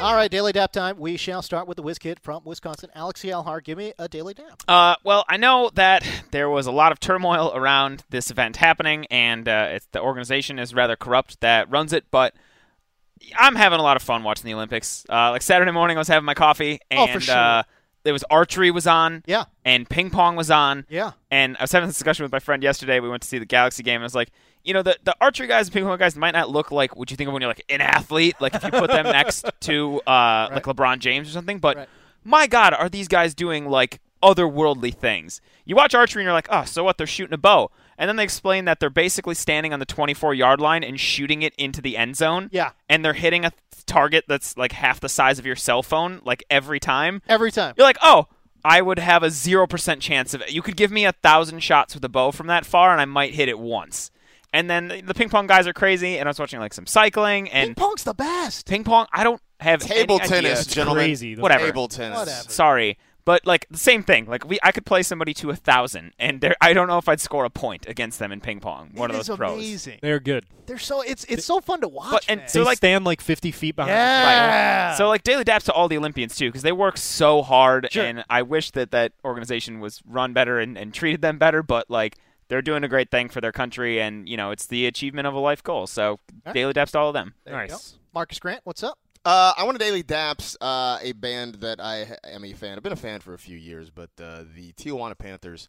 All 0.00 0.14
right, 0.14 0.30
daily 0.30 0.52
dap 0.52 0.72
time. 0.72 0.98
We 0.98 1.16
shall 1.16 1.42
start 1.42 1.66
with 1.68 1.76
the 1.76 1.82
whiz 1.82 1.98
kid 1.98 2.18
from 2.20 2.42
Wisconsin, 2.44 2.90
Alex 2.94 3.22
Gelhar. 3.22 3.62
Give 3.62 3.76
me 3.78 3.92
a 3.98 4.08
daily 4.08 4.34
dap. 4.34 4.62
Uh, 4.66 4.96
well, 5.04 5.24
I 5.28 5.36
know 5.36 5.70
that 5.74 6.04
there 6.30 6.48
was 6.48 6.66
a 6.66 6.72
lot 6.72 6.92
of 6.92 7.00
turmoil 7.00 7.52
around 7.54 8.04
this 8.10 8.30
event 8.30 8.56
happening, 8.56 9.06
and 9.10 9.46
uh, 9.48 9.68
it's, 9.70 9.86
the 9.92 10.00
organization 10.00 10.58
is 10.58 10.74
rather 10.74 10.96
corrupt 10.96 11.40
that 11.40 11.70
runs 11.70 11.92
it. 11.92 12.04
But 12.10 12.34
I'm 13.38 13.54
having 13.54 13.78
a 13.78 13.82
lot 13.82 13.96
of 13.96 14.02
fun 14.02 14.22
watching 14.22 14.46
the 14.46 14.54
Olympics. 14.54 15.04
Uh, 15.08 15.30
like 15.30 15.42
Saturday 15.42 15.70
morning, 15.72 15.96
I 15.96 16.00
was 16.00 16.08
having 16.08 16.24
my 16.24 16.34
coffee, 16.34 16.80
and 16.90 17.10
Oh, 17.16 17.18
sure. 17.18 17.34
uh, 17.36 17.62
there 18.02 18.12
was 18.14 18.24
archery 18.30 18.70
was 18.70 18.86
on, 18.86 19.22
Yeah, 19.26 19.44
and 19.64 19.88
ping 19.88 20.10
pong 20.10 20.34
was 20.36 20.50
on, 20.50 20.86
yeah. 20.88 21.12
and 21.30 21.56
I 21.58 21.64
was 21.64 21.72
having 21.72 21.88
this 21.88 21.96
discussion 21.96 22.22
with 22.22 22.32
my 22.32 22.38
friend 22.38 22.62
yesterday. 22.62 22.98
We 22.98 23.10
went 23.10 23.22
to 23.22 23.28
see 23.28 23.38
the 23.38 23.44
Galaxy 23.44 23.82
game, 23.82 23.96
and 23.96 24.04
I 24.04 24.06
was 24.06 24.14
like, 24.14 24.30
you 24.64 24.74
know, 24.74 24.82
the, 24.82 24.96
the 25.04 25.14
archery 25.20 25.46
guys 25.46 25.66
and 25.66 25.74
ping 25.74 25.84
pong 25.84 25.98
guys 25.98 26.16
might 26.16 26.32
not 26.32 26.50
look 26.50 26.70
like 26.70 26.96
what 26.96 27.10
you 27.10 27.16
think 27.16 27.28
of 27.28 27.32
when 27.32 27.40
you're 27.42 27.50
like 27.50 27.64
an 27.68 27.80
athlete, 27.80 28.36
like 28.40 28.54
if 28.54 28.62
you 28.62 28.70
put 28.70 28.90
them 28.90 29.04
next 29.12 29.44
to 29.60 30.00
uh, 30.06 30.48
like 30.52 30.64
LeBron 30.64 30.98
James 30.98 31.28
or 31.28 31.32
something. 31.32 31.58
But 31.58 31.76
Right. 31.76 31.88
my 32.24 32.46
God, 32.46 32.74
are 32.74 32.88
these 32.88 33.08
guys 33.08 33.34
doing 33.34 33.66
like 33.68 34.00
otherworldly 34.22 34.94
things? 34.94 35.40
You 35.64 35.76
watch 35.76 35.94
archery 35.94 36.22
and 36.22 36.26
you're 36.26 36.32
like, 36.34 36.48
oh, 36.50 36.64
so 36.64 36.84
what? 36.84 36.98
They're 36.98 37.06
shooting 37.06 37.34
a 37.34 37.38
bow. 37.38 37.70
And 37.98 38.08
then 38.08 38.16
they 38.16 38.24
explain 38.24 38.64
that 38.64 38.80
they're 38.80 38.88
basically 38.90 39.34
standing 39.34 39.72
on 39.72 39.78
the 39.78 39.86
24 39.86 40.34
yard 40.34 40.60
line 40.60 40.82
and 40.84 40.98
shooting 40.98 41.42
it 41.42 41.54
into 41.56 41.80
the 41.82 41.96
end 41.96 42.16
zone. 42.16 42.48
Yeah. 42.52 42.70
And 42.88 43.04
they're 43.04 43.12
hitting 43.12 43.44
a 43.44 43.52
target 43.86 44.24
that's 44.28 44.56
like 44.56 44.72
half 44.72 45.00
the 45.00 45.08
size 45.08 45.38
of 45.38 45.44
your 45.46 45.56
cell 45.56 45.82
phone, 45.82 46.20
like 46.24 46.44
every 46.50 46.80
time. 46.80 47.22
Every 47.28 47.50
time. 47.50 47.74
You're 47.76 47.86
like, 47.86 47.98
oh, 48.02 48.28
I 48.64 48.82
would 48.82 48.98
have 48.98 49.22
a 49.22 49.30
zero 49.30 49.66
percent 49.66 50.00
chance 50.02 50.32
of 50.34 50.42
it. 50.42 50.52
You 50.52 50.62
could 50.62 50.76
give 50.76 50.90
me 50.90 51.04
a 51.04 51.12
thousand 51.12 51.60
shots 51.60 51.94
with 51.94 52.04
a 52.04 52.08
bow 52.10 52.30
from 52.30 52.46
that 52.48 52.66
far, 52.66 52.92
and 52.92 53.00
I 53.00 53.06
might 53.06 53.34
hit 53.34 53.48
it 53.48 53.58
once. 53.58 54.10
And 54.52 54.68
then 54.68 54.88
the- 54.88 55.00
the 55.02 55.14
ping 55.14 55.28
pong 55.28 55.46
guys 55.46 55.66
are 55.68 55.72
crazy, 55.72 56.18
and 56.18 56.28
I 56.28 56.30
was 56.30 56.38
watching 56.38 56.58
like 56.60 56.74
some 56.74 56.86
cycling 56.86 57.44
Ping 57.46 57.52
and 57.52 57.76
pong's 57.76 58.02
the 58.04 58.14
best. 58.14 58.66
ping 58.68 58.82
pong. 58.84 59.06
I 59.12 59.22
don't 59.24 59.40
have 59.60 59.80
Table 59.80 60.18
any 60.20 60.28
tennis, 60.28 60.60
idea. 60.62 60.74
gentlemen. 60.74 61.04
crazy. 61.04 61.34
The- 61.36 61.42
Whatever. 61.42 61.66
Table 61.66 61.86
tennis. 61.88 62.18
Whatever. 62.18 62.50
Sorry, 62.50 62.98
but 63.24 63.46
like 63.46 63.66
the 63.70 63.78
same 63.78 64.02
thing. 64.02 64.26
Like 64.26 64.48
we, 64.48 64.58
I 64.62 64.72
could 64.72 64.84
play 64.86 65.02
somebody 65.04 65.34
to 65.34 65.50
a 65.50 65.56
thousand, 65.56 66.12
and 66.18 66.40
there, 66.40 66.56
I 66.60 66.72
don't 66.72 66.88
know 66.88 66.98
if 66.98 67.08
I'd 67.08 67.20
score 67.20 67.44
a 67.44 67.50
point 67.50 67.86
against 67.88 68.18
them 68.18 68.32
in 68.32 68.40
ping 68.40 68.58
pong. 68.58 68.90
One 68.94 69.10
It 69.10 69.14
of 69.14 69.20
is 69.20 69.26
those 69.28 69.36
pros. 69.36 69.52
amazing. 69.54 69.98
They're 70.02 70.18
good. 70.18 70.46
They're 70.66 70.78
so 70.78 71.00
it's 71.02 71.22
it's 71.28 71.44
so 71.44 71.60
fun 71.60 71.80
to 71.82 71.88
watch. 71.88 72.10
But- 72.10 72.24
and 72.28 72.40
man. 72.40 72.48
so, 72.48 72.58
they 72.60 72.64
like- 72.64 72.76
stand 72.78 73.04
like 73.04 73.20
50 73.20 73.52
feet 73.52 73.76
behind. 73.76 73.92
yeah. 73.94 74.94
So 74.94 75.06
like 75.08 75.22
daily 75.22 75.44
daps 75.44 75.64
to 75.64 75.72
all 75.72 75.86
the 75.88 75.96
Olympians 75.98 76.34
too, 76.34 76.48
because 76.48 76.62
they 76.62 76.72
work 76.72 76.96
so 76.96 77.42
hard, 77.42 77.88
Sure. 77.92 78.04
and 78.04 78.24
I 78.28 78.42
wish 78.42 78.72
that 78.72 78.90
that 78.90 79.12
organization 79.24 79.78
was 79.80 80.00
run 80.08 80.32
better 80.32 80.58
and, 80.58 80.76
and 80.76 80.92
treated 80.92 81.22
them 81.22 81.38
better. 81.38 81.62
But 81.62 81.88
like 81.90 82.16
they're 82.50 82.60
doing 82.60 82.84
a 82.84 82.88
great 82.88 83.10
thing 83.10 83.30
for 83.30 83.40
their 83.40 83.52
country, 83.52 84.00
and 84.00 84.28
you 84.28 84.36
know 84.36 84.50
it's 84.50 84.66
the 84.66 84.84
achievement 84.86 85.26
of 85.26 85.32
a 85.32 85.38
life 85.38 85.62
goal. 85.62 85.86
So 85.86 86.18
right. 86.44 86.54
daily 86.54 86.74
daps 86.74 86.90
to 86.90 86.98
all 86.98 87.08
of 87.08 87.14
them. 87.14 87.32
There. 87.44 87.54
Nice. 87.54 87.94
Marcas 88.14 88.38
Grant, 88.40 88.60
what's 88.64 88.82
up? 88.82 88.98
Uh, 89.24 89.52
I 89.56 89.64
want 89.64 89.78
to 89.78 89.84
daily 89.84 90.02
daps 90.02 90.56
uh, 90.60 90.98
a 91.00 91.12
band 91.12 91.56
that 91.56 91.80
I 91.80 92.16
am 92.24 92.44
a 92.44 92.52
fan. 92.52 92.76
I've 92.76 92.82
been 92.82 92.92
a 92.92 92.96
fan 92.96 93.20
for 93.20 93.34
a 93.34 93.38
few 93.38 93.56
years, 93.56 93.88
but 93.90 94.10
uh, 94.20 94.42
the 94.56 94.72
Tijuana 94.72 95.16
Panthers, 95.16 95.68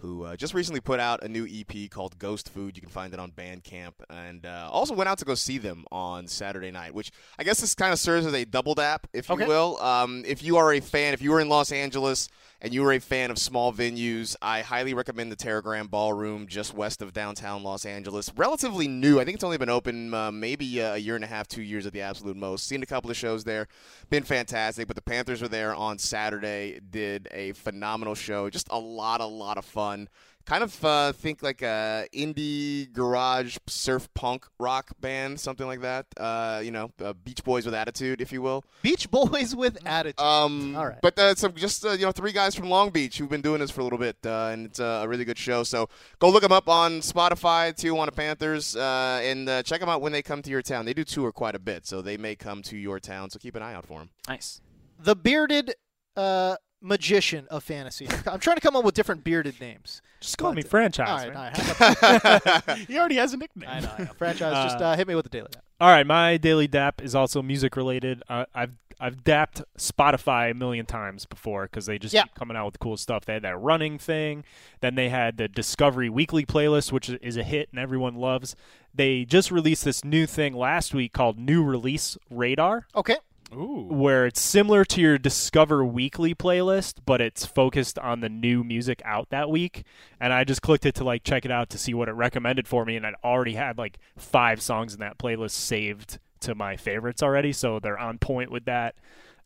who 0.00 0.24
uh, 0.24 0.34
just 0.34 0.52
recently 0.52 0.80
put 0.80 0.98
out 0.98 1.22
a 1.22 1.28
new 1.28 1.46
EP 1.48 1.90
called 1.90 2.18
Ghost 2.18 2.48
Food. 2.48 2.76
You 2.76 2.80
can 2.80 2.90
find 2.90 3.12
it 3.14 3.20
on 3.20 3.30
Bandcamp, 3.30 3.92
and 4.10 4.44
uh, 4.46 4.68
also 4.72 4.94
went 4.94 5.08
out 5.08 5.18
to 5.18 5.24
go 5.24 5.34
see 5.34 5.58
them 5.58 5.84
on 5.92 6.26
Saturday 6.26 6.70
night, 6.72 6.92
which 6.94 7.12
I 7.38 7.44
guess 7.44 7.60
this 7.60 7.74
kind 7.74 7.92
of 7.92 8.00
serves 8.00 8.26
as 8.26 8.34
a 8.34 8.44
double 8.44 8.74
dap, 8.74 9.06
if 9.12 9.28
you 9.28 9.36
Okay. 9.36 9.46
will. 9.46 9.80
Um, 9.80 10.24
if 10.26 10.42
you 10.42 10.56
are 10.56 10.72
a 10.72 10.80
fan, 10.80 11.14
if 11.14 11.22
you 11.22 11.30
were 11.30 11.40
in 11.40 11.48
Los 11.48 11.70
Angeles 11.70 12.28
and 12.60 12.72
you 12.72 12.84
are 12.84 12.92
a 12.92 12.98
fan 12.98 13.30
of 13.30 13.38
small 13.38 13.72
venues, 13.72 14.34
I 14.40 14.62
highly 14.62 14.94
recommend 14.94 15.30
the 15.30 15.36
Teragram 15.36 15.90
Ballroom 15.90 16.46
just 16.46 16.74
west 16.74 17.02
of 17.02 17.12
downtown 17.12 17.62
Los 17.62 17.84
Angeles. 17.84 18.30
Relatively 18.34 18.88
new. 18.88 19.20
I 19.20 19.24
think 19.24 19.34
it's 19.34 19.44
only 19.44 19.58
been 19.58 19.68
open 19.68 20.14
uh, 20.14 20.32
maybe 20.32 20.82
uh, 20.82 20.94
a 20.94 20.98
year 20.98 21.16
and 21.16 21.24
a 21.24 21.28
half, 21.28 21.48
two 21.48 21.62
years 21.62 21.86
at 21.86 21.92
the 21.92 22.00
absolute 22.00 22.36
most. 22.36 22.66
Seen 22.66 22.82
a 22.82 22.86
couple 22.86 23.10
of 23.10 23.16
shows 23.16 23.44
there. 23.44 23.68
Been 24.08 24.22
fantastic. 24.22 24.86
But 24.86 24.96
the 24.96 25.02
Panthers 25.02 25.42
were 25.42 25.48
there 25.48 25.74
on 25.74 25.98
Saturday, 25.98 26.80
did 26.90 27.28
a 27.30 27.52
phenomenal 27.52 28.14
show. 28.14 28.48
Just 28.48 28.68
a 28.70 28.78
lot, 28.78 29.20
a 29.20 29.26
lot 29.26 29.58
of 29.58 29.64
fun. 29.64 30.08
Kind 30.46 30.62
of 30.62 30.84
uh, 30.84 31.12
think 31.12 31.42
like 31.42 31.60
a 31.62 32.06
indie 32.14 32.92
garage 32.92 33.56
surf 33.66 34.08
punk 34.14 34.46
rock 34.60 34.92
band, 35.00 35.40
something 35.40 35.66
like 35.66 35.80
that. 35.80 36.06
Uh, 36.16 36.60
you 36.62 36.70
know, 36.70 36.92
uh, 37.04 37.14
Beach 37.14 37.42
Boys 37.42 37.66
with 37.66 37.74
attitude, 37.74 38.20
if 38.20 38.30
you 38.30 38.40
will. 38.40 38.64
Beach 38.80 39.10
Boys 39.10 39.56
with 39.56 39.76
attitude. 39.84 40.20
Um, 40.20 40.76
All 40.76 40.86
right. 40.86 40.98
But 41.02 41.18
uh, 41.18 41.34
some 41.34 41.52
just 41.54 41.84
uh, 41.84 41.92
you 41.92 42.06
know 42.06 42.12
three 42.12 42.30
guys 42.30 42.54
from 42.54 42.70
Long 42.70 42.90
Beach 42.90 43.18
who've 43.18 43.28
been 43.28 43.40
doing 43.40 43.58
this 43.58 43.72
for 43.72 43.80
a 43.80 43.84
little 43.84 43.98
bit, 43.98 44.16
uh, 44.24 44.50
and 44.52 44.66
it's 44.66 44.78
uh, 44.78 45.00
a 45.02 45.08
really 45.08 45.24
good 45.24 45.36
show. 45.36 45.64
So 45.64 45.88
go 46.20 46.30
look 46.30 46.42
them 46.42 46.52
up 46.52 46.68
on 46.68 47.00
Spotify, 47.00 47.74
Tijuana 47.74 48.14
Panthers, 48.14 48.76
uh, 48.76 49.20
and 49.24 49.48
uh, 49.48 49.64
check 49.64 49.80
them 49.80 49.88
out 49.88 50.00
when 50.00 50.12
they 50.12 50.22
come 50.22 50.42
to 50.42 50.50
your 50.50 50.62
town. 50.62 50.84
They 50.84 50.94
do 50.94 51.02
tour 51.02 51.32
quite 51.32 51.56
a 51.56 51.58
bit, 51.58 51.88
so 51.88 52.00
they 52.02 52.16
may 52.16 52.36
come 52.36 52.62
to 52.62 52.76
your 52.76 53.00
town. 53.00 53.30
So 53.30 53.40
keep 53.40 53.56
an 53.56 53.62
eye 53.62 53.74
out 53.74 53.84
for 53.84 53.98
them. 53.98 54.10
Nice. 54.28 54.60
the 54.96 55.16
bearded 55.16 55.74
uh, 56.16 56.56
magician 56.80 57.46
of 57.50 57.64
fantasy. 57.64 58.06
I'm 58.26 58.38
trying 58.40 58.56
to 58.56 58.60
come 58.60 58.76
up 58.76 58.84
with 58.84 58.94
different 58.94 59.24
bearded 59.24 59.60
names. 59.60 60.02
Just 60.20 60.38
call 60.38 60.50
But- 60.50 60.56
me 60.56 60.62
franchise. 60.62 61.08
All 61.24 61.30
right, 61.30 61.80
all 61.80 62.60
right. 62.66 62.78
He 62.88 62.98
already 62.98 63.16
has 63.16 63.32
a 63.32 63.36
nickname. 63.36 63.68
I 63.70 63.80
know, 63.80 63.92
I 63.98 64.02
know. 64.04 64.10
Franchise, 64.16 64.70
just 64.72 64.82
uh, 64.82 64.96
hit 64.96 65.06
me 65.08 65.14
with 65.14 65.24
the 65.24 65.30
daily. 65.30 65.48
dap. 65.52 65.62
All 65.80 65.88
right, 65.88 66.06
my 66.06 66.36
daily 66.36 66.66
dap 66.66 67.02
is 67.02 67.14
also 67.14 67.42
music 67.42 67.76
related. 67.76 68.22
Uh, 68.28 68.46
I've 68.54 68.72
I've 68.98 69.22
dapped 69.24 69.62
Spotify 69.78 70.50
a 70.52 70.54
million 70.54 70.86
times 70.86 71.26
before 71.26 71.64
because 71.64 71.84
they 71.84 71.98
just 71.98 72.14
Yeah. 72.14 72.22
keep 72.22 72.34
coming 72.34 72.56
out 72.56 72.64
with 72.64 72.78
cool 72.78 72.96
stuff. 72.96 73.26
They 73.26 73.34
had 73.34 73.42
that 73.42 73.58
running 73.60 73.98
thing. 73.98 74.42
Then 74.80 74.94
they 74.94 75.10
had 75.10 75.36
the 75.36 75.48
Discovery 75.48 76.08
Weekly 76.08 76.46
playlist, 76.46 76.92
which 76.92 77.10
is 77.10 77.36
a 77.36 77.42
hit 77.44 77.68
and 77.72 77.78
everyone 77.78 78.14
loves. 78.14 78.56
They 78.94 79.26
just 79.26 79.50
released 79.50 79.84
this 79.84 80.02
new 80.02 80.24
thing 80.24 80.54
last 80.54 80.94
week 80.94 81.12
called 81.12 81.38
New 81.38 81.62
Release 81.62 82.16
Radar. 82.30 82.86
Okay. 82.94 83.16
Ooh. 83.54 83.86
where 83.88 84.26
it's 84.26 84.40
similar 84.40 84.84
to 84.86 85.00
your 85.00 85.18
Discover 85.18 85.84
Weekly 85.84 86.34
playlist, 86.34 86.98
but 87.06 87.20
it's 87.20 87.46
focused 87.46 87.98
on 87.98 88.20
the 88.20 88.28
new 88.28 88.64
music 88.64 89.00
out 89.04 89.30
that 89.30 89.48
week. 89.50 89.84
And 90.20 90.32
I 90.32 90.44
just 90.44 90.62
clicked 90.62 90.84
it 90.86 90.94
to 90.96 91.04
like 91.04 91.22
check 91.24 91.44
it 91.44 91.50
out 91.50 91.70
to 91.70 91.78
see 91.78 91.94
what 91.94 92.08
it 92.08 92.12
recommended 92.12 92.66
for 92.66 92.84
me, 92.84 92.96
and 92.96 93.06
it 93.06 93.14
already 93.22 93.54
had 93.54 93.78
like 93.78 93.98
five 94.16 94.60
songs 94.60 94.94
in 94.94 95.00
that 95.00 95.18
playlist 95.18 95.52
saved 95.52 96.18
to 96.40 96.54
my 96.54 96.76
favorites 96.76 97.22
already, 97.22 97.52
so 97.52 97.78
they're 97.78 97.98
on 97.98 98.18
point 98.18 98.50
with 98.50 98.64
that. 98.66 98.94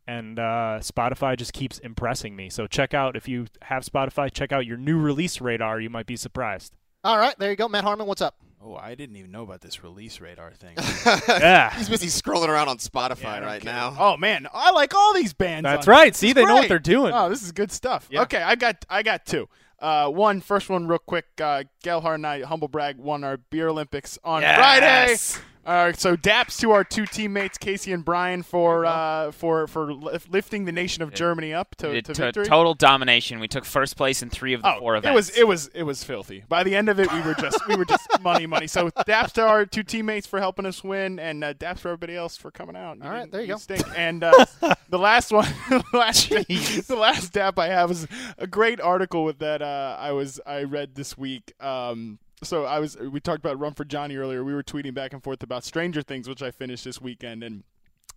And 0.07 0.39
uh, 0.39 0.81
Spotify 0.81 1.37
just 1.37 1.53
keeps 1.53 1.79
impressing 1.79 2.35
me. 2.35 2.51
So 2.51 2.67
check 2.67 2.95
out 2.95 3.15
if 3.17 3.29
you 3.29 3.47
have 3.63 3.85
Spotify, 3.85 4.33
check 4.33 4.51
out 4.51 4.67
your 4.67 4.77
new 4.77 4.99
release 4.99 5.41
radar. 5.41 5.81
You 5.81 5.91
might 5.91 6.07
be 6.07 6.17
surprised. 6.17 6.75
All 7.05 7.19
right, 7.19 7.39
there 7.39 7.51
you 7.51 7.57
go. 7.57 7.69
Matt 7.69 7.85
Harmon, 7.85 8.07
what's 8.07 8.23
up? 8.23 8.37
Oh, 8.63 8.75
I 8.77 8.95
didn't 8.95 9.17
even 9.17 9.31
know 9.31 9.43
about 9.43 9.63
this 9.63 9.83
release 9.83 10.21
radar 10.21 10.53
thing. 10.53 10.77
Yeah. 11.29 11.73
He's 11.77 11.89
busy 11.89 12.09
scrolling 12.09 12.49
around 12.49 12.69
on 12.69 12.77
Spotify 12.79 13.23
Yeah, 13.23 13.39
right 13.41 13.61
kidding. 13.61 13.75
now. 13.75 13.97
Oh 13.99 14.17
man, 14.19 14.47
I 14.53 14.71
like 14.73 14.95
all 14.95 15.15
these 15.15 15.33
bands. 15.33 15.65
That's 15.65 15.89
on- 15.89 15.93
right. 15.93 16.15
See, 16.15 16.29
is 16.29 16.35
they 16.35 16.45
know 16.45 16.57
what 16.57 16.69
they're 16.69 16.79
doing. 16.79 17.13
Oh, 17.15 17.29
this 17.31 17.43
is 17.43 17.53
good 17.53 17.73
stuff. 17.73 18.07
Yeah. 18.11 18.23
Okay, 18.23 18.43
I 18.43 18.57
got 18.57 18.85
I 18.91 19.03
got 19.03 19.25
two. 19.25 19.49
Uh, 19.79 20.09
one 20.11 20.43
first 20.43 20.69
one 20.69 20.87
real 20.87 20.99
quick. 20.99 21.25
Uh, 21.41 21.65
Gelhar 21.83 22.15
and 22.17 22.27
I, 22.27 22.43
humble 22.43 22.69
brag, 22.69 22.99
won 22.99 23.25
our 23.25 23.39
beer 23.39 23.69
Olympics 23.69 24.19
on 24.23 24.43
Friday. 24.43 25.17
Yes. 25.67 25.97
Uh, 25.97 25.99
so 25.99 26.17
daps 26.17 26.59
to 26.61 26.71
our 26.73 26.85
two 26.85 27.07
teammates, 27.07 27.59
Casey 27.59 27.93
and 27.93 28.05
Brian, 28.05 28.43
for 28.43 28.87
uh, 28.87 29.31
for 29.33 29.67
for 29.67 29.93
lifting 29.93 30.65
the 30.65 30.73
nation 30.73 31.03
of 31.03 31.13
Germany 31.15 31.53
up 31.53 31.77
to, 31.77 31.95
It 31.95 32.07
to 32.07 32.15
to 32.15 32.23
victory. 32.27 32.47
total 32.47 32.75
domination. 32.75 33.41
We 33.41 33.49
took 33.49 33.65
first 33.65 33.97
place 33.97 34.23
in 34.23 34.31
three 34.31 34.55
of 34.55 34.63
the 34.63 34.75
Oh, 34.75 34.79
four 34.79 34.97
it 34.97 35.13
was 35.15 35.31
it 35.31 35.47
was 35.47 35.69
it 35.75 35.83
was 35.83 36.03
filthy. 36.03 36.45
By 36.49 36.65
the 36.65 36.75
end 36.75 36.89
of 36.89 36.99
it, 36.99 37.13
we 37.13 37.21
were 37.21 37.35
just 37.35 37.67
we 37.69 37.77
were 37.77 37.85
just 37.85 38.09
money 38.23 38.47
money. 38.47 38.67
So 38.67 38.91
daps 38.91 39.33
to 39.33 39.47
our 39.47 39.67
two 39.67 39.83
teammates 39.83 40.27
for 40.27 40.41
helping 40.41 40.67
us 40.67 40.83
win, 40.83 41.19
and 41.19 41.45
uh, 41.45 41.55
daps 41.55 41.81
for 41.81 41.89
everybody 41.89 42.17
else 42.17 42.37
for 42.37 42.51
coming 42.51 42.77
out. 42.77 42.99
All 43.03 43.11
right, 43.11 43.31
there 43.31 43.43
you 43.43 43.49
go. 43.49 43.57
Stink. 43.57 43.85
And 43.97 44.25
uh, 44.25 44.47
the 44.89 44.99
last 44.99 45.31
one, 45.31 45.49
the 45.69 45.85
last 45.93 46.29
the 46.31 46.97
last 46.97 47.33
dap 47.33 47.59
I 47.59 47.69
have 47.69 47.91
is 47.91 48.07
a 48.39 48.47
great 48.47 48.81
article 48.81 49.25
with 49.25 49.39
that 49.41 49.63
uh, 49.63 49.97
I 49.99 50.13
was 50.13 50.41
I 50.47 50.63
read 50.65 50.95
this 50.95 51.17
week. 51.19 51.53
Um, 51.63 52.19
so 52.43 52.65
I 52.65 52.79
was 52.79 52.97
we 52.97 53.21
talked 53.21 53.39
about 53.41 53.59
Run 53.59 53.75
for 53.75 53.85
Johnny 53.85 54.17
earlier. 54.17 54.43
We 54.45 54.55
were 54.55 54.63
tweeting 54.63 54.95
back 54.95 55.13
and 55.13 55.23
forth 55.23 55.43
about 55.43 55.65
Stranger 55.65 56.03
Things, 56.03 56.29
which 56.29 56.43
I 56.43 56.51
finished 56.51 56.85
this 56.85 57.01
weekend, 57.01 57.43
and 57.43 57.65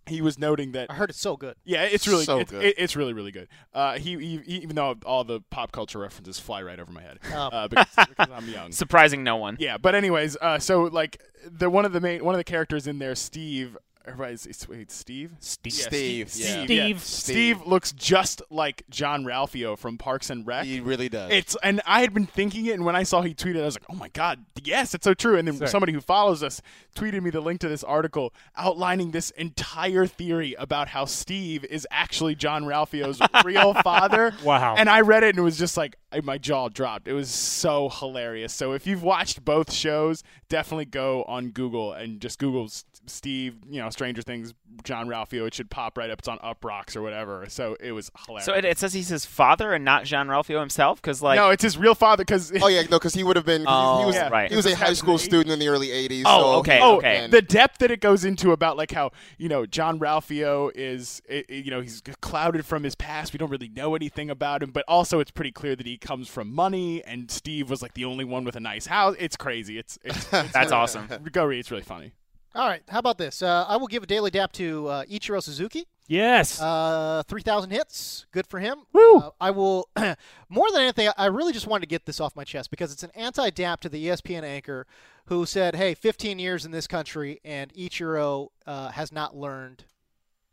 he 0.06 0.20
was 0.20 0.38
noting 0.38 0.72
that 0.72 0.90
I 0.90 0.94
heard 0.94 1.08
it's 1.10 1.20
so 1.20 1.34
good. 1.36 1.54
yeah, 1.64 1.84
it's 1.84 2.06
really 2.06 2.24
So 2.24 2.38
it's, 2.40 2.50
good. 2.50 2.62
it- 2.62 2.74
it's 2.76 2.94
really 2.96 3.12
really 3.14 3.30
good. 3.32 3.48
Uh, 3.72 3.94
he, 3.98 4.16
he 4.18 4.36
he- 4.44 4.56
even 4.56 4.76
though 4.76 4.94
all 5.06 5.24
the 5.24 5.40
pop 5.50 5.72
culture 5.72 5.98
references 5.98 6.38
fly 6.38 6.62
right 6.62 6.78
over 6.78 6.92
my 6.92 7.00
head 7.02 7.18
Oh. 7.32 7.36
uh, 7.48 7.68
because, 7.68 7.86
because 8.08 8.28
I'm 8.30 8.48
young. 8.48 8.70
surprising 8.72 9.24
no 9.24 9.36
one. 9.36 9.56
Yeah, 9.58 9.78
but 9.78 9.94
anyways, 9.94 10.36
uh, 10.42 10.58
so 10.58 10.82
like 10.84 11.22
the 11.46 11.70
one 11.70 11.84
of 11.86 11.92
the 11.92 12.00
main 12.00 12.24
one 12.24 12.34
of 12.34 12.38
the 12.38 12.44
characters 12.44 12.86
in 12.86 12.98
there, 12.98 13.14
Steve. 13.14 13.76
Everybody's 14.06 14.44
it's, 14.44 14.68
wait, 14.68 14.90
Steve. 14.90 15.32
Steve. 15.40 15.72
Yeah, 15.74 15.86
Steve, 15.86 16.30
Steve. 16.30 16.44
yeah. 16.70 16.86
yeah. 16.86 16.96
Steve. 16.96 17.00
Steve 17.00 17.66
looks 17.66 17.92
just 17.92 18.42
like 18.50 18.82
Jean-Ralphio 18.90 19.78
from 19.78 19.96
Parks 19.96 20.28
and 20.28 20.46
Rec. 20.46 20.66
He 20.66 20.80
really 20.80 21.08
does. 21.08 21.32
It's 21.32 21.56
and 21.62 21.80
I 21.86 22.02
had 22.02 22.12
been 22.12 22.26
thinking 22.26 22.66
it, 22.66 22.72
and 22.72 22.84
when 22.84 22.96
I 22.96 23.02
saw 23.02 23.22
he 23.22 23.34
tweeted, 23.34 23.62
I 23.62 23.64
was 23.64 23.76
like, 23.76 23.86
"Oh 23.90 23.94
my 23.94 24.08
god, 24.08 24.44
yes, 24.62 24.94
it's 24.94 25.04
so 25.04 25.14
true." 25.14 25.38
And 25.38 25.48
then 25.48 25.56
Sorry. 25.56 25.70
somebody 25.70 25.92
who 25.94 26.02
follows 26.02 26.42
us 26.42 26.60
tweeted 26.94 27.22
me 27.22 27.30
the 27.30 27.40
link 27.40 27.60
to 27.60 27.68
this 27.68 27.82
article 27.82 28.34
outlining 28.56 29.12
this 29.12 29.30
entire 29.30 30.06
theory 30.06 30.54
about 30.58 30.88
how 30.88 31.06
Steve 31.06 31.64
is 31.64 31.86
actually 31.90 32.34
Jean-Ralphio's 32.34 33.20
real 33.44 33.72
father. 33.72 34.34
Wow. 34.44 34.74
And 34.76 34.90
I 34.90 35.00
read 35.00 35.22
it 35.22 35.30
and 35.30 35.38
it 35.38 35.42
was 35.42 35.56
just 35.58 35.76
like 35.78 35.96
I- 35.96 36.03
my 36.22 36.38
jaw 36.38 36.68
dropped. 36.68 37.08
It 37.08 37.12
was 37.14 37.30
so 37.30 37.88
hilarious. 37.88 38.52
So 38.52 38.72
if 38.72 38.86
you've 38.86 39.02
watched 39.02 39.44
both 39.44 39.72
shows, 39.72 40.22
definitely 40.48 40.84
go 40.86 41.22
on 41.24 41.50
Google 41.50 41.92
and 41.92 42.20
just 42.20 42.38
Google 42.38 42.68
Steve, 43.06 43.56
you 43.68 43.80
know, 43.82 43.90
Stranger 43.90 44.22
Things, 44.22 44.54
Jean-Ralphio. 44.82 45.46
It 45.46 45.54
should 45.54 45.70
pop 45.70 45.98
right 45.98 46.08
up. 46.10 46.18
It's 46.20 46.28
on 46.28 46.38
Uproxx 46.38 46.96
or 46.96 47.02
whatever. 47.02 47.44
So 47.48 47.76
it 47.80 47.92
was 47.92 48.10
hilarious. 48.26 48.46
So 48.46 48.54
it, 48.54 48.64
it 48.64 48.78
says 48.78 48.92
he's 48.94 49.08
his 49.08 49.24
father 49.26 49.72
and 49.74 49.84
not 49.84 50.04
Jean-Ralphio 50.04 50.58
himself, 50.60 51.00
because 51.02 51.20
like 51.22 51.36
no, 51.36 51.50
it's 51.50 51.62
his 51.62 51.76
real 51.76 51.94
father 51.94 52.22
because 52.24 52.50
oh 52.62 52.68
yeah, 52.68 52.82
no, 52.82 52.98
because 52.98 53.14
he 53.14 53.22
would 53.24 53.36
have 53.36 53.44
been. 53.44 53.64
'cause 53.64 53.96
he- 53.96 53.98
he, 53.98 54.04
Oh, 54.04 54.06
was 54.06 54.16
yeah. 54.16 54.28
right. 54.28 54.50
he 54.50 54.56
was 54.56 54.66
a 54.66 54.74
high 54.74 54.92
school 54.94 55.18
student 55.18 55.50
in 55.52 55.58
the 55.58 55.68
early 55.68 55.88
'80s. 55.88 56.22
Oh, 56.24 56.40
so- 56.54 56.58
okay, 56.60 56.80
Oh, 56.80 56.96
okay. 56.96 57.26
the 57.30 57.42
depth 57.42 57.78
that 57.78 57.90
it 57.90 58.00
goes 58.00 58.24
into 58.24 58.52
about 58.52 58.76
like 58.76 58.90
how 58.92 59.10
you 59.38 59.48
know 59.48 59.66
Jean-Ralphio 59.66 60.70
is, 60.74 61.20
i- 61.30 61.44
i- 61.48 61.52
you 61.52 61.70
know, 61.70 61.80
he's 61.80 62.02
clouded 62.20 62.64
from 62.66 62.82
his 62.84 62.94
past. 62.94 63.32
We 63.32 63.38
don't 63.38 63.50
really 63.50 63.68
know 63.68 63.94
anything 63.94 64.30
about 64.30 64.62
him, 64.62 64.70
but 64.70 64.84
also 64.88 65.20
it's 65.20 65.30
pretty 65.30 65.52
clear 65.52 65.76
that 65.76 65.86
he 65.86 65.96
comes 66.04 66.28
from 66.28 66.54
money, 66.54 67.02
and 67.04 67.28
Steve 67.30 67.68
was 67.68 67.82
like 67.82 67.94
the 67.94 68.04
only 68.04 68.24
one 68.24 68.44
with 68.44 68.54
a 68.54 68.60
nice 68.60 68.86
house. 68.86 69.16
It's 69.18 69.36
crazy. 69.36 69.78
It's, 69.78 69.98
it's, 70.04 70.18
it's 70.32 70.52
That's 70.52 70.70
awesome. 70.70 71.08
Go 71.32 71.44
read. 71.44 71.58
It's 71.58 71.70
really 71.72 71.82
funny. 71.82 72.12
All 72.54 72.68
right, 72.68 72.82
how 72.88 73.00
about 73.00 73.18
this? 73.18 73.42
Uh, 73.42 73.64
I 73.66 73.76
will 73.76 73.88
give 73.88 74.04
a 74.04 74.06
daily 74.06 74.30
dap 74.30 74.52
to 74.52 74.86
uh, 74.86 75.04
Ichiro 75.06 75.42
Suzuki. 75.42 75.88
Yes. 76.06 76.60
Uh, 76.60 77.24
3,000 77.26 77.70
hits. 77.70 78.26
Good 78.30 78.46
for 78.46 78.60
him. 78.60 78.82
Woo! 78.92 79.16
Uh, 79.16 79.30
I 79.40 79.50
will, 79.50 79.88
more 80.48 80.70
than 80.70 80.82
anything, 80.82 81.08
I 81.16 81.26
really 81.26 81.52
just 81.52 81.66
wanted 81.66 81.80
to 81.80 81.88
get 81.88 82.06
this 82.06 82.20
off 82.20 82.36
my 82.36 82.44
chest 82.44 82.70
because 82.70 82.92
it's 82.92 83.02
an 83.02 83.10
anti 83.16 83.50
dap 83.50 83.80
to 83.80 83.88
the 83.88 84.06
ESPN 84.06 84.44
anchor 84.44 84.86
who 85.26 85.46
said, 85.46 85.74
hey, 85.74 85.94
15 85.94 86.38
years 86.38 86.64
in 86.64 86.70
this 86.70 86.86
country 86.86 87.40
and 87.44 87.72
Ichiro 87.72 88.48
uh, 88.66 88.90
has 88.90 89.10
not 89.10 89.34
learned 89.34 89.84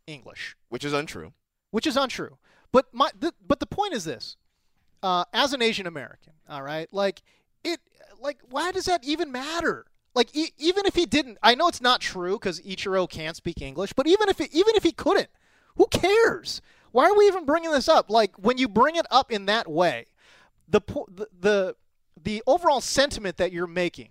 English, 0.08 0.56
which 0.70 0.84
is 0.84 0.92
untrue. 0.92 1.32
which 1.70 1.86
is 1.86 1.96
untrue. 1.96 2.38
But, 2.72 2.86
my, 2.92 3.10
the, 3.16 3.32
but 3.46 3.60
the 3.60 3.66
point 3.66 3.92
is 3.92 4.04
this 4.04 4.36
uh, 5.02 5.24
as 5.32 5.52
an 5.52 5.62
Asian 5.62 5.86
American, 5.86 6.32
all 6.48 6.62
right, 6.62 6.92
like, 6.92 7.22
it, 7.64 7.80
like, 8.20 8.38
why 8.48 8.72
does 8.72 8.84
that 8.86 9.04
even 9.04 9.32
matter? 9.32 9.86
Like 10.14 10.34
e- 10.36 10.52
even 10.58 10.84
if 10.86 10.94
he 10.94 11.06
didn't, 11.06 11.38
I 11.42 11.54
know 11.54 11.68
it's 11.68 11.80
not 11.80 12.00
true 12.00 12.34
because 12.38 12.60
Ichiro 12.60 13.08
can't 13.08 13.36
speak 13.36 13.62
English. 13.62 13.92
But 13.94 14.06
even 14.06 14.28
if 14.28 14.38
he, 14.38 14.44
even 14.52 14.74
if 14.74 14.82
he 14.82 14.92
couldn't, 14.92 15.28
who 15.76 15.86
cares? 15.86 16.60
Why 16.90 17.08
are 17.08 17.16
we 17.16 17.26
even 17.26 17.46
bringing 17.46 17.70
this 17.70 17.88
up? 17.88 18.10
Like 18.10 18.36
when 18.36 18.58
you 18.58 18.68
bring 18.68 18.96
it 18.96 19.06
up 19.10 19.32
in 19.32 19.46
that 19.46 19.68
way, 19.70 20.06
the 20.68 20.82
the 21.08 21.28
the, 21.40 21.76
the 22.22 22.42
overall 22.46 22.80
sentiment 22.80 23.38
that 23.38 23.52
you're 23.52 23.66
making 23.66 24.10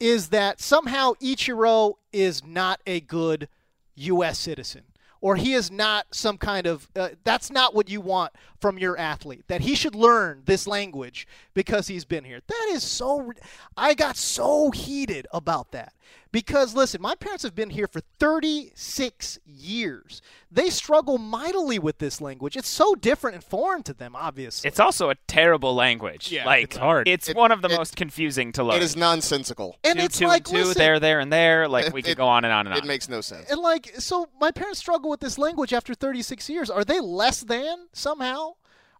is 0.00 0.28
that 0.28 0.60
somehow 0.60 1.12
Ichiro 1.22 1.94
is 2.12 2.44
not 2.44 2.80
a 2.86 3.00
good 3.00 3.48
U.S. 3.94 4.38
citizen. 4.38 4.82
Or 5.22 5.36
he 5.36 5.54
is 5.54 5.70
not 5.70 6.06
some 6.12 6.36
kind 6.36 6.66
of. 6.66 6.88
Uh, 6.94 7.10
that's 7.24 7.50
not 7.50 7.74
what 7.74 7.88
you 7.88 8.00
want 8.00 8.32
from 8.66 8.78
your 8.78 8.98
athlete. 8.98 9.44
That 9.46 9.60
he 9.60 9.76
should 9.76 9.94
learn 9.94 10.42
this 10.44 10.66
language 10.66 11.26
because 11.54 11.86
he's 11.86 12.04
been 12.04 12.24
here. 12.24 12.40
That 12.48 12.68
is 12.72 12.82
so. 12.82 13.32
I 13.76 13.94
got 13.94 14.16
so 14.16 14.72
heated 14.72 15.28
about 15.32 15.70
that 15.70 15.92
because 16.32 16.74
listen, 16.74 17.00
my 17.00 17.14
parents 17.14 17.44
have 17.44 17.54
been 17.54 17.70
here 17.70 17.86
for 17.86 18.00
36 18.18 19.38
years. 19.46 20.20
They 20.50 20.70
struggle 20.70 21.18
mightily 21.18 21.78
with 21.78 21.98
this 21.98 22.20
language. 22.20 22.56
It's 22.56 22.68
so 22.68 22.94
different 22.94 23.34
and 23.36 23.44
foreign 23.44 23.82
to 23.84 23.94
them, 23.94 24.14
obviously. 24.16 24.68
It's 24.68 24.80
also 24.80 25.10
a 25.10 25.14
terrible 25.26 25.74
language. 25.74 26.30
Yeah, 26.32 26.44
like 26.46 26.64
it's 26.64 26.76
hard. 26.76 27.08
It's 27.08 27.28
It- 27.28 27.36
one 27.36 27.52
of 27.52 27.62
the 27.62 27.68
it- 27.68 27.76
most 27.76 27.94
confusing 27.96 28.52
to 28.52 28.64
learn. 28.64 28.76
It 28.76 28.82
is 28.82 28.96
nonsensical. 28.96 29.76
and 29.84 29.98
two, 29.98 30.04
it's 30.04 30.18
two, 30.18 30.26
like 30.26 30.44
two, 30.44 30.56
listen, 30.56 30.78
there, 30.78 30.98
there, 31.00 31.20
and 31.20 31.32
there. 31.32 31.68
Like 31.68 31.86
It- 31.88 31.92
we 31.92 32.02
could 32.02 32.16
go 32.16 32.26
on 32.26 32.44
and 32.44 32.52
on 32.52 32.66
and 32.66 32.74
on. 32.74 32.78
It 32.82 32.86
makes 32.86 33.08
no 33.08 33.20
sense. 33.20 33.50
And 33.50 33.60
like, 33.60 33.94
so 33.98 34.28
my 34.40 34.50
parents 34.50 34.78
struggle 34.80 35.08
with 35.10 35.20
this 35.20 35.38
language 35.38 35.72
after 35.72 35.94
36 35.94 36.48
years. 36.50 36.68
Are 36.70 36.84
they 36.84 37.00
less 37.00 37.40
than 37.42 37.86
somehow? 37.92 38.55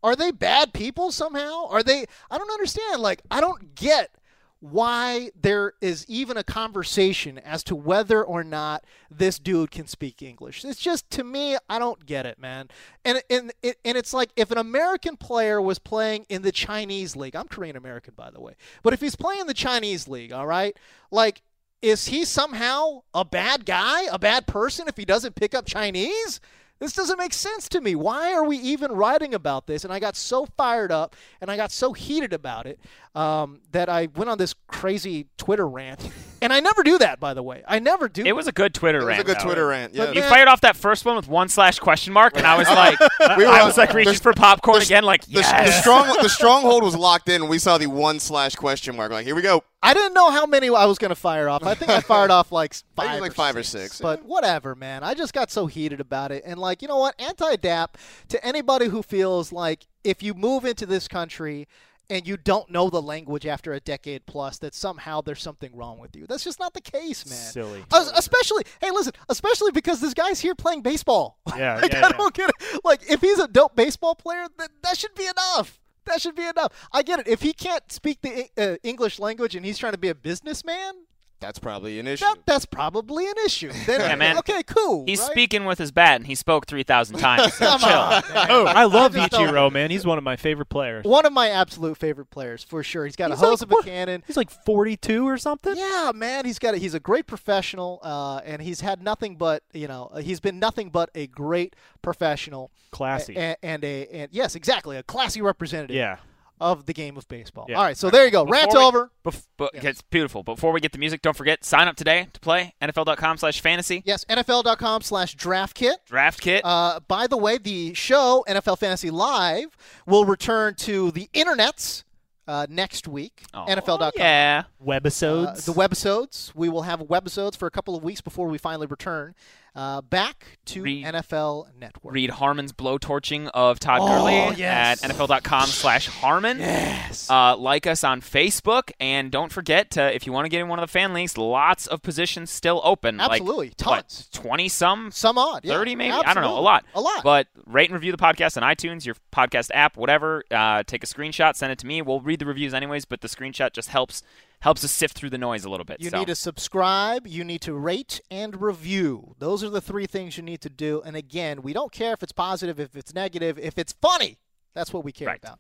Are 0.07 0.15
they 0.15 0.31
bad 0.31 0.73
people 0.73 1.11
somehow? 1.11 1.67
Are 1.67 1.83
they? 1.83 2.07
I 2.31 2.39
don't 2.39 2.51
understand. 2.53 3.03
Like, 3.03 3.23
I 3.29 3.41
don't 3.41 3.75
get 3.75 4.15
why 4.61 5.33
there 5.35 5.73
is 5.81 6.07
even 6.09 6.37
a 6.37 6.45
conversation 6.45 7.39
as 7.39 7.65
to 7.65 7.75
whether 7.75 8.23
or 8.23 8.45
not 8.45 8.85
this 9.11 9.41
dude 9.41 9.73
can 9.73 9.89
speak 9.89 10.23
English. 10.23 10.65
It's 10.65 10.79
just 10.79 11.11
to 11.11 11.25
me, 11.25 11.57
I 11.69 11.81
don't 11.81 12.07
get 12.07 12.25
it, 12.25 12.39
man. 12.39 12.69
And 13.05 13.21
and 13.29 13.53
and 13.65 13.75
it's 13.99 14.15
like 14.15 14.31
if 14.37 14.53
an 14.53 14.59
American 14.59 15.17
player 15.17 15.61
was 15.61 15.81
playing 15.81 16.25
in 16.29 16.43
the 16.43 16.53
Chinese 16.53 17.17
league. 17.17 17.35
I'm 17.35 17.49
Korean 17.49 17.75
American, 17.75 18.15
by 18.17 18.31
the 18.31 18.41
way. 18.41 18.55
But 18.85 18.93
if 18.93 19.01
he's 19.01 19.17
playing 19.17 19.47
the 19.47 19.55
Chinese 19.55 20.07
league, 20.07 20.31
all 20.31 20.47
right, 20.47 20.77
like 21.11 21.43
is 21.83 22.07
he 22.07 22.25
somehow 22.25 23.03
a 23.13 23.25
bad 23.25 23.67
guy, 23.67 24.03
a 24.05 24.21
bad 24.21 24.47
person 24.47 24.87
if 24.87 24.97
he 24.97 25.05
doesn't 25.05 25.35
pick 25.35 25.53
up 25.53 25.67
Chinese? 25.67 26.41
This 26.79 26.93
doesn't 26.93 27.19
make 27.19 27.33
sense 27.33 27.69
to 27.71 27.81
me. 27.81 27.95
Why 27.95 28.35
are 28.35 28.45
we 28.45 28.59
even 28.59 28.93
writing 28.93 29.33
about 29.33 29.67
this? 29.67 29.83
And 29.83 29.93
I 29.93 29.99
got 29.99 30.15
so 30.15 30.47
fired 30.57 30.93
up 30.93 31.17
and 31.41 31.51
I 31.51 31.57
got 31.57 31.73
so 31.73 31.95
heated 31.95 32.35
about 32.35 32.67
it 32.67 32.79
um, 33.17 33.61
that 33.73 33.89
I 33.89 34.09
went 34.15 34.29
on 34.29 34.37
this 34.37 34.55
crazy 34.69 35.27
Twitter 35.39 35.67
rant. 35.67 36.09
And 36.43 36.53
I 36.53 36.61
never 36.61 36.83
do 36.83 36.99
that, 36.99 37.19
by 37.19 37.33
the 37.33 37.43
way. 37.43 37.65
I 37.67 37.79
never 37.79 38.11
do. 38.11 38.23
it 38.27 38.37
was 38.37 38.47
a 38.47 38.53
good 38.53 38.75
Twitter 38.75 38.99
rant. 38.99 39.05
It 39.05 39.07
was 39.09 39.17
rant. 39.17 39.21
a 39.21 39.25
good 39.25 39.37
though. 39.41 39.45
Twitter 39.45 39.67
rant. 39.69 39.95
Yeah. 39.95 40.11
You 40.13 40.21
fired 40.21 40.49
off 40.49 40.61
that 40.61 40.77
first 40.77 41.07
one 41.07 41.17
with 41.17 41.27
one 41.27 41.49
slash 41.49 41.79
question 41.79 42.13
mark, 42.13 42.37
and 42.37 42.47
I 42.47 42.59
was 42.59 42.69
like, 42.69 42.99
We 43.39 43.47
were 43.47 43.51
I 43.51 43.65
was 43.65 43.79
like 43.79 43.95
reaching 43.95 44.13
for 44.15 44.35
popcorn 44.35 44.83
again, 44.83 45.03
like 45.03 45.25
The, 45.25 45.33
the 45.33 45.41
yes. 45.41 45.81
strong 45.81 46.07
the 46.21 46.29
stronghold 46.29 46.85
was 46.85 46.95
locked 46.95 47.31
in. 47.31 47.49
We 47.49 47.59
saw 47.59 47.79
the 47.79 47.87
one 47.87 48.21
slash 48.21 48.55
question 48.55 48.97
mark. 48.97 49.13
Like 49.13 49.25
here 49.25 49.35
we 49.35 49.41
go. 49.41 49.65
I 49.83 49.95
didn't 49.95 50.13
know 50.13 50.31
how 50.31 50.45
many 50.45 50.69
I 50.69 50.85
was 50.85 50.99
going 50.99 51.09
to 51.11 51.15
fire 51.15 51.49
off. 51.49 51.65
I 51.65 51.75
think 51.75 51.91
I 51.91 52.01
fired 52.01 52.31
off 52.31 52.53
like 52.53 52.75
five, 52.97 53.21
like 53.21 53.31
or 53.31 53.35
five 53.35 53.57
or 53.57 53.63
six. 53.63 53.93
six, 53.93 54.01
But 54.03 54.25
whatever, 54.25 54.75
man. 54.75 55.03
I 55.05 55.15
just 55.15 55.33
got 55.33 55.51
so 55.51 55.67
heated 55.67 56.01
about 56.01 56.33
it. 56.33 56.43
And 56.45 56.59
like, 56.59 56.83
you 56.83 56.89
know 56.89 56.99
what? 56.99 57.15
Anti-DAP 57.19 57.97
to 58.29 58.45
anybody 58.45 58.89
who 58.89 59.03
feels 59.03 59.53
like 59.53 59.87
if 60.05 60.23
you 60.23 60.35
move 60.35 60.65
into 60.67 60.85
this 60.87 61.09
country 61.09 61.67
and 62.09 62.27
you 62.27 62.37
don't 62.37 62.71
know 62.71 62.91
the 62.91 63.03
language 63.03 63.47
after 63.47 63.73
a 63.73 63.81
decade 63.81 64.27
plus, 64.27 64.59
that 64.59 64.75
somehow 64.75 65.21
there's 65.21 65.43
something 65.43 65.75
wrong 65.75 65.99
with 65.99 66.15
you. 66.17 66.27
That's 66.27 66.45
just 66.45 66.61
not 66.61 66.75
the 66.75 66.81
case, 66.81 67.29
man. 67.29 67.39
Silly. 67.39 67.85
Es- 67.93 68.13
especially, 68.17 68.65
hey, 68.81 68.91
listen, 68.91 69.13
especially 69.29 69.73
because 69.73 70.01
this 70.01 70.15
guy's 70.15 70.41
here 70.41 70.55
playing 70.55 70.83
baseball. 70.83 71.39
Yeah, 71.57 71.77
like, 71.81 71.93
yeah, 71.93 71.99
I 72.01 72.09
yeah. 72.09 72.17
don't 72.19 72.35
get 72.35 72.51
it. 72.51 72.81
Like, 72.85 73.11
if 73.11 73.23
he's 73.23 73.39
a 73.39 73.49
dope 73.49 73.75
baseball 73.75 74.15
player, 74.15 74.47
then 74.59 74.69
that 74.83 74.99
should 74.99 75.15
be 75.15 75.25
enough. 75.25 75.81
That 76.05 76.21
should 76.21 76.35
be 76.35 76.45
enough. 76.47 76.73
I 76.93 77.03
get 77.03 77.19
it. 77.19 77.27
If 77.27 77.41
he 77.41 77.55
can't 77.55 77.91
speak 77.91 78.21
the 78.21 78.49
uh, 78.59 78.77
English 78.83 79.19
language 79.19 79.57
and 79.57 79.65
he's 79.65 79.79
trying 79.79 79.93
to 79.93 79.99
be 79.99 80.11
a 80.11 80.15
businessman, 80.15 81.06
That's 81.39 81.59
probably 81.59 81.99
an 82.01 82.07
issue. 82.07 82.25
that, 82.25 82.37
that's 82.47 82.65
probably 82.65 83.27
an 83.27 83.35
issue. 83.45 83.71
Then, 83.87 84.01
Yeah, 84.01 84.15
man. 84.15 84.39
Okay, 84.39 84.63
cool. 84.63 85.05
He's 85.07 85.21
right? 85.21 85.31
speaking 85.31 85.67
with 85.67 85.79
his 85.79 85.93
bat, 85.93 86.17
and 86.17 86.27
he 86.27 86.35
spoke 86.35 86.67
three 86.67 86.83
thousand 86.83 87.19
times. 87.19 87.53
So 87.55 87.67
Come 87.79 87.81
chill. 87.81 87.91
on. 87.91 88.23
Oh, 88.49 88.65
I 88.67 88.85
love 88.85 89.13
just 89.15 89.31
don't- 89.33 89.49
Ichiro, 89.49 89.71
man. 89.71 89.91
He's 89.91 90.07
one 90.07 90.17
of 90.19 90.25
my 90.25 90.37
favorite 90.37 90.71
players. 90.71 91.05
One 91.05 91.27
of 91.27 91.33
my 91.35 91.51
absolute 91.51 91.99
favorite 91.99 92.31
players 92.31 92.63
for 92.65 92.83
sure. 92.83 93.05
He's 93.05 93.17
got 93.17 93.31
He's 93.31 93.43
a 93.43 93.45
hose 93.47 93.61
like, 93.61 93.67
of 93.67 93.71
a 93.71 93.75
what? 93.75 93.85
cannon. 93.85 94.23
He's 94.27 94.37
like 94.37 94.51
42 94.65 95.29
or 95.29 95.37
something. 95.37 95.77
Yeah, 95.77 96.13
man, 96.15 96.47
he's 96.47 96.59
got 96.59 96.73
a, 96.75 96.79
he's 96.79 96.95
a 96.95 97.01
great 97.01 97.27
professional, 97.27 98.01
uh, 98.03 98.39
and 98.45 98.63
he's 98.63 98.81
had 98.81 99.03
nothing 99.03 99.37
but 99.37 99.63
you 99.75 99.89
know 99.89 100.11
uh, 100.15 100.21
he's 100.21 100.41
been 100.41 100.59
nothing 100.59 100.89
but 100.91 101.11
a 101.15 101.27
great 101.27 101.77
professional, 102.03 102.71
Classy. 102.93 103.35
a- 103.37 103.57
and, 103.63 103.85
a 103.85 104.07
and 104.09 104.29
yes, 104.33 104.55
exactly 104.55 104.97
a 104.97 105.03
classy 105.03 105.43
representative 105.43 105.95
Yeah. 105.97 106.17
Of 106.61 106.87
the 106.87 106.93
game 106.93 107.17
of 107.17 107.27
baseball. 107.29 107.67
Yeah. 107.69 107.77
All 107.77 107.85
right, 107.85 107.97
so 107.97 108.09
there 108.11 108.25
you 108.25 108.31
go, 108.31 108.45
rant 108.45 108.71
Before 108.71 108.81
we- 108.81 108.87
over. 108.87 109.11
Bef- 109.25 109.47
but 109.57 109.71
it's 109.75 110.03
beautiful. 110.03 110.43
Before 110.43 110.73
we 110.73 110.81
get 110.81 110.93
the 110.93 110.99
music, 110.99 111.21
don't 111.23 111.37
forget 111.37 111.65
sign 111.65 111.89
up 111.89 111.97
today 111.97 112.29
to 112.33 112.41
play 112.41 112.75
NFL.com 112.81 113.37
slash 113.39 113.61
fantasy 113.61 114.03
Yes, 114.07 114.25
NFL.com/slash 114.27 115.35
draft 115.35 115.75
kit. 115.75 115.99
draft 116.07 116.41
kit. 116.41 116.63
Uh, 116.65 117.01
by 117.09 117.27
the 117.27 117.37
way, 117.37 117.59
the 117.59 117.95
show 117.95 118.45
NFL 118.49 118.79
Fantasy 118.79 119.11
Live 119.11 119.77
will 120.07 120.25
return 120.25 120.75
to 120.77 121.11
the 121.11 121.29
internets 121.35 122.05
uh, 122.49 122.67
next 122.71 123.09
week. 123.09 123.43
Oh, 123.53 123.65
NFL.com. 123.69 124.13
Yeah. 124.15 124.63
Uh, 124.81 124.85
Webisodes. 124.85 125.65
the 125.65 125.73
webisodes. 125.73 126.55
We 126.55 126.69
will 126.69 126.83
have 126.83 127.01
webisodes 127.01 127.57
for 127.57 127.67
a 127.67 127.71
couple 127.71 127.97
of 127.97 128.05
weeks 128.05 128.21
before 128.21 128.47
we 128.47 128.57
finally 128.59 128.87
return 128.87 129.35
uh, 129.77 130.01
back 130.01 130.59
to 130.65 130.83
Read- 130.83 131.05
NFL 131.05 131.67
Network. 131.79 132.15
Read 132.15 132.31
Harmon's 132.31 132.73
blowtorching 132.73 133.51
of 133.55 133.79
Todd 133.79 134.01
Oh, 134.03 134.07
Gurley 134.09 134.57
yes. 134.59 135.05
at 135.05 135.11
NFL.com 135.11 135.67
slash 135.67 136.09
Harmon. 136.09 136.59
Yes. 136.59 137.31
Uh, 137.31 137.57
like 137.57 137.87
us 137.87 138.03
on 138.03 138.21
Facebook, 138.23 138.91
and 138.99 139.31
don't 139.31 139.53
forget 139.53 139.91
to, 139.93 140.15
if 140.15 140.27
you 140.27 140.33
want 140.33 140.47
to 140.47 140.49
get 140.49 140.61
in 140.61 140.69
one 140.69 140.79
of 140.79 140.83
the 140.83 140.91
fan 140.93 141.13
leagues, 141.13 141.37
lots 141.39 141.87
of 141.87 142.01
positions 142.03 142.51
still 142.51 142.81
open. 142.85 143.21
Absolutely. 143.21 143.67
like, 143.69 143.77
Tons. 143.77 144.29
twenty 144.33 144.69
some, 144.69 145.11
Some 145.11 145.37
odd. 145.39 145.61
Yeah. 145.65 145.75
thirty 145.77 145.95
maybe. 145.95 146.13
I 146.13 146.33
don't 146.33 146.43
know, 146.43 146.59
a 146.59 146.61
lot, 146.61 146.85
A 146.95 147.01
lot. 147.01 147.23
But 147.23 147.49
rate 147.67 147.91
and 147.91 147.95
review 147.95 148.13
the 148.13 148.19
podcast 148.19 148.61
on 148.61 148.63
iTunes, 148.63 149.05
your 149.05 149.17
podcast 149.31 149.71
app, 149.75 149.97
whatever. 149.97 150.43
Uh, 150.51 150.83
take 150.85 151.05
a 151.05 151.07
screenshot, 151.07 151.55
send 151.55 151.71
it 151.71 151.79
to 151.81 151.87
me. 151.87 152.01
We'll 152.01 152.21
read 152.21 152.39
the 152.39 152.47
reviews 152.47 152.73
anyways, 152.73 153.05
but 153.05 153.21
the 153.21 153.29
screenshot 153.29 153.73
just 153.73 153.91
helps 153.91 154.23
helps 154.61 154.85
us 154.85 154.91
sift 154.91 155.17
through 155.17 155.31
the 155.31 155.39
noise 155.39 155.65
a 155.65 155.71
little 155.71 155.85
bit. 155.85 156.01
You 156.01 156.11
so. 156.11 156.19
need 156.19 156.27
to 156.29 156.35
subscribe, 156.35 157.27
you 157.27 157.45
need 157.45 157.61
to 157.63 157.75
rate 157.75 158.21
and 158.31 158.61
review. 158.61 159.35
Those 159.39 159.63
are 159.63 159.69
the 159.71 159.81
three 159.81 160.07
things 160.07 160.37
you 160.37 160.43
need 160.43 160.61
to 160.63 160.71
do. 160.71 161.03
And 161.05 161.17
again, 161.17 161.63
we 161.63 161.73
don't 161.73 161.93
care 161.93 162.13
if 162.13 162.23
it's 162.23 162.33
positive, 162.33 162.81
if 162.81 162.97
it's 162.97 163.15
negative, 163.15 163.59
if 163.59 163.79
it's 163.79 163.93
funny. 164.01 164.39
That's 164.75 164.93
what 164.93 165.05
we 165.05 165.13
care 165.13 165.29
Right. 165.29 165.41
about. 165.43 165.59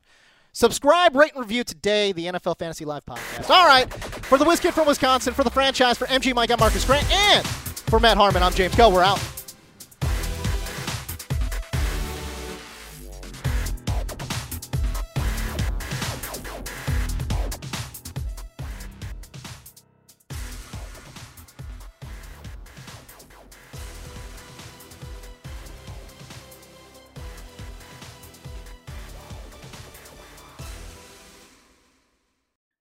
Subscribe, 0.52 1.14
rate, 1.14 1.32
and 1.34 1.40
review 1.40 1.64
today, 1.64 2.12
the 2.12 2.26
NFL 2.26 2.54
Fantasy 2.58 2.86
Live 2.86 3.04
podcast. 3.04 3.50
All 3.50 3.66
right. 3.66 3.92
For 3.92 4.38
the 4.38 4.44
Whiz 4.44 4.58
Kid 4.58 4.72
from 4.72 4.86
Wisconsin, 4.86 5.34
for 5.34 5.44
the 5.44 5.50
franchise, 5.50 5.98
for 5.98 6.06
MG 6.06 6.34
Mike, 6.34 6.50
I'm 6.50 6.58
Marcas 6.58 6.86
Grant, 6.86 7.10
and 7.12 7.46
for 7.46 8.00
Matt 8.00 8.16
Harmon, 8.16 8.42
I'm 8.42 8.54
James 8.54 8.74
Koh. 8.74 8.88
We're 8.90 9.02
out. 9.02 9.20